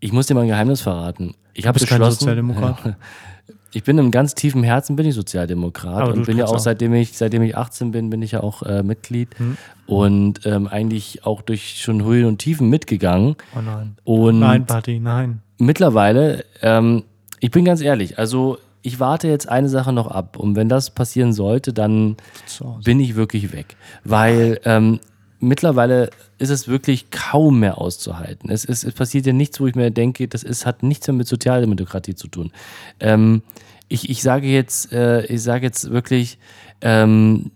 Ich 0.00 0.12
muss 0.12 0.28
dir 0.28 0.34
mal 0.34 0.42
ein 0.42 0.48
Geheimnis 0.48 0.80
verraten. 0.80 1.34
Ich 1.52 1.66
habe 1.66 1.78
beschlossen, 1.78 2.20
Sozialdemokrat? 2.20 2.96
Ich 3.72 3.84
bin 3.84 3.98
im 3.98 4.10
ganz 4.10 4.34
tiefen 4.34 4.62
Herzen 4.62 4.96
bin 4.96 5.06
ich 5.06 5.14
Sozialdemokrat 5.14 6.02
Aber 6.02 6.12
und 6.14 6.24
bin 6.26 6.38
ja 6.38 6.46
auch 6.46 6.54
auch. 6.54 6.58
seitdem 6.58 6.94
ich 6.94 7.16
seitdem 7.18 7.42
ich 7.42 7.56
18 7.56 7.90
bin, 7.90 8.08
bin 8.08 8.22
ich 8.22 8.32
ja 8.32 8.40
auch 8.42 8.62
äh, 8.62 8.82
Mitglied 8.82 9.38
Hm. 9.38 9.56
und 9.86 10.46
ähm, 10.46 10.66
eigentlich 10.68 11.24
auch 11.26 11.42
durch 11.42 11.76
schon 11.82 12.02
Höhen 12.02 12.24
und 12.24 12.38
Tiefen 12.38 12.70
mitgegangen. 12.70 13.36
Oh 13.54 13.60
nein. 13.60 13.96
Und 14.04 14.38
Nein, 14.40 14.64
Party, 14.64 15.00
nein. 15.00 15.42
mittlerweile, 15.58 16.44
ähm, 16.62 17.04
ich 17.40 17.50
bin 17.50 17.64
ganz 17.66 17.82
ehrlich, 17.82 18.18
also 18.18 18.56
ich 18.80 19.00
warte 19.00 19.28
jetzt 19.28 19.48
eine 19.50 19.68
Sache 19.68 19.92
noch 19.92 20.06
ab 20.06 20.38
und 20.38 20.56
wenn 20.56 20.68
das 20.70 20.90
passieren 20.90 21.32
sollte, 21.34 21.72
dann 21.74 22.16
bin 22.84 23.00
ich 23.00 23.16
wirklich 23.16 23.52
weg. 23.52 23.76
Weil 24.04 24.60
ähm, 24.64 24.98
mittlerweile 25.40 26.10
ist 26.38 26.50
es 26.50 26.68
wirklich 26.68 27.10
kaum 27.10 27.60
mehr 27.60 27.78
auszuhalten. 27.78 28.50
Es, 28.50 28.64
es, 28.64 28.84
es 28.84 28.94
passiert 28.94 29.26
ja 29.26 29.32
nichts, 29.32 29.60
wo 29.60 29.66
ich 29.66 29.74
mir 29.74 29.90
denke, 29.90 30.28
das 30.28 30.42
ist, 30.42 30.66
hat 30.66 30.82
nichts 30.82 31.06
mehr 31.06 31.14
mit 31.14 31.28
Sozialdemokratie 31.28 32.14
zu 32.14 32.28
tun. 32.28 32.52
Ähm, 33.00 33.42
ich, 33.88 34.10
ich 34.10 34.22
sage 34.22 34.46
jetzt, 34.48 34.92
äh, 34.92 35.24
ich 35.26 35.42
sage 35.42 35.66
jetzt 35.66 35.90
wirklich, 35.90 36.38
ähm, 36.80 37.50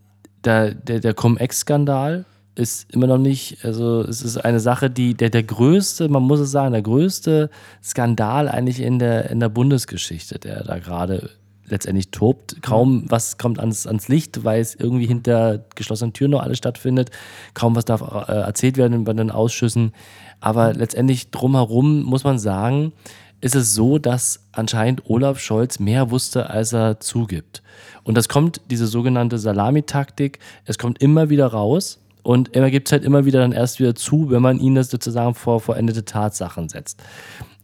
der, 0.45 0.75
der, 0.75 1.01
der 1.01 1.15
Cum-Ex-Skandal 1.15 2.25
ist 2.55 2.93
immer 2.93 3.07
noch 3.07 3.19
nicht, 3.19 3.65
also 3.65 4.03
es 4.03 4.23
ist 4.23 4.37
eine 4.39 4.61
Sache, 4.61 4.91
die, 4.91 5.15
der, 5.15 5.31
der 5.31 5.43
größte, 5.43 6.09
man 6.09 6.23
muss 6.23 6.41
es 6.41 6.51
sagen, 6.51 6.73
der 6.73 6.83
größte 6.83 7.49
Skandal 7.83 8.49
eigentlich 8.49 8.81
in 8.81 8.99
der, 8.99 9.31
in 9.31 9.41
der 9.41 9.49
Bundesgeschichte, 9.49 10.39
der 10.39 10.63
da 10.65 10.79
gerade 10.79 11.31
letztendlich 11.67 12.11
tobt. 12.11 12.63
Kaum 12.63 13.05
was 13.09 13.39
kommt 13.39 13.59
ans, 13.59 13.87
ans 13.87 14.09
Licht, 14.09 14.45
weil 14.45 14.61
es 14.61 14.75
irgendwie 14.75 15.07
hinter 15.07 15.65
geschlossenen 15.75 16.13
Türen 16.13 16.33
noch 16.33 16.43
alles 16.43 16.59
stattfindet. 16.59 17.11
Kaum 17.55 17.77
was 17.77 17.85
darf 17.85 18.03
äh, 18.03 18.33
erzählt 18.33 18.77
werden 18.77 19.05
bei 19.05 19.13
den 19.13 19.31
Ausschüssen. 19.31 19.93
Aber 20.41 20.73
letztendlich 20.75 21.31
drumherum 21.31 22.03
muss 22.03 22.25
man 22.25 22.39
sagen, 22.39 22.93
ist 23.41 23.57
es 23.57 23.75
so, 23.75 23.99
dass 23.99 24.47
anscheinend 24.53 25.09
Olaf 25.11 25.41
Scholz 25.41 25.79
mehr 25.79 26.11
wusste, 26.11 26.49
als 26.49 26.73
er 26.73 27.01
zugibt. 27.01 27.63
Und 28.05 28.17
das 28.17 28.29
kommt, 28.29 28.61
diese 28.71 28.87
sogenannte 28.87 29.39
Salamitaktik, 29.39 30.39
es 30.65 30.79
kommt 30.79 31.03
immer 31.03 31.29
wieder 31.29 31.49
raus 31.49 32.01
und 32.23 32.55
er 32.55 32.71
gibt 32.71 32.89
es 32.89 32.93
halt 32.93 33.05
immer 33.05 33.25
wieder 33.25 33.41
dann 33.41 33.53
erst 33.53 33.81
wieder 33.81 33.95
zu, 33.97 34.31
wenn 34.31 34.43
man 34.43 34.61
ihn 34.61 34.77
das 34.77 34.91
sozusagen 34.91 35.35
vor 35.35 35.61
vollendete 35.61 36.05
Tatsachen 36.05 36.69
setzt. 36.69 37.03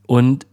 Und 0.06 0.46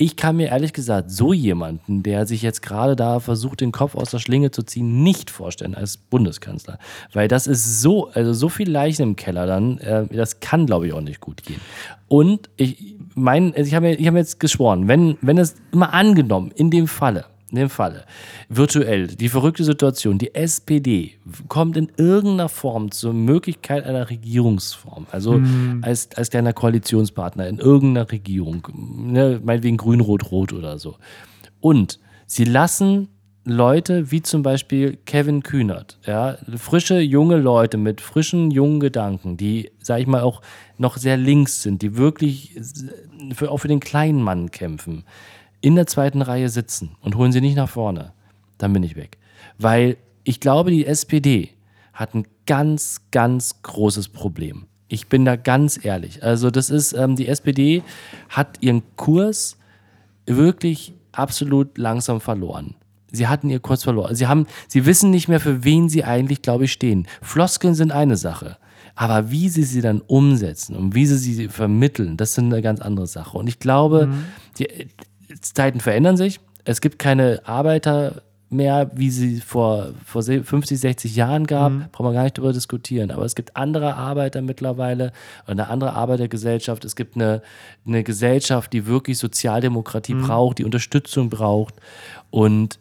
ich 0.00 0.16
kann 0.16 0.36
mir 0.36 0.48
ehrlich 0.48 0.72
gesagt 0.72 1.10
so 1.10 1.32
jemanden, 1.32 2.04
der 2.04 2.24
sich 2.24 2.40
jetzt 2.40 2.62
gerade 2.62 2.94
da 2.94 3.18
versucht, 3.18 3.60
den 3.60 3.72
Kopf 3.72 3.96
aus 3.96 4.12
der 4.12 4.20
Schlinge 4.20 4.52
zu 4.52 4.62
ziehen, 4.62 5.02
nicht 5.02 5.28
vorstellen 5.28 5.74
als 5.74 5.96
Bundeskanzler. 5.96 6.78
Weil 7.12 7.26
das 7.26 7.48
ist 7.48 7.82
so, 7.82 8.08
also 8.10 8.32
so 8.32 8.48
viel 8.48 8.70
Leichen 8.70 9.02
im 9.02 9.16
Keller 9.16 9.46
dann, 9.46 9.78
äh, 9.78 10.06
das 10.06 10.38
kann, 10.38 10.66
glaube 10.66 10.86
ich, 10.86 10.92
auch 10.92 11.00
nicht 11.00 11.20
gut 11.20 11.42
gehen. 11.42 11.60
Und 12.06 12.48
ich 12.56 12.96
mein, 13.16 13.52
also 13.54 13.66
ich 13.66 13.74
habe 13.74 13.90
hab 13.90 14.12
mir 14.12 14.20
jetzt 14.20 14.38
geschworen, 14.38 14.86
wenn, 14.86 15.18
wenn 15.20 15.36
es 15.36 15.56
immer 15.72 15.92
angenommen, 15.92 16.52
in 16.54 16.70
dem 16.70 16.86
Falle, 16.86 17.24
in 17.50 17.56
dem 17.56 17.70
Falle, 17.70 18.04
virtuell, 18.48 19.06
die 19.06 19.28
verrückte 19.28 19.64
Situation, 19.64 20.18
die 20.18 20.34
SPD 20.34 21.14
kommt 21.48 21.76
in 21.76 21.90
irgendeiner 21.96 22.48
Form 22.48 22.90
zur 22.90 23.14
Möglichkeit 23.14 23.84
einer 23.84 24.10
Regierungsform, 24.10 25.06
also 25.10 25.40
als, 25.82 26.10
als 26.14 26.30
kleiner 26.30 26.52
Koalitionspartner 26.52 27.48
in 27.48 27.58
irgendeiner 27.58 28.10
Regierung, 28.10 28.66
ne, 28.74 29.40
meinetwegen 29.42 29.76
grün, 29.76 30.00
rot, 30.00 30.30
rot 30.30 30.52
oder 30.52 30.78
so. 30.78 30.96
Und 31.60 31.98
sie 32.26 32.44
lassen 32.44 33.08
Leute 33.44 34.10
wie 34.10 34.20
zum 34.20 34.42
Beispiel 34.42 34.98
Kevin 35.06 35.42
Kühnert, 35.42 35.98
ja, 36.04 36.36
frische 36.56 37.00
junge 37.00 37.38
Leute 37.38 37.78
mit 37.78 38.02
frischen 38.02 38.50
jungen 38.50 38.78
Gedanken, 38.78 39.38
die, 39.38 39.70
sag 39.80 40.00
ich 40.00 40.06
mal, 40.06 40.20
auch 40.20 40.42
noch 40.76 40.98
sehr 40.98 41.16
links 41.16 41.62
sind, 41.62 41.80
die 41.80 41.96
wirklich 41.96 42.60
für, 43.34 43.50
auch 43.50 43.56
für 43.56 43.68
den 43.68 43.80
kleinen 43.80 44.22
Mann 44.22 44.50
kämpfen, 44.50 45.04
in 45.60 45.74
der 45.74 45.86
zweiten 45.86 46.22
Reihe 46.22 46.48
sitzen 46.48 46.96
und 47.00 47.16
holen 47.16 47.32
sie 47.32 47.40
nicht 47.40 47.56
nach 47.56 47.68
vorne, 47.68 48.12
dann 48.58 48.72
bin 48.72 48.82
ich 48.82 48.96
weg. 48.96 49.18
Weil 49.58 49.96
ich 50.24 50.40
glaube, 50.40 50.70
die 50.70 50.86
SPD 50.86 51.50
hat 51.92 52.14
ein 52.14 52.26
ganz, 52.46 53.00
ganz 53.10 53.62
großes 53.62 54.08
Problem. 54.08 54.66
Ich 54.88 55.08
bin 55.08 55.24
da 55.24 55.36
ganz 55.36 55.84
ehrlich. 55.84 56.22
Also 56.22 56.50
das 56.50 56.70
ist, 56.70 56.92
ähm, 56.92 57.16
die 57.16 57.28
SPD 57.28 57.82
hat 58.28 58.58
ihren 58.60 58.82
Kurs 58.96 59.56
wirklich 60.26 60.94
absolut 61.12 61.76
langsam 61.76 62.20
verloren. 62.20 62.74
Sie 63.10 63.26
hatten 63.26 63.50
ihr 63.50 63.60
Kurs 63.60 63.84
verloren. 63.84 64.14
Sie, 64.14 64.26
haben, 64.26 64.46
sie 64.68 64.86
wissen 64.86 65.10
nicht 65.10 65.28
mehr, 65.28 65.40
für 65.40 65.64
wen 65.64 65.88
sie 65.88 66.04
eigentlich, 66.04 66.42
glaube 66.42 66.64
ich, 66.64 66.72
stehen. 66.72 67.06
Floskeln 67.22 67.74
sind 67.74 67.90
eine 67.90 68.16
Sache. 68.16 68.58
Aber 68.94 69.30
wie 69.30 69.48
sie 69.48 69.62
sie 69.62 69.80
dann 69.80 70.00
umsetzen 70.00 70.76
und 70.76 70.94
wie 70.94 71.06
sie 71.06 71.16
sie 71.16 71.48
vermitteln, 71.48 72.16
das 72.16 72.34
sind 72.34 72.52
eine 72.52 72.62
ganz 72.62 72.80
andere 72.80 73.06
Sache. 73.06 73.38
Und 73.38 73.46
ich 73.46 73.60
glaube, 73.60 74.08
die 74.58 74.66
äh, 74.66 74.86
Zeiten 75.40 75.80
verändern 75.80 76.16
sich. 76.16 76.40
Es 76.64 76.80
gibt 76.80 76.98
keine 76.98 77.42
Arbeiter 77.44 78.22
mehr, 78.50 78.90
wie 78.94 79.10
sie 79.10 79.40
vor, 79.40 79.90
vor 80.04 80.22
50, 80.22 80.80
60 80.80 81.16
Jahren 81.16 81.46
gab. 81.46 81.92
Brauchen 81.92 82.06
wir 82.06 82.12
gar 82.14 82.24
nicht 82.24 82.38
darüber 82.38 82.52
diskutieren. 82.52 83.10
Aber 83.10 83.24
es 83.24 83.34
gibt 83.34 83.56
andere 83.56 83.94
Arbeiter 83.94 84.40
mittlerweile 84.42 85.12
und 85.46 85.52
eine 85.52 85.68
andere 85.68 85.92
Arbeitergesellschaft. 85.92 86.84
Es 86.84 86.96
gibt 86.96 87.16
eine, 87.16 87.42
eine 87.86 88.02
Gesellschaft, 88.04 88.72
die 88.72 88.86
wirklich 88.86 89.18
Sozialdemokratie 89.18 90.14
braucht, 90.14 90.58
die 90.58 90.64
Unterstützung 90.64 91.28
braucht. 91.28 91.74
Und 92.30 92.78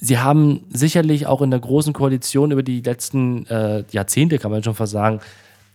Sie 0.00 0.18
haben 0.18 0.64
sicherlich 0.70 1.26
auch 1.26 1.42
in 1.42 1.50
der 1.50 1.58
großen 1.58 1.92
Koalition 1.92 2.52
über 2.52 2.62
die 2.62 2.82
letzten 2.82 3.46
äh, 3.46 3.82
Jahrzehnte, 3.90 4.38
kann 4.38 4.52
man 4.52 4.62
schon 4.62 4.76
fast 4.76 4.92
sagen, 4.92 5.18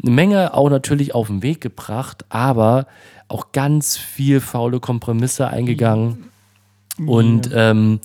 eine 0.02 0.12
Menge 0.12 0.54
auch 0.54 0.70
natürlich 0.70 1.16
auf 1.16 1.28
den 1.28 1.44
Weg 1.44 1.62
gebracht, 1.62 2.26
aber 2.30 2.88
auch 3.28 3.52
ganz 3.52 3.98
viel 3.98 4.40
faule 4.40 4.80
Kompromisse 4.80 5.48
eingegangen. 5.48 6.26
Und 7.06 7.50
ähm, 7.54 8.00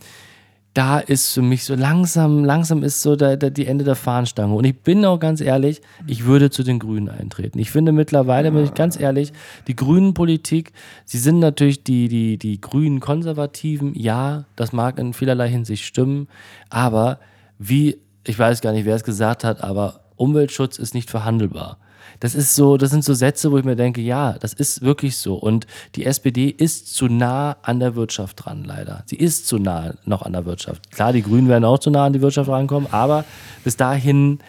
da 0.73 0.99
ist 0.99 1.33
für 1.33 1.41
mich 1.41 1.65
so 1.65 1.75
langsam, 1.75 2.45
langsam 2.45 2.83
ist 2.83 3.01
so 3.01 3.15
der, 3.15 3.37
der, 3.37 3.49
die 3.49 3.65
Ende 3.65 3.83
der 3.83 3.95
Fahnenstange. 3.95 4.53
Und 4.53 4.65
ich 4.65 4.77
bin 4.77 5.03
auch 5.03 5.19
ganz 5.19 5.41
ehrlich, 5.41 5.81
ich 6.07 6.25
würde 6.25 6.51
zu 6.51 6.63
den 6.63 6.79
Grünen 6.79 7.09
eintreten. 7.09 7.59
Ich 7.59 7.71
finde 7.71 7.91
mittlerweile, 7.91 8.51
bin 8.51 8.63
ich 8.63 8.73
ganz 8.75 8.99
ehrlich, 8.99 9.33
die 9.67 9.75
grünen 9.75 10.13
Politik, 10.13 10.71
sie 11.05 11.17
sind 11.17 11.39
natürlich 11.39 11.83
die, 11.83 12.07
die, 12.07 12.37
die 12.37 12.61
grünen 12.61 12.99
Konservativen, 12.99 13.93
ja, 13.95 14.45
das 14.55 14.71
mag 14.71 14.99
in 14.99 15.13
vielerlei 15.13 15.49
Hinsicht 15.49 15.83
stimmen, 15.83 16.27
aber 16.69 17.19
wie, 17.57 17.97
ich 18.25 18.37
weiß 18.37 18.61
gar 18.61 18.71
nicht, 18.71 18.85
wer 18.85 18.95
es 18.95 19.03
gesagt 19.03 19.43
hat, 19.43 19.63
aber 19.63 20.01
Umweltschutz 20.19 20.77
ist 20.77 20.93
nicht 20.93 21.09
verhandelbar. 21.09 21.77
Das 22.19 22.35
ist 22.35 22.55
so, 22.55 22.77
das 22.77 22.91
sind 22.91 23.03
so 23.03 23.13
Sätze, 23.13 23.51
wo 23.51 23.57
ich 23.57 23.63
mir 23.63 23.75
denke, 23.75 24.01
ja, 24.01 24.33
das 24.33 24.53
ist 24.53 24.81
wirklich 24.81 25.17
so. 25.17 25.35
Und 25.35 25.67
die 25.95 26.05
SPD 26.05 26.49
ist 26.49 26.93
zu 26.93 27.07
nah 27.07 27.57
an 27.61 27.79
der 27.79 27.95
Wirtschaft 27.95 28.45
dran, 28.45 28.63
leider. 28.65 29.03
Sie 29.05 29.15
ist 29.15 29.47
zu 29.47 29.57
nah 29.57 29.93
noch 30.05 30.23
an 30.23 30.33
der 30.33 30.45
Wirtschaft. 30.45 30.91
Klar, 30.91 31.13
die 31.13 31.21
Grünen 31.21 31.47
werden 31.47 31.65
auch 31.65 31.79
zu 31.79 31.89
nah 31.89 32.05
an 32.05 32.13
die 32.13 32.21
Wirtschaft 32.21 32.49
rankommen, 32.49 32.91
aber 32.91 33.25
bis 33.63 33.77
dahin, 33.77 34.39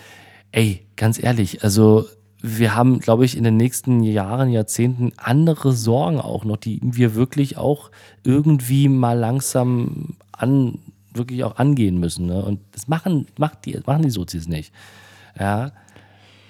ey, 0.53 0.87
ganz 0.97 1.23
ehrlich, 1.23 1.63
also 1.63 2.07
wir 2.43 2.75
haben, 2.75 3.01
glaube 3.01 3.25
ich, 3.25 3.37
in 3.37 3.45
den 3.45 3.57
nächsten 3.57 4.03
Jahren, 4.03 4.51
Jahrzehnten 4.51 5.13
andere 5.17 5.73
Sorgen 5.73 6.21
auch 6.21 6.45
noch, 6.45 6.57
die 6.57 6.81
wir 6.83 7.15
wirklich 7.15 7.59
auch 7.59 7.91
irgendwie 8.25 8.89
mal 8.89 9.19
langsam 9.19 10.17
an, 10.33 10.79
wirklich 11.13 11.45
auch 11.45 11.57
angehen 11.57 11.99
müssen. 11.99 12.27
Ne? 12.27 12.43
Und 12.43 12.61
das 12.73 12.89
machen, 12.89 13.27
macht 13.37 13.67
die, 13.67 13.79
machen 13.85 14.03
die 14.03 14.11
Sozis 14.11 14.49
nicht. 14.49 14.73
Ja. 15.41 15.73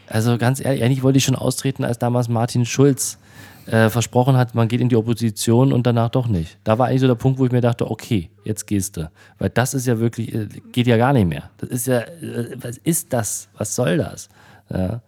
Also 0.08 0.36
ganz 0.38 0.62
ehrlich, 0.62 0.82
eigentlich 0.82 1.02
wollte 1.02 1.18
ich 1.18 1.24
schon 1.24 1.36
austreten, 1.36 1.84
als 1.84 1.98
damals 1.98 2.28
Martin 2.28 2.66
Schulz 2.66 3.18
äh, 3.66 3.88
versprochen 3.88 4.36
hat, 4.36 4.54
man 4.54 4.66
geht 4.66 4.80
in 4.80 4.88
die 4.88 4.96
Opposition 4.96 5.72
und 5.72 5.86
danach 5.86 6.08
doch 6.08 6.26
nicht. 6.26 6.58
Da 6.64 6.78
war 6.78 6.88
eigentlich 6.88 7.02
so 7.02 7.06
der 7.06 7.14
Punkt, 7.14 7.38
wo 7.38 7.46
ich 7.46 7.52
mir 7.52 7.60
dachte, 7.60 7.88
okay, 7.88 8.30
jetzt 8.44 8.66
gehst 8.66 8.96
du. 8.96 9.10
Weil 9.38 9.50
das 9.50 9.74
ist 9.74 9.86
ja 9.86 10.00
wirklich, 10.00 10.34
äh, 10.34 10.48
geht 10.72 10.88
ja 10.88 10.96
gar 10.96 11.12
nicht 11.12 11.28
mehr. 11.28 11.50
Das 11.58 11.70
ist 11.70 11.86
ja, 11.86 12.00
äh, 12.00 12.56
was 12.60 12.78
ist 12.78 13.12
das? 13.12 13.48
Was 13.56 13.76
soll 13.76 13.98
das? 13.98 14.28
Ja. 14.68 15.02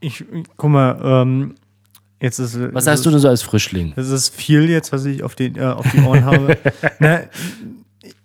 Ich, 0.00 0.24
guck 0.56 0.70
mal, 0.70 1.00
ähm, 1.02 1.54
jetzt 2.20 2.38
ist. 2.38 2.58
Was 2.74 2.84
sagst 2.84 3.06
du 3.06 3.10
denn 3.10 3.20
so 3.20 3.28
als 3.28 3.42
Frischling? 3.42 3.92
Das 3.96 4.10
ist 4.10 4.34
viel 4.34 4.68
jetzt, 4.68 4.92
was 4.92 5.06
ich 5.06 5.22
auf, 5.22 5.34
den, 5.34 5.56
äh, 5.56 5.62
auf 5.62 5.90
die 5.90 6.00
Ohren 6.00 6.24
habe. 6.24 6.58
Na, 6.98 7.20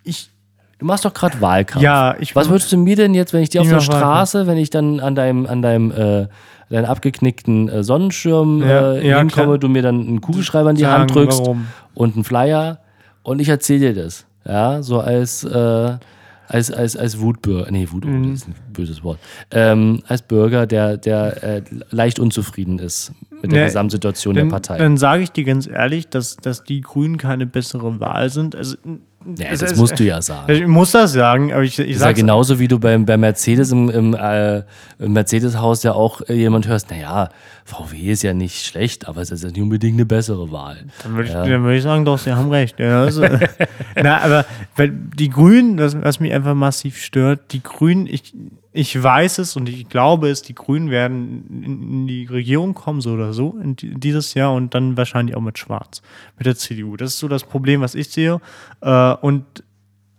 ich, 0.03 0.31
Du 0.79 0.85
machst 0.85 1.05
doch 1.05 1.13
gerade 1.13 1.41
Wahlkampf. 1.41 1.81
Ja, 1.83 2.15
ich 2.19 2.35
Was 2.35 2.49
würdest 2.49 2.71
du 2.71 2.77
mir 2.77 2.95
denn 2.95 3.13
jetzt, 3.15 3.33
wenn 3.33 3.41
ich 3.41 3.49
dir 3.49 3.61
auf 3.61 3.67
der 3.67 3.77
mach 3.77 3.87
Wahlkampf. 3.87 4.01
Straße, 4.03 4.47
wenn 4.47 4.57
ich 4.57 4.69
dann 4.69 4.99
an 4.99 5.15
deinem, 5.15 5.45
an 5.47 5.61
deinem, 5.61 5.91
äh, 5.91 6.27
deinen 6.69 6.85
abgeknickten 6.85 7.67
äh, 7.69 7.83
Sonnenschirm 7.83 8.61
Ja, 8.61 8.93
äh, 8.93 9.07
ja, 9.07 9.17
hinkomme, 9.19 9.45
klar. 9.45 9.57
du 9.57 9.69
mir 9.69 9.81
dann 9.81 9.99
einen 10.07 10.21
Kugelschreiber 10.21 10.69
in 10.69 10.75
die 10.75 10.83
Sagen, 10.83 11.01
Hand 11.01 11.15
drückst 11.15 11.39
warum? 11.39 11.67
und 11.95 12.15
einen 12.15 12.23
Flyer 12.23 12.79
und 13.23 13.39
ich 13.39 13.49
erzähle 13.49 13.93
dir 13.93 14.03
das. 14.03 14.25
Ja, 14.45 14.81
so 14.83 14.99
als, 14.99 15.43
äh, 15.43 15.97
als, 16.47 16.71
als, 16.71 16.95
als 16.95 17.19
Wutbürger, 17.19 17.69
nee, 17.71 17.87
Wut 17.91 18.05
Mhm. 18.05 18.31
das 18.31 18.41
ist 18.41 18.47
ein 18.47 18.55
böses 18.71 19.03
Wort, 19.03 19.19
ähm, 19.51 20.03
als 20.07 20.21
Bürger, 20.21 20.65
der, 20.67 20.97
der 20.97 21.43
äh, 21.43 21.61
leicht 21.89 22.19
unzufrieden 22.19 22.79
ist 22.79 23.11
mit 23.41 23.51
der 23.51 23.59
Ne, 23.61 23.65
Gesamtsituation 23.65 24.35
dann, 24.35 24.45
der 24.45 24.51
Partei. 24.51 24.77
Dann 24.77 24.95
sage 24.97 25.23
ich 25.23 25.31
dir 25.31 25.43
ganz 25.43 25.67
ehrlich, 25.67 26.07
dass, 26.07 26.37
dass 26.37 26.63
die 26.63 26.81
Grünen 26.81 27.17
keine 27.17 27.45
bessere 27.47 27.99
Wahl 27.99 28.29
sind. 28.29 28.55
Also, 28.55 28.77
ja, 29.37 29.49
das 29.51 29.61
es- 29.61 29.77
musst 29.77 29.99
du 29.99 30.03
ja 30.03 30.21
sagen. 30.21 30.51
Ich 30.51 30.65
muss 30.67 30.91
das 30.91 31.13
sagen, 31.13 31.51
aber 31.51 31.63
ich, 31.63 31.77
ich 31.79 31.87
Das 31.87 31.95
ist 31.97 32.01
ja 32.05 32.11
genauso 32.13 32.59
wie 32.59 32.67
du 32.67 32.79
beim, 32.79 33.05
bei 33.05 33.17
Mercedes 33.17 33.71
im, 33.71 33.89
im, 33.89 34.13
äh, 34.13 34.59
im 34.99 35.13
Mercedes-Haus 35.13 35.83
ja 35.83 35.93
auch 35.93 36.21
äh, 36.29 36.33
jemand 36.33 36.67
hörst, 36.67 36.89
naja, 36.91 37.29
VW 37.65 37.97
ist 38.11 38.23
ja 38.23 38.33
nicht 38.33 38.65
schlecht, 38.65 39.07
aber 39.07 39.21
es 39.21 39.31
ist 39.31 39.43
ja 39.43 39.49
nicht 39.49 39.61
unbedingt 39.61 39.95
eine 39.95 40.05
bessere 40.05 40.51
Wahl. 40.51 40.77
Dann 41.03 41.15
würde 41.15 41.27
ich, 41.29 41.33
dann 41.33 41.63
würde 41.63 41.75
ich 41.77 41.83
sagen, 41.83 42.05
doch, 42.05 42.17
sie 42.17 42.31
haben 42.33 42.49
recht. 42.49 42.79
Ja, 42.79 43.01
also, 43.01 43.25
na, 44.01 44.21
aber 44.21 44.45
weil 44.75 44.91
die 44.91 45.29
Grünen, 45.29 45.77
das, 45.77 45.95
was 46.01 46.19
mich 46.19 46.31
einfach 46.33 46.53
massiv 46.55 46.97
stört, 46.97 47.51
die 47.51 47.61
Grünen, 47.61 48.07
ich, 48.07 48.33
ich 48.77 49.01
weiß 49.01 49.39
es 49.39 49.55
und 49.55 49.67
ich 49.67 49.89
glaube 49.89 50.29
es, 50.29 50.43
die 50.43 50.53
Grünen 50.53 50.91
werden 50.91 51.63
in, 51.63 52.07
die 52.07 52.25
Regierung 52.25 52.75
kommen, 52.75 53.01
so 53.01 53.11
oder 53.11 53.33
so, 53.33 53.55
dieses 53.63 54.35
Jahr 54.35 54.53
und 54.53 54.75
dann 54.75 54.95
wahrscheinlich 54.95 55.35
auch 55.35 55.41
mit 55.41 55.57
Schwarz, 55.57 56.03
mit 56.37 56.45
der 56.45 56.55
CDU. 56.55 56.95
Das 56.95 57.13
ist 57.13 57.19
so 57.19 57.27
das 57.27 57.43
Problem, 57.43 57.81
was 57.81 57.95
ich 57.95 58.09
sehe. 58.09 58.39
Äh, 58.81 59.13
und 59.15 59.45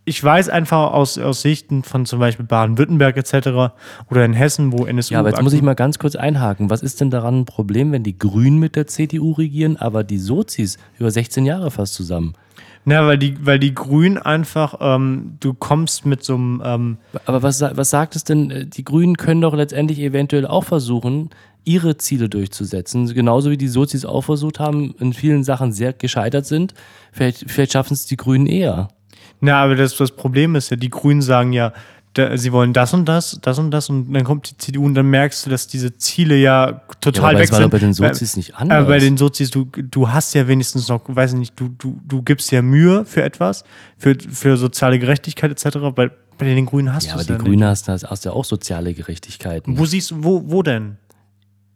ich 0.04 0.24
weiß 0.24 0.48
einfach 0.48 0.92
aus, 0.92 1.18
aus 1.18 1.42
Sichten 1.42 1.84
von 1.84 2.04
zum 2.04 2.18
Beispiel 2.18 2.46
Baden-Württemberg 2.46 3.16
etc. 3.16 3.76
oder 4.10 4.24
in 4.24 4.32
Hessen, 4.32 4.72
wo 4.72 4.86
NSU. 4.86 5.14
Ja, 5.14 5.20
aber 5.20 5.30
jetzt 5.30 5.42
muss 5.42 5.52
ich 5.52 5.62
mal 5.62 5.74
ganz 5.74 6.00
kurz 6.00 6.16
einhaken. 6.16 6.68
Was 6.68 6.82
ist 6.82 7.00
denn 7.00 7.10
daran 7.10 7.40
ein 7.40 7.44
Problem, 7.44 7.92
wenn 7.92 8.02
die 8.02 8.18
Grünen 8.18 8.58
mit 8.58 8.74
der 8.74 8.88
CDU 8.88 9.32
regieren, 9.32 9.76
aber 9.76 10.02
die 10.02 10.18
Sozis 10.18 10.78
über 10.98 11.12
16 11.12 11.46
Jahre 11.46 11.70
fast 11.70 11.94
zusammen? 11.94 12.34
Na, 12.88 13.06
weil 13.06 13.18
die, 13.18 13.36
weil 13.44 13.58
die 13.58 13.74
Grünen 13.74 14.16
einfach, 14.16 14.76
ähm, 14.80 15.36
du 15.40 15.52
kommst 15.52 16.06
mit 16.06 16.24
so 16.24 16.36
einem. 16.36 16.62
Ähm, 16.64 16.96
Aber 17.26 17.42
was, 17.42 17.60
was 17.60 17.90
sagt 17.90 18.16
es 18.16 18.24
denn? 18.24 18.50
Äh, 18.50 18.64
Die 18.64 18.82
Grünen 18.82 19.18
können 19.18 19.42
doch 19.42 19.54
letztendlich 19.54 19.98
eventuell 19.98 20.46
auch 20.46 20.64
versuchen, 20.64 21.28
ihre 21.64 21.98
Ziele 21.98 22.30
durchzusetzen. 22.30 23.12
Genauso 23.12 23.50
wie 23.50 23.58
die 23.58 23.68
Sozis 23.68 24.06
auch 24.06 24.22
versucht 24.22 24.58
haben, 24.58 24.94
in 25.00 25.12
vielen 25.12 25.44
Sachen 25.44 25.72
sehr 25.72 25.92
gescheitert 25.92 26.46
sind. 26.46 26.72
Vielleicht, 27.12 27.50
vielleicht 27.50 27.72
schaffen 27.72 27.92
es 27.92 28.06
die 28.06 28.16
Grünen 28.16 28.46
eher. 28.46 28.88
Na, 29.42 29.62
aber 29.62 29.74
das, 29.74 29.94
das 29.94 30.12
Problem 30.12 30.54
ist 30.54 30.70
ja, 30.70 30.78
die 30.78 30.88
Grünen 30.88 31.20
sagen 31.20 31.52
ja, 31.52 31.74
da, 32.18 32.36
sie 32.36 32.52
wollen 32.52 32.72
das 32.72 32.92
und 32.92 33.06
das, 33.06 33.38
das 33.40 33.58
und 33.58 33.70
das 33.70 33.88
und 33.88 34.12
dann 34.12 34.24
kommt 34.24 34.50
die 34.50 34.58
CDU 34.58 34.84
und 34.84 34.94
dann 34.94 35.06
merkst 35.06 35.46
du, 35.46 35.50
dass 35.50 35.66
diese 35.66 35.96
Ziele 35.96 36.36
ja 36.36 36.82
total 37.00 37.30
aber 37.30 37.38
weg 37.40 37.48
sind. 37.48 37.70
bei 37.70 37.78
den 37.78 37.94
Sozis 37.94 38.36
nicht 38.36 38.56
anders. 38.56 38.78
Aber 38.78 38.88
bei 38.88 38.98
den 38.98 39.16
Sozis, 39.16 39.50
du, 39.50 39.64
du 39.64 40.10
hast 40.10 40.34
ja 40.34 40.46
wenigstens 40.48 40.88
noch, 40.88 41.02
weiß 41.06 41.32
ich 41.32 41.38
nicht, 41.38 41.60
du, 41.60 41.68
du, 41.78 41.98
du 42.06 42.22
gibst 42.22 42.50
ja 42.50 42.60
Mühe 42.62 43.04
für 43.04 43.22
etwas, 43.22 43.64
für, 43.96 44.16
für 44.18 44.56
soziale 44.56 44.98
Gerechtigkeit 44.98 45.50
etc. 45.50 45.78
Bei, 45.94 46.10
bei 46.36 46.54
den 46.54 46.66
Grünen 46.66 46.92
hast 46.92 47.04
Ja, 47.04 47.10
du 47.10 47.14
aber 47.14 47.20
es 47.22 47.26
die 47.28 47.32
ja 47.32 47.38
Grünen 47.38 47.64
hast, 47.64 47.88
hast, 47.88 48.04
hast 48.04 48.24
ja 48.24 48.32
auch 48.32 48.44
soziale 48.44 48.94
Gerechtigkeiten. 48.94 49.78
Wo 49.78 49.86
siehst 49.86 50.10
du, 50.10 50.24
wo, 50.24 50.42
wo 50.46 50.62
denn? 50.62 50.96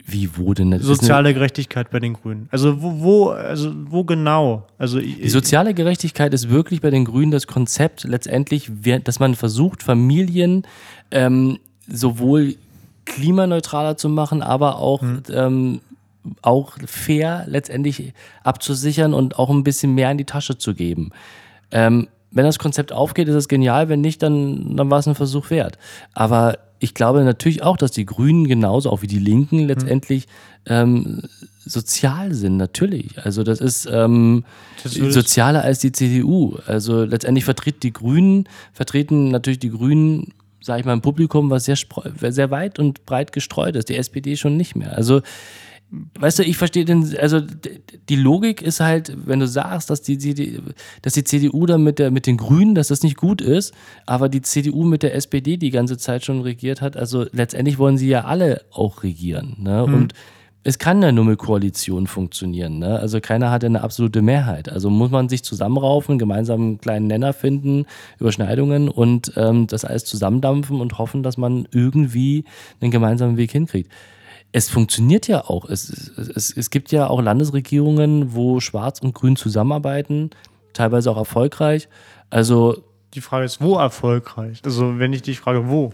Wie, 0.05 0.37
wo 0.37 0.53
denn? 0.53 0.73
Das 0.73 0.83
Soziale 0.83 1.33
Gerechtigkeit 1.33 1.91
bei 1.91 2.01
den 2.01 2.15
Grünen. 2.15 2.49
Also 2.51 2.83
wo, 2.83 3.01
wo, 3.01 3.29
also 3.29 3.73
wo 3.89 4.05
genau? 4.05 4.67
Also 4.79 4.99
Die 4.99 5.29
soziale 5.29 5.75
Gerechtigkeit 5.75 6.35
ist 6.35 6.51
wirklich 6.51 6.81
bei 6.81 6.91
den 6.91 7.05
Grünen 7.05 7.31
das 7.31 7.47
Konzept 7.47 8.05
letztendlich, 8.05 8.71
dass 9.05 9.21
man 9.21 9.35
versucht, 9.35 9.83
Familien 9.83 10.67
ähm, 11.11 11.59
sowohl 11.87 12.57
klimaneutraler 13.05 13.97
zu 13.97 14.09
machen, 14.09 14.43
aber 14.43 14.79
auch, 14.79 15.03
ähm, 15.31 15.81
auch 16.41 16.77
fair 16.87 17.45
letztendlich 17.47 18.13
abzusichern 18.43 19.15
und 19.15 19.39
auch 19.39 19.51
ein 19.51 19.65
bisschen 19.65 19.95
mehr 19.95 20.11
in 20.11 20.19
die 20.19 20.25
Tasche 20.25 20.59
zu 20.59 20.75
geben. 20.75 21.11
Ähm, 21.71 22.09
wenn 22.33 22.45
das 22.45 22.59
Konzept 22.59 22.93
aufgeht, 22.93 23.29
ist 23.29 23.35
es 23.35 23.49
genial. 23.49 23.89
Wenn 23.89 24.01
nicht, 24.01 24.23
dann, 24.23 24.77
dann 24.77 24.91
war 24.91 24.99
es 24.99 25.07
ein 25.07 25.15
Versuch 25.15 25.51
wert. 25.51 25.79
Aber 26.15 26.59
ich 26.83 26.95
glaube 26.95 27.23
natürlich 27.23 27.63
auch, 27.63 27.77
dass 27.77 27.93
die 27.93 28.05
Grünen 28.05 28.49
genauso, 28.49 28.91
auch 28.91 29.03
wie 29.03 29.07
die 29.07 29.21
Linken, 29.21 29.61
letztendlich 29.61 30.27
ähm, 30.67 31.23
sozial 31.65 32.35
sind. 32.35 32.57
Natürlich. 32.57 33.25
Also 33.25 33.45
das 33.45 33.61
ist 33.61 33.89
ähm, 33.91 34.45
Das 34.83 34.95
sozialer 34.95 35.63
als 35.63 35.79
die 35.79 35.93
CDU. 35.93 36.57
Also 36.67 37.05
letztendlich 37.05 37.45
vertritt 37.45 37.85
die 37.85 37.93
Grünen, 37.93 38.49
vertreten 38.73 39.29
natürlich 39.29 39.61
die 39.61 39.71
Grünen, 39.71 40.33
sage 40.61 40.81
ich 40.81 40.87
mal, 40.87 40.93
ein 40.93 41.03
Publikum, 41.03 41.51
was 41.51 41.67
sehr, 41.67 41.77
sehr 41.77 42.51
weit 42.51 42.81
und 42.81 43.07
breit 43.07 43.33
gestreut 43.33 43.77
ist. 43.77 43.89
Die 43.89 43.97
SPD 43.97 44.37
schon 44.37 44.57
nicht 44.57 44.75
mehr. 44.75 44.97
Also 44.97 45.23
Weißt 46.19 46.39
du, 46.39 46.43
ich 46.43 46.57
verstehe 46.57 46.87
den, 46.87 47.15
also 47.19 47.41
die 48.09 48.17
Logik 48.17 48.63
ist 48.63 48.81
halt, 48.81 49.15
wenn 49.27 49.41
du 49.41 49.47
sagst, 49.47 49.91
dass 49.91 50.01
die, 50.01 50.17
die, 50.17 50.59
dass 51.03 51.13
die 51.13 51.25
CDU 51.25 51.67
dann 51.67 51.83
mit, 51.83 51.99
der, 51.99 52.11
mit 52.11 52.27
den 52.27 52.39
Grünen, 52.39 52.75
dass 52.75 52.89
das 52.89 53.03
nicht 53.03 53.19
gut 53.19 53.43
ist, 53.43 53.75
aber 54.07 54.31
die 54.31 54.41
CDU 54.41 54.85
mit 54.85 55.03
der 55.03 55.15
SPD 55.15 55.59
die 55.59 55.71
ganze 55.71 55.99
Zeit 55.99 56.25
schon 56.25 56.41
regiert 56.41 56.81
hat, 56.81 56.97
also 56.97 57.27
letztendlich 57.33 57.79
wollen 57.79 57.99
sie 57.99 58.09
ja 58.09 58.25
alle 58.25 58.63
auch 58.71 59.03
regieren. 59.03 59.57
Ne? 59.59 59.85
Und 59.85 60.15
es 60.65 60.79
kann 60.79 61.03
ja 61.03 61.13
nur 61.13 61.27
mit 61.27 61.39
Koalition 61.39 62.07
funktionieren. 62.07 62.79
Ne? 62.79 62.99
Also 62.99 63.21
keiner 63.21 63.51
hat 63.51 63.63
eine 63.63 63.83
absolute 63.83 64.23
Mehrheit. 64.23 64.71
Also 64.71 64.89
muss 64.89 65.11
man 65.11 65.29
sich 65.29 65.43
zusammenraufen, 65.43 66.19
gemeinsam 66.19 66.61
einen 66.61 66.79
kleinen 66.79 67.07
Nenner 67.07 67.35
finden, 67.35 67.85
Überschneidungen 68.19 68.89
und 68.89 69.33
ähm, 69.37 69.67
das 69.67 69.85
alles 69.85 70.07
zusammendampfen 70.07 70.81
und 70.81 70.97
hoffen, 70.97 71.23
dass 71.23 71.37
man 71.37 71.69
irgendwie 71.71 72.45
einen 72.81 72.93
gemeinsamen 72.93 73.37
Weg 73.37 73.53
hinkriegt 73.53 73.91
es 74.53 74.69
funktioniert 74.69 75.29
ja 75.29 75.45
auch. 75.45 75.69
Es, 75.69 75.89
es, 75.91 76.55
es 76.57 76.71
gibt 76.71 76.93
ja 76.93 77.09
auch 77.09 77.21
Landesregierungen, 77.21 78.35
wo 78.35 78.61
Schwarz 78.61 79.01
und 79.01 79.15
Grün 79.15 79.37
zusammenarbeiten, 79.37 80.31
teilweise 80.75 81.11
auch 81.11 81.17
erfolgreich. 81.17 81.89
Also 82.31 82.85
die 83.15 83.21
Frage 83.21 83.47
ist, 83.47 83.61
wo 83.61 83.77
erfolgreich? 83.77 84.61
Also 84.65 84.99
wenn 84.99 85.13
ich 85.13 85.23
dich 85.23 85.41
frage, 85.41 85.69
wo? 85.69 85.93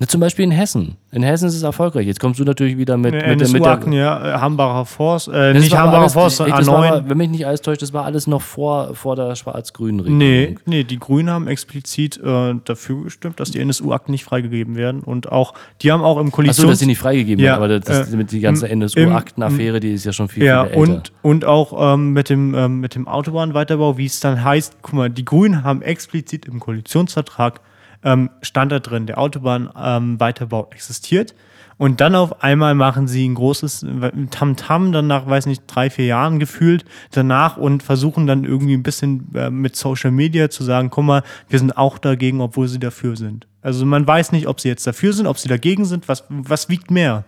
Ne, 0.00 0.06
zum 0.08 0.20
Beispiel 0.20 0.44
in 0.44 0.50
Hessen. 0.50 0.96
In 1.12 1.22
Hessen 1.22 1.46
ist 1.48 1.54
es 1.54 1.62
erfolgreich. 1.62 2.06
Jetzt 2.06 2.18
kommst 2.20 2.40
du 2.40 2.44
natürlich 2.44 2.76
wieder 2.78 2.96
mit, 2.96 3.12
mit, 3.12 3.22
der- 3.22 3.28
mit 3.30 3.40
NSU-Akten, 3.42 3.90
der. 3.92 4.00
ja, 4.00 4.36
äh, 4.36 4.40
Hambacher 4.40 4.84
Forst, 4.86 5.28
äh, 5.28 5.52
nicht 5.54 5.76
Hambacher 5.76 5.98
alles- 6.00 6.12
Forst, 6.14 6.36
sondern 6.38 6.58
das 6.58 6.66
war, 6.68 6.84
A9. 7.02 7.08
wenn 7.08 7.18
mich 7.18 7.30
nicht 7.30 7.46
alles 7.46 7.60
täuscht, 7.62 7.82
das 7.82 7.92
war 7.92 8.04
alles 8.04 8.26
noch 8.26 8.42
vor, 8.42 8.94
vor 8.94 9.14
der 9.16 9.34
schwarz-grünen 9.36 10.00
Regierung. 10.00 10.18
Nee, 10.18 10.56
nee, 10.66 10.84
die 10.84 10.98
Grünen 10.98 11.30
haben 11.30 11.46
explizit 11.48 12.18
äh, 12.24 12.54
dafür 12.64 13.04
gestimmt, 13.04 13.38
dass 13.40 13.50
die 13.50 13.60
NSU-Akten 13.60 14.10
nicht 14.12 14.24
freigegeben 14.24 14.74
werden. 14.76 15.00
Und 15.02 15.30
auch, 15.30 15.54
die 15.82 15.92
haben 15.92 16.02
auch 16.02 16.16
im 16.18 16.26
Achso, 16.28 16.36
Koalitions... 16.36 16.68
dass 16.70 16.78
sie 16.78 16.86
nicht 16.86 16.98
freigegeben 16.98 17.44
Ja, 17.44 17.52
werden, 17.60 17.64
aber 17.64 17.78
das, 17.80 18.12
äh, 18.12 18.16
mit 18.16 18.32
die 18.32 18.40
ganze 18.40 18.68
NSU-Aktenaffäre, 18.68 19.80
die 19.80 19.92
ist 19.92 20.04
ja 20.04 20.12
schon 20.12 20.28
viel, 20.28 20.44
ja, 20.44 20.64
viel 20.64 20.78
älter. 20.78 20.80
und, 20.92 21.12
und 21.22 21.44
auch 21.44 21.94
ähm, 21.94 22.12
mit 22.12 22.28
dem, 22.30 22.54
ähm, 22.54 22.80
mit 22.80 22.94
dem 22.94 23.06
Autobahnweiterbau, 23.08 23.98
wie 23.98 24.06
es 24.06 24.20
dann 24.20 24.42
heißt, 24.44 24.76
guck 24.82 24.94
mal, 24.94 25.10
die 25.10 25.24
Grünen 25.24 25.64
haben 25.64 25.82
explizit 25.82 26.46
im 26.46 26.60
Koalitionsvertrag 26.60 27.60
ähm, 28.04 28.30
stand 28.42 28.72
da 28.72 28.78
drin, 28.78 29.06
der 29.06 29.18
Autobahnweiterbau 29.18 30.68
existiert. 30.72 31.34
Und 31.80 32.02
dann 32.02 32.14
auf 32.14 32.42
einmal 32.42 32.74
machen 32.74 33.08
sie 33.08 33.26
ein 33.26 33.34
großes 33.34 33.84
äh, 33.84 34.12
Tamtam, 34.30 34.92
dann 34.92 35.06
nach, 35.06 35.26
weiß 35.26 35.46
nicht, 35.46 35.62
drei, 35.66 35.88
vier 35.88 36.04
Jahren 36.04 36.38
gefühlt 36.38 36.84
danach 37.10 37.56
und 37.56 37.82
versuchen 37.82 38.26
dann 38.26 38.44
irgendwie 38.44 38.74
ein 38.74 38.82
bisschen 38.82 39.34
äh, 39.34 39.48
mit 39.48 39.76
Social 39.76 40.10
Media 40.10 40.50
zu 40.50 40.62
sagen, 40.62 40.90
guck 40.90 41.04
mal, 41.04 41.22
wir 41.48 41.58
sind 41.58 41.78
auch 41.78 41.96
dagegen, 41.96 42.42
obwohl 42.42 42.68
sie 42.68 42.78
dafür 42.78 43.16
sind. 43.16 43.46
Also 43.62 43.86
man 43.86 44.06
weiß 44.06 44.32
nicht, 44.32 44.46
ob 44.46 44.60
sie 44.60 44.68
jetzt 44.68 44.86
dafür 44.86 45.14
sind, 45.14 45.26
ob 45.26 45.38
sie 45.38 45.48
dagegen 45.48 45.86
sind, 45.86 46.06
was, 46.06 46.24
was 46.28 46.68
wiegt 46.68 46.90
mehr? 46.90 47.24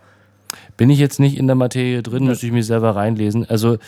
Bin 0.77 0.91
ich 0.91 0.99
jetzt 0.99 1.19
nicht 1.19 1.37
in 1.37 1.47
der 1.47 1.55
Materie 1.55 2.03
drin, 2.03 2.25
müsste 2.25 2.45
ich 2.45 2.51
mich 2.51 2.67
selber 2.67 2.95
reinlesen. 2.95 3.49
Also 3.49 3.79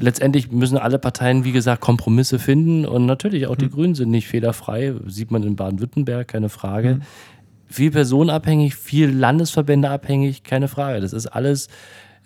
letztendlich 0.00 0.50
müssen 0.50 0.78
alle 0.78 0.98
Parteien, 0.98 1.44
wie 1.44 1.52
gesagt, 1.52 1.80
Kompromisse 1.80 2.38
finden 2.38 2.86
und 2.86 3.06
natürlich 3.06 3.46
auch 3.46 3.56
die 3.56 3.66
Hm. 3.66 3.72
Grünen 3.72 3.94
sind 3.94 4.10
nicht 4.10 4.28
fehlerfrei, 4.28 4.94
sieht 5.06 5.30
man 5.30 5.42
in 5.42 5.56
Baden-Württemberg, 5.56 6.26
keine 6.28 6.48
Frage. 6.48 7.00
viel 7.66 7.92
personenabhängig, 7.92 8.74
viel 8.74 9.10
Landesverbände 9.10 9.88
abhängig, 9.88 10.42
keine 10.42 10.66
Frage. 10.66 11.00
Das 11.00 11.12
ist 11.12 11.28
alles. 11.28 11.68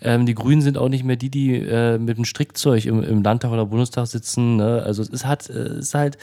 Ähm, 0.01 0.25
die 0.25 0.33
Grünen 0.33 0.61
sind 0.61 0.75
auch 0.75 0.89
nicht 0.89 1.03
mehr 1.03 1.17
die, 1.17 1.29
die 1.29 1.55
äh, 1.55 1.99
mit 1.99 2.17
dem 2.17 2.25
Strickzeug 2.25 2.85
im, 2.85 3.03
im 3.03 3.21
Landtag 3.21 3.51
oder 3.51 3.67
Bundestag 3.67 4.07
sitzen. 4.07 4.57
Ne? 4.57 4.81
Also 4.83 5.03
es 5.03 5.09
ist, 5.09 5.25
hat, 5.25 5.47
es 5.47 5.77
ist 5.77 5.93
halt, 5.93 6.17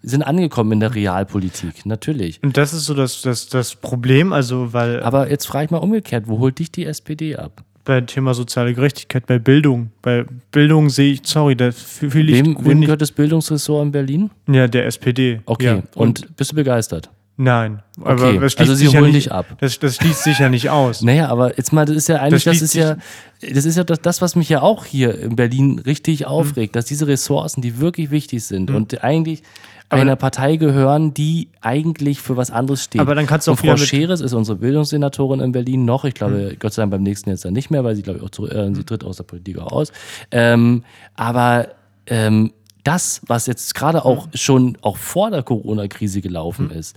sind 0.00 0.22
angekommen 0.22 0.72
in 0.72 0.80
der 0.80 0.94
Realpolitik, 0.94 1.86
natürlich. 1.86 2.40
Und 2.42 2.56
das 2.56 2.72
ist 2.72 2.84
so 2.84 2.94
das, 2.94 3.20
das, 3.22 3.48
das 3.48 3.74
Problem, 3.74 4.32
also 4.32 4.72
weil 4.72 5.02
Aber 5.02 5.28
jetzt 5.28 5.46
frage 5.46 5.66
ich 5.66 5.70
mal 5.70 5.78
umgekehrt, 5.78 6.28
wo 6.28 6.38
holt 6.38 6.58
dich 6.58 6.70
die 6.70 6.86
SPD 6.86 7.36
ab? 7.36 7.64
Bei 7.88 8.02
Thema 8.02 8.34
soziale 8.34 8.74
Gerechtigkeit, 8.74 9.26
bei 9.26 9.38
Bildung, 9.38 9.90
bei 10.02 10.26
Bildung 10.52 10.90
sehe 10.90 11.14
ich, 11.14 11.20
sorry, 11.24 11.56
da 11.56 11.72
fühle 11.72 12.30
ich, 12.30 12.44
Wem, 12.44 12.54
wem 12.60 12.82
gehört 12.82 13.00
das 13.00 13.10
Bildungsressort 13.12 13.86
in 13.86 13.92
Berlin? 13.92 14.30
ja, 14.46 14.68
der 14.68 14.84
SPD. 14.84 15.40
Okay, 15.46 15.64
Ja. 15.64 15.82
und, 15.94 16.36
bist 16.36 16.52
du 16.52 16.56
begeistert? 16.56 17.08
Nein, 17.38 17.82
Okay, 18.00 18.10
aber 18.10 18.40
das 18.40 18.52
schließt 18.52 18.70
also 18.70 18.74
sie 18.74 18.88
holen 18.88 19.12
nicht 19.12 19.26
dich 19.28 19.32
ab. 19.32 19.46
Das, 19.60 19.78
das 19.78 19.96
schließt 19.96 20.22
sich 20.24 20.38
ja 20.38 20.50
nicht 20.50 20.68
aus. 20.68 21.00
Naja, 21.02 21.28
aber 21.28 21.56
jetzt 21.56 21.72
mal, 21.72 21.86
das 21.86 21.96
ist 21.96 22.08
ja 22.08 22.16
eigentlich, 22.16 22.44
das, 22.44 22.58
schließt 22.58 22.62
ist 22.62 22.74
ja, 22.74 22.96
das 23.40 23.64
ist 23.64 23.76
ja 23.76 23.84
das, 23.84 24.00
das, 24.02 24.20
was 24.20 24.36
mich 24.36 24.50
ja 24.50 24.60
auch 24.60 24.84
hier 24.84 25.18
in 25.18 25.34
Berlin 25.34 25.78
richtig 25.78 26.26
aufregt, 26.26 26.76
dass 26.76 26.84
diese 26.84 27.06
Ressourcen, 27.06 27.62
die 27.62 27.80
wirklich 27.80 28.10
wichtig 28.10 28.44
sind 28.44 28.70
und 28.70 29.02
eigentlich 29.02 29.42
Aber- 29.88 30.02
einer 30.02 30.16
Partei 30.16 30.56
gehören, 30.56 31.14
die 31.14 31.48
eigentlich 31.60 32.20
für 32.20 32.36
was 32.36 32.50
anderes 32.50 32.84
steht. 32.84 33.00
Aber 33.00 33.14
dann 33.14 33.26
kannst 33.26 33.46
du 33.46 33.52
und 33.52 33.58
auch 33.58 33.62
wieder 33.62 33.76
Frau 33.78 33.84
Scheres 33.84 34.20
ist 34.20 34.34
unsere 34.34 34.58
Bildungssenatorin 34.58 35.40
in 35.40 35.52
Berlin 35.52 35.84
noch. 35.84 36.04
Ich 36.04 36.14
glaube, 36.14 36.56
Gott 36.58 36.74
sei 36.74 36.82
Dank 36.82 36.90
beim 36.92 37.02
nächsten 37.02 37.30
jetzt 37.30 37.44
dann 37.44 37.54
nicht 37.54 37.70
mehr, 37.70 37.84
weil 37.84 37.96
sie, 37.96 38.02
glaube 38.02 38.18
ich, 38.18 38.24
auch 38.24 38.30
zurück, 38.30 38.52
äh, 38.52 38.74
sie 38.74 38.84
tritt 38.84 39.02
aus 39.04 39.16
der 39.16 39.24
Politik 39.24 39.58
auch 39.58 39.72
aus. 39.72 39.92
Ähm, 40.30 40.84
aber 41.14 41.68
ähm, 42.06 42.52
das, 42.84 43.22
was 43.26 43.46
jetzt 43.46 43.74
gerade 43.74 44.04
auch 44.04 44.28
schon 44.34 44.76
auch 44.82 44.96
vor 44.96 45.30
der 45.30 45.42
Corona-Krise 45.42 46.20
gelaufen 46.20 46.70
ist, 46.70 46.96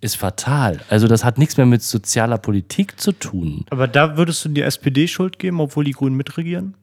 ist 0.00 0.16
fatal. 0.16 0.78
Also 0.88 1.08
das 1.08 1.24
hat 1.24 1.38
nichts 1.38 1.56
mehr 1.56 1.66
mit 1.66 1.82
sozialer 1.82 2.38
Politik 2.38 3.00
zu 3.00 3.12
tun. 3.12 3.64
Aber 3.70 3.88
da 3.88 4.16
würdest 4.16 4.44
du 4.44 4.48
die 4.50 4.62
SPD 4.62 5.08
Schuld 5.08 5.38
geben, 5.38 5.60
obwohl 5.60 5.84
die 5.84 5.92
Grünen 5.92 6.16
mitregieren? 6.16 6.74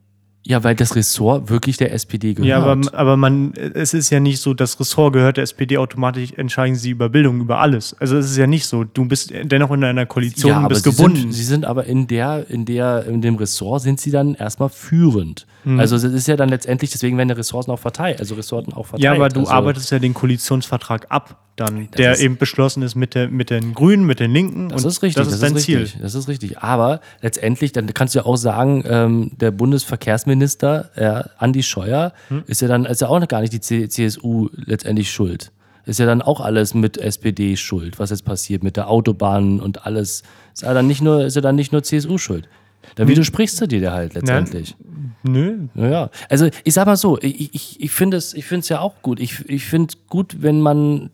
Ja, 0.48 0.64
weil 0.64 0.76
das 0.76 0.96
Ressort 0.96 1.50
wirklich 1.50 1.78
der 1.78 1.92
SPD 1.92 2.36
gehört. 2.36 2.48
Ja, 2.48 2.60
aber, 2.60 2.80
aber 2.94 3.18
man, 3.18 3.54
es 3.56 3.96
ist 3.96 4.12
ja 4.12 4.20
nicht 4.20 4.40
so, 4.40 4.54
das 4.54 4.80
Ressort 4.80 5.14
gehört 5.14 5.38
der 5.38 5.44
SPD 5.44 5.80
automatisch, 5.80 6.34
entscheiden 6.34 6.76
sie 6.76 6.92
über 6.92 7.10
Bildung, 7.10 7.42
über 7.42 7.58
alles. 7.60 7.96
Also 8.00 8.18
es 8.18 8.30
ist 8.30 8.38
ja 8.38 8.46
nicht 8.46 8.68
so. 8.68 8.84
Du 8.84 9.06
bist 9.06 9.34
dennoch 9.44 9.72
in 9.72 9.84
einer 9.84 10.06
Koalition 10.06 10.52
ja, 10.52 10.68
bist 10.68 10.84
sie 10.84 10.92
gebunden. 10.92 11.18
Sind, 11.18 11.34
sie 11.34 11.44
sind 11.44 11.66
aber 11.66 11.86
in 11.86 12.06
der, 12.06 12.46
in 12.48 12.66
der, 12.66 13.08
in 13.08 13.22
dem 13.22 13.36
Ressort 13.38 13.82
sind 13.82 14.00
sie 14.00 14.12
dann 14.12 14.36
erstmal 14.36 14.70
führend. 14.70 15.48
Hm. 15.66 15.80
Also 15.80 15.96
es 15.98 16.04
ist 16.06 16.28
ja 16.28 16.36
dann 16.38 16.48
letztendlich, 16.50 16.92
deswegen 16.92 17.18
werden 17.18 17.28
die 17.30 17.34
Ressorts 17.36 17.68
auch 17.68 17.80
verteilt, 17.80 18.20
also 18.20 18.36
Ressorten 18.36 18.72
auch 18.74 18.86
verteilt. 18.86 19.04
ja, 19.04 19.14
aber 19.14 19.28
du 19.30 19.42
also, 19.42 19.52
arbeitest 19.52 19.92
ja 19.92 20.00
den 20.00 20.14
Koalitionsvertrag 20.14 21.08
ab, 21.10 21.42
dann, 21.58 21.90
der 21.98 22.14
ist- 22.14 22.22
eben 22.22 22.38
beschlossen 22.38 22.84
ist 22.84 22.96
mit, 22.96 23.16
der, 23.16 23.30
mit 23.30 23.50
den 23.50 23.74
Grünen, 23.74 24.06
mit 24.06 24.20
den 24.20 24.32
Linken. 24.32 24.70
Das 24.70 24.84
ist 24.86 25.02
richtig, 25.02 25.24
Das 25.26 25.34
ist 25.34 25.42
dein 25.44 25.58
Ziel. 25.58 25.80
richtig. 25.80 26.02
Das 26.02 26.14
ist 26.16 26.28
richtig. 26.28 26.60
Aber 26.60 27.02
letztendlich, 27.22 27.72
dann 27.72 27.92
kannst 27.94 28.14
du 28.16 28.20
ja 28.20 28.26
auch 28.26 28.36
sagen, 28.38 28.84
ähm, 28.88 29.32
der 29.40 29.52
Bundesverkehrsminister, 29.52 30.90
äh, 30.96 31.24
Andi 31.44 31.64
Scheuer, 31.64 32.14
Hm. 32.30 32.44
ist 32.48 32.62
ja 32.62 32.68
dann, 32.68 32.86
ist 32.86 33.02
ja 33.02 33.08
auch 33.08 33.20
noch 33.20 33.28
gar 33.28 33.42
nicht 33.42 33.54
die 33.54 33.60
CSU 33.90 34.50
letztendlich 34.54 35.12
schuld. 35.12 35.52
Ist 35.86 36.00
ja 36.00 36.06
dann 36.06 36.22
auch 36.22 36.42
alles 36.42 36.74
mit 36.74 36.98
SPD 36.98 37.56
schuld, 37.58 38.00
was 38.00 38.10
jetzt 38.10 38.26
passiert 38.26 38.64
mit 38.64 38.76
der 38.76 38.90
Autobahn 38.90 39.60
und 39.60 39.86
alles. 39.86 40.24
Ist 40.54 40.64
ja 40.64 40.74
dann 40.74 40.88
nicht 40.88 41.02
nur, 41.02 41.26
ist 41.26 41.36
ja 41.36 41.42
dann 41.42 41.56
nicht 41.56 41.72
nur 41.72 41.84
CSU 41.84 42.18
schuld. 42.18 42.48
Da 42.96 43.08
widersprichst 43.08 43.60
du 43.62 43.68
dir 43.68 43.92
halt 43.92 44.14
letztendlich. 44.14 44.76
Nö. 45.24 45.68
Ja, 45.76 45.90
ja. 45.90 46.10
Also 46.30 46.50
ich 46.64 46.74
sag 46.74 46.86
mal 46.86 46.96
so, 46.96 47.20
ich, 47.20 47.54
ich, 47.56 47.82
ich 47.82 47.92
finde 47.92 48.18
es 48.18 48.34
ich 48.34 48.46
find's 48.46 48.70
ja 48.70 48.80
auch 48.80 49.02
gut. 49.02 49.20
Ich, 49.20 49.50
ich 49.50 49.66
finde 49.66 49.96
gut, 50.08 50.38
wenn 50.42 50.62
man 50.62 51.10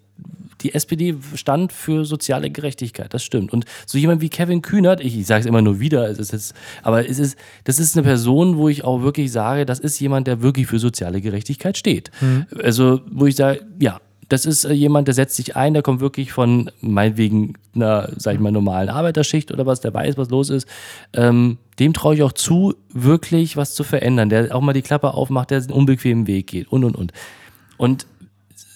die 0.61 0.73
SPD 0.73 1.15
stand 1.35 1.73
für 1.73 2.05
soziale 2.05 2.49
Gerechtigkeit, 2.49 3.13
das 3.13 3.23
stimmt. 3.23 3.51
Und 3.51 3.65
so 3.85 3.97
jemand 3.97 4.21
wie 4.21 4.29
Kevin 4.29 4.61
Kühnert, 4.61 5.01
ich, 5.01 5.17
ich 5.17 5.25
sage 5.25 5.41
es 5.41 5.45
immer 5.47 5.61
nur 5.61 5.79
wieder, 5.79 6.07
es 6.09 6.19
ist 6.19 6.31
jetzt, 6.33 6.53
aber 6.83 7.07
es 7.07 7.19
ist, 7.19 7.37
das 7.63 7.79
ist 7.79 7.97
eine 7.97 8.03
Person, 8.03 8.57
wo 8.57 8.69
ich 8.69 8.83
auch 8.83 9.01
wirklich 9.01 9.31
sage, 9.31 9.65
das 9.65 9.79
ist 9.79 9.99
jemand, 9.99 10.27
der 10.27 10.41
wirklich 10.41 10.67
für 10.67 10.79
soziale 10.79 11.21
Gerechtigkeit 11.21 11.77
steht. 11.77 12.11
Also, 12.61 13.01
wo 13.09 13.25
ich 13.25 13.35
sage, 13.35 13.65
ja, 13.79 13.99
das 14.31 14.45
ist 14.45 14.63
äh, 14.63 14.71
jemand, 14.71 15.07
der 15.07 15.15
setzt 15.15 15.35
sich 15.35 15.55
ein, 15.55 15.73
der 15.73 15.83
kommt 15.83 15.99
wirklich 15.99 16.31
von 16.31 16.71
meinetwegen 16.79 17.55
einer, 17.75 18.09
sag 18.15 18.35
ich 18.35 18.39
mal, 18.39 18.51
normalen 18.51 18.89
Arbeiterschicht 18.89 19.51
oder 19.51 19.65
was, 19.65 19.81
der 19.81 19.93
weiß, 19.93 20.17
was 20.17 20.29
los 20.29 20.49
ist. 20.49 20.67
Ähm, 21.13 21.57
dem 21.79 21.93
traue 21.93 22.15
ich 22.15 22.23
auch 22.23 22.31
zu, 22.31 22.75
wirklich 22.93 23.57
was 23.57 23.73
zu 23.73 23.83
verändern, 23.83 24.29
der 24.29 24.55
auch 24.55 24.61
mal 24.61 24.73
die 24.73 24.81
Klappe 24.81 25.13
aufmacht, 25.13 25.51
der 25.51 25.57
einen 25.57 25.71
unbequemen 25.71 26.27
Weg 26.27 26.47
geht 26.47 26.71
und 26.71 26.85
und 26.85 26.95
und. 26.95 27.11
Und 27.77 28.07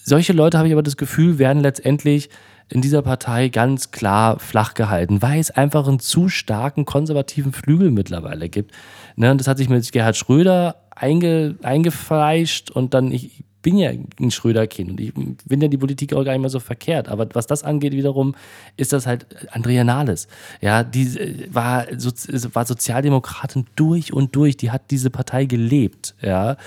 solche 0.04 0.34
Leute 0.34 0.58
habe 0.58 0.68
ich 0.68 0.74
aber 0.74 0.82
das 0.82 0.96
Gefühl, 0.96 1.38
werden 1.38 1.62
letztendlich 1.62 2.28
in 2.68 2.82
dieser 2.82 3.02
Partei 3.02 3.48
ganz 3.48 3.92
klar 3.92 4.38
flach 4.38 4.74
gehalten, 4.74 5.22
weil 5.22 5.40
es 5.40 5.50
einfach 5.50 5.88
einen 5.88 6.00
zu 6.00 6.28
starken 6.28 6.84
konservativen 6.84 7.52
Flügel 7.52 7.90
mittlerweile 7.90 8.48
gibt. 8.48 8.72
Ne, 9.14 9.30
und 9.30 9.38
das 9.38 9.46
hat 9.46 9.56
sich 9.56 9.68
mit 9.68 9.90
Gerhard 9.92 10.16
Schröder 10.16 10.76
einge, 10.90 11.56
eingefleischt 11.62 12.70
und 12.70 12.92
dann, 12.92 13.12
ich 13.12 13.44
bin 13.66 13.78
ja 13.78 13.90
ein 13.90 14.30
Schröder-Kind 14.30 14.90
und 14.92 15.00
ich 15.00 15.12
finde 15.12 15.66
ja 15.66 15.68
die 15.68 15.76
Politik 15.76 16.14
auch 16.14 16.22
gar 16.22 16.30
nicht 16.30 16.40
mehr 16.40 16.50
so 16.50 16.60
verkehrt. 16.60 17.08
Aber 17.08 17.26
was 17.32 17.48
das 17.48 17.64
angeht, 17.64 17.94
wiederum, 17.94 18.36
ist 18.76 18.92
das 18.92 19.08
halt 19.08 19.26
Andrea 19.50 19.82
Nahles. 19.82 20.28
Ja, 20.60 20.84
die 20.84 21.18
äh, 21.18 21.48
war, 21.52 21.86
so, 21.96 22.12
war 22.54 22.64
Sozialdemokratin 22.64 23.66
durch 23.74 24.12
und 24.12 24.36
durch. 24.36 24.56
Die 24.56 24.70
hat 24.70 24.92
diese 24.92 25.10
Partei 25.10 25.46
gelebt. 25.46 26.14
Ja, 26.22 26.58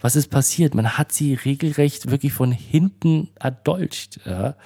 was 0.00 0.16
ist 0.16 0.32
passiert? 0.32 0.74
Man 0.74 0.98
hat 0.98 1.12
sie 1.12 1.34
regelrecht 1.34 2.10
wirklich 2.10 2.32
von 2.32 2.50
hinten 2.50 3.28
erdolcht. 3.38 4.18
Ja, 4.24 4.56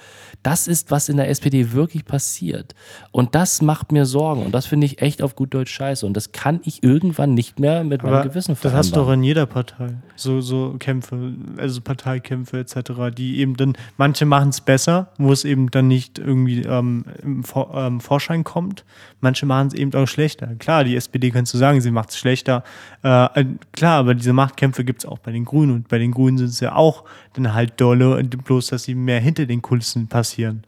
das 0.41 0.67
ist, 0.67 0.89
was 0.89 1.09
in 1.09 1.17
der 1.17 1.29
SPD 1.29 1.73
wirklich 1.73 2.05
passiert. 2.05 2.73
Und 3.11 3.35
das 3.35 3.61
macht 3.61 3.91
mir 3.91 4.07
Sorgen. 4.07 4.41
Und 4.43 4.51
das 4.55 4.65
finde 4.65 4.85
ich 4.87 4.99
echt 5.03 5.21
auf 5.21 5.35
gut 5.35 5.53
Deutsch 5.53 5.71
scheiße. 5.71 6.07
Und 6.07 6.17
das 6.17 6.31
kann 6.31 6.59
ich 6.63 6.81
irgendwann 6.81 7.35
nicht 7.35 7.59
mehr 7.59 7.83
mit 7.83 8.01
meinem 8.01 8.15
Aber 8.15 8.23
Gewissen 8.23 8.57
das 8.59 8.73
hast 8.73 8.95
du 8.95 9.01
doch 9.01 9.11
in 9.11 9.23
jeder 9.23 9.45
Partei. 9.45 9.89
So, 10.15 10.41
so 10.41 10.75
Kämpfe, 10.79 11.35
also 11.57 11.82
Parteikämpfe 11.83 12.59
etc., 12.59 13.15
die 13.15 13.39
eben 13.39 13.55
dann, 13.55 13.77
manche 13.97 14.25
machen 14.25 14.49
es 14.49 14.61
besser, 14.61 15.11
wo 15.17 15.31
es 15.31 15.45
eben 15.45 15.69
dann 15.71 15.87
nicht 15.87 16.19
irgendwie 16.19 16.61
ähm, 16.61 17.05
im 17.21 17.43
Vor 17.43 17.73
ähm, 17.75 17.99
Vorschein 17.99 18.43
kommt. 18.43 18.83
Manche 19.21 19.45
machen 19.45 19.67
es 19.67 19.73
eben 19.73 19.93
auch 19.93 20.07
schlechter. 20.07 20.47
Klar, 20.59 20.83
die 20.83 20.95
SPD 20.95 21.31
kannst 21.31 21.53
du 21.53 21.57
sagen, 21.57 21.81
sie 21.81 21.91
macht 21.91 22.09
es 22.09 22.17
schlechter. 22.17 22.63
Äh, 23.03 23.41
äh, 23.41 23.45
klar, 23.71 23.99
aber 23.99 24.15
diese 24.15 24.33
Machtkämpfe 24.33 24.83
gibt 24.83 25.03
es 25.03 25.09
auch 25.09 25.19
bei 25.19 25.31
den 25.31 25.45
Grünen. 25.45 25.71
Und 25.71 25.87
bei 25.87 25.99
den 25.99 26.11
Grünen 26.11 26.37
sind 26.37 26.49
es 26.49 26.59
ja 26.59 26.75
auch 26.75 27.03
dann 27.33 27.53
halt 27.53 27.79
dolle, 27.79 28.23
bloß 28.23 28.67
dass 28.67 28.83
sie 28.83 28.95
mehr 28.95 29.19
hinter 29.19 29.45
den 29.45 29.61
Kulissen 29.61 30.07
passieren. 30.07 30.63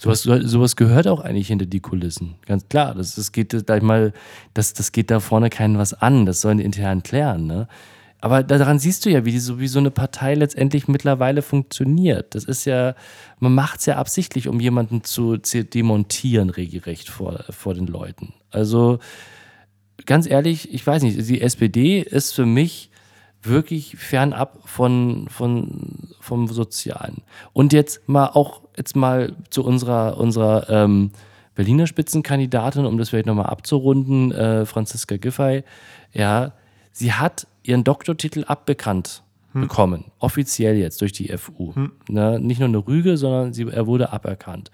Sowas, 0.00 0.22
sowas 0.22 0.76
gehört 0.76 1.08
auch 1.08 1.20
eigentlich 1.20 1.48
hinter 1.48 1.66
die 1.66 1.80
Kulissen. 1.80 2.36
Ganz 2.46 2.68
klar. 2.68 2.94
Das, 2.94 3.16
das 3.16 3.32
geht 3.32 3.68
da 3.68 3.76
ich 3.76 3.82
mal, 3.82 4.12
das, 4.54 4.72
das 4.72 4.92
geht 4.92 5.10
da 5.10 5.18
vorne 5.18 5.50
keinen 5.50 5.76
was 5.76 5.92
an. 5.92 6.24
Das 6.24 6.40
sollen 6.40 6.58
die 6.58 6.64
intern 6.64 7.02
klären. 7.02 7.48
Ne? 7.48 7.68
Aber 8.20 8.42
daran 8.42 8.78
siehst 8.78 9.06
du 9.06 9.10
ja, 9.10 9.24
wie, 9.24 9.30
die, 9.30 9.38
so, 9.38 9.60
wie 9.60 9.68
so 9.68 9.78
eine 9.78 9.90
Partei 9.90 10.34
letztendlich 10.34 10.88
mittlerweile 10.88 11.42
funktioniert. 11.42 12.34
Das 12.34 12.44
ist 12.44 12.64
ja, 12.64 12.94
man 13.38 13.54
macht 13.54 13.80
es 13.80 13.86
ja 13.86 13.96
absichtlich, 13.96 14.48
um 14.48 14.58
jemanden 14.58 15.04
zu 15.04 15.36
demontieren, 15.36 16.50
regelrecht 16.50 17.08
vor, 17.08 17.44
vor 17.50 17.74
den 17.74 17.86
Leuten. 17.86 18.34
Also 18.50 18.98
ganz 20.04 20.28
ehrlich, 20.28 20.72
ich 20.72 20.84
weiß 20.84 21.02
nicht, 21.02 21.28
die 21.28 21.40
SPD 21.40 22.00
ist 22.00 22.34
für 22.34 22.46
mich 22.46 22.90
wirklich 23.42 23.96
fernab 23.96 24.58
von, 24.64 25.28
von, 25.28 26.08
vom 26.20 26.48
Sozialen. 26.48 27.22
Und 27.52 27.72
jetzt 27.72 28.08
mal 28.08 28.26
auch 28.26 28.62
jetzt 28.78 28.96
mal 28.96 29.34
zu 29.50 29.64
unserer, 29.64 30.16
unserer 30.16 30.70
ähm, 30.70 31.10
Berliner 31.54 31.86
Spitzenkandidatin, 31.86 32.86
um 32.86 32.96
das 32.96 33.10
vielleicht 33.10 33.26
nochmal 33.26 33.46
abzurunden, 33.46 34.32
äh, 34.32 34.64
Franziska 34.64 35.16
Giffey. 35.16 35.64
Ja, 36.12 36.52
sie 36.92 37.12
hat 37.12 37.46
ihren 37.68 37.84
Doktortitel 37.84 38.44
abbekannt 38.44 39.22
bekommen, 39.60 40.06
offiziell 40.18 40.76
jetzt 40.76 41.00
durch 41.00 41.12
die 41.12 41.36
FU. 41.36 41.72
Ne, 42.08 42.38
nicht 42.40 42.60
nur 42.60 42.68
eine 42.68 42.78
Rüge, 42.78 43.16
sondern 43.16 43.52
sie, 43.52 43.66
er 43.66 43.86
wurde 43.86 44.12
aberkannt. 44.12 44.70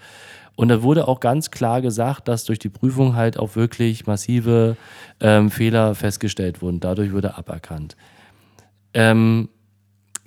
Und 0.56 0.68
da 0.68 0.82
wurde 0.82 1.08
auch 1.08 1.20
ganz 1.20 1.50
klar 1.50 1.82
gesagt, 1.82 2.28
dass 2.28 2.44
durch 2.44 2.58
die 2.58 2.68
Prüfung 2.68 3.16
halt 3.16 3.38
auch 3.38 3.56
wirklich 3.56 4.06
massive 4.06 4.76
ähm, 5.20 5.50
Fehler 5.50 5.94
festgestellt 5.94 6.62
wurden. 6.62 6.80
Dadurch 6.80 7.12
wurde 7.12 7.28
er 7.28 7.38
aberkannt. 7.38 7.96
Ähm, 8.92 9.48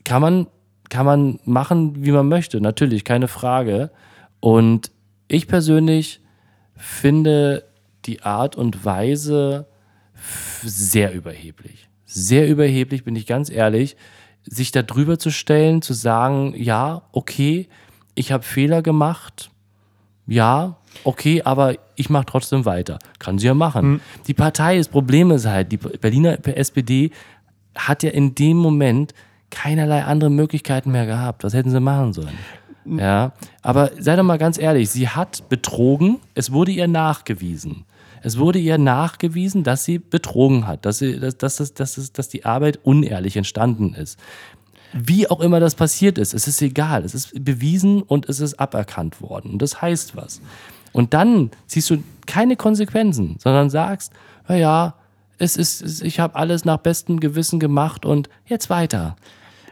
kann, 0.03 0.21
man, 0.21 0.47
kann 0.89 1.05
man 1.05 1.39
machen, 1.45 2.03
wie 2.03 2.11
man 2.11 2.27
möchte, 2.27 2.59
natürlich, 2.59 3.05
keine 3.05 3.29
Frage. 3.29 3.91
Und 4.41 4.91
ich 5.29 5.47
persönlich 5.47 6.19
finde 6.75 7.63
die 8.05 8.21
Art 8.23 8.55
und 8.57 8.83
Weise 8.83 9.67
sehr 10.63 11.13
überheblich. 11.13 11.86
Sehr 12.07 12.47
überheblich, 12.47 13.03
bin 13.03 13.15
ich 13.15 13.27
ganz 13.27 13.49
ehrlich, 13.49 13.97
sich 14.43 14.71
da 14.71 14.81
drüber 14.81 15.19
zu 15.19 15.29
stellen, 15.29 15.81
zu 15.81 15.93
sagen, 15.93 16.53
ja, 16.55 17.03
okay, 17.11 17.67
ich 18.15 18.31
habe 18.31 18.43
Fehler 18.43 18.81
gemacht, 18.81 19.51
ja, 20.25 20.77
okay, 21.03 21.41
aber 21.43 21.75
ich 21.95 22.09
mache 22.09 22.25
trotzdem 22.25 22.65
weiter. 22.65 22.99
Kann 23.19 23.37
sie 23.37 23.47
ja 23.47 23.53
machen. 23.53 24.01
Die 24.27 24.33
Partei, 24.33 24.77
das 24.77 24.87
Problem 24.87 25.31
ist 25.31 25.45
halt, 25.45 25.71
die 25.71 25.77
Berliner 25.77 26.37
SPD 26.45 27.11
hat 27.75 28.03
ja 28.03 28.09
in 28.09 28.35
dem 28.35 28.57
Moment 28.57 29.13
keinerlei 29.49 30.03
andere 30.03 30.29
Möglichkeiten 30.29 30.91
mehr 30.91 31.05
gehabt. 31.05 31.43
Was 31.43 31.53
hätten 31.53 31.71
sie 31.71 31.79
machen 31.79 32.13
sollen? 32.13 32.37
Ja, 32.85 33.33
aber 33.61 33.91
sei 33.99 34.15
doch 34.15 34.23
mal 34.23 34.37
ganz 34.37 34.57
ehrlich, 34.57 34.89
sie 34.89 35.09
hat 35.09 35.49
betrogen, 35.49 36.19
es 36.35 36.51
wurde 36.51 36.71
ihr 36.71 36.87
nachgewiesen. 36.87 37.85
Es 38.27 38.37
wurde 38.37 38.59
ihr 38.59 38.77
nachgewiesen, 38.77 39.63
dass 39.63 39.85
sie 39.85 39.99
betrogen 39.99 40.67
hat, 40.67 40.85
dass, 40.85 40.97
sie, 40.97 41.17
dass, 41.17 41.37
dass, 41.37 41.73
dass, 41.73 42.11
dass 42.11 42.27
die 42.27 42.43
Arbeit 42.43 42.77
unehrlich 42.83 43.37
entstanden 43.37 43.93
ist. 43.93 44.19
Wie 44.91 45.29
auch 45.29 45.39
immer 45.39 45.61
das 45.61 45.75
passiert 45.75 46.17
ist, 46.17 46.33
es 46.33 46.45
ist 46.45 46.61
egal. 46.61 47.05
Es 47.05 47.15
ist 47.15 47.31
bewiesen 47.45 48.01
und 48.01 48.27
es 48.27 48.41
ist 48.41 48.59
aberkannt 48.59 49.21
worden. 49.21 49.59
Das 49.59 49.81
heißt 49.81 50.17
was. 50.17 50.41
Und 50.91 51.13
dann 51.13 51.51
ziehst 51.67 51.89
du 51.89 52.03
keine 52.25 52.57
Konsequenzen, 52.57 53.37
sondern 53.39 53.69
sagst, 53.69 54.11
naja, 54.49 54.95
es 55.37 55.55
ist, 55.55 56.01
ich 56.01 56.19
habe 56.19 56.35
alles 56.35 56.65
nach 56.65 56.79
bestem 56.79 57.21
Gewissen 57.21 57.61
gemacht 57.61 58.05
und 58.05 58.27
jetzt 58.45 58.69
weiter. 58.69 59.15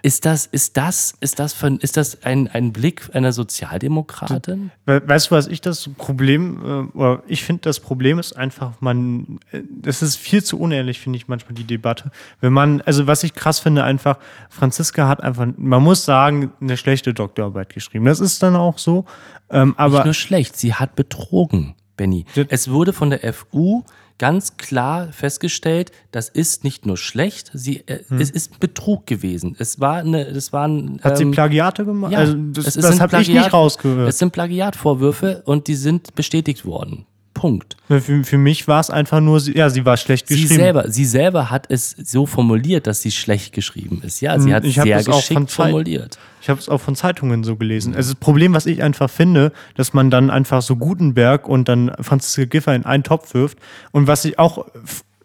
Ist 0.06 0.24
das, 0.24 0.46
ist 0.46 0.78
das, 0.78 1.16
ist 1.20 1.40
das, 1.40 1.54
von, 1.54 1.80
ist 1.80 1.98
das 1.98 2.22
ein, 2.24 2.48
ein 2.48 2.72
Blick 2.72 3.10
einer 3.14 3.34
Sozialdemokratin? 3.34 4.70
Weißt 4.86 5.32
du, 5.32 5.36
was 5.36 5.48
ich 5.48 5.62
das 5.62 5.90
Problem, 5.98 6.92
äh, 6.94 6.96
oder 6.96 7.24
ich 7.26 7.44
finde, 7.44 7.62
das 7.62 7.80
Problem 7.80 8.20
ist 8.20 8.34
einfach, 8.34 8.74
man, 8.82 9.40
es 9.84 10.04
ist 10.04 10.18
viel 10.18 10.44
zu 10.44 10.60
unehrlich, 10.60 11.00
finde 11.00 11.18
ich 11.18 11.28
manchmal 11.28 11.56
die 11.56 11.64
Debatte. 11.64 12.12
Wenn 12.40 12.54
man, 12.54 12.82
also 12.82 13.08
was 13.08 13.24
ich 13.24 13.34
krass 13.34 13.58
finde, 13.58 13.84
einfach, 13.84 14.20
Franziska 14.52 15.08
hat 15.08 15.24
einfach, 15.24 15.48
man 15.58 15.82
muss 15.82 16.06
sagen, 16.06 16.52
eine 16.62 16.78
schlechte 16.78 17.16
Doktorarbeit 17.16 17.74
geschrieben. 17.74 18.06
Das 18.06 18.20
ist 18.20 18.44
dann 18.44 18.56
auch 18.56 18.78
so. 18.78 19.06
Ähm, 19.50 19.74
aber 19.76 19.96
Nicht 19.96 20.06
nur 20.06 20.14
schlecht, 20.14 20.56
sie 20.56 20.76
hat 20.76 20.96
betrogen, 20.96 21.74
Benny. 21.98 22.26
Es 22.50 22.70
wurde 22.70 22.94
von 22.94 23.10
der 23.10 23.34
FU 23.34 23.84
ganz 24.18 24.58
klar 24.58 25.12
festgestellt, 25.12 25.92
das 26.12 26.30
ist 26.30 26.64
nicht 26.64 26.86
nur 26.86 26.98
schlecht, 26.98 27.52
sie, 27.54 27.84
äh, 27.88 28.00
Hm. 28.08 28.20
es 28.22 28.30
ist 28.30 28.60
Betrug 28.60 29.06
gewesen. 29.08 29.56
Es 29.60 29.80
war 29.80 29.98
eine, 29.98 30.32
das 30.32 30.54
waren. 30.54 31.00
hat 31.04 31.18
sie 31.18 31.24
ähm, 31.24 31.32
Plagiate 31.32 31.84
gemacht? 31.86 32.12
ja, 32.14 32.20
also 32.20 32.34
das, 32.36 32.68
es 32.68 32.74
das 32.76 33.00
habe 33.02 33.22
ich 33.22 33.28
Plagiat- 33.30 33.44
nicht 33.44 33.54
rausgehört. 33.54 34.08
Es 34.10 34.18
sind 34.20 34.32
Plagiatvorwürfe 34.32 35.42
und 35.46 35.68
die 35.68 35.76
sind 35.76 36.16
bestätigt 36.16 36.66
worden. 36.66 37.06
Punkt. 37.36 37.78
Für, 37.88 38.02
für 38.24 38.38
mich 38.40 38.68
war 38.68 38.80
es 38.80 38.90
einfach 38.90 39.20
nur, 39.20 39.40
sie- 39.40 39.56
ja, 39.56 39.70
sie 39.70 39.86
war 39.86 39.98
schlecht 39.98 40.28
Sie 40.28 40.42
geschrieben. 40.42 40.56
selber, 40.64 40.90
sie 40.90 41.06
selber 41.06 41.52
hat 41.52 41.68
es 41.70 41.92
so 41.92 42.26
formuliert, 42.26 42.88
dass 42.88 43.04
sie 43.04 43.12
schlecht 43.12 43.54
geschrieben 43.54 44.02
ist. 44.04 44.22
Ja, 44.22 44.40
sie 44.40 44.48
Hm, 44.48 44.56
hat 44.56 44.66
ich 44.66 44.80
hab 44.80 44.86
sehr 44.86 45.04
geschickt 45.04 45.52
formuliert. 45.52 46.18
Ich 46.42 46.50
habe 46.50 46.60
es 46.60 46.68
auch 46.70 46.82
von 46.82 46.96
Zeitungen 46.96 47.44
so 47.44 47.56
gelesen. 47.56 47.94
Also 47.96 48.14
das 48.14 48.20
Problem, 48.20 48.54
was 48.54 48.66
ich 48.66 48.82
einfach 48.82 49.10
finde, 49.12 49.52
dass 49.76 49.94
man 49.94 50.10
dann 50.10 50.32
einfach 50.32 50.64
so 50.64 50.76
Gutenberg 50.78 51.48
und 51.48 51.70
dann 51.70 51.92
Franziska 52.02 52.46
Giffer 52.46 52.74
in 52.74 52.86
einen 52.86 53.04
Topf 53.04 53.34
wirft. 53.36 53.60
Und 53.92 54.08
was 54.08 54.26
ich 54.26 54.40
auch 54.40 54.66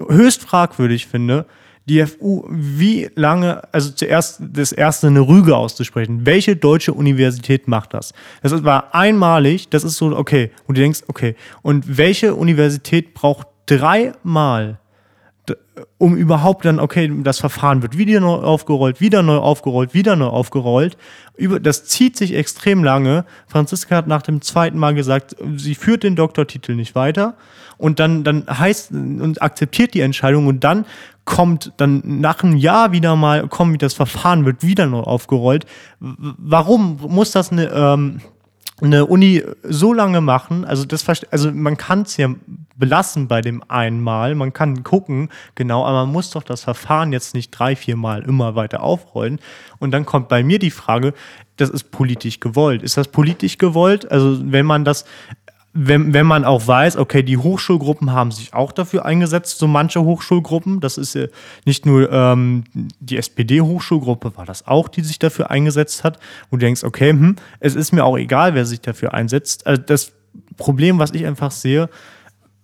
höchst 0.07 0.43
fragwürdig 0.43 1.07
finde, 1.07 1.47
die 1.87 2.05
FU, 2.07 2.45
wie 2.49 3.11
lange, 3.15 3.63
also 3.73 3.91
zuerst 3.91 4.41
das 4.41 4.73
erste 4.73 5.09
eine 5.09 5.21
Rüge 5.21 5.57
auszusprechen. 5.57 6.27
Welche 6.27 6.55
deutsche 6.57 6.93
Universität 6.93 7.69
macht 7.69 7.95
das? 7.95 8.13
Das 8.43 8.65
war 8.65 8.95
einmalig, 8.95 9.69
das 9.71 9.83
ist 9.85 9.97
so, 9.97 10.17
okay. 10.17 10.51
Und 10.67 10.77
du 10.79 10.83
denkst, 10.83 11.03
okay. 11.09 11.35
Und 11.63 11.99
welche 11.99 12.35
Universität 12.35 13.15
braucht 13.15 13.49
dreimal 13.67 14.79
um 15.99 16.17
überhaupt 16.17 16.65
dann, 16.65 16.81
okay, 16.81 17.11
das 17.23 17.39
Verfahren 17.39 17.83
wird 17.83 17.97
wieder 17.97 18.21
neu 18.21 18.37
aufgerollt, 18.37 19.01
wieder 19.01 19.23
neu 19.23 19.37
aufgerollt, 19.37 19.95
wieder 19.95 20.17
neu 20.17 20.27
aufgerollt. 20.27 20.97
Das 21.63 21.85
zieht 21.85 22.17
sich 22.17 22.35
extrem 22.35 22.85
lange. 22.85 23.25
Franziska 23.47 23.97
hat 23.97 24.07
nach 24.07 24.23
dem 24.23 24.43
zweiten 24.43 24.79
Mal 24.79 24.95
gesagt, 24.95 25.37
sie 25.57 25.75
führt 25.75 26.03
den 26.03 26.17
Doktortitel 26.17 26.75
nicht 26.75 26.95
weiter 26.95 27.35
und 27.77 27.99
dann, 27.99 28.25
dann 28.25 28.45
heißt 28.47 28.93
und 28.93 29.41
akzeptiert 29.43 29.95
die 29.95 30.01
Entscheidung 30.01 30.47
und 30.47 30.65
dann 30.65 30.85
kommt 31.31 31.73
dann 31.77 32.03
nach 32.05 32.43
einem 32.43 32.57
Jahr 32.57 32.91
wieder 32.91 33.15
mal, 33.15 33.47
kommt 33.47 33.81
das 33.83 33.95
Verfahren 33.95 34.45
wird 34.45 34.65
wieder 34.65 34.87
neu 34.87 34.99
aufgerollt. 34.99 35.65
Warum 36.01 36.99
muss 37.07 37.31
das 37.31 37.53
eine, 37.53 37.69
ähm, 37.69 38.21
eine 38.83 39.07
Uni 39.07 39.45
so 39.63 39.93
lange 39.93 40.21
machen, 40.21 40.65
also 40.65 40.85
das 40.85 41.07
also 41.31 41.53
man 41.53 41.77
kann 41.77 42.03
es 42.03 42.17
ja 42.17 42.31
belassen 42.77 43.29
bei 43.29 43.43
dem 43.43 43.63
einmal, 43.69 44.35
man 44.35 44.53
kann 44.53 44.83
gucken, 44.83 45.29
genau, 45.55 45.85
aber 45.85 46.05
man 46.05 46.13
muss 46.13 46.31
doch 46.31 46.43
das 46.43 46.65
Verfahren 46.65 47.13
jetzt 47.13 47.35
nicht 47.35 47.53
drei, 47.53 47.77
vier 47.77 47.97
Mal 47.97 48.23
immer 48.23 48.57
weiter 48.57 48.83
aufrollen. 48.83 49.39
Und 49.79 49.93
dann 49.93 50.07
kommt 50.07 50.29
bei 50.29 50.43
mir 50.43 50.59
die 50.59 50.73
Frage, 50.73 51.15
das 51.59 51.71
ist 51.71 51.93
politisch 51.93 52.41
gewollt. 52.41 52.83
Ist 52.83 52.97
das 52.97 53.09
politisch 53.09 53.59
gewollt? 53.59 54.11
Also 54.11 54.41
wenn 54.51 54.67
man 54.67 54.85
das 54.85 55.05
wenn, 55.73 56.13
wenn 56.13 56.27
man 56.27 56.45
auch 56.45 56.67
weiß, 56.67 56.97
okay, 56.97 57.23
die 57.23 57.37
Hochschulgruppen 57.37 58.13
haben 58.13 58.33
sich 58.33 58.55
auch 58.55 58.73
dafür 58.73 59.05
eingesetzt, 59.05 59.59
so 59.59 59.69
manche 59.69 60.03
Hochschulgruppen, 60.03 60.81
das 60.81 60.99
ist 60.99 61.15
ja 61.15 61.27
nicht 61.65 61.87
nur 61.87 62.11
ähm, 62.11 62.65
die 62.99 63.17
SPD-Hochschulgruppe, 63.17 64.37
war 64.37 64.47
das 64.47 64.67
auch, 64.67 64.89
die 64.89 65.03
sich 65.03 65.21
dafür 65.21 65.51
eingesetzt 65.51 66.03
hat, 66.03 66.19
wo 66.51 66.57
du 66.57 66.67
denkst, 66.67 66.83
okay, 66.83 67.11
hm, 67.11 67.37
es 67.61 67.77
ist 67.77 67.93
mir 67.93 68.05
auch 68.05 68.19
egal, 68.19 68.55
wer 68.55 68.67
sich 68.67 68.81
dafür 68.81 69.15
einsetzt. 69.15 69.67
Also 69.67 69.81
das 69.81 70.13
Problem, 70.57 70.99
was 70.99 71.13
ich 71.13 71.25
einfach 71.25 71.53
sehe, 71.53 71.89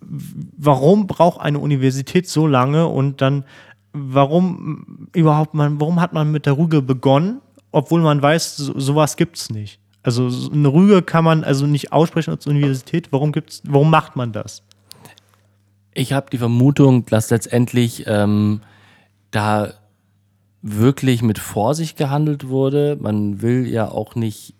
warum 0.01 1.07
braucht 1.07 1.39
eine 1.39 1.59
Universität 1.59 2.27
so 2.27 2.45
lange 2.45 2.87
und 2.87 3.21
dann 3.21 3.45
warum 3.93 5.07
überhaupt 5.13 5.53
man, 5.53 5.79
warum 5.79 6.01
hat 6.01 6.13
man 6.13 6.31
mit 6.31 6.45
der 6.45 6.57
Rüge 6.57 6.81
begonnen, 6.81 7.41
obwohl 7.71 8.01
man 8.01 8.21
weiß, 8.21 8.57
so, 8.57 8.77
sowas 8.77 9.15
gibt's 9.15 9.49
nicht. 9.49 9.79
Also 10.07 10.29
so 10.29 10.49
eine 10.49 10.69
Rüge 10.69 11.01
kann 11.01 11.25
man 11.25 11.43
also 11.43 11.67
nicht 11.67 11.91
aussprechen 11.91 12.31
als 12.31 12.47
Universität. 12.47 13.11
Warum 13.11 13.33
gibt's, 13.33 13.61
warum 13.65 13.89
macht 13.89 14.15
man 14.15 14.31
das? 14.31 14.63
Ich 15.93 16.13
habe 16.13 16.29
die 16.31 16.37
Vermutung, 16.37 17.05
dass 17.07 17.29
letztendlich 17.29 18.05
ähm, 18.07 18.61
da 19.31 19.73
wirklich 20.61 21.23
mit 21.23 21.39
Vorsicht 21.39 21.97
gehandelt 21.97 22.47
wurde. 22.47 22.97
Man 23.01 23.41
will 23.41 23.67
ja 23.67 23.91
auch 23.91 24.15
nicht 24.15 24.53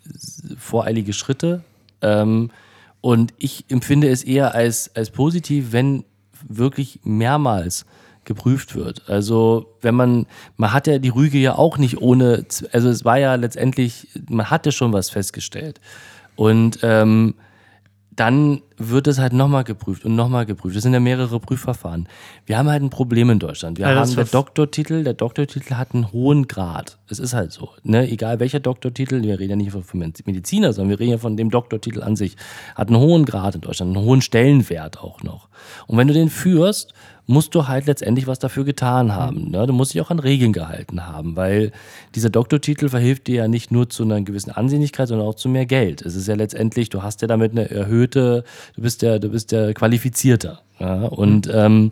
voreilige 0.58 1.14
Schritte. 1.14 1.64
Ähm, 2.02 2.52
und 3.00 3.34
ich 3.38 3.64
empfinde 3.70 4.10
es 4.10 4.26
eher 4.26 4.54
als, 4.54 4.94
als 4.98 5.12
positiv, 5.12 5.72
wenn 5.72 6.04
wirklich 6.46 7.00
mehrmals 7.06 7.86
geprüft 8.28 8.76
wird. 8.76 9.10
Also 9.10 9.74
wenn 9.82 9.96
man, 9.96 10.28
man 10.58 10.72
hat 10.72 10.86
ja 10.86 11.00
die 11.00 11.10
Rüge 11.10 11.40
ja 11.40 11.56
auch 11.56 11.80
nicht 11.80 12.00
ohne, 12.00 12.46
also 12.72 12.90
es 12.90 13.04
war 13.04 13.18
ja 13.18 13.34
letztendlich, 13.34 14.08
man 14.30 14.52
hatte 14.52 14.72
schon 14.72 14.94
was 14.94 15.10
festgestellt. 15.10 15.82
Und 16.36 16.80
ähm, 16.84 17.34
dann 18.18 18.64
wird 18.78 19.08
es 19.08 19.20
halt 19.20 19.32
nochmal 19.32 19.64
geprüft 19.64 20.04
und 20.04 20.16
nochmal 20.16 20.48
geprüft. 20.48 20.76
Es 20.76 20.82
sind 20.82 20.94
ja 20.94 21.00
mehrere 21.00 21.40
Prüfverfahren. 21.40 22.10
Wir 22.48 22.58
haben 22.58 22.68
halt 22.68 22.82
ein 22.82 22.90
Problem 22.90 23.30
in 23.30 23.38
Deutschland. 23.38 23.78
Wir 23.78 23.86
das 23.86 24.10
haben 24.10 24.16
der 24.16 24.26
Doktortitel, 24.26 25.04
der 25.04 25.14
Doktortitel 25.14 25.76
hat 25.76 25.94
einen 25.94 26.12
hohen 26.12 26.48
Grad. 26.48 26.98
Es 27.10 27.20
ist 27.20 27.36
halt 27.36 27.52
so. 27.52 27.70
Ne? 27.84 28.10
Egal 28.10 28.40
welcher 28.40 28.60
Doktortitel, 28.60 29.22
wir 29.22 29.40
reden 29.40 29.52
ja 29.52 29.56
nicht 29.56 29.72
von 29.72 30.14
Mediziner, 30.26 30.74
sondern 30.74 30.90
wir 30.90 31.00
reden 31.00 31.12
ja 31.12 31.18
von 31.20 31.38
dem 31.38 31.52
Doktortitel 31.52 32.02
an 32.02 32.16
sich, 32.16 32.38
hat 32.74 32.88
einen 32.88 32.98
hohen 32.98 33.26
Grad 33.26 33.54
in 33.54 33.62
Deutschland, 33.62 33.96
einen 33.96 34.04
hohen 34.04 34.22
Stellenwert 34.22 35.00
auch 35.00 35.22
noch. 35.22 35.48
Und 35.86 36.00
wenn 36.00 36.08
du 36.08 36.16
den 36.16 36.32
führst, 36.32 36.96
musst 37.28 37.54
du 37.54 37.68
halt 37.68 37.86
letztendlich 37.86 38.26
was 38.26 38.40
dafür 38.40 38.64
getan 38.64 39.14
haben. 39.14 39.52
Ne? 39.52 39.68
Du 39.68 39.74
musst 39.74 39.94
dich 39.94 40.02
auch 40.02 40.10
an 40.10 40.20
Regeln 40.20 40.54
gehalten 40.54 41.06
haben, 41.06 41.36
weil 41.36 41.72
dieser 42.16 42.30
Doktortitel 42.30 42.88
verhilft 42.88 43.28
dir 43.28 43.36
ja 43.36 43.48
nicht 43.48 43.70
nur 43.70 43.90
zu 43.90 44.04
einer 44.04 44.22
gewissen 44.22 44.52
Ansehnlichkeit, 44.52 45.10
sondern 45.10 45.28
auch 45.28 45.36
zu 45.36 45.50
mehr 45.50 45.66
Geld. 45.66 46.02
Es 46.02 46.16
ist 46.16 46.28
ja 46.28 46.36
letztendlich, 46.36 46.90
du 46.90 47.04
hast 47.04 47.22
ja 47.22 47.28
damit 47.28 47.52
eine 47.52 47.70
erhöhte, 47.70 48.46
du 48.76 48.82
bist 48.82 49.02
ja, 49.02 49.20
du 49.20 49.30
bist 49.30 49.52
ja 49.52 49.74
qualifizierter. 49.74 50.62
Ja? 50.80 51.04
Und 51.04 51.50
ähm, 51.54 51.92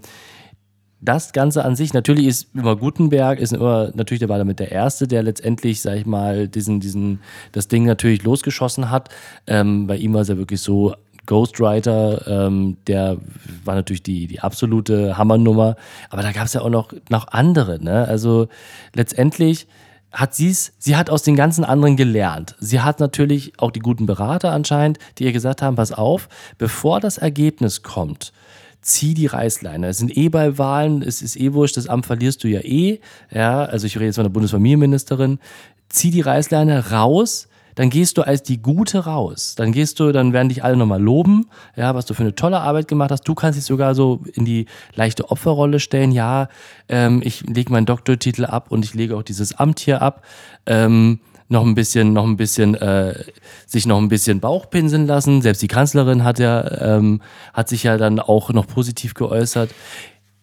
das 1.01 1.33
Ganze 1.33 1.63
an 1.65 1.75
sich, 1.75 1.93
natürlich 1.93 2.25
ist 2.25 2.47
immer 2.55 2.75
Gutenberg, 2.75 3.39
ist 3.39 3.53
immer, 3.53 3.91
natürlich 3.93 4.19
der 4.19 4.29
war 4.29 4.37
damit 4.37 4.59
der 4.59 4.71
Erste, 4.71 5.07
der 5.07 5.21
letztendlich, 5.21 5.81
sag 5.81 5.97
ich 5.97 6.05
mal, 6.05 6.47
diesen, 6.47 6.79
diesen, 6.79 7.19
das 7.51 7.67
Ding 7.67 7.85
natürlich 7.85 8.23
losgeschossen 8.23 8.89
hat. 8.89 9.09
Ähm, 9.45 9.85
bei 9.87 9.97
ihm 9.97 10.13
war 10.13 10.21
es 10.21 10.29
ja 10.29 10.37
wirklich 10.37 10.61
so, 10.61 10.95
Ghostwriter, 11.25 12.27
ähm, 12.27 12.77
der 12.87 13.17
war 13.63 13.75
natürlich 13.75 14.03
die, 14.03 14.27
die 14.27 14.39
absolute 14.39 15.17
Hammernummer. 15.17 15.75
Aber 16.09 16.21
da 16.21 16.31
gab 16.31 16.45
es 16.45 16.53
ja 16.53 16.61
auch 16.61 16.69
noch, 16.69 16.93
noch 17.09 17.27
andere, 17.29 17.83
ne? 17.83 18.07
Also 18.07 18.47
letztendlich 18.93 19.67
hat 20.11 20.33
sie 20.33 20.49
es, 20.49 20.73
sie 20.79 20.95
hat 20.95 21.09
aus 21.09 21.23
den 21.23 21.35
ganzen 21.35 21.65
anderen 21.65 21.97
gelernt. 21.97 22.55
Sie 22.59 22.79
hat 22.79 22.99
natürlich 22.99 23.53
auch 23.59 23.71
die 23.71 23.81
guten 23.81 24.05
Berater 24.05 24.51
anscheinend, 24.51 24.97
die 25.17 25.25
ihr 25.25 25.33
gesagt 25.33 25.61
haben, 25.61 25.75
pass 25.75 25.91
auf, 25.91 26.29
bevor 26.57 27.01
das 27.01 27.17
Ergebnis 27.17 27.83
kommt, 27.83 28.31
zieh 28.81 29.13
die 29.13 29.25
Reißleine. 29.25 29.87
Es 29.87 29.97
sind 29.97 30.15
eh 30.15 30.29
bei 30.29 30.57
Wahlen, 30.57 31.01
es 31.01 31.21
ist 31.21 31.35
eh 31.35 31.53
wurscht, 31.53 31.75
das 31.75 31.87
Amt 31.87 32.05
verlierst 32.05 32.43
du 32.43 32.47
ja 32.47 32.61
eh. 32.61 32.99
Ja, 33.31 33.65
also 33.65 33.87
ich 33.87 33.95
rede 33.97 34.05
jetzt 34.05 34.15
von 34.15 34.23
der 34.23 34.29
Bundesfamilienministerin. 34.29 35.39
Zieh 35.89 36.11
die 36.11 36.21
Reißleine 36.21 36.91
raus, 36.91 37.47
dann 37.75 37.89
gehst 37.89 38.17
du 38.17 38.21
als 38.21 38.43
die 38.43 38.61
Gute 38.61 39.05
raus. 39.05 39.55
Dann 39.55 39.71
gehst 39.71 39.99
du, 39.99 40.11
dann 40.11 40.33
werden 40.33 40.49
dich 40.49 40.63
alle 40.63 40.77
nochmal 40.77 41.01
loben, 41.01 41.47
ja, 41.75 41.93
was 41.93 42.05
du 42.05 42.13
für 42.13 42.23
eine 42.23 42.35
tolle 42.35 42.59
Arbeit 42.59 42.87
gemacht 42.87 43.11
hast. 43.11 43.27
Du 43.27 43.35
kannst 43.35 43.57
dich 43.57 43.65
sogar 43.65 43.95
so 43.95 44.21
in 44.33 44.45
die 44.45 44.65
leichte 44.95 45.29
Opferrolle 45.29 45.79
stellen. 45.79 46.11
Ja, 46.11 46.47
ähm, 46.89 47.21
ich 47.23 47.41
lege 47.41 47.71
meinen 47.71 47.85
Doktortitel 47.85 48.45
ab 48.45 48.71
und 48.71 48.85
ich 48.85 48.93
lege 48.93 49.15
auch 49.15 49.23
dieses 49.23 49.53
Amt 49.59 49.79
hier 49.79 50.01
ab. 50.01 50.23
Ähm, 50.65 51.19
noch 51.47 51.63
ein 51.63 51.75
bisschen, 51.75 52.13
noch 52.13 52.25
ein 52.25 52.37
bisschen, 52.37 52.75
äh, 52.75 53.23
sich 53.67 53.85
noch 53.85 53.99
ein 53.99 54.09
bisschen 54.09 54.39
Bauch 54.39 54.69
pinseln 54.69 55.05
lassen. 55.05 55.41
Selbst 55.41 55.61
die 55.61 55.67
Kanzlerin 55.67 56.23
hat 56.23 56.39
ja, 56.39 56.97
ähm, 56.97 57.21
hat 57.53 57.69
sich 57.69 57.83
ja 57.83 57.97
dann 57.97 58.19
auch 58.19 58.51
noch 58.51 58.67
positiv 58.67 59.13
geäußert. 59.13 59.69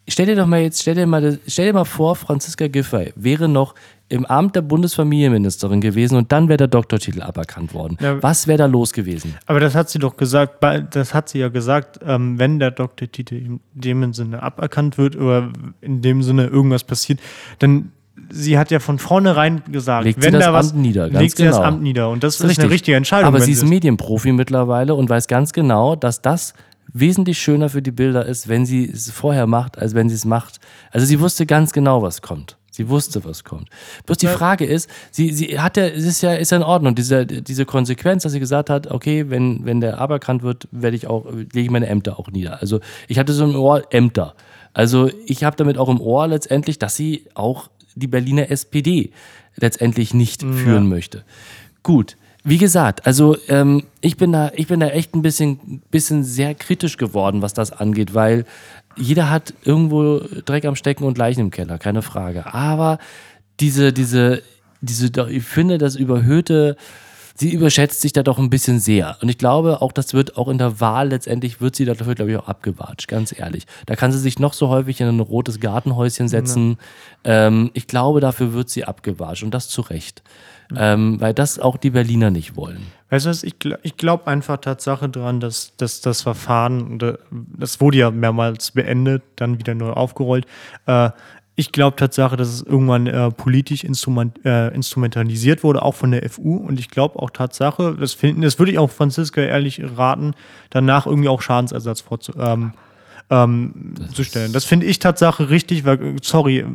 stell 0.07 0.25
dir 0.25 0.35
doch 0.35 0.47
mal 0.47 0.61
jetzt, 0.61 0.81
stell 0.81 0.95
dir 0.95 1.07
mal, 1.07 1.39
stell 1.47 1.67
dir 1.67 1.73
mal 1.73 1.85
vor, 1.85 2.15
Franziska 2.15 2.67
Giffey 2.67 3.13
wäre 3.15 3.47
noch 3.49 3.75
im 4.09 4.25
Amt 4.25 4.55
der 4.55 4.61
Bundesfamilienministerin 4.61 5.81
gewesen 5.81 6.17
und 6.17 6.31
dann 6.31 6.47
wäre 6.47 6.57
der 6.57 6.67
Doktortitel 6.67 7.21
aberkannt 7.21 7.73
worden. 7.73 7.97
Ja. 7.99 8.21
Was 8.21 8.47
wäre 8.47 8.59
da 8.59 8.65
los 8.65 8.93
gewesen? 8.93 9.35
Aber 9.45 9.59
das 9.59 9.75
hat 9.75 9.89
sie 9.89 9.99
doch 9.99 10.17
gesagt, 10.17 10.63
das 10.91 11.13
hat 11.13 11.29
sie 11.29 11.39
ja 11.39 11.49
gesagt, 11.49 11.99
ähm, 12.05 12.37
wenn 12.37 12.59
der 12.59 12.71
Doktortitel 12.71 13.35
in 13.35 13.59
dem 13.73 14.13
Sinne 14.13 14.43
aberkannt 14.43 14.97
wird 14.97 15.15
oder 15.15 15.49
in 15.81 16.01
dem 16.01 16.21
Sinne 16.21 16.47
irgendwas 16.47 16.83
passiert, 16.83 17.19
dann 17.59 17.91
sie 18.29 18.57
hat 18.57 18.71
ja 18.71 18.79
von 18.79 18.99
vornherein 18.99 19.63
gesagt, 19.71 20.05
Legt 20.05 20.21
sie 20.21 20.27
wenn 20.27 20.33
das 20.33 20.45
da 20.45 20.53
was 20.53 20.71
Amt 20.71 20.81
nieder, 20.81 21.09
ganz 21.09 21.21
legt 21.21 21.37
sie 21.37 21.45
das 21.45 21.55
genau. 21.55 21.67
Amt 21.67 21.81
nieder 21.81 22.09
und 22.09 22.23
das, 22.23 22.37
Das 22.37 22.51
ist 22.51 22.59
eine 22.59 22.69
richtige 22.69 22.97
Entscheidung. 22.97 23.27
Aber 23.27 23.39
sie 23.39 23.51
ist 23.51 23.65
Medienprofi 23.65 24.31
mittlerweile 24.31 24.95
und 24.95 25.09
weiß 25.09 25.27
ganz 25.27 25.53
genau, 25.53 25.95
dass 25.95 26.21
das 26.21 26.53
wesentlich 26.91 27.39
schöner 27.39 27.69
für 27.69 27.81
die 27.81 27.91
Bilder 27.91 28.25
ist, 28.25 28.47
wenn 28.47 28.65
sie 28.65 28.89
es 28.89 29.09
vorher 29.09 29.47
macht, 29.47 29.77
als 29.77 29.95
wenn 29.95 30.09
sie 30.09 30.15
es 30.15 30.25
macht. 30.25 30.59
Also 30.91 31.05
sie 31.05 31.19
wusste 31.19 31.45
ganz 31.45 31.73
genau, 31.73 32.01
was 32.01 32.21
kommt. 32.21 32.57
Sie 32.75 32.89
wusste, 32.89 33.23
was 33.23 33.43
kommt. 33.43 33.69
Bloß 34.07 34.17
die 34.17 34.25
Frage 34.25 34.65
ist, 34.65 34.89
sie, 35.11 35.31
sie 35.31 35.59
hat 35.59 35.77
ja, 35.77 35.85
es 35.85 36.05
ist 36.05 36.23
ja, 36.23 36.33
ist 36.33 36.49
ja 36.49 36.57
in 36.57 36.63
Ordnung, 36.63 36.95
diese, 36.95 37.27
diese 37.27 37.65
Konsequenz, 37.65 38.23
dass 38.23 38.31
sie 38.31 38.39
gesagt 38.39 38.71
hat, 38.71 38.89
okay, 38.89 39.29
wenn, 39.29 39.63
wenn 39.63 39.79
der 39.79 40.01
aberkannt 40.01 40.41
wird, 40.41 40.67
werde 40.71 40.95
ich 40.95 41.05
auch, 41.05 41.31
lege 41.31 41.61
ich 41.61 41.69
meine 41.69 41.85
Ämter 41.85 42.17
auch 42.17 42.31
nieder. 42.31 42.61
Also 42.61 42.79
ich 43.07 43.19
hatte 43.19 43.31
so 43.31 43.43
im 43.43 43.55
Ohr 43.55 43.83
Ämter. 43.93 44.33
Also 44.73 45.11
ich 45.27 45.43
habe 45.43 45.55
damit 45.55 45.77
auch 45.77 45.87
im 45.87 46.01
Ohr 46.01 46.27
letztendlich, 46.27 46.79
dass 46.79 46.95
sie 46.95 47.27
auch 47.35 47.69
die 47.93 48.07
Berliner 48.07 48.49
SPD 48.49 49.11
letztendlich 49.55 50.15
nicht 50.15 50.41
führen 50.41 50.89
möchte. 50.89 51.23
Gut. 51.83 52.17
Wie 52.45 52.57
gesagt, 52.57 53.05
also 53.05 53.37
ähm, 53.47 53.83
ich 54.01 54.17
bin 54.17 54.33
da, 54.33 54.51
ich 54.55 54.67
bin 54.67 54.81
da 54.81 54.87
echt 54.87 55.15
ein 55.15 55.21
bisschen, 55.21 55.81
bisschen 55.91 56.23
sehr 56.23 56.55
kritisch 56.55 56.97
geworden, 56.97 57.41
was 57.41 57.53
das 57.53 57.71
angeht, 57.71 58.15
weil 58.15 58.45
jeder 58.95 59.29
hat 59.29 59.53
irgendwo 59.63 60.21
Dreck 60.45 60.65
am 60.65 60.75
Stecken 60.75 61.03
und 61.03 61.17
Leichen 61.17 61.41
im 61.41 61.51
Keller, 61.51 61.77
keine 61.77 62.01
Frage. 62.01 62.53
Aber 62.53 62.99
diese, 63.59 63.93
diese, 63.93 64.43
diese, 64.81 65.09
ich 65.29 65.43
finde, 65.43 65.77
das 65.77 65.95
überhöhte, 65.95 66.75
sie 67.35 67.51
überschätzt 67.51 68.01
sich 68.01 68.13
da 68.13 68.23
doch 68.23 68.37
ein 68.37 68.49
bisschen 68.49 68.79
sehr. 68.79 69.17
Und 69.21 69.29
ich 69.29 69.37
glaube, 69.37 69.81
auch 69.81 69.91
das 69.91 70.13
wird 70.13 70.37
auch 70.37 70.47
in 70.47 70.57
der 70.57 70.79
Wahl 70.79 71.09
letztendlich 71.09 71.61
wird 71.61 71.75
sie 71.75 71.85
dafür, 71.85 72.15
glaube 72.15 72.31
ich, 72.31 72.37
auch 72.37 72.47
abgewatscht, 72.47 73.07
ganz 73.07 73.37
ehrlich. 73.37 73.65
Da 73.85 73.95
kann 73.95 74.11
sie 74.11 74.19
sich 74.19 74.39
noch 74.39 74.53
so 74.53 74.69
häufig 74.69 75.01
in 75.01 75.07
ein 75.07 75.19
rotes 75.19 75.59
Gartenhäuschen 75.59 76.27
setzen. 76.27 76.77
Ähm, 77.23 77.71
ich 77.73 77.87
glaube, 77.87 78.19
dafür 78.19 78.53
wird 78.53 78.69
sie 78.69 78.85
abgewatscht 78.85 79.43
und 79.43 79.53
das 79.53 79.69
zu 79.69 79.81
Recht. 79.81 80.21
Ähm, 80.77 81.19
weil 81.21 81.33
das 81.33 81.59
auch 81.59 81.77
die 81.77 81.89
Berliner 81.91 82.31
nicht 82.31 82.55
wollen. 82.55 82.81
Weißt 83.09 83.25
du 83.25 83.29
was, 83.29 83.43
ich, 83.43 83.55
ich 83.83 83.97
glaube 83.97 84.27
einfach 84.27 84.57
Tatsache 84.57 85.07
dran, 85.09 85.39
dass, 85.39 85.75
dass 85.77 86.01
das 86.01 86.21
Verfahren, 86.23 86.97
da- 86.99 87.17
das 87.31 87.79
wurde 87.79 87.97
ja 87.97 88.11
mehrmals 88.11 88.71
beendet, 88.71 89.21
dann 89.35 89.59
wieder 89.59 89.75
neu 89.75 89.91
aufgerollt. 89.91 90.45
Äh, 90.87 91.11
ich 91.55 91.71
glaube 91.71 91.95
Tatsache, 91.95 92.35
dass 92.35 92.47
es 92.47 92.61
irgendwann 92.63 93.05
äh, 93.05 93.29
politisch 93.29 93.83
instrument, 93.83 94.43
äh, 94.43 94.69
instrumentalisiert 94.73 95.63
wurde, 95.63 95.83
auch 95.83 95.93
von 95.93 96.09
der 96.09 96.27
FU. 96.27 96.55
Und 96.57 96.79
ich 96.79 96.89
glaube 96.89 97.19
auch 97.19 97.29
Tatsache, 97.29 97.95
das, 97.99 98.13
finden, 98.13 98.41
das 98.41 98.57
würde 98.57 98.71
ich 98.71 98.79
auch 98.79 98.89
Franziska 98.89 99.41
ehrlich 99.41 99.79
raten, 99.95 100.33
danach 100.71 101.05
irgendwie 101.05 101.29
auch 101.29 101.41
Schadensersatz 101.43 102.01
vorzu, 102.01 102.33
ähm, 102.39 102.73
ähm, 103.43 103.93
zu 104.13 104.23
stellen. 104.23 104.53
Das 104.53 104.65
finde 104.65 104.85
ich 104.85 104.99
Tatsache 104.99 105.49
richtig, 105.49 105.85
weil, 105.85 106.01
äh, 106.01 106.15
sorry, 106.21 106.65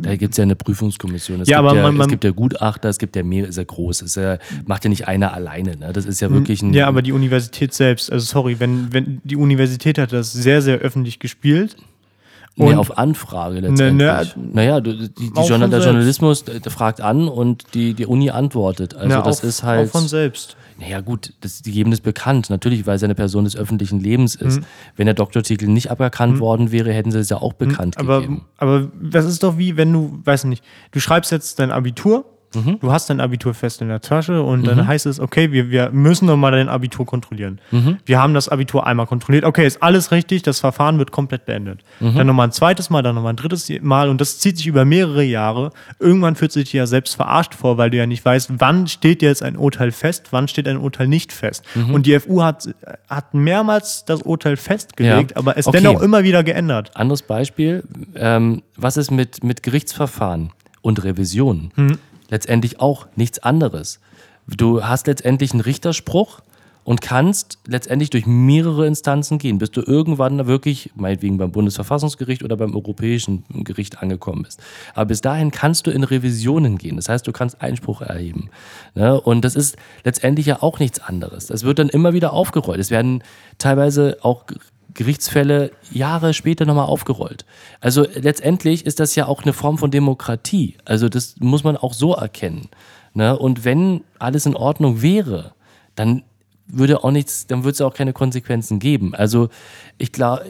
Da 0.00 0.16
gibt 0.16 0.32
es 0.32 0.38
ja 0.38 0.42
eine 0.42 0.56
Prüfungskommission. 0.56 1.40
Es, 1.40 1.48
Ja, 1.48 1.58
gibt 1.58 1.68
aber 1.68 1.76
ja, 1.76 1.82
man- 1.82 1.94
es 1.94 1.98
man- 1.98 2.08
gibt 2.08 2.24
ja 2.24 2.30
Gutachter, 2.30 2.88
es 2.88 2.98
gibt 2.98 3.16
ja 3.16 3.22
mehr, 3.22 3.48
ist 3.48 3.56
ja 3.58 3.64
groß. 3.64 4.02
Es 4.02 4.16
ist 4.16 4.16
ja, 4.16 4.38
macht 4.66 4.84
ja 4.84 4.90
nicht 4.90 5.06
einer 5.08 5.32
alleine. 5.34 5.76
Ne? 5.76 5.92
Das 5.92 6.04
ist 6.06 6.20
ja 6.20 6.30
wirklich 6.30 6.62
ein. 6.62 6.72
Ja, 6.72 6.86
aber 6.86 7.02
die 7.02 7.12
Universität 7.12 7.74
selbst, 7.74 8.10
also 8.12 8.24
sorry, 8.24 8.58
wenn, 8.60 8.92
wenn 8.92 9.20
die 9.24 9.36
Universität 9.36 9.98
hat 9.98 10.12
das 10.12 10.32
sehr, 10.32 10.62
sehr 10.62 10.78
öffentlich 10.78 11.18
gespielt. 11.18 11.76
Nee, 12.58 12.72
Und- 12.72 12.78
auf 12.78 12.98
Anfrage 12.98 13.60
letztendlich. 13.60 14.06
Ne, 14.36 14.50
naja, 14.52 14.80
du- 14.80 14.94
die, 14.96 15.08
die 15.32 15.40
Journal 15.46 15.70
der. 15.70 15.80
Journalismus 15.80 16.42
äh, 16.48 16.60
fragt 16.68 17.00
an 17.00 17.28
und 17.28 17.64
die, 17.74 17.94
die 17.94 18.04
Uni 18.06 18.30
antwortet. 18.30 18.94
Also 18.94 19.08
Na, 19.08 19.22
das 19.22 19.40
auch, 19.40 19.44
ist 19.44 19.62
halt. 19.62 19.88
Auch 19.88 19.92
von 19.92 20.08
selbst. 20.08 20.56
Naja, 20.80 21.00
gut, 21.00 21.32
das, 21.40 21.62
die 21.62 21.72
geben 21.72 21.90
das 21.90 22.00
bekannt. 22.00 22.50
Natürlich, 22.50 22.86
weil 22.86 22.98
sie 22.98 23.04
eine 23.04 23.14
Person 23.14 23.44
des 23.44 23.56
öffentlichen 23.56 24.00
Lebens 24.00 24.40
Mhm. 24.40 24.46
ist. 24.48 24.60
Wenn 24.96 25.06
der 25.06 25.14
Doktortitel 25.14 25.66
nicht 25.66 25.90
aberkannt 25.90 26.38
worden 26.40 26.70
wäre, 26.72 26.92
hätten 26.92 27.10
sie 27.10 27.18
es 27.18 27.28
ja 27.30 27.38
auch 27.38 27.52
bekannt 27.52 27.96
Aber, 27.98 28.20
gegeben. 28.20 28.44
aber 28.58 28.88
das 29.00 29.24
ist 29.24 29.42
doch 29.42 29.56
wie, 29.58 29.76
wenn 29.76 29.92
du, 29.92 30.18
weiß 30.24 30.44
nicht, 30.44 30.62
du 30.92 31.00
schreibst 31.00 31.32
jetzt 31.32 31.58
dein 31.58 31.70
Abitur, 31.70 32.24
Mhm. 32.54 32.78
du 32.80 32.90
hast 32.92 33.10
dein 33.10 33.20
Abitur 33.20 33.52
fest 33.54 33.82
in 33.82 33.88
der 33.88 34.00
Tasche 34.00 34.42
und 34.42 34.66
dann 34.66 34.86
heißt 34.86 35.04
es, 35.06 35.20
okay, 35.20 35.52
wir, 35.52 35.70
wir 35.70 35.90
müssen 35.90 36.26
noch 36.26 36.36
mal 36.36 36.50
dein 36.50 36.68
Abitur 36.68 37.04
kontrollieren. 37.04 37.60
Mhm. 37.70 37.98
Wir 38.06 38.18
haben 38.20 38.32
das 38.32 38.48
Abitur 38.48 38.86
einmal 38.86 39.06
kontrolliert, 39.06 39.44
okay, 39.44 39.66
ist 39.66 39.82
alles 39.82 40.10
richtig, 40.12 40.42
das 40.42 40.60
Verfahren 40.60 40.98
wird 40.98 41.10
komplett 41.12 41.44
beendet. 41.44 41.80
Mhm. 42.00 42.14
Dann 42.16 42.26
nochmal 42.26 42.48
ein 42.48 42.52
zweites 42.52 42.88
Mal, 42.90 43.02
dann 43.02 43.14
nochmal 43.14 43.32
ein 43.34 43.36
drittes 43.36 43.70
Mal 43.82 44.08
und 44.08 44.20
das 44.20 44.38
zieht 44.38 44.56
sich 44.56 44.66
über 44.66 44.84
mehrere 44.84 45.22
Jahre. 45.24 45.72
Irgendwann 45.98 46.36
fühlt 46.36 46.52
sich 46.52 46.72
ja 46.72 46.86
selbst 46.86 47.16
verarscht 47.16 47.54
vor, 47.54 47.76
weil 47.76 47.90
du 47.90 47.96
ja 47.98 48.06
nicht 48.06 48.24
weißt, 48.24 48.52
wann 48.58 48.86
steht 48.86 49.20
jetzt 49.22 49.42
ein 49.42 49.56
Urteil 49.56 49.92
fest, 49.92 50.28
wann 50.30 50.48
steht 50.48 50.68
ein 50.68 50.78
Urteil 50.78 51.08
nicht 51.08 51.32
fest. 51.32 51.64
Mhm. 51.74 51.94
Und 51.94 52.06
die 52.06 52.18
FU 52.18 52.42
hat, 52.42 52.68
hat 53.08 53.34
mehrmals 53.34 54.04
das 54.06 54.22
Urteil 54.22 54.56
festgelegt, 54.56 55.32
Ja. 55.32 55.36
aber 55.36 55.56
es 55.58 55.66
Okay. 55.66 55.80
dennoch 55.82 56.00
immer 56.02 56.24
wieder 56.24 56.42
geändert. 56.42 56.92
Anderes 56.96 57.22
Beispiel, 57.22 57.84
ähm, 58.14 58.62
was 58.76 58.96
ist 58.96 59.10
mit, 59.10 59.44
mit 59.44 59.62
Gerichtsverfahren 59.62 60.50
und 60.80 61.02
Revisionen? 61.04 61.72
Letztendlich 62.28 62.80
auch 62.80 63.06
nichts 63.16 63.38
anderes. 63.38 64.00
Du 64.46 64.84
hast 64.84 65.06
letztendlich 65.06 65.52
einen 65.52 65.60
Richterspruch 65.60 66.40
und 66.88 67.02
kannst 67.02 67.58
letztendlich 67.66 68.08
durch 68.08 68.24
mehrere 68.24 68.86
Instanzen 68.86 69.36
gehen, 69.36 69.58
bis 69.58 69.70
du 69.70 69.82
irgendwann 69.82 70.46
wirklich, 70.46 70.90
meinetwegen 70.94 71.36
beim 71.36 71.52
Bundesverfassungsgericht 71.52 72.42
oder 72.42 72.56
beim 72.56 72.74
Europäischen 72.74 73.44
Gericht 73.50 74.00
angekommen 74.02 74.44
bist. 74.44 74.62
Aber 74.94 75.04
bis 75.04 75.20
dahin 75.20 75.50
kannst 75.50 75.86
du 75.86 75.90
in 75.90 76.02
Revisionen 76.02 76.78
gehen. 76.78 76.96
Das 76.96 77.10
heißt, 77.10 77.26
du 77.26 77.32
kannst 77.32 77.60
Einspruch 77.60 78.00
erheben. 78.00 78.48
Ne? 78.94 79.20
Und 79.20 79.44
das 79.44 79.54
ist 79.54 79.76
letztendlich 80.04 80.46
ja 80.46 80.62
auch 80.62 80.78
nichts 80.78 80.98
anderes. 80.98 81.48
Das 81.48 81.62
wird 81.62 81.78
dann 81.78 81.90
immer 81.90 82.14
wieder 82.14 82.32
aufgerollt. 82.32 82.80
Es 82.80 82.90
werden 82.90 83.22
teilweise 83.58 84.16
auch 84.22 84.46
Gerichtsfälle 84.94 85.70
Jahre 85.90 86.34
später 86.34 86.64
nochmal 86.64 86.86
aufgerollt. 86.86 87.44
Also 87.80 88.06
letztendlich 88.14 88.86
ist 88.86 89.00
das 89.00 89.14
ja 89.14 89.26
auch 89.26 89.42
eine 89.42 89.52
Form 89.52 89.78
von 89.78 89.90
Demokratie. 89.90 90.76
Also 90.84 91.08
das 91.08 91.36
muss 91.38 91.64
man 91.64 91.76
auch 91.76 91.92
so 91.92 92.14
erkennen. 92.14 92.68
Ne? 93.14 93.38
Und 93.38 93.64
wenn 93.64 94.02
alles 94.18 94.46
in 94.46 94.56
Ordnung 94.56 95.02
wäre, 95.02 95.52
dann 95.94 96.22
würde 96.66 97.02
auch 97.02 97.10
nichts, 97.10 97.46
dann 97.46 97.64
würde 97.64 97.72
es 97.72 97.80
auch 97.80 97.94
keine 97.94 98.12
Konsequenzen 98.12 98.78
geben. 98.78 99.14
Also 99.14 99.48
ich 99.96 100.12
glaube, 100.12 100.44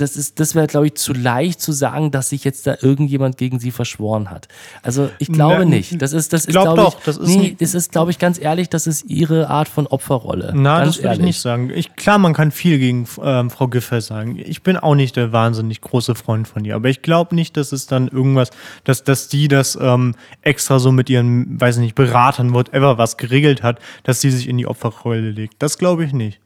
das 0.00 0.16
ist, 0.16 0.38
das 0.38 0.54
wäre, 0.54 0.66
glaube 0.68 0.86
ich, 0.86 0.94
zu 0.94 1.12
leicht 1.12 1.60
zu 1.60 1.72
sagen, 1.72 2.10
dass 2.10 2.28
sich 2.30 2.44
jetzt 2.44 2.66
da 2.66 2.76
irgendjemand 2.80 3.36
gegen 3.36 3.58
sie 3.58 3.72
verschworen 3.72 4.30
hat. 4.30 4.46
Also 4.82 5.10
ich 5.18 5.28
glaube 5.28 5.60
Na, 5.60 5.64
nicht. 5.64 6.00
Das 6.00 6.12
ist, 6.12 6.32
das 6.32 6.46
ist, 6.46 6.52
glaub 6.52 6.74
glaube 6.74 6.82
doch, 6.82 6.98
ich, 6.98 7.04
das 7.04 7.16
ist 7.16 7.28
nee, 7.28 7.56
das 7.58 7.74
ist, 7.74 7.90
glaube 7.90 8.12
ich, 8.12 8.18
ganz 8.18 8.40
ehrlich, 8.40 8.68
das 8.68 8.86
ist 8.86 9.04
ihre 9.10 9.48
Art 9.48 9.68
von 9.68 9.86
Opferrolle. 9.88 10.52
Na, 10.54 10.78
ganz 10.78 10.96
das 10.96 11.02
würde 11.02 11.16
ich 11.16 11.22
nicht 11.22 11.40
sagen. 11.40 11.70
Ich, 11.74 11.96
klar, 11.96 12.18
man 12.18 12.32
kann 12.32 12.52
viel 12.52 12.78
gegen 12.78 13.08
ähm, 13.22 13.50
Frau 13.50 13.66
Giffey 13.66 14.00
sagen. 14.00 14.38
Ich 14.38 14.62
bin 14.62 14.76
auch 14.76 14.94
nicht 14.94 15.16
der 15.16 15.32
wahnsinnig 15.32 15.80
große 15.80 16.14
Freund 16.14 16.46
von 16.46 16.64
ihr, 16.64 16.76
aber 16.76 16.88
ich 16.88 17.02
glaube 17.02 17.34
nicht, 17.34 17.56
dass 17.56 17.72
es 17.72 17.86
dann 17.86 18.06
irgendwas, 18.06 18.50
dass, 18.84 19.02
dass 19.02 19.28
die 19.28 19.48
das 19.48 19.76
ähm, 19.80 20.14
extra 20.42 20.78
so 20.78 20.92
mit 20.92 21.10
ihren, 21.10 21.60
weiß 21.60 21.78
nicht, 21.78 21.96
Beratern, 21.96 22.54
whatever, 22.54 22.98
was 22.98 23.16
geregelt 23.16 23.64
hat, 23.64 23.80
dass 24.04 24.20
sie 24.20 24.30
sich 24.30 24.48
in 24.48 24.58
die 24.58 24.66
Opferrolle 24.66 25.30
legt. 25.30 25.56
Das 25.58 25.76
glaube 25.76 26.04
ich 26.04 26.12
nicht. 26.12 26.38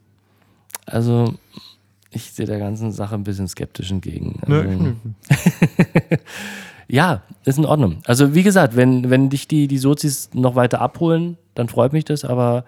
Also, 0.85 1.35
ich 2.13 2.31
sehe 2.31 2.45
der 2.45 2.59
ganzen 2.59 2.91
Sache 2.91 3.15
ein 3.15 3.23
bisschen 3.23 3.47
skeptisch 3.47 3.91
entgegen. 3.91 4.39
Also, 4.41 4.69
ich 4.69 4.79
nicht. 4.79 4.95
ja, 6.87 7.21
ist 7.45 7.57
in 7.57 7.65
Ordnung. 7.65 7.97
Also, 8.05 8.33
wie 8.35 8.43
gesagt, 8.43 8.75
wenn, 8.75 9.09
wenn 9.09 9.29
dich 9.29 9.47
die, 9.47 9.67
die 9.67 9.77
Sozis 9.77 10.29
noch 10.33 10.55
weiter 10.55 10.81
abholen, 10.81 11.37
dann 11.55 11.69
freut 11.69 11.93
mich 11.93 12.05
das, 12.05 12.25
aber 12.25 12.65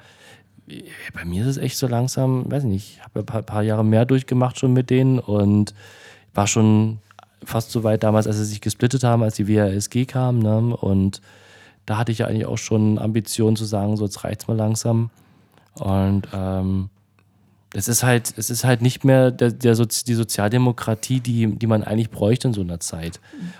bei 1.14 1.26
mir 1.26 1.44
ist 1.44 1.50
es 1.50 1.58
echt 1.58 1.78
so 1.78 1.88
langsam, 1.88 2.52
weiß 2.52 2.64
ich 2.64 2.70
nicht, 2.70 2.94
ich 2.96 3.04
habe 3.04 3.20
ein 3.20 3.26
paar, 3.26 3.44
paar 3.44 3.64
Jahre 3.64 3.86
mehr 3.86 4.06
durchgemacht 4.06 4.60
schon 4.60 4.74
mit 4.74 4.90
denen 4.90 5.20
und 5.20 5.74
war 6.34 6.48
schon 6.48 7.00
fast 7.44 7.72
so 7.72 7.84
weit 7.84 8.04
damals, 8.04 8.28
als 8.28 8.38
sie 8.38 8.46
sich 8.46 8.62
gesplittet 8.62 9.04
haben, 9.04 9.22
als 9.22 9.36
die 9.36 9.48
WASG 9.48 10.06
kam. 10.06 10.40
Ne? 10.40 10.76
Und 10.76 11.22
da 11.86 11.98
hatte 11.98 12.12
ich 12.12 12.20
ja 12.20 12.28
eigentlich 12.28 12.48
auch 12.48 12.58
schon 12.58 12.98
Ambitionen 12.98 13.56
zu 13.56 13.66
sagen, 13.66 13.96
so 13.96 14.06
jetzt 14.06 14.24
reicht's 14.24 14.48
mal 14.48 14.58
langsam. 14.58 15.12
Und 15.76 16.28
ähm, 16.34 16.90
es 17.76 17.90
ist 17.90 18.04
halt, 18.04 18.34
es 18.38 18.50
ist 18.50 18.64
halt 18.64 18.82
nicht 18.82 19.04
mehr 19.04 19.32
der, 19.32 19.52
der 19.52 19.76
Sozi 19.76 20.06
die 20.06 20.14
Sozialdemokratie, 20.14 21.20
die, 21.20 21.48
die 21.48 21.68
man 21.68 21.84
eigentlich 21.84 22.10
bräuchte 22.10 22.48
in 22.48 22.54
so 22.54 22.62
einer 22.62 22.80
Zeit. 22.80 23.20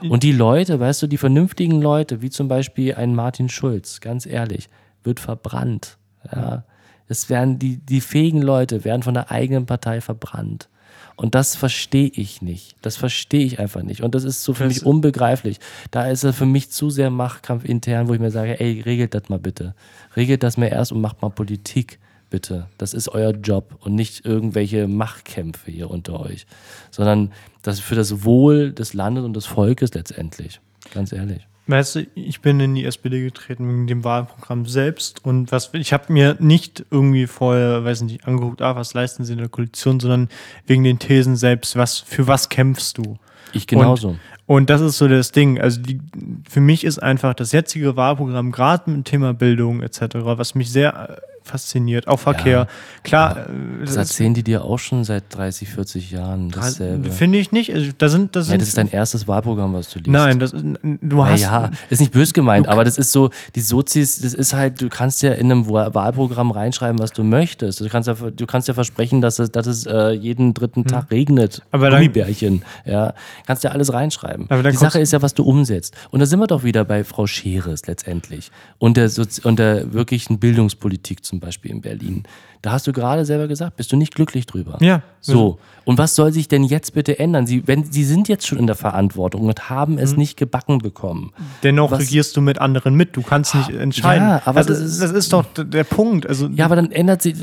Und 0.10 0.24
die 0.24 0.32
Leute, 0.32 0.80
weißt 0.80 1.02
du, 1.02 1.08
die 1.08 1.18
vernünftigen 1.18 1.82
Leute, 1.82 2.22
wie 2.22 2.30
zum 2.30 2.48
Beispiel 2.48 2.96
ein 2.96 3.14
Martin 3.14 3.50
Schulz, 3.50 4.00
ganz 4.00 4.26
ehrlich, 4.26 4.70
wird 5.04 5.20
verbrannt. 5.20 5.98
Ja. 6.34 6.64
Es 7.08 7.30
werden 7.30 7.60
die, 7.60 7.78
die 7.78 8.02
fähigen 8.02 8.42
Leute 8.42 8.86
werden 8.86 9.04
von 9.04 9.14
der 9.14 9.32
eigenen 9.32 9.66
Partei 9.66 10.00
verbrannt. 10.00 10.70
Und 11.18 11.36
das 11.36 11.56
verstehe 11.56 12.10
ich 12.14 12.42
nicht. 12.42 12.76
Das 12.82 12.98
verstehe 12.98 13.46
ich 13.46 13.60
einfach 13.60 13.84
nicht. 13.84 14.02
Und 14.02 14.16
das 14.16 14.24
ist 14.24 14.44
so 14.44 14.54
für 14.54 14.66
mich 14.66 14.86
unbegreiflich. 14.86 15.60
Da 15.92 16.08
ist 16.08 16.24
es 16.24 16.36
für 16.36 16.46
mich 16.46 16.72
zu 16.72 16.90
sehr 16.90 17.10
Machtkampf 17.10 17.64
intern, 17.64 18.08
wo 18.08 18.14
ich 18.14 18.20
mir 18.20 18.32
sage, 18.32 18.60
ey, 18.60 18.82
regelt 18.82 19.14
das 19.14 19.30
mal 19.30 19.40
bitte. 19.40 19.76
Regelt 20.16 20.44
das 20.44 20.58
mal 20.58 20.68
erst 20.68 20.92
und 20.92 21.02
macht 21.02 21.22
mal 21.22 21.30
Politik 21.30 22.00
bitte. 22.36 22.68
Das 22.78 22.94
ist 22.94 23.08
euer 23.08 23.32
Job 23.32 23.78
und 23.80 23.96
nicht 23.96 24.26
irgendwelche 24.26 24.90
Machtkämpfe 24.90 25.72
hier 25.72 25.90
unter 25.90 26.20
euch, 26.20 26.46
sondern 26.92 27.32
das 27.62 27.80
für 27.80 27.96
das 27.96 28.26
Wohl 28.26 28.74
des 28.74 28.94
Landes 28.94 29.24
und 29.24 29.38
des 29.38 29.46
Volkes 29.46 29.94
letztendlich. 29.94 30.60
Ganz 30.94 31.14
ehrlich. 31.14 31.48
Weißt 31.68 31.96
du, 31.96 32.08
ich 32.14 32.42
bin 32.42 32.60
in 32.60 32.76
die 32.76 32.84
SPD 32.84 33.24
getreten 33.24 33.70
wegen 33.70 33.88
dem 33.88 34.04
Wahlprogramm 34.04 34.66
selbst 34.66 35.24
und 35.24 35.54
was 35.54 35.70
ich 35.74 35.94
habe 35.94 36.12
mir 36.12 36.36
nicht 36.40 36.86
irgendwie 36.92 37.26
vorher, 37.26 37.86
weiß 37.86 38.02
nicht, 38.02 38.28
angeguckt, 38.28 38.62
ah, 38.62 38.76
was 38.76 38.94
leisten 38.94 39.24
sie 39.24 39.32
in 39.32 39.40
der 39.40 39.48
Koalition, 39.48 40.02
sondern 40.02 40.28
wegen 40.68 40.84
den 40.84 41.00
Thesen 41.00 41.38
selbst, 41.38 41.78
was 41.78 42.00
für 42.00 42.28
was 42.28 42.50
kämpfst 42.50 42.98
du? 42.98 43.18
Ich 43.54 43.66
genauso. 43.66 44.10
Und, 44.10 44.20
und 44.46 44.70
das 44.70 44.82
ist 44.82 44.98
so 44.98 45.08
das 45.08 45.32
Ding. 45.32 45.62
Also 45.62 45.82
die, 45.82 46.02
für 46.50 46.60
mich 46.60 46.84
ist 46.84 47.02
einfach 47.02 47.34
das 47.34 47.54
jetzige 47.54 47.96
Wahlprogramm, 47.96 48.52
gerade 48.52 48.92
mit 48.92 48.98
dem 48.98 49.04
Thema 49.06 49.34
Bildung 49.34 49.82
etc., 49.82 50.18
was 50.22 50.54
mich 50.54 50.70
sehr 50.70 51.18
fasziniert. 51.46 52.08
Auch 52.08 52.20
Verkehr. 52.20 52.58
Ja. 52.60 52.68
Klar. 53.04 53.38
äh, 53.50 53.86
Das 53.86 53.96
erzählen 53.96 54.34
die 54.34 54.44
dir 54.44 54.64
auch 54.64 54.80
schon 54.80 55.04
seit 55.04 55.24
30, 55.30 55.70
40 55.70 56.12
Jahren 56.12 56.50
dasselbe. 56.50 57.12
Finde 57.12 57.38
ich 57.38 57.52
nicht. 57.52 57.74
Also, 57.74 57.92
da 57.98 58.10
sind, 58.10 58.36
das 58.36 58.48
Ja, 58.48 58.52
sind, 58.52 58.62
das 58.62 58.70
ist 58.70 58.78
dein 58.78 58.90
erstes 58.92 59.28
Wahlprogramm, 59.28 59.74
was 59.74 59.90
du 59.90 60.00
liest. 60.00 60.10
Nein, 60.10 60.40
das, 60.40 60.54
du 60.54 61.26
hast. 61.26 61.42
Ja, 61.42 61.72
ist 61.90 62.00
nicht 62.00 62.12
bös 62.12 62.34
gemeint, 62.34 62.68
aber 62.68 62.84
das 62.84 62.98
ist 62.98 63.12
so, 63.12 63.30
die 63.56 63.62
Sozis, 63.62 64.20
das 64.22 64.34
ist 64.34 64.54
halt, 64.54 64.82
du 64.82 64.90
kannst 64.90 65.22
ja 65.22 65.34
in 65.34 65.52
einem 65.52 65.70
Wahl- 65.70 65.94
Wahlprogramm 65.94 66.52
reinschreiben, 66.52 67.00
was 67.00 67.12
du 67.14 67.24
möchtest. 67.24 67.82
Du 67.82 67.90
kannst 67.90 68.08
ja, 68.08 68.14
du 68.16 68.46
kannst 68.46 68.68
ja 68.68 68.74
versprechen, 68.74 69.22
dass 69.22 69.40
es, 69.40 69.52
dass 69.52 69.68
es 69.68 69.86
äh, 69.86 70.12
jeden 70.12 70.54
dritten 70.54 70.86
Tag 70.86 71.12
regnet. 71.12 71.56
Hm. 71.58 71.62
Aber 71.72 71.90
dann- 71.90 72.00
Gummibärchen. 72.00 72.64
Ja, 72.86 73.14
kannst 73.46 73.64
ja 73.64 73.72
alles 73.72 73.94
reinschreiben. 73.94 74.46
Aber 74.50 74.64
die 74.70 74.78
Sache 74.78 75.00
ist 75.00 75.14
ja, 75.14 75.22
was 75.22 75.34
du 75.34 75.44
umsetzt. 75.44 75.96
Und 76.12 76.20
da 76.20 76.26
sind 76.26 76.40
wir 76.40 76.48
doch 76.48 76.64
wieder 76.64 76.84
bei 76.86 77.04
Frau 77.04 77.28
Scheres 77.28 77.86
letztendlich 77.88 78.52
und 78.78 78.98
der, 78.98 79.10
Sozi 79.10 79.42
und 79.44 79.60
der 79.60 79.94
wirklichen 79.94 80.40
Bildungspolitik 80.40 81.24
zum 81.24 81.35
Beispiel 81.40 81.72
in 81.72 81.82
Berlin. 81.82 82.24
Da 82.62 82.72
hast 82.72 82.88
du 82.88 82.94
gerade 82.94 83.26
selber 83.26 83.48
gesagt, 83.48 83.78
bist 83.78 83.92
du 83.92 83.96
nicht 83.96 84.16
glücklich 84.16 84.46
drüber. 84.46 84.78
Ja. 84.82 85.02
So. 85.22 85.60
Und 85.84 85.98
was 85.98 86.16
soll 86.16 86.32
sich 86.34 86.48
denn 86.48 86.64
jetzt 86.64 86.94
bitte 86.94 87.20
ändern? 87.20 87.46
Sie, 87.48 87.68
wenn, 87.68 87.84
sie 87.92 88.04
sind 88.04 88.28
jetzt 88.28 88.48
schon 88.48 88.58
in 88.58 88.66
der 88.68 88.76
Verantwortung 88.76 89.44
und 89.44 89.70
haben 89.70 89.98
es 90.00 90.18
nicht 90.18 90.38
gebacken 90.38 90.80
bekommen. 90.80 91.32
Dennoch 91.64 91.92
Was- 91.92 92.00
regierst 92.00 92.36
du 92.38 92.42
mit 92.42 92.60
anderen 92.60 92.96
mit. 92.96 93.16
Du 93.16 93.22
kannst 93.22 93.54
nicht 93.56 93.70
entscheiden. 93.70 94.28
Ja, 94.28 94.42
aber 94.46 94.58
also, 94.60 94.70
das 94.74 94.82
ist- 94.82 95.02
das 95.02 95.12
ist 95.12 95.32
doch 95.34 95.46
der 95.58 95.84
Punkt. 95.84 96.28
Also, 96.28 96.48
Ja, 96.48 96.66
aber 96.66 96.76
dann 96.76 96.92
ändert 96.92 97.22
sich. 97.22 97.36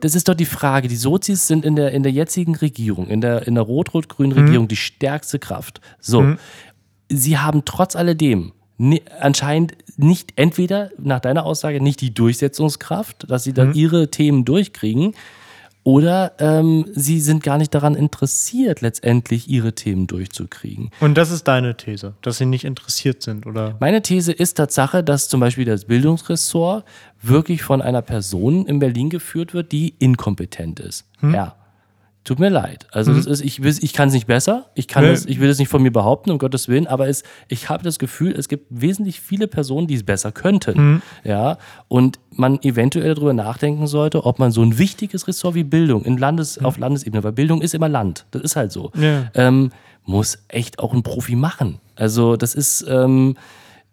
Das 0.00 0.14
ist 0.14 0.28
doch 0.28 0.34
die 0.34 0.44
Frage. 0.46 0.88
Die 0.88 0.96
Sozis 0.96 1.46
sind 1.46 1.64
in 1.64 1.76
der, 1.76 1.92
in 1.92 2.02
der 2.02 2.12
jetzigen 2.12 2.54
Regierung, 2.54 3.08
in 3.08 3.20
der, 3.20 3.46
in 3.46 3.54
der 3.54 3.64
rot-rot-grünen 3.64 4.36
Mhm. 4.38 4.44
Regierung, 4.44 4.68
die 4.68 4.76
stärkste 4.76 5.38
Kraft. 5.38 5.80
So. 6.00 6.34
Sie 7.08 7.38
haben 7.38 7.62
trotz 7.64 7.94
alledem 7.94 8.52
anscheinend 9.20 9.74
nicht, 9.96 10.32
entweder 10.36 10.90
nach 10.98 11.20
deiner 11.20 11.44
Aussage, 11.46 11.80
nicht 11.80 12.00
die 12.00 12.12
Durchsetzungskraft, 12.12 13.30
dass 13.30 13.44
sie 13.44 13.50
Mhm. 13.50 13.54
dann 13.54 13.74
ihre 13.74 14.10
Themen 14.10 14.44
durchkriegen, 14.44 15.14
oder 15.82 16.32
ähm, 16.40 16.84
sie 16.94 17.20
sind 17.20 17.44
gar 17.44 17.58
nicht 17.58 17.72
daran 17.72 17.94
interessiert, 17.94 18.80
letztendlich 18.80 19.48
ihre 19.48 19.72
Themen 19.74 20.08
durchzukriegen. 20.08 20.90
und 20.98 21.16
das 21.16 21.30
ist 21.30 21.44
deine 21.44 21.76
These, 21.76 22.14
dass 22.22 22.38
sie 22.38 22.44
nicht 22.46 22.64
interessiert 22.64 23.22
sind, 23.22 23.46
oder? 23.46 23.76
Meine 23.78 24.02
These 24.02 24.32
ist 24.32 24.54
Tatsache, 24.54 25.04
dass 25.04 25.28
zum 25.28 25.38
Beispiel 25.38 25.64
das 25.64 25.84
Bildungsressort 25.84 26.84
wirklich 27.22 27.62
von 27.62 27.80
einer 27.82 28.02
Person 28.02 28.66
in 28.66 28.80
Berlin 28.80 29.10
geführt 29.10 29.54
wird, 29.54 29.70
die 29.70 29.94
inkompetent 30.00 30.80
ist. 30.80 31.04
Hm. 31.20 31.34
Ja. 31.34 31.54
Tut 32.26 32.40
mir 32.40 32.48
leid. 32.50 32.88
Also 32.90 33.14
das 33.14 33.24
ist, 33.24 33.40
ich, 33.40 33.62
will- 33.62 33.76
ich 33.80 33.92
kann 33.92 34.08
es 34.08 34.14
nicht 34.14 34.26
besser. 34.26 34.66
Ich 34.74 34.88
kann 34.88 35.04
Nee. 35.04 35.10
es, 35.12 35.26
ich 35.26 35.38
will 35.38 35.48
es 35.48 35.60
nicht 35.60 35.68
von 35.68 35.80
mir 35.80 35.92
behaupten, 35.92 36.32
um 36.32 36.38
Gottes 36.38 36.66
Willen, 36.66 36.88
aber 36.88 37.06
es, 37.08 37.22
ich 37.46 37.68
habe 37.68 37.84
das 37.84 38.00
Gefühl, 38.00 38.32
es 38.32 38.48
gibt 38.48 38.66
wesentlich 38.68 39.20
viele 39.20 39.46
Personen, 39.46 39.86
die 39.86 39.94
es 39.94 40.02
besser 40.02 40.32
könnten. 40.32 40.74
Hm. 40.76 41.02
Ja. 41.22 41.56
Und 41.86 42.18
man 42.32 42.60
eventuell 42.62 43.14
darüber 43.14 43.32
nachdenken 43.32 43.86
sollte, 43.86 44.26
ob 44.26 44.40
man 44.40 44.50
so 44.50 44.60
ein 44.62 44.76
wichtiges 44.76 45.28
Ressort 45.28 45.54
wie 45.54 45.62
Bildung 45.62 46.04
in 46.04 46.18
Landes, 46.18 46.58
auf 46.58 46.78
Landesebene, 46.78 47.22
weil 47.22 47.30
Bildung 47.32 47.60
ist 47.62 47.74
immer 47.74 47.88
Land. 47.88 48.26
Das 48.32 48.42
ist 48.42 48.56
halt 48.56 48.72
so. 48.72 48.90
Ja. 49.00 49.30
Ähm, 49.34 49.70
muss 50.04 50.38
echt 50.48 50.80
auch 50.80 50.92
ein 50.94 51.04
Profi 51.04 51.36
machen. 51.36 51.78
Also 51.94 52.36
das 52.36 52.56
ist, 52.56 52.84
ähm, 52.88 53.36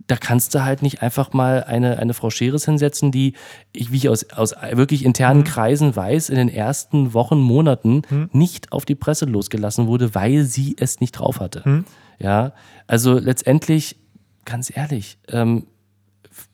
da 0.08 0.16
kannst 0.18 0.54
du 0.54 0.64
halt 0.64 0.82
nicht 0.82 1.02
einfach 1.02 1.34
mal 1.34 1.64
eine, 1.64 1.98
eine 2.00 2.14
Frau 2.14 2.30
Scheres 2.30 2.66
hinsetzen, 2.66 3.12
die, 3.12 3.34
ich, 3.72 3.92
wie 3.92 3.98
ich 3.98 4.10
aus, 4.10 4.30
aus 4.32 4.54
wirklich 4.74 5.06
internen 5.06 5.44
Kreisen 5.44 5.96
weiß, 5.96 6.30
in 6.30 6.36
den 6.36 6.50
ersten 6.50 7.14
Wochen, 7.14 7.40
Monaten 7.40 8.02
nicht 8.32 8.72
auf 8.72 8.86
die 8.86 8.96
Presse 8.96 9.26
losgelassen 9.26 9.88
wurde, 9.88 10.14
weil 10.14 10.44
sie 10.44 10.76
es 10.78 11.00
nicht 11.00 11.14
drauf 11.14 11.40
hatte. 11.40 11.84
Ja, 12.20 12.54
also 12.88 13.18
letztendlich, 13.18 13.98
ganz 14.46 14.76
ehrlich, 14.76 15.18
ähm, 15.30 15.68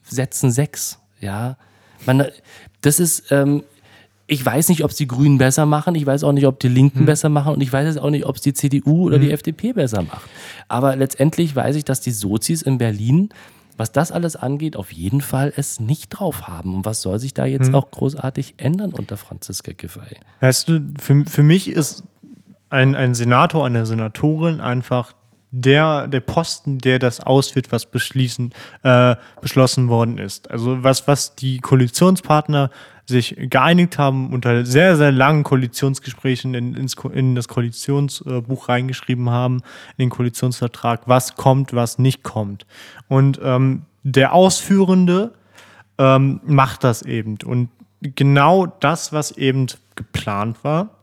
setzen 0.04 0.52
sechs, 0.52 1.00
ja. 1.20 1.58
Man, 2.06 2.26
das 2.82 3.00
ist, 3.00 3.32
ähm, 3.32 3.64
ich 4.30 4.46
weiß 4.46 4.70
nicht, 4.70 4.84
ob 4.84 4.92
es 4.92 4.98
die 4.98 5.08
Grünen 5.08 5.40
besser 5.40 5.66
machen, 5.66 5.96
ich 5.96 6.06
weiß 6.06 6.24
auch 6.24 6.32
nicht, 6.32 6.46
ob 6.46 6.60
die 6.60 6.68
Linken 6.68 7.06
besser 7.06 7.30
machen 7.30 7.54
und 7.54 7.62
ich 7.62 7.74
weiß 7.74 7.88
jetzt 7.88 8.00
auch 8.00 8.12
nicht, 8.12 8.26
ob 8.26 8.36
es 8.36 8.44
die 8.44 8.54
CDU 8.54 9.06
oder 9.06 9.18
die 9.18 9.32
FDP 9.32 9.74
besser 9.74 10.04
macht. 10.04 10.30
Aber 10.68 10.96
letztendlich 10.96 11.56
weiß 11.56 11.76
ich, 11.76 11.84
dass 11.84 12.00
die 12.00 12.12
Sozis 12.12 12.62
in 12.62 12.78
Berlin, 12.78 13.30
was 13.76 13.92
das 13.92 14.12
alles 14.12 14.36
angeht, 14.36 14.76
auf 14.76 14.92
jeden 14.92 15.22
Fall 15.22 15.52
es 15.56 15.80
nicht 15.80 16.10
drauf 16.10 16.48
haben. 16.48 16.76
Und 16.76 16.86
was 16.86 17.02
soll 17.02 17.18
sich 17.18 17.34
da 17.34 17.46
jetzt 17.46 17.74
auch 17.74 17.90
großartig 17.90 18.56
ändern 18.58 18.94
unter 18.94 19.18
Franziska 19.18 19.72
Giffey? 19.76 20.18
Weißt 20.42 20.70
du, 20.70 20.82
für, 21.00 21.26
für 21.26 21.44
mich 21.44 21.68
ist 21.68 22.04
ein, 22.70 22.94
ein 22.94 23.16
Senator, 23.16 23.66
eine 23.66 23.88
Senatorin 23.88 24.62
einfach 24.62 25.14
der, 25.52 26.08
der 26.08 26.20
Posten, 26.20 26.78
der 26.78 27.00
das 27.00 27.20
ausführt, 27.20 27.72
was 27.72 27.86
beschließen, 27.86 28.54
äh, 28.84 29.16
beschlossen 29.41 29.89
worden 29.89 30.18
ist. 30.18 30.52
Also 30.52 30.84
was, 30.84 31.08
was 31.08 31.36
die 31.36 31.60
Koalitionspartner 31.60 32.70
sich 33.06 33.36
geeinigt 33.38 33.97
haben, 33.97 34.32
unter 34.32 34.66
sehr, 34.66 34.95
sehr 34.95 35.12
langen 35.12 35.43
Koalitionsgesprächen 35.43 36.54
in, 36.54 36.76
ins, 36.76 36.95
in 37.12 37.34
das 37.34 37.47
Koalitionsbuch 37.47 38.70
reingeschrieben 38.70 39.32
haben, 39.32 39.58
in 39.97 40.04
den 40.04 40.10
Koalitionsvertrag, 40.10 41.02
was 41.08 41.36
kommt, 41.36 41.74
was 41.74 41.97
nicht 41.97 42.24
kommt. 42.24 42.68
Und 43.08 43.39
ähm, 43.43 43.84
der 44.04 44.34
Ausführende 44.34 45.34
ähm, 45.97 46.39
macht 46.45 46.84
das 46.84 47.02
eben. 47.02 47.38
Und 47.43 47.70
genau 48.02 48.68
das, 48.68 49.12
was 49.12 49.32
eben 49.32 49.66
geplant 49.95 50.64
war 50.64 50.99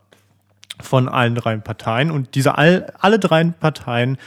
von 0.81 1.09
allen 1.09 1.35
drei 1.35 1.57
Parteien 1.57 2.11
und 2.11 2.35
diese 2.35 2.57
all, 2.57 2.91
alle 2.99 3.19
drei 3.19 3.43
Parteien 3.45 4.17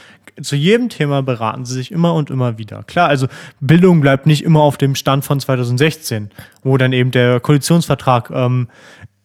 zu 0.41 0.55
jedem 0.55 0.89
Thema 0.89 1.21
beraten 1.21 1.65
sie 1.65 1.73
sich 1.73 1.91
immer 1.91 2.13
und 2.13 2.29
immer 2.29 2.57
wieder. 2.57 2.83
Klar, 2.83 3.09
also 3.09 3.27
Bildung 3.59 4.01
bleibt 4.01 4.25
nicht 4.25 4.43
immer 4.43 4.61
auf 4.61 4.77
dem 4.77 4.95
Stand 4.95 5.25
von 5.25 5.39
2016, 5.39 6.29
wo 6.63 6.77
dann 6.77 6.93
eben 6.93 7.11
der 7.11 7.39
Koalitionsvertrag 7.39 8.31
ähm, 8.31 8.67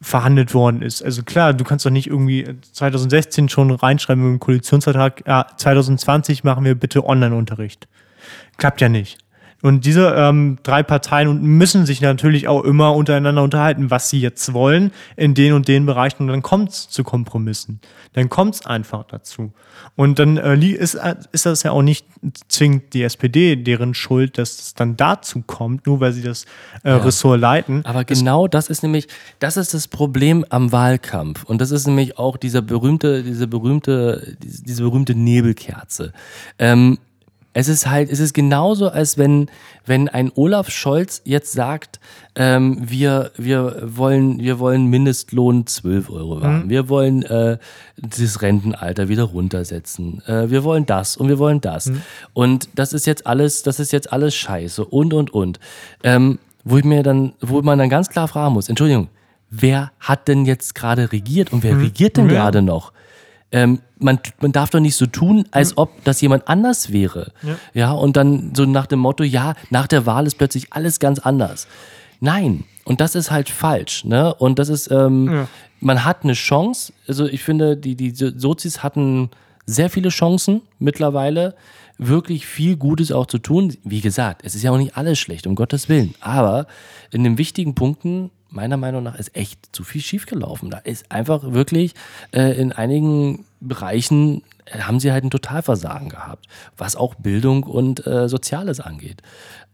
verhandelt 0.01 0.55
worden 0.55 0.83
ist. 0.83 1.03
Also 1.03 1.23
klar, 1.23 1.55
du 1.55 1.65
kannst 1.65 1.87
doch 1.87 1.91
nicht 1.91 2.09
irgendwie 2.09 2.47
2016 2.73 3.49
schon 3.49 3.71
reinschreiben 3.71 4.25
im 4.25 4.41
Koalitionsvertrag, 4.41 5.25
ja, 5.27 5.47
2020 5.57 6.45
machen 6.45 6.65
wir 6.65 6.75
bitte 6.75 7.05
Online-Unterricht. 7.05 7.89
Klappt 8.57 8.81
ja 8.81 8.89
nicht. 8.89 9.19
Und 9.63 9.87
diese 9.87 10.15
ähm, 10.17 10.59
drei 10.63 10.83
Parteien 10.83 11.43
müssen 11.43 11.87
sich 11.87 12.01
natürlich 12.01 12.47
auch 12.47 12.63
immer 12.63 12.95
untereinander 12.95 13.43
unterhalten, 13.43 13.91
was 13.91 14.11
sie 14.11 14.21
jetzt 14.21 14.53
wollen 14.53 14.93
in 15.17 15.35
den 15.35 15.55
und 15.55 15.67
den 15.67 15.87
Bereichen. 15.87 16.25
Und 16.25 16.29
dann 16.29 16.43
kommt 16.43 16.71
es 16.71 16.89
zu 16.89 17.05
Kompromissen. 17.05 17.81
Dann 18.13 18.29
kommt 18.29 18.57
es 18.57 18.67
einfach 18.67 19.05
dazu. 19.05 19.53
Und 19.95 20.19
dann 20.19 20.37
äh, 20.37 20.57
ist, 20.57 20.95
äh, 20.95 21.17
ist 21.33 21.47
das 21.47 21.63
ja 21.63 21.71
auch 21.71 21.83
nicht 21.83 22.07
zwingend 22.49 22.93
die 22.93 23.03
SPD, 23.03 23.57
deren 23.57 23.95
Schuld, 23.95 24.37
dass 24.37 24.59
es 24.59 24.75
dann 24.75 24.97
dazu 24.97 25.43
kommt, 25.47 25.87
nur 25.87 26.01
weil 26.01 26.13
sie 26.13 26.23
das 26.23 26.45
äh, 26.83 26.91
Ressort 26.91 27.41
leiten. 27.41 27.85
Aber 27.87 28.05
genau 28.05 28.49
das 28.49 28.69
ist 28.69 28.83
nämlich, 28.83 29.09
das 29.39 29.57
ist 29.57 29.73
das 29.73 29.89
Problem 29.89 30.45
am 30.51 30.71
Wahlkampf. 30.71 31.45
Und 31.45 31.61
das 31.61 31.71
ist 31.71 31.87
nämlich 31.87 32.19
auch 32.19 32.37
dieser 32.37 32.61
berühmte, 32.61 33.23
diese 33.23 33.47
berühmte, 33.47 34.37
diese, 34.43 34.63
diese 34.65 34.83
berühmte 34.83 35.15
Nebelkerze. 35.15 36.13
Ähm, 36.59 36.99
es 37.59 37.69
ist 37.69 37.87
halt, 37.87 38.11
es 38.11 38.21
ist 38.21 38.35
genauso, 38.35 38.91
als 38.91 39.17
wenn, 39.17 39.49
wenn 39.87 40.11
ein 40.11 40.31
Olaf 40.35 40.69
Scholz 40.69 41.23
jetzt 41.25 41.53
sagt, 41.53 42.01
ähm, 42.35 42.77
wir, 42.83 43.31
wir 43.39 43.79
wollen, 43.83 44.39
wir 44.41 44.59
wollen 44.59 44.89
Mindestlohn 44.89 45.67
12 45.67 46.11
Euro 46.11 46.43
haben. 46.43 46.69
Wir 46.69 46.91
wollen 46.91 47.23
äh, 47.23 47.57
das 47.97 48.43
Rentenalter 48.43 49.09
wieder 49.09 49.23
runtersetzen. 49.23 50.23
Äh, 50.27 50.51
wir 50.51 50.65
wollen 50.65 50.85
das 50.85 51.17
und 51.17 51.29
wir 51.29 51.39
wollen 51.39 51.63
das. 51.63 51.91
Und 52.35 52.69
das 52.75 52.93
ist 52.93 53.07
jetzt 53.07 53.27
alles, 53.27 53.63
das 53.63 53.81
ist 53.81 53.91
jetzt 53.91 54.13
alles 54.13 54.35
scheiße 54.35 54.85
und 54.85 55.15
und 55.15 55.33
und. 55.33 55.59
Ähm, 56.05 56.39
wo 56.63 56.77
ich 56.77 56.85
mir 56.85 57.03
dann, 57.03 57.33
wo 57.41 57.63
man 57.63 57.79
dann 57.79 57.89
ganz 57.89 58.11
klar 58.11 58.29
fragen 58.29 58.53
muss, 58.53 58.69
Entschuldigung, 58.69 59.09
wer 59.49 59.93
hat 59.99 60.29
denn 60.29 60.45
jetzt 60.45 60.75
gerade 60.75 61.11
regiert 61.11 61.55
und 61.55 61.63
wer 61.63 61.79
regiert 61.81 62.19
denn 62.19 62.27
Ja. 62.29 62.35
gerade 62.35 62.61
noch? 62.61 62.93
Ähm, 63.53 63.81
man, 63.99 64.19
man 64.41 64.53
darf 64.53 64.71
doch 64.71 64.81
nicht 64.81 64.97
so 64.97 65.07
tun, 65.07 65.45
als 65.53 65.79
ob 65.79 66.05
das 66.05 66.21
jemand 66.21 66.49
anders 66.49 66.93
wäre. 66.93 67.33
Ja. 67.75 67.93
und 67.93 68.17
dann 68.17 68.53
so 68.55 68.65
nach 68.65 68.87
dem 68.87 68.99
Motto, 68.99 69.25
ja, 69.25 69.55
nach 69.71 69.87
der 69.87 70.05
Wahl 70.05 70.27
ist 70.27 70.37
plötzlich 70.37 70.73
alles 70.73 70.99
ganz 70.99 71.19
anders. 71.21 71.67
Nein, 72.21 72.65
und 72.85 73.01
das 73.01 73.15
ist 73.15 73.31
halt 73.31 73.49
falsch. 73.49 74.05
Ne? 74.05 74.35
Und 74.35 74.59
das 74.59 74.69
ist, 74.69 74.91
ähm, 74.91 75.47
man 75.81 76.05
hat 76.05 76.25
eine 76.25 76.33
Chance. 76.33 76.93
Also 77.07 77.27
ich 77.27 77.43
finde, 77.43 77.77
die, 77.77 77.95
die 77.95 78.13
Sozis 78.15 78.83
hatten 78.83 79.31
sehr 79.67 79.91
viele 79.91 80.09
Chancen 80.09 80.63
mittlerweile, 80.79 81.55
wirklich 81.99 82.47
viel 82.47 82.77
Gutes 82.77 83.11
auch 83.11 83.27
zu 83.27 83.39
tun. 83.39 83.77
Wie 83.85 84.01
gesagt, 84.01 84.43
es 84.45 84.55
ist 84.55 84.63
ja 84.63 84.71
auch 84.71 84.79
nicht 84.79 84.97
alles 84.97 85.19
schlecht, 85.19 85.47
um 85.47 85.55
Gottes 85.55 85.89
Willen. 85.89 86.15
Aber 86.21 86.67
in 87.11 87.25
den 87.25 87.39
wichtigen 87.39 87.75
Punkten 87.75 88.31
meiner 88.57 88.77
Meinung 88.77 89.05
nach 89.05 89.17
ist 89.17 89.37
echt 89.37 89.75
zu 89.75 89.85
viel 89.85 90.01
schiefgelaufen. 90.01 90.71
Da 90.71 90.79
ist 90.79 91.13
einfach 91.13 91.53
wirklich 91.53 91.95
äh, 92.33 92.59
in 92.61 92.73
einigen 92.73 93.45
Bereichen 93.61 94.43
äh, 94.65 94.81
haben 94.81 94.99
sie 94.99 95.13
halt 95.13 95.23
ein 95.23 95.31
Totalversagen 95.31 96.09
gehabt, 96.09 96.47
was 96.77 96.97
auch 96.97 97.15
Bildung 97.15 97.63
und 97.63 98.05
äh, 98.07 98.29
Soziales 98.29 98.81
angeht. 98.81 99.23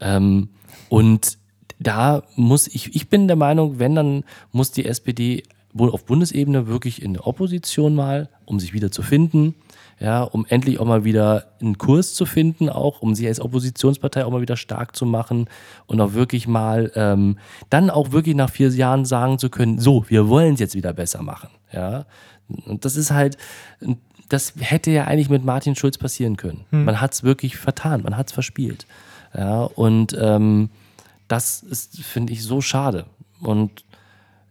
Ähm, 0.00 0.50
und 0.90 1.38
da 1.78 2.22
muss 2.36 2.68
ich, 2.68 2.94
ich 2.94 3.08
bin 3.08 3.26
der 3.26 3.36
Meinung, 3.36 3.78
wenn, 3.78 3.94
dann 3.94 4.24
muss 4.50 4.72
die 4.72 4.84
SPD 4.84 5.44
wohl 5.72 5.90
auf 5.90 6.04
Bundesebene 6.04 6.66
wirklich 6.66 7.00
in 7.00 7.14
der 7.14 7.26
Opposition 7.26 7.94
mal, 7.94 8.28
um 8.44 8.60
sich 8.60 8.74
wieder 8.74 8.90
zu 8.90 9.02
finden, 9.02 9.54
ja, 10.03 10.24
um 10.24 10.44
endlich 10.48 10.80
auch 10.80 10.84
mal 10.84 11.05
wieder 11.05 11.44
einen 11.61 11.78
Kurs 11.78 12.14
zu 12.14 12.26
finden, 12.26 12.68
auch 12.68 13.03
um 13.03 13.14
sie 13.14 13.28
als 13.28 13.40
Oppositionspartei 13.40 14.24
auch 14.24 14.32
mal 14.32 14.40
wieder 14.40 14.57
stark 14.57 14.96
zu 14.96 15.07
machen 15.07 15.48
und 15.86 16.00
auch 16.00 16.12
wirklich 16.12 16.48
mal 16.48 16.90
ähm, 16.96 17.38
dann 17.70 17.88
auch 17.88 18.11
wirklich 18.11 18.34
nach 18.34 18.50
vier 18.50 18.68
Jahren 18.70 19.05
sagen 19.05 19.38
zu 19.38 19.48
können, 19.48 19.78
so, 19.78 20.05
wir 20.09 20.28
wollen 20.28 20.55
es 20.55 20.61
jetzt 20.61 20.74
wieder 20.74 20.92
besser 20.92 21.22
machen. 21.22 21.50
Ja, 21.72 22.07
und 22.66 22.84
das 22.84 22.96
ist 22.96 23.12
halt, 23.12 23.38
das 24.28 24.55
hätte 24.59 24.90
ja 24.90 25.05
eigentlich 25.05 25.30
mit 25.30 25.44
Martin 25.44 25.76
Schulz 25.76 25.98
passieren 25.98 26.36
können. 26.36 26.64
Hm. 26.70 26.84
Man 26.84 27.00
hat 27.00 27.14
es 27.14 27.22
wirklich 27.22 27.57
vertan, 27.57 28.03
man 28.03 28.16
hat 28.16 28.26
es 28.26 28.32
verspielt. 28.32 28.86
Ja, 29.32 29.62
und 29.62 30.16
ähm, 30.20 30.70
das 31.28 31.62
ist, 31.62 32.00
finde 32.00 32.32
ich, 32.32 32.42
so 32.42 32.61
schade. 32.61 33.07
Und 33.40 33.84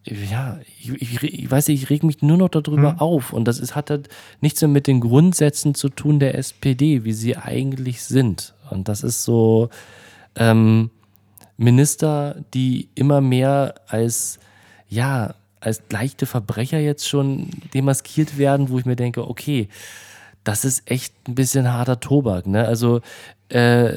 ja, 0.05 0.59
ich, 0.79 0.89
ich, 1.01 1.23
ich, 1.23 1.51
weiß 1.51 1.67
nicht, 1.67 1.83
ich 1.83 1.89
reg 1.89 2.03
mich 2.03 2.21
nur 2.21 2.37
noch 2.37 2.49
darüber 2.49 2.93
hm. 2.93 2.99
auf. 2.99 3.33
Und 3.33 3.45
das 3.45 3.59
ist, 3.59 3.75
hat 3.75 3.89
halt 3.89 4.09
nichts 4.39 4.61
mehr 4.61 4.69
mit 4.69 4.87
den 4.87 4.99
Grundsätzen 4.99 5.75
zu 5.75 5.89
tun 5.89 6.19
der 6.19 6.35
SPD, 6.35 7.03
wie 7.03 7.13
sie 7.13 7.37
eigentlich 7.37 8.03
sind. 8.03 8.53
Und 8.69 8.87
das 8.87 9.03
ist 9.03 9.23
so 9.23 9.69
ähm, 10.35 10.89
Minister, 11.57 12.43
die 12.53 12.89
immer 12.95 13.21
mehr 13.21 13.75
als, 13.87 14.39
ja, 14.89 15.35
als 15.59 15.83
leichte 15.91 16.25
Verbrecher 16.25 16.79
jetzt 16.79 17.07
schon 17.07 17.49
demaskiert 17.73 18.39
werden, 18.39 18.69
wo 18.69 18.79
ich 18.79 18.85
mir 18.85 18.95
denke, 18.95 19.29
okay, 19.29 19.67
das 20.43 20.65
ist 20.65 20.89
echt 20.89 21.13
ein 21.27 21.35
bisschen 21.35 21.71
harter 21.71 21.99
Tobak. 21.99 22.47
Ne? 22.47 22.65
Also 22.65 23.01
äh, 23.49 23.91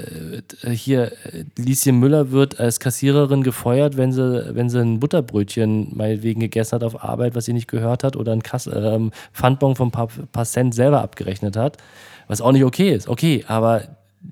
hier, 0.71 1.13
Lieschen 1.57 1.99
Müller 1.99 2.33
wird 2.33 2.59
als 2.59 2.81
Kassiererin 2.81 3.43
gefeuert, 3.43 3.97
wenn 3.97 4.13
sie, 4.13 4.55
wenn 4.55 4.69
sie 4.69 4.81
ein 4.81 5.01
Butterbrötchen 5.01 5.97
meinetwegen 5.97 6.41
gegessen 6.41 6.73
hat 6.73 6.85
auf 6.85 7.03
Arbeit, 7.03 7.35
was 7.35 7.45
sie 7.45 7.53
nicht 7.53 7.69
gehört 7.69 8.05
hat, 8.05 8.17
oder 8.17 8.33
ein 8.33 8.43
Kass, 8.43 8.67
äh, 8.67 8.99
Pfandbon 9.33 9.77
von 9.77 9.89
ein 9.89 9.93
paar, 9.93 10.09
paar 10.33 10.45
Cent 10.45 10.75
selber 10.75 11.03
abgerechnet 11.03 11.57
hat, 11.57 11.79
was 12.27 12.41
auch 12.41 12.53
nicht 12.53 12.65
okay 12.65 12.93
ist. 12.93 13.09
Okay, 13.09 13.45
aber 13.47 13.83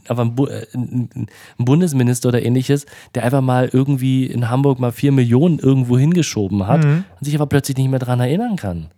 aber 0.08 0.22
ein, 0.22 0.38
äh, 0.38 0.66
ein, 0.74 1.26
Bundesminister 1.58 2.30
oder 2.30 2.42
ähnliches, 2.42 2.86
der 3.14 3.24
einfach 3.24 3.42
mal 3.42 3.68
irgendwie 3.70 4.26
in 4.26 4.48
Hamburg 4.48 4.78
mal 4.78 4.92
vier 4.92 5.12
Millionen 5.12 5.58
irgendwo 5.58 5.98
hingeschoben 5.98 6.66
hat 6.66 6.84
mhm. 6.84 7.04
und 7.18 7.24
sich 7.24 7.34
aber 7.34 7.46
plötzlich 7.46 7.76
nicht 7.76 7.90
mehr 7.90 7.98
daran 7.98 8.20
erinnern 8.20 8.56
kann. 8.56 8.88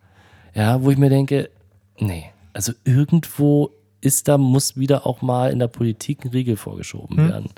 Ja, 0.55 0.83
wo 0.83 0.91
ich 0.91 0.99
mir 0.99 1.11
denke, 1.11 1.51
nee, 1.99 2.27
also 2.55 2.72
irgendwo 2.84 3.70
ist 4.00 4.28
da, 4.28 4.38
muss 4.38 4.76
wieder 4.76 5.07
auch 5.07 5.22
mal 5.22 5.50
in 5.50 5.59
der 5.59 5.68
Politik 5.68 6.24
ein 6.24 6.28
Riegel 6.28 6.57
vorgeschoben 6.57 7.24
mhm. 7.24 7.28
werden. 7.28 7.50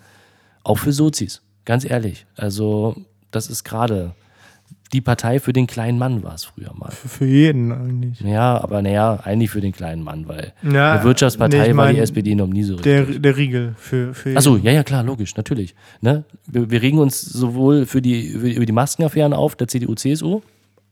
Auch 0.64 0.78
für 0.78 0.92
Sozis, 0.92 1.42
ganz 1.64 1.84
ehrlich. 1.84 2.26
Also, 2.36 2.96
das 3.30 3.48
ist 3.48 3.64
gerade 3.64 4.14
die 4.92 5.00
Partei 5.00 5.40
für 5.40 5.52
den 5.52 5.66
kleinen 5.66 5.98
Mann 5.98 6.22
war 6.22 6.34
es 6.34 6.44
früher 6.44 6.72
mal. 6.74 6.90
Für 6.90 7.26
jeden 7.26 7.72
eigentlich. 7.72 8.20
Ja, 8.20 8.62
aber 8.62 8.82
naja, 8.82 9.18
eigentlich 9.24 9.50
für 9.50 9.60
den 9.60 9.72
kleinen 9.72 10.02
Mann, 10.02 10.28
weil 10.28 10.52
ja, 10.62 10.92
eine 10.92 11.04
Wirtschaftspartei 11.04 11.58
nee, 11.58 11.68
ich 11.68 11.74
mein, 11.74 11.86
war 11.86 11.92
die 11.92 11.98
SPD 11.98 12.34
noch 12.34 12.46
nie 12.46 12.62
so 12.62 12.76
richtig. 12.76 13.20
Der, 13.20 13.36
Riegel 13.36 13.74
für, 13.76 14.14
für 14.14 14.36
Achso, 14.36 14.56
ja, 14.56 14.70
ja, 14.70 14.84
klar, 14.84 15.02
logisch, 15.02 15.36
natürlich. 15.36 15.74
Ne? 16.00 16.24
Wir, 16.46 16.70
wir, 16.70 16.82
regen 16.82 16.98
uns 16.98 17.20
sowohl 17.20 17.86
für 17.86 18.00
die, 18.00 18.28
über 18.28 18.66
die 18.66 18.72
Maskenaffären 18.72 19.32
auf, 19.32 19.56
der 19.56 19.68
CDU, 19.68 19.94
CSU, 19.94 20.42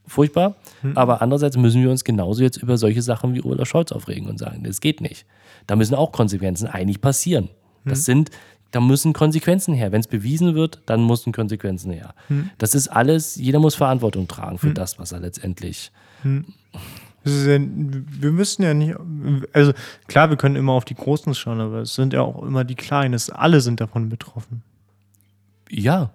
furchtbar, 0.06 0.56
hm. 0.82 0.96
aber 0.96 1.22
andererseits 1.22 1.56
müssen 1.56 1.82
wir 1.82 1.90
uns 1.90 2.04
genauso 2.04 2.42
jetzt 2.42 2.56
über 2.56 2.76
solche 2.76 3.02
Sachen 3.02 3.34
wie 3.34 3.42
Olaf 3.42 3.68
Scholz 3.68 3.92
aufregen 3.92 4.28
und 4.28 4.38
sagen, 4.38 4.62
das 4.64 4.80
geht 4.80 5.00
nicht. 5.00 5.26
Da 5.66 5.76
müssen 5.76 5.94
auch 5.94 6.12
Konsequenzen 6.12 6.66
eigentlich 6.66 7.00
passieren. 7.00 7.48
Das 7.84 7.98
hm. 7.98 8.04
sind 8.04 8.30
da 8.74 8.80
müssen 8.80 9.12
Konsequenzen 9.12 9.72
her. 9.72 9.92
Wenn 9.92 10.00
es 10.00 10.08
bewiesen 10.08 10.56
wird, 10.56 10.80
dann 10.86 11.06
müssen 11.06 11.32
Konsequenzen 11.32 11.92
her. 11.92 12.12
Hm. 12.26 12.50
Das 12.58 12.74
ist 12.74 12.88
alles, 12.88 13.36
jeder 13.36 13.60
muss 13.60 13.76
Verantwortung 13.76 14.26
tragen 14.26 14.58
für 14.58 14.68
hm. 14.68 14.74
das, 14.74 14.98
was 14.98 15.12
er 15.12 15.20
letztendlich. 15.20 15.92
Hm. 16.22 16.44
Ja, 17.24 17.58
wir 17.58 18.32
müssen 18.32 18.64
ja 18.64 18.74
nicht, 18.74 18.96
also 19.52 19.72
klar, 20.08 20.28
wir 20.28 20.36
können 20.36 20.56
immer 20.56 20.72
auf 20.72 20.84
die 20.84 20.96
Großen 20.96 21.34
schauen, 21.34 21.60
aber 21.60 21.82
es 21.82 21.94
sind 21.94 22.12
ja 22.12 22.22
auch 22.22 22.42
immer 22.42 22.64
die 22.64 22.74
Kleinen. 22.74 23.14
Es, 23.14 23.30
alle 23.30 23.60
sind 23.60 23.80
davon 23.80 24.08
betroffen. 24.08 24.62
Ja, 25.70 26.10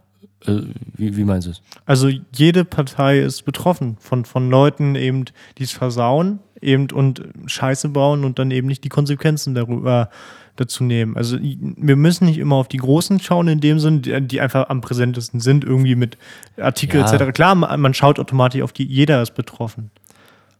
wie, 0.45 1.17
wie 1.17 1.23
meinst 1.23 1.47
du 1.47 1.51
es? 1.51 1.61
Also 1.85 2.09
jede 2.33 2.63
Partei 2.63 3.19
ist 3.19 3.43
betroffen 3.43 3.97
von, 3.99 4.25
von 4.25 4.49
Leuten 4.49 4.95
eben, 4.95 5.25
die 5.57 5.63
es 5.63 5.71
versauen 5.71 6.39
eben 6.61 6.91
und 6.91 7.23
Scheiße 7.45 7.89
bauen 7.89 8.23
und 8.23 8.39
dann 8.39 8.51
eben 8.51 8.67
nicht 8.67 8.83
die 8.83 8.89
Konsequenzen 8.89 9.55
darüber 9.55 10.09
dazu 10.55 10.83
nehmen. 10.83 11.15
Also 11.15 11.37
wir 11.39 11.95
müssen 11.95 12.25
nicht 12.25 12.37
immer 12.37 12.55
auf 12.55 12.67
die 12.67 12.77
Großen 12.77 13.19
schauen, 13.19 13.47
in 13.47 13.61
dem 13.61 13.79
Sinn, 13.79 14.01
die, 14.01 14.19
die 14.21 14.41
einfach 14.41 14.69
am 14.69 14.81
präsentesten 14.81 15.39
sind, 15.39 15.63
irgendwie 15.63 15.95
mit 15.95 16.17
Artikel 16.57 16.99
ja. 16.99 17.11
etc. 17.11 17.31
Klar, 17.33 17.55
man 17.55 17.93
schaut 17.93 18.19
automatisch 18.19 18.61
auf 18.61 18.73
die, 18.73 18.85
jeder 18.85 19.21
ist 19.21 19.35
betroffen. 19.35 19.91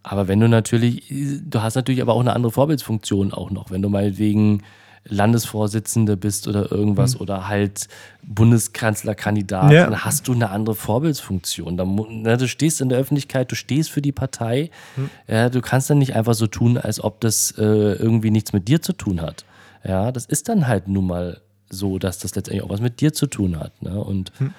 Aber 0.04 0.30
wenn 0.30 0.40
du 0.40 0.48
natürlich, 0.48 1.04
du 1.10 1.62
hast 1.62 1.76
natürlich 1.76 2.02
aber 2.02 2.14
auch 2.14 2.22
eine 2.22 2.34
andere 2.34 2.52
Vorbildsfunktion 2.52 3.34
auch 3.34 3.52
noch, 3.52 3.70
wenn 3.70 3.82
du 3.82 3.90
meinetwegen 3.90 4.64
Landesvorsitzende 5.06 6.18
bist 6.18 6.48
oder 6.48 6.72
irgendwas 6.72 7.16
mhm. 7.16 7.22
oder 7.22 7.48
halt 7.48 7.88
Bundeskanzlerkandidat, 8.24 9.72
ja. 9.72 9.86
dann 9.86 10.04
hast 10.06 10.28
du 10.28 10.34
eine 10.34 10.50
andere 10.50 10.76
Vorbildsfunktion. 10.76 11.78
Da, 11.78 11.86
ne, 11.86 12.38
du 12.38 12.48
stehst 12.48 12.82
in 12.82 12.90
der 12.90 13.00
Öffentlichkeit, 13.00 13.52
du 13.52 13.56
stehst 13.56 13.90
für 13.90 14.02
die 14.02 14.12
Partei. 14.12 14.70
Mhm. 14.96 15.10
Ja, 15.28 15.50
du 15.50 15.62
kannst 15.62 15.90
dann 15.90 15.98
nicht 16.00 16.16
einfach 16.16 16.34
so 16.34 16.48
tun, 16.48 16.78
als 16.78 17.04
ob 17.04 17.22
das 17.22 17.52
äh, 17.58 17.64
irgendwie 17.64 18.32
nichts 18.32 18.54
mit 18.54 18.68
dir 18.68 18.82
zu 18.82 18.94
tun 18.94 19.22
hat. 19.22 19.46
Ja, 19.84 20.12
das 20.12 20.26
ist 20.26 20.50
dann 20.50 20.68
halt 20.68 20.88
nun 20.88 21.08
mal 21.08 21.42
so, 21.70 22.00
dass 22.00 22.20
das 22.20 22.36
letztendlich 22.36 22.64
auch 22.64 22.70
was 22.70 22.82
mit 22.82 23.00
dir 23.02 23.14
zu 23.14 23.28
tun 23.28 23.60
hat. 23.60 23.82
Ne? 23.82 24.00
Und 24.04 24.32
hm. 24.38 24.54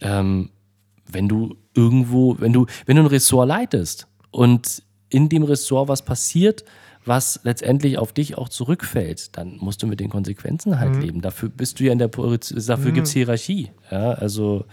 ähm, 0.00 0.50
wenn 1.10 1.28
du 1.28 1.56
irgendwo, 1.74 2.36
wenn 2.40 2.52
du, 2.52 2.66
wenn 2.86 2.96
du 2.96 3.02
ein 3.02 3.06
Ressort 3.06 3.48
leitest 3.48 4.06
und 4.30 4.82
in 5.08 5.28
dem 5.28 5.42
Ressort 5.42 5.88
was 5.88 6.04
passiert, 6.04 6.64
was 7.08 7.40
letztendlich 7.42 7.98
auf 7.98 8.12
dich 8.12 8.38
auch 8.38 8.48
zurückfällt, 8.48 9.36
dann 9.36 9.56
musst 9.58 9.82
du 9.82 9.86
mit 9.86 10.00
den 10.00 10.10
Konsequenzen 10.10 10.78
halt 10.78 10.94
mhm. 10.94 11.00
leben. 11.00 11.20
Dafür 11.20 11.48
bist 11.48 11.80
du 11.80 11.84
ja 11.84 11.92
in 11.92 11.98
der 11.98 12.08
dafür 12.08 12.90
mhm. 12.90 12.94
gibt 12.94 13.06
es 13.06 13.12
Hierarchie. 13.12 13.70
Ja, 13.90 14.12
also 14.12 14.64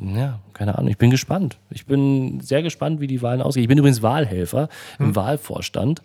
ja, 0.00 0.40
keine 0.52 0.76
Ahnung. 0.76 0.90
Ich 0.90 0.98
bin 0.98 1.10
gespannt. 1.10 1.58
Ich 1.70 1.86
bin 1.86 2.40
sehr 2.40 2.62
gespannt, 2.62 3.00
wie 3.00 3.06
die 3.06 3.22
Wahlen 3.22 3.40
ausgehen. 3.40 3.62
Ich 3.62 3.68
bin 3.68 3.78
übrigens 3.78 4.02
Wahlhelfer 4.02 4.68
mhm. 4.98 5.06
im 5.06 5.16
Wahlvorstand 5.16 6.02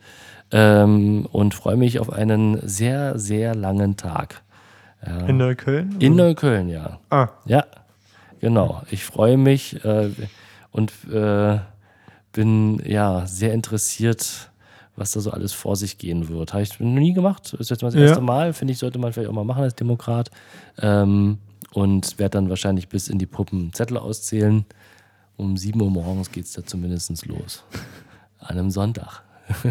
ähm, 0.52 1.28
und 1.32 1.54
freue 1.54 1.78
mich 1.78 2.00
auf 2.00 2.12
einen 2.12 2.66
sehr, 2.68 3.20
sehr 3.20 3.56
langen 3.56 3.98
Tag. 3.98 4.42
Ja. 5.06 5.26
In 5.28 5.38
Neukölln? 5.38 5.96
In 6.00 6.16
Neukölln, 6.16 6.70
ja. 6.70 7.00
Ah. 7.10 7.30
Ja, 7.46 7.66
genau. 8.40 8.82
Ich 8.92 9.04
freue 9.04 9.38
mich 9.38 9.84
äh, 9.84 10.10
und 10.72 10.94
äh, 11.12 11.60
bin 12.34 12.82
ja 12.86 13.26
sehr 13.26 13.54
interessiert, 13.54 14.51
was 15.02 15.12
da 15.12 15.20
so 15.20 15.32
alles 15.32 15.52
vor 15.52 15.76
sich 15.76 15.98
gehen 15.98 16.30
wird. 16.30 16.54
Habe 16.54 16.64
ich 16.64 16.80
noch 16.80 16.88
nie 16.88 17.14
gemacht. 17.14 17.52
Das 17.52 17.60
ist 17.60 17.70
jetzt 17.72 17.82
mal 17.82 17.90
das 17.90 17.96
ja. 17.96 18.06
erste 18.06 18.22
Mal. 18.22 18.54
Finde 18.54 18.72
ich, 18.72 18.80
sollte 18.80 19.00
man 19.00 19.12
vielleicht 19.12 19.30
auch 19.30 19.34
mal 19.34 19.44
machen 19.44 19.64
als 19.64 19.76
Demokrat. 19.76 20.30
Ähm, 20.80 21.40
und 21.74 22.20
werde 22.20 22.38
dann 22.38 22.50
wahrscheinlich 22.50 22.88
bis 22.88 23.08
in 23.08 23.18
die 23.18 23.26
Puppen 23.26 23.74
Zettel 23.74 23.98
auszählen. 23.98 24.66
Um 25.38 25.58
7 25.58 25.82
Uhr 25.82 25.90
morgens 25.90 26.32
geht 26.32 26.46
es 26.46 26.54
da 26.54 26.64
zumindest 26.64 27.26
los. 27.26 27.64
An 28.40 28.58
einem 28.58 28.70
Sonntag. 28.70 29.24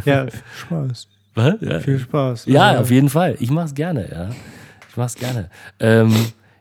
Ja, 0.05 0.26
viel 0.26 0.40
Spaß. 0.59 1.09
Was? 1.34 1.55
Ja. 1.60 1.80
Viel 1.80 1.98
Spaß. 2.00 2.46
Ja, 2.46 2.68
also, 2.68 2.82
auf 2.82 2.90
jeden 2.90 3.09
Fall. 3.09 3.36
Ich 3.38 3.50
mache 3.50 3.66
es 3.66 3.74
gerne, 3.74 4.10
ja. 4.10 4.30
Ich 4.88 4.96
mache 4.96 5.06
es 5.06 5.14
gerne. 5.14 5.48
Ähm, 5.78 6.12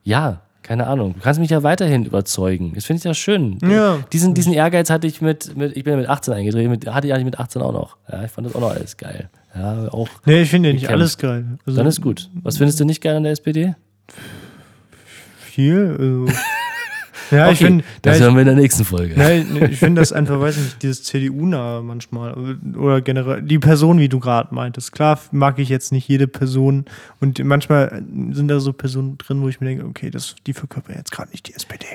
ja, 0.03 0.41
keine 0.61 0.87
Ahnung. 0.87 1.15
Du 1.15 1.21
kannst 1.21 1.39
mich 1.39 1.49
ja 1.49 1.63
weiterhin 1.63 2.05
überzeugen. 2.05 2.73
Das 2.75 2.85
finde 2.85 2.99
ich 2.99 3.03
ja 3.03 3.13
schön. 3.13 3.57
Ja. 3.61 3.99
Diesen, 4.11 4.33
diesen 4.33 4.53
Ehrgeiz 4.53 4.89
hatte 4.89 5.07
ich 5.07 5.21
mit, 5.21 5.55
mit 5.57 5.75
ich 5.75 5.83
bin 5.83 5.97
mit 5.97 6.07
18 6.07 6.33
eingedreht, 6.33 6.69
mit, 6.69 6.87
hatte 6.87 7.07
ich 7.07 7.23
mit 7.23 7.39
18 7.39 7.61
auch 7.61 7.73
noch. 7.73 7.97
Ja, 8.11 8.23
ich 8.25 8.31
fand 8.31 8.47
das 8.47 8.55
auch 8.55 8.61
noch 8.61 8.71
alles 8.71 8.97
geil. 8.97 9.29
Ja, 9.55 9.87
auch 9.91 10.07
nee, 10.25 10.41
ich 10.41 10.49
finde 10.49 10.69
ja 10.69 10.75
nicht 10.75 10.89
alles 10.89 11.17
geil. 11.17 11.57
Also, 11.65 11.77
Dann 11.77 11.87
ist 11.87 12.01
gut. 12.01 12.29
Was 12.43 12.57
findest 12.57 12.79
du 12.79 12.85
nicht 12.85 13.01
geil 13.01 13.15
an 13.15 13.23
der 13.23 13.31
SPD? 13.31 13.75
Viel. 15.39 15.95
Also 15.99 16.27
ja, 17.31 17.45
okay, 17.45 17.53
ich 17.53 17.59
finde. 17.59 17.83
Das 18.01 18.19
ja, 18.19 18.25
hören 18.25 18.35
wir 18.35 18.41
in 18.41 18.47
der 18.47 18.55
nächsten 18.55 18.85
Folge. 18.85 19.13
Nein, 19.17 19.69
ich 19.69 19.79
finde 19.79 20.01
das 20.01 20.13
einfach, 20.13 20.39
weiß 20.39 20.57
nicht, 20.57 20.83
dieses 20.83 21.03
CDU-nahe 21.03 21.81
manchmal. 21.81 22.57
Oder 22.77 23.01
generell, 23.01 23.41
die 23.41 23.59
Person, 23.59 23.99
wie 23.99 24.09
du 24.09 24.19
gerade 24.19 24.53
meintest. 24.53 24.91
Klar 24.91 25.19
mag 25.31 25.59
ich 25.59 25.69
jetzt 25.69 25.91
nicht 25.91 26.07
jede 26.07 26.27
Person. 26.27 26.85
Und 27.19 27.43
manchmal 27.43 28.03
sind 28.31 28.47
da 28.47 28.59
so 28.59 28.73
Personen 28.73 29.17
drin, 29.17 29.41
wo 29.41 29.49
ich 29.49 29.59
mir 29.59 29.67
denke, 29.67 29.85
okay, 29.85 30.09
das, 30.09 30.35
die 30.45 30.53
verkörpern 30.53 30.95
jetzt 30.95 31.11
gerade 31.11 31.31
nicht 31.31 31.47
die 31.47 31.55
SPD. 31.55 31.85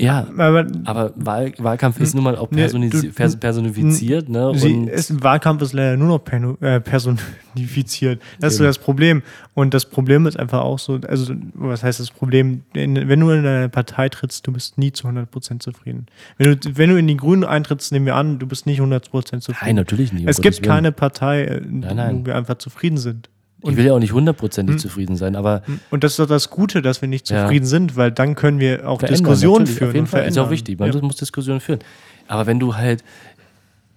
Ja, 0.00 0.26
Aber, 0.36 0.66
aber 0.84 1.12
Wahl, 1.16 1.52
Wahlkampf 1.58 2.00
ist 2.00 2.14
nun 2.14 2.24
mal 2.24 2.36
auch 2.36 2.50
Nee, 2.50 2.62
personi 2.62 2.88
du- 2.90 3.12
pers 3.12 3.36
personifiziert, 3.36 4.28
ne? 4.28 4.52
Sie, 4.54 4.72
Und 4.72 4.88
ist, 4.88 5.22
Wahlkampf 5.22 5.62
ist 5.62 5.72
leider 5.72 5.96
nur 5.96 6.08
noch 6.08 6.60
äh, 6.62 6.80
personifiziert. 6.80 8.22
Das 8.40 8.52
ist 8.54 8.58
so 8.58 8.64
Eben. 8.64 8.68
das 8.68 8.78
Problem. 8.78 9.22
Und 9.54 9.74
das 9.74 9.84
Problem 9.86 10.26
ist 10.26 10.38
einfach 10.38 10.60
auch 10.62 10.78
so, 10.78 10.98
also 11.06 11.34
was 11.54 11.82
heißt 11.82 12.00
das 12.00 12.10
Problem? 12.10 12.62
In, 12.72 13.08
wenn 13.08 13.20
du 13.20 13.30
in 13.30 13.44
eine 13.46 13.68
Partei 13.68 14.08
trittst, 14.08 14.46
du 14.46 14.52
bist 14.52 14.78
nie 14.78 14.92
zu 14.92 15.06
100% 15.06 15.60
zufrieden. 15.60 16.06
Wenn 16.38 16.58
du, 16.58 16.76
wenn 16.78 16.90
du 16.90 16.96
in 16.96 17.06
die 17.06 17.16
Grünen 17.16 17.44
eintrittst, 17.44 17.92
nehmen 17.92 18.06
wir 18.06 18.16
an, 18.16 18.38
du 18.38 18.46
bist 18.46 18.66
nicht 18.66 18.80
100% 18.80 19.40
zufrieden. 19.40 19.58
nein, 19.62 19.74
natürlich 19.76 20.12
nicht. 20.12 20.22
um 20.24 20.28
es 20.28 20.40
gibt 20.40 20.62
keine 20.62 20.92
Partei, 20.92 21.44
äh, 21.44 21.60
nein. 21.68 22.20
wo 22.22 22.26
wir 22.26 22.36
einfach 22.36 22.56
zufrieden 22.58 22.96
sind. 22.96 23.28
Ich 23.62 23.76
will 23.76 23.84
ja 23.86 23.92
auch 23.94 23.98
nicht 23.98 24.12
hundertprozentig 24.12 24.78
zufrieden 24.78 25.16
sein, 25.16 25.36
aber 25.36 25.62
Und 25.90 26.02
das 26.04 26.12
ist 26.12 26.18
doch 26.18 26.26
das 26.26 26.50
Gute, 26.50 26.82
dass 26.82 27.00
wir 27.02 27.08
nicht 27.08 27.28
Ja. 27.30 27.42
zufrieden 27.44 27.66
sind, 27.66 27.96
weil 27.96 28.10
dann 28.10 28.34
können 28.34 28.58
wir 28.60 28.88
auch 28.88 29.00
verändern, 29.00 29.24
Diskussionen 29.24 29.66
führen. 29.66 29.88
Auf 29.88 29.94
jeden 29.94 30.04
und 30.06 30.10
Fall 30.10 30.26
ist 30.26 30.38
auch 30.38 30.50
wichtig. 30.50 30.78
Man 30.78 30.90
ja. 30.92 31.00
muss 31.00 31.16
Diskussionen 31.16 31.60
führen. 31.60 31.80
Aber 32.28 32.46
wenn 32.46 32.58
du 32.58 32.76
halt 32.76 33.04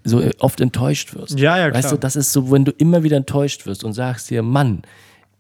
so 0.04 0.22
oft 0.40 0.60
enttäuscht 0.60 1.16
wirst, 1.16 1.40
Ja, 1.40 1.58
ja, 1.58 1.74
weißt 1.74 1.80
klar. 1.88 1.92
du, 1.94 1.98
das 2.00 2.16
ist 2.16 2.34
so, 2.34 2.52
wenn 2.52 2.66
du 2.66 2.72
immer 2.72 3.04
wieder 3.04 3.16
enttäuscht 3.18 3.66
wirst 3.66 3.84
und 3.84 3.94
sagst 3.94 4.30
dir, 4.30 4.44
Mann, 4.44 4.82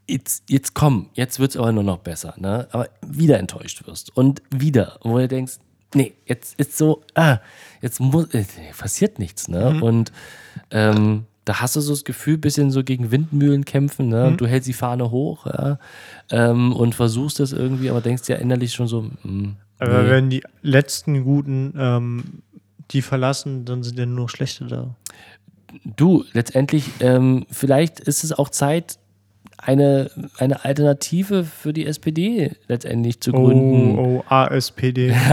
jetzt, 0.07 0.43
jetzt 0.49 0.73
komm, 0.73 1.09
jetzt 1.13 1.39
wird 1.39 1.51
es 1.51 1.57
aber 1.57 1.71
nur 1.71 1.83
noch 1.83 1.97
besser, 1.99 2.33
ne? 2.37 2.67
aber 2.71 2.87
wieder 3.05 3.39
enttäuscht 3.39 3.85
wirst 3.87 4.15
und 4.15 4.41
wieder, 4.51 4.99
wo 5.01 5.17
du 5.17 5.27
denkst, 5.27 5.53
nee, 5.95 6.13
jetzt 6.25 6.59
ist 6.59 6.77
so, 6.77 7.01
ah, 7.15 7.39
jetzt 7.81 7.99
muss, 7.99 8.33
äh, 8.33 8.45
passiert 8.77 9.19
nichts. 9.19 9.47
Ne? 9.47 9.71
Mhm. 9.75 9.83
Und 9.83 10.11
ähm, 10.71 11.25
da 11.45 11.59
hast 11.59 11.75
du 11.75 11.81
so 11.81 11.91
das 11.93 12.03
Gefühl, 12.03 12.37
bisschen 12.37 12.71
so 12.71 12.83
gegen 12.83 13.11
Windmühlen 13.11 13.65
kämpfen. 13.65 14.07
Ne? 14.07 14.31
Mhm. 14.31 14.37
Du 14.37 14.47
hältst 14.47 14.67
die 14.67 14.73
Fahne 14.73 15.11
hoch 15.11 15.45
ja? 15.45 15.79
ähm, 16.29 16.73
und 16.73 16.95
versuchst 16.95 17.39
das 17.39 17.51
irgendwie, 17.51 17.89
aber 17.89 18.01
denkst 18.01 18.27
ja 18.29 18.37
innerlich 18.37 18.73
schon 18.73 18.87
so, 18.87 19.09
hm, 19.23 19.55
Aber 19.79 20.03
nee. 20.03 20.09
wenn 20.09 20.29
die 20.29 20.43
letzten 20.61 21.23
Guten 21.23 21.73
ähm, 21.77 22.23
die 22.91 23.01
verlassen, 23.01 23.65
dann 23.65 23.83
sind 23.83 23.99
ja 23.99 24.05
nur 24.05 24.23
noch 24.25 24.29
Schlechte 24.29 24.65
da. 24.65 24.95
Du, 25.83 26.23
letztendlich, 26.33 26.85
ähm, 26.99 27.45
vielleicht 27.49 27.99
ist 27.99 28.23
es 28.23 28.31
auch 28.31 28.49
Zeit, 28.49 28.99
eine, 29.65 30.11
eine 30.37 30.65
Alternative 30.65 31.43
für 31.43 31.73
die 31.73 31.85
SPD 31.85 32.51
letztendlich 32.67 33.21
zu 33.21 33.31
gründen. 33.31 33.97
Oh, 33.97 34.23
oh, 34.29 34.33
ASPD. 34.33 35.13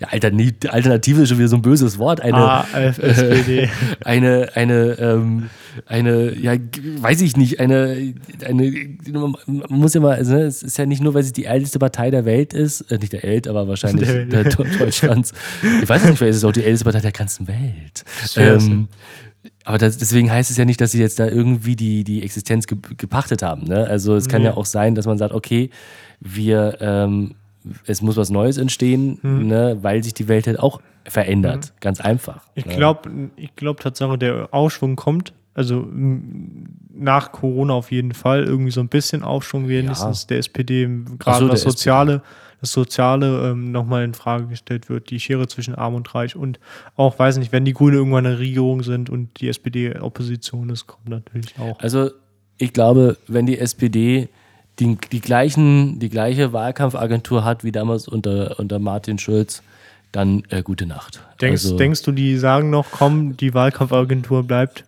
Ja, 0.00 0.08
Alternative, 0.08 0.72
Alternative 0.72 1.22
ist 1.22 1.28
schon 1.28 1.38
wieder 1.38 1.48
so 1.48 1.56
ein 1.56 1.62
böses 1.62 1.98
Wort. 1.98 2.20
Eine, 2.20 2.36
AFSPD. 2.36 3.68
eine, 4.04 4.48
eine, 4.54 4.98
ähm, 4.98 5.50
eine, 5.86 6.34
ja, 6.34 6.54
weiß 6.54 7.20
ich 7.20 7.36
nicht, 7.36 7.60
eine, 7.60 8.14
eine, 8.44 8.96
man 9.06 9.64
muss 9.68 9.94
ja 9.94 10.00
mal, 10.00 10.16
also, 10.16 10.34
ne, 10.34 10.42
es 10.42 10.62
ist 10.62 10.78
ja 10.78 10.86
nicht 10.86 11.02
nur, 11.02 11.14
weil 11.14 11.22
sie 11.22 11.32
die 11.32 11.44
älteste 11.44 11.78
Partei 11.78 12.10
der 12.10 12.24
Welt 12.24 12.54
ist, 12.54 12.82
äh, 12.92 12.98
nicht 12.98 13.12
der 13.12 13.22
Welt, 13.22 13.48
aber 13.48 13.68
wahrscheinlich 13.68 14.08
Der 14.08 14.24
der, 14.26 14.44
Welt. 14.44 14.80
Deutschlands. 14.80 15.32
Ich 15.82 15.88
weiß 15.88 16.04
nicht, 16.04 16.18
vielleicht 16.18 16.30
ist 16.30 16.36
es 16.36 16.44
auch 16.44 16.52
die 16.52 16.64
älteste 16.64 16.84
Partei 16.84 17.00
der 17.00 17.12
ganzen 17.12 17.48
Welt. 17.48 18.04
Ähm, 18.36 18.88
aber 19.64 19.78
das, 19.78 19.98
deswegen 19.98 20.30
heißt 20.30 20.50
es 20.50 20.56
ja 20.56 20.64
nicht, 20.64 20.80
dass 20.80 20.92
sie 20.92 21.00
jetzt 21.00 21.18
da 21.18 21.26
irgendwie 21.26 21.76
die, 21.76 22.04
die 22.04 22.22
Existenz 22.22 22.66
ge 22.66 22.78
gepachtet 22.96 23.42
haben. 23.42 23.64
Ne? 23.64 23.86
Also 23.86 24.14
es 24.16 24.28
kann 24.28 24.42
Nee. 24.42 24.48
ja 24.48 24.54
auch 24.56 24.66
sein, 24.66 24.94
dass 24.94 25.06
man 25.06 25.18
sagt, 25.18 25.32
okay, 25.32 25.70
wir, 26.20 26.78
ähm, 26.80 27.34
es 27.86 28.02
muss 28.02 28.16
was 28.16 28.30
Neues 28.30 28.58
entstehen, 28.58 29.18
ne? 29.22 29.78
weil 29.82 30.02
sich 30.04 30.14
die 30.14 30.28
Welt 30.28 30.46
halt 30.46 30.58
auch 30.60 30.80
verändert. 31.04 31.72
Ganz 31.80 32.00
einfach. 32.00 32.42
Ich 32.54 32.66
ne? 32.66 32.76
glaube 32.76 33.30
ich 33.36 33.54
glaub 33.56 33.80
Tatsache, 33.80 34.18
der 34.18 34.48
Aufschwung 34.52 34.96
kommt. 34.96 35.32
Also 35.54 35.88
nach 36.94 37.32
Corona 37.32 37.74
auf 37.74 37.90
jeden 37.90 38.12
Fall. 38.12 38.44
Irgendwie 38.44 38.70
so 38.70 38.80
ein 38.80 38.88
bisschen 38.88 39.22
Aufschwung 39.22 39.68
wenigstens 39.68 40.26
der 40.26 40.38
SPD, 40.38 40.88
gerade 41.18 41.46
so, 41.46 41.48
das 41.48 41.62
Soziale, 41.62 42.22
das 42.66 42.72
Soziale 42.72 43.50
ähm, 43.50 43.70
nochmal 43.70 44.04
in 44.04 44.14
Frage 44.14 44.46
gestellt 44.46 44.88
wird, 44.88 45.10
die 45.10 45.20
Schere 45.20 45.46
zwischen 45.46 45.74
Arm 45.74 45.94
und 45.94 46.12
Reich 46.14 46.36
und 46.36 46.58
auch, 46.96 47.18
weiß 47.18 47.38
nicht, 47.38 47.52
wenn 47.52 47.64
die 47.64 47.72
Grüne 47.72 47.96
irgendwann 47.96 48.26
eine 48.26 48.38
Regierung 48.38 48.82
sind 48.82 49.08
und 49.08 49.40
die 49.40 49.48
SPD 49.48 49.96
Opposition 49.98 50.68
ist, 50.70 50.86
kommt 50.86 51.08
natürlich 51.08 51.58
auch. 51.58 51.78
Also 51.78 52.10
ich 52.58 52.72
glaube, 52.72 53.16
wenn 53.28 53.46
die 53.46 53.58
SPD 53.58 54.28
die, 54.78 54.98
die, 55.10 55.20
gleichen, 55.20 55.98
die 55.98 56.08
gleiche 56.08 56.52
Wahlkampfagentur 56.52 57.44
hat 57.44 57.64
wie 57.64 57.72
damals 57.72 58.08
unter, 58.08 58.58
unter 58.58 58.78
Martin 58.78 59.18
Schulz, 59.18 59.62
dann 60.16 60.42
äh, 60.48 60.62
gute 60.62 60.86
Nacht. 60.86 61.20
Denkst, 61.42 61.64
also, 61.64 61.76
denkst 61.76 62.02
du, 62.02 62.12
die 62.12 62.38
sagen 62.38 62.70
noch, 62.70 62.86
komm, 62.90 63.36
die 63.36 63.52
Wahlkampfagentur 63.52 64.44
bleibt? 64.44 64.84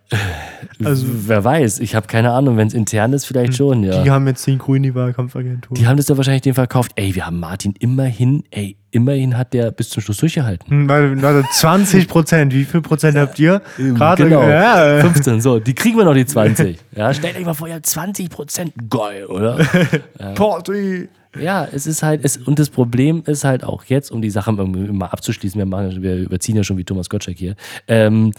Also, 0.83 1.05
wer 1.07 1.43
weiß, 1.43 1.79
ich 1.81 1.93
habe 1.93 2.07
keine 2.07 2.31
Ahnung, 2.31 2.57
wenn 2.57 2.67
es 2.67 2.73
intern 2.73 3.13
ist, 3.13 3.25
vielleicht 3.25 3.53
schon, 3.55 3.83
ja. 3.83 4.01
die 4.01 4.09
haben 4.09 4.25
jetzt 4.25 4.47
die 4.47 4.57
Grünen 4.57 4.83
die 4.83 4.95
Wahlkampfagentur. 4.95 5.77
Die 5.77 5.85
haben 5.85 5.97
das 5.97 6.07
doch 6.07 6.17
wahrscheinlich 6.17 6.41
den 6.41 6.55
verkauft. 6.55 6.93
Ey, 6.95 7.13
wir 7.13 7.27
haben 7.27 7.39
Martin 7.39 7.75
immerhin, 7.77 8.43
ey, 8.49 8.75
immerhin 8.89 9.37
hat 9.37 9.53
der 9.53 9.69
bis 9.69 9.89
zum 9.89 10.01
Schluss 10.01 10.17
durchgehalten. 10.17 10.67
Hm, 10.67 10.89
Warte, 10.89 11.21
warte, 11.21 11.47
20 11.51 12.07
Prozent. 12.07 12.51
Wie 12.51 12.65
viel 12.65 12.81
Prozent 12.81 13.15
habt 13.15 13.37
ihr? 13.37 13.61
Gerade, 13.77 14.23
genau. 14.23 14.41
ja, 14.41 14.97
äh, 14.97 15.01
15, 15.01 15.41
so, 15.41 15.59
die 15.59 15.75
kriegen 15.75 15.97
wir 15.97 16.05
noch 16.05 16.15
die 16.15 16.25
20. 16.25 16.79
Ja, 16.95 17.13
stellt 17.13 17.37
euch 17.37 17.45
mal 17.45 17.53
vor, 17.53 17.67
ihr 17.67 17.75
habt 17.75 17.85
20 17.85 18.31
Prozent. 18.31 18.73
Geil, 18.89 19.27
oder? 19.27 19.59
Party. 20.33 21.07
Ja, 21.37 21.67
es 21.71 21.85
ist 21.85 22.01
halt, 22.01 22.21
es, 22.23 22.37
und 22.37 22.57
das 22.57 22.69
Problem 22.69 23.23
ist 23.25 23.43
halt 23.43 23.63
auch 23.63 23.83
jetzt, 23.85 24.11
um 24.11 24.21
die 24.21 24.31
Sache 24.31 24.51
mal, 24.51 25.05
abzuschließen, 25.07 25.59
wir, 25.59 25.65
machen, 25.65 26.01
wir 26.01 26.15
überziehen 26.17 26.55
ja 26.55 26.63
schon 26.63 26.77
wie 26.77 26.83
Thomas 26.83 27.09
Gottschalk 27.09 27.37
hier, 27.37 27.55
ähm, 27.87 28.31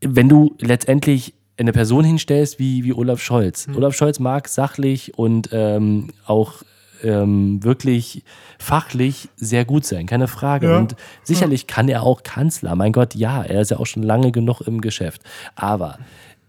wenn 0.00 0.28
du 0.28 0.56
letztendlich 0.60 1.34
eine 1.58 1.72
Person 1.72 2.04
hinstellst 2.04 2.58
wie, 2.58 2.84
wie 2.84 2.94
Olaf 2.94 3.20
Scholz. 3.20 3.68
Olaf 3.76 3.94
Scholz 3.94 4.18
mag 4.18 4.48
sachlich 4.48 5.18
und 5.18 5.50
ähm, 5.52 6.08
auch 6.24 6.62
ähm, 7.02 7.62
wirklich 7.62 8.24
fachlich 8.58 9.28
sehr 9.36 9.64
gut 9.64 9.84
sein, 9.84 10.06
keine 10.06 10.26
Frage. 10.26 10.70
Ja. 10.70 10.78
Und 10.78 10.96
sicherlich 11.22 11.66
kann 11.66 11.88
er 11.88 12.02
auch 12.02 12.22
Kanzler. 12.22 12.74
Mein 12.76 12.92
Gott, 12.92 13.14
ja, 13.14 13.42
er 13.42 13.60
ist 13.60 13.70
ja 13.70 13.78
auch 13.78 13.86
schon 13.86 14.02
lange 14.02 14.32
genug 14.32 14.62
im 14.62 14.80
Geschäft. 14.80 15.22
Aber 15.54 15.98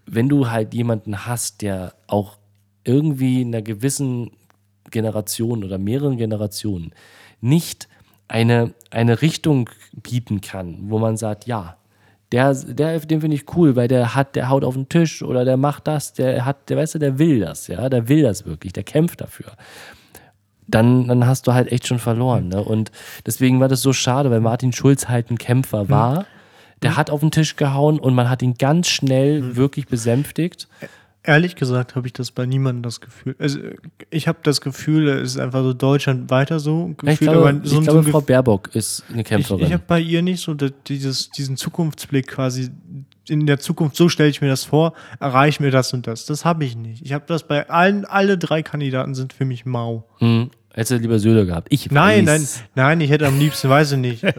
wenn 0.06 0.28
du 0.28 0.50
halt 0.50 0.74
jemanden 0.74 1.26
hast, 1.26 1.62
der 1.62 1.94
auch 2.06 2.38
irgendwie 2.84 3.42
in 3.42 3.48
einer 3.48 3.62
gewissen 3.62 4.30
Generation 4.92 5.64
oder 5.64 5.78
mehreren 5.78 6.16
Generationen 6.16 6.92
nicht 7.40 7.88
eine, 8.28 8.72
eine 8.90 9.20
Richtung 9.20 9.68
bieten 9.94 10.40
kann, 10.40 10.78
wo 10.84 10.98
man 10.98 11.16
sagt, 11.16 11.46
ja, 11.46 11.76
der, 12.32 12.54
der, 12.54 12.98
den 13.00 13.20
finde 13.20 13.36
ich 13.36 13.56
cool, 13.56 13.76
weil 13.76 13.88
der 13.88 14.14
hat, 14.14 14.36
der 14.36 14.48
haut 14.48 14.64
auf 14.64 14.74
den 14.74 14.88
Tisch 14.88 15.22
oder 15.22 15.44
der 15.44 15.58
macht 15.58 15.86
das, 15.86 16.14
der 16.14 16.46
hat, 16.46 16.70
der 16.70 16.78
weißt 16.78 16.94
du, 16.94 16.98
der 16.98 17.18
will 17.18 17.40
das, 17.40 17.66
ja, 17.66 17.88
der 17.90 18.08
will 18.08 18.22
das 18.22 18.46
wirklich, 18.46 18.72
der 18.72 18.84
kämpft 18.84 19.20
dafür. 19.20 19.52
Dann, 20.66 21.08
dann 21.08 21.26
hast 21.26 21.46
du 21.46 21.52
halt 21.52 21.70
echt 21.70 21.86
schon 21.86 21.98
verloren. 21.98 22.48
Ne? 22.48 22.62
Und 22.62 22.90
deswegen 23.26 23.60
war 23.60 23.68
das 23.68 23.82
so 23.82 23.92
schade, 23.92 24.30
weil 24.30 24.40
Martin 24.40 24.72
Schulz 24.72 25.08
halt 25.08 25.30
ein 25.30 25.36
Kämpfer 25.36 25.90
war. 25.90 26.24
Der 26.80 26.96
hat 26.96 27.10
auf 27.10 27.20
den 27.20 27.30
Tisch 27.30 27.56
gehauen 27.56 28.00
und 28.00 28.14
man 28.14 28.30
hat 28.30 28.42
ihn 28.42 28.54
ganz 28.54 28.88
schnell 28.88 29.56
wirklich 29.56 29.86
besänftigt. 29.86 30.68
Ehrlich 31.24 31.54
gesagt 31.54 31.94
habe 31.94 32.06
ich 32.08 32.12
das 32.12 32.32
bei 32.32 32.46
niemandem 32.46 32.82
das 32.82 33.00
Gefühl. 33.00 33.36
Also 33.38 33.60
ich 34.10 34.26
habe 34.26 34.38
das 34.42 34.60
Gefühl, 34.60 35.08
es 35.08 35.34
ist 35.34 35.38
einfach 35.38 35.62
so 35.62 35.72
Deutschland 35.72 36.30
weiter 36.30 36.58
so. 36.58 36.90
Ich 36.90 36.96
Gefühl, 36.98 37.28
glaube, 37.28 37.48
aber 37.48 37.58
so, 37.62 37.78
ich 37.80 37.86
so 37.86 37.92
glaube 37.92 38.08
ein 38.08 38.10
Frau 38.12 38.20
Baerbock 38.20 38.74
ist 38.74 39.04
eine 39.08 39.20
ich, 39.22 39.28
Kämpferin. 39.28 39.66
ich 39.66 39.72
habe 39.72 39.84
bei 39.86 40.00
ihr 40.00 40.20
nicht 40.22 40.40
so 40.42 40.54
dieses, 40.54 41.30
diesen 41.30 41.56
Zukunftsblick 41.56 42.26
quasi. 42.26 42.70
In 43.28 43.46
der 43.46 43.60
Zukunft, 43.60 43.94
so 43.94 44.08
stelle 44.08 44.30
ich 44.30 44.40
mir 44.40 44.48
das 44.48 44.64
vor, 44.64 44.94
erreiche 45.20 45.62
mir 45.62 45.70
das 45.70 45.92
und 45.92 46.08
das. 46.08 46.26
Das 46.26 46.44
habe 46.44 46.64
ich 46.64 46.74
nicht. 46.76 47.02
Ich 47.06 47.12
habe 47.12 47.24
das 47.28 47.46
bei 47.46 47.70
allen, 47.70 48.04
alle 48.04 48.36
drei 48.36 48.64
Kandidaten 48.64 49.14
sind 49.14 49.32
für 49.32 49.44
mich 49.44 49.64
mau. 49.64 50.08
hm, 50.18 50.50
hättest 50.74 50.90
du 50.90 50.96
lieber 50.96 51.20
Söder 51.20 51.44
gehabt. 51.44 51.68
Ich 51.70 51.88
Nein, 51.92 52.24
nein, 52.24 52.40
weiß. 52.40 52.64
nein, 52.74 53.00
ich 53.00 53.10
hätte 53.10 53.28
am 53.28 53.38
liebsten, 53.38 53.68
weiß 53.68 53.92
ich 53.92 53.98
nicht, 53.98 54.24
äh, 54.24 54.32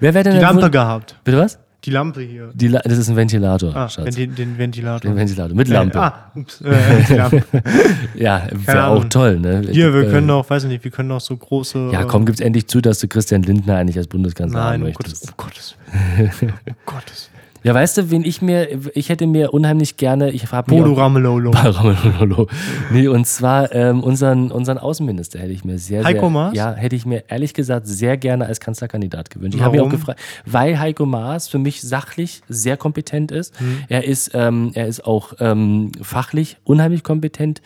Wer 0.00 0.12
wäre 0.12 0.22
denn 0.24 0.34
die 0.34 0.40
Lampe 0.40 0.70
gehabt. 0.70 1.16
Bitte 1.24 1.38
was? 1.38 1.58
Die 1.86 1.92
Lampe 1.92 2.20
hier. 2.20 2.50
Die 2.52 2.66
La 2.66 2.80
das 2.80 2.98
ist 2.98 3.08
ein 3.08 3.14
Ventilator, 3.16 3.74
Ah, 3.76 3.88
den, 4.10 4.34
den 4.34 4.58
Ventilator. 4.58 5.08
Ein 5.08 5.16
Ventilator 5.16 5.56
mit 5.56 5.68
Lampe. 5.68 5.96
Äh, 5.96 6.00
ah, 6.00 6.30
ups, 6.34 6.60
äh, 6.60 6.74
die 7.08 7.14
Lampe. 7.14 7.44
ja, 8.16 8.48
wäre 8.52 8.86
auch 8.88 9.04
toll, 9.04 9.38
ne? 9.38 9.62
Hier, 9.70 9.94
wir 9.94 10.02
Äh, 10.08 10.10
können 10.10 10.28
auch, 10.30 10.50
weiß 10.50 10.64
ich 10.64 10.68
nicht, 10.68 10.82
wir 10.82 10.90
können 10.90 11.12
auch 11.12 11.20
so 11.20 11.36
große. 11.36 11.90
Ja, 11.92 12.04
komm, 12.04 12.26
gib's 12.26 12.40
endlich 12.40 12.66
zu, 12.66 12.80
dass 12.80 12.98
du 12.98 13.06
Christian 13.08 13.42
Lindner 13.44 13.76
eigentlich 13.76 13.96
als 13.98 14.08
Bundeskanzler 14.08 14.58
Nein, 14.58 14.72
haben 14.74 14.82
möchtest. 14.82 15.36
Gottes, 15.36 15.74
um 15.78 15.86
Gottes 16.26 16.32
Willen. 16.40 16.52
Um 16.66 16.74
Gottes 16.84 17.30
Willen. 17.32 17.35
Ja, 17.66 17.74
weißt 17.74 17.96
du, 17.96 18.10
wen 18.12 18.24
ich 18.24 18.42
mir, 18.42 18.68
ich 18.94 19.08
hätte 19.08 19.26
mir 19.26 19.52
unheimlich 19.52 19.96
gerne, 19.96 20.30
ich 20.30 20.52
habe 20.52 20.70
Bodo 20.70 20.92
Ramelolo. 20.92 21.50
Ramelolo. 21.54 22.46
Nee, 22.92 23.08
und 23.08 23.26
zwar 23.26 23.74
ähm, 23.74 24.04
unseren, 24.04 24.52
unseren 24.52 24.78
Außenminister 24.78 25.40
hätte 25.40 25.50
ich 25.50 25.64
mir 25.64 25.76
sehr, 25.80 26.04
Heiko 26.04 26.20
sehr, 26.20 26.30
Maas? 26.30 26.54
ja, 26.54 26.72
hätte 26.74 26.94
ich 26.94 27.06
mir 27.06 27.24
ehrlich 27.26 27.54
gesagt 27.54 27.88
sehr 27.88 28.18
gerne 28.18 28.46
als 28.46 28.60
Kanzlerkandidat 28.60 29.30
gewünscht. 29.30 29.56
Ich 29.56 29.64
habe 29.64 29.78
mich 29.78 29.84
auch 29.84 29.90
gefragt, 29.90 30.20
weil 30.44 30.78
Heiko 30.78 31.06
Maas 31.06 31.48
für 31.48 31.58
mich 31.58 31.82
sachlich 31.82 32.42
sehr 32.48 32.76
kompetent 32.76 33.32
ist. 33.32 33.58
Hm. 33.58 33.78
Er 33.88 34.04
ist, 34.04 34.30
ähm, 34.34 34.70
er 34.74 34.86
ist 34.86 35.04
auch 35.04 35.32
ähm, 35.40 35.90
fachlich 36.00 36.58
unheimlich 36.62 37.02
kompetent. 37.02 37.62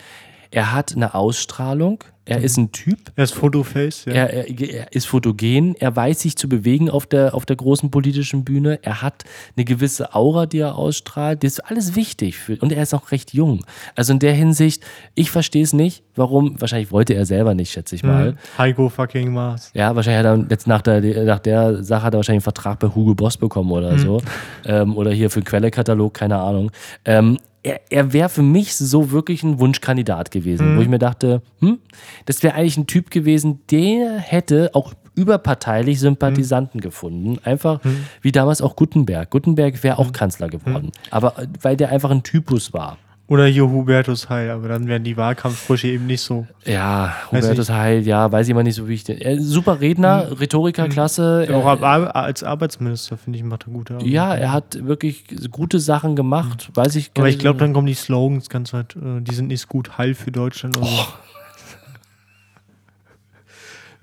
Er 0.51 0.73
hat 0.73 0.97
eine 0.97 1.15
Ausstrahlung, 1.15 2.05
Er 2.27 2.43
ist 2.43 2.59
ein 2.59 2.71
Typ. 2.71 2.99
Er 3.17 3.25
ist 3.25 3.35
Fotoface, 3.35 4.05
ja. 4.05 4.13
Er, 4.13 4.49
er, 4.49 4.75
er 4.75 4.93
ist 4.93 5.07
fotogen, 5.07 5.75
er 5.77 5.97
weiß 5.97 6.21
sich 6.21 6.37
zu 6.37 6.49
bewegen 6.49 6.91
auf 6.91 7.07
der, 7.07 7.35
auf 7.35 7.47
der 7.47 7.57
großen 7.57 7.91
politischen 7.91 8.45
Bühne, 8.45 8.79
er 8.83 9.03
hat 9.03 9.25
eine 9.57 9.65
gewisse 9.65 10.15
Aura, 10.15 10.47
die 10.47 10.59
er 10.59 10.77
ausstrahlt, 10.77 11.43
das 11.43 11.55
ist 11.55 11.61
alles 11.61 11.97
wichtig 11.97 12.37
für, 12.37 12.57
und 12.59 12.73
er 12.73 12.83
ist 12.83 12.95
auch 12.95 13.11
recht 13.11 13.33
jung. 13.33 13.65
Also 13.97 14.13
in 14.13 14.19
der 14.19 14.35
Hinsicht, 14.35 14.85
ich 15.15 15.31
verstehe 15.31 15.63
es 15.63 15.73
nicht, 15.73 16.05
warum, 16.15 16.61
wahrscheinlich 16.61 16.93
wollte 16.93 17.15
er 17.15 17.27
selber 17.27 17.55
nicht, 17.55 17.73
schätze 17.73 17.97
ich 17.97 18.03
mal. 18.03 18.29
Hm. 18.29 18.37
Heiko 18.59 18.89
fucking 18.89 19.33
Mars. 19.33 19.71
Ja, 19.75 19.97
wahrscheinlich 19.97 20.25
hat 20.25 20.39
er 20.39 20.47
jetzt 20.51 20.67
nach 20.67 20.83
der, 20.83 21.25
nach 21.25 21.41
der 21.41 21.83
Sache 21.83 22.03
hat 22.05 22.15
er 22.15 22.19
wahrscheinlich 22.19 22.47
einen 22.47 22.55
Vertrag 22.55 22.79
bei 22.79 22.89
Hugo 22.89 23.15
Boss 23.15 23.37
bekommen 23.37 23.71
oder 23.73 23.99
so. 23.99 24.23
Ähm, 24.65 24.97
oder 24.97 25.11
hier 25.11 25.31
für 25.31 25.41
einen 25.41 25.45
Quellekatalog, 25.45 26.15
keine 26.15 26.39
Ahnung. 26.39 26.71
Ähm, 27.05 27.39
er, 27.63 27.81
er 27.91 28.13
wäre 28.13 28.29
für 28.29 28.43
mich 28.43 28.75
so 28.75 29.11
wirklich 29.11 29.43
ein 29.43 29.59
Wunschkandidat 29.59 30.31
gewesen, 30.31 30.77
wo 30.77 30.83
ich 30.83 30.89
mir 30.89 30.99
dachte, 30.99 31.43
hm, 31.61 31.79
das 32.27 32.43
wäre 32.43 32.55
eigentlich 32.55 32.77
ein 32.77 32.87
Typ 32.87 33.11
gewesen, 33.11 33.61
der 33.71 34.19
hätte 34.19 34.71
auch 34.75 34.95
überparteilich 35.15 36.01
Sympathisanten 36.01 36.81
gefunden. 36.81 37.39
Einfach 37.45 37.81
wie 38.23 38.33
damals 38.33 38.63
auch 38.63 38.77
Gutenberg. 38.77 39.29
Gutenberg 39.31 39.83
wäre 39.83 39.99
auch 39.99 40.13
Kanzler 40.13 40.49
geworden. 40.49 40.93
Aber 41.11 41.39
äh, 41.39 41.47
weil 41.61 41.77
der 41.77 41.91
einfach 41.91 42.11
ein 42.11 42.23
Typus 42.23 42.73
war. 42.73 42.97
Oder 43.27 43.47
hier 43.47 43.71
Hubertus 43.71 44.29
Heil, 44.29 44.51
aber 44.51 44.67
dann 44.67 44.89
wären 44.89 45.05
die 45.05 45.17
Wahlkampfsprüche 45.17 45.87
eben 45.87 46.07
nicht 46.09 46.21
so. 46.21 46.49
Ja, 46.65 47.15
Hubertus 47.31 47.71
Heil, 47.71 48.05
ja, 48.05 48.33
weiß 48.33 48.49
ich 48.49 48.55
mal 48.55 48.65
nicht 48.65 48.75
so 48.75 48.89
wichtig. 48.89 49.25
Er, 49.25 49.41
super 49.41 49.81
Redner, 49.81 50.41
Rhetoriker, 50.41 50.89
klasse. 50.89 51.47
Auch 51.53 51.65
Er- 51.65 51.83
Ar- 51.85 52.17
als 52.17 52.43
Arbeitsminister, 52.43 53.17
finde 53.17 53.39
ich, 53.39 53.45
macht 53.45 53.69
er 53.69 53.73
gute 53.73 53.95
Arbeit. 53.95 54.09
Ja, 54.09 54.35
er 54.35 54.53
hat 54.53 54.85
wirklich 54.85 55.27
gute 55.53 55.79
Sachen 55.79 56.17
gemacht, 56.17 56.71
weiß 56.75 56.97
ich 56.97 57.15
gar 57.15 57.23
Aber 57.23 57.29
ich 57.29 57.37
nicht. 57.37 57.43
glaube, 57.43 57.61
dann 57.61 57.73
kommen 57.73 57.87
die 57.87 57.95
Slogans 57.95 58.49
ganz 58.49 58.73
weit, 58.73 58.97
äh, 58.97 59.21
die 59.21 59.35
sind 59.35 59.47
nicht 59.47 59.61
so 59.61 59.69
gut. 59.69 59.97
Heil 59.97 60.15
für 60.15 60.33
Deutschland. 60.33 60.77
Und 60.77 60.87
so. 60.87 60.91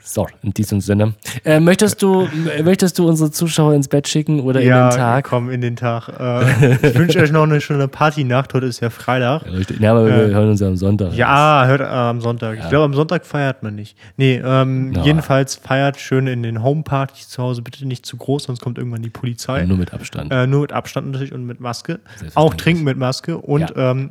So, 0.07 0.25
in 0.41 0.53
diesem 0.53 0.79
Sinne. 0.79 1.13
Äh, 1.43 1.59
möchtest, 1.59 2.01
du, 2.01 2.27
äh, 2.55 2.63
möchtest 2.63 2.97
du 2.97 3.07
unsere 3.09 3.29
Zuschauer 3.29 3.73
ins 3.73 3.89
Bett 3.89 4.07
schicken 4.07 4.39
oder 4.39 4.61
ja, 4.61 4.85
in 4.85 4.91
den 4.91 4.97
Tag? 4.97 5.25
komm, 5.25 5.49
in 5.49 5.59
den 5.59 5.75
Tag. 5.75 6.07
Äh, 6.17 6.75
ich 6.89 6.97
wünsche 6.97 7.19
euch 7.19 7.31
noch 7.31 7.43
eine 7.43 7.59
schöne 7.59 7.87
Partynacht. 7.89 8.53
Heute 8.53 8.67
ist 8.67 8.79
ja 8.79 8.89
Freitag. 8.89 9.45
Richtig. 9.45 9.79
Ja, 9.81 9.91
aber 9.91 10.05
wir 10.05 10.13
Äh, 10.13 10.33
hören 10.33 10.49
uns 10.51 10.61
ja 10.61 10.67
am 10.67 10.77
Sonntag. 10.77 11.13
Ja, 11.13 11.65
hört 11.67 11.81
äh, 11.81 11.83
am 11.83 12.21
Sonntag. 12.21 12.57
Ich 12.57 12.69
glaube, 12.69 12.85
am 12.85 12.93
Sonntag 12.93 13.25
feiert 13.25 13.63
man 13.63 13.75
nicht. 13.75 13.97
Nee, 14.15 14.41
ähm, 14.43 14.91
Na. 14.91 15.03
jedenfalls 15.03 15.55
feiert 15.55 15.97
schön 15.99 16.27
in 16.27 16.41
den 16.41 16.63
Homepartys 16.63 17.27
zu 17.29 17.43
Hause. 17.43 17.61
Bitte 17.61 17.85
nicht 17.85 18.05
zu 18.05 18.15
groß, 18.17 18.43
sonst 18.43 18.61
kommt 18.61 18.77
irgendwann 18.77 19.01
die 19.01 19.09
Polizei. 19.09 19.65
Nur 19.65 19.77
mit 19.77 19.93
Abstand. 19.93 20.31
Nur 20.49 20.61
mit 20.61 20.71
Abstand 20.71 21.07
natürlich 21.11 21.33
und 21.33 21.45
mit 21.45 21.59
Maske. 21.59 21.99
Auch 22.33 22.53
trinken 22.53 22.83
mit 22.85 22.97
Maske. 22.97 23.37
Und 23.37 23.73
ähm, 23.75 24.09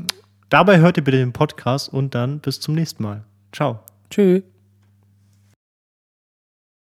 dabei 0.50 0.78
hört 0.78 0.98
ihr 0.98 1.04
bitte 1.04 1.16
den 1.16 1.32
Podcast 1.32 1.92
und 1.92 2.14
dann 2.14 2.40
bis 2.40 2.60
zum 2.60 2.74
nächsten 2.74 3.02
Mal. 3.02 3.22
Ciao. 3.52 3.80
Tschüss. 4.10 4.42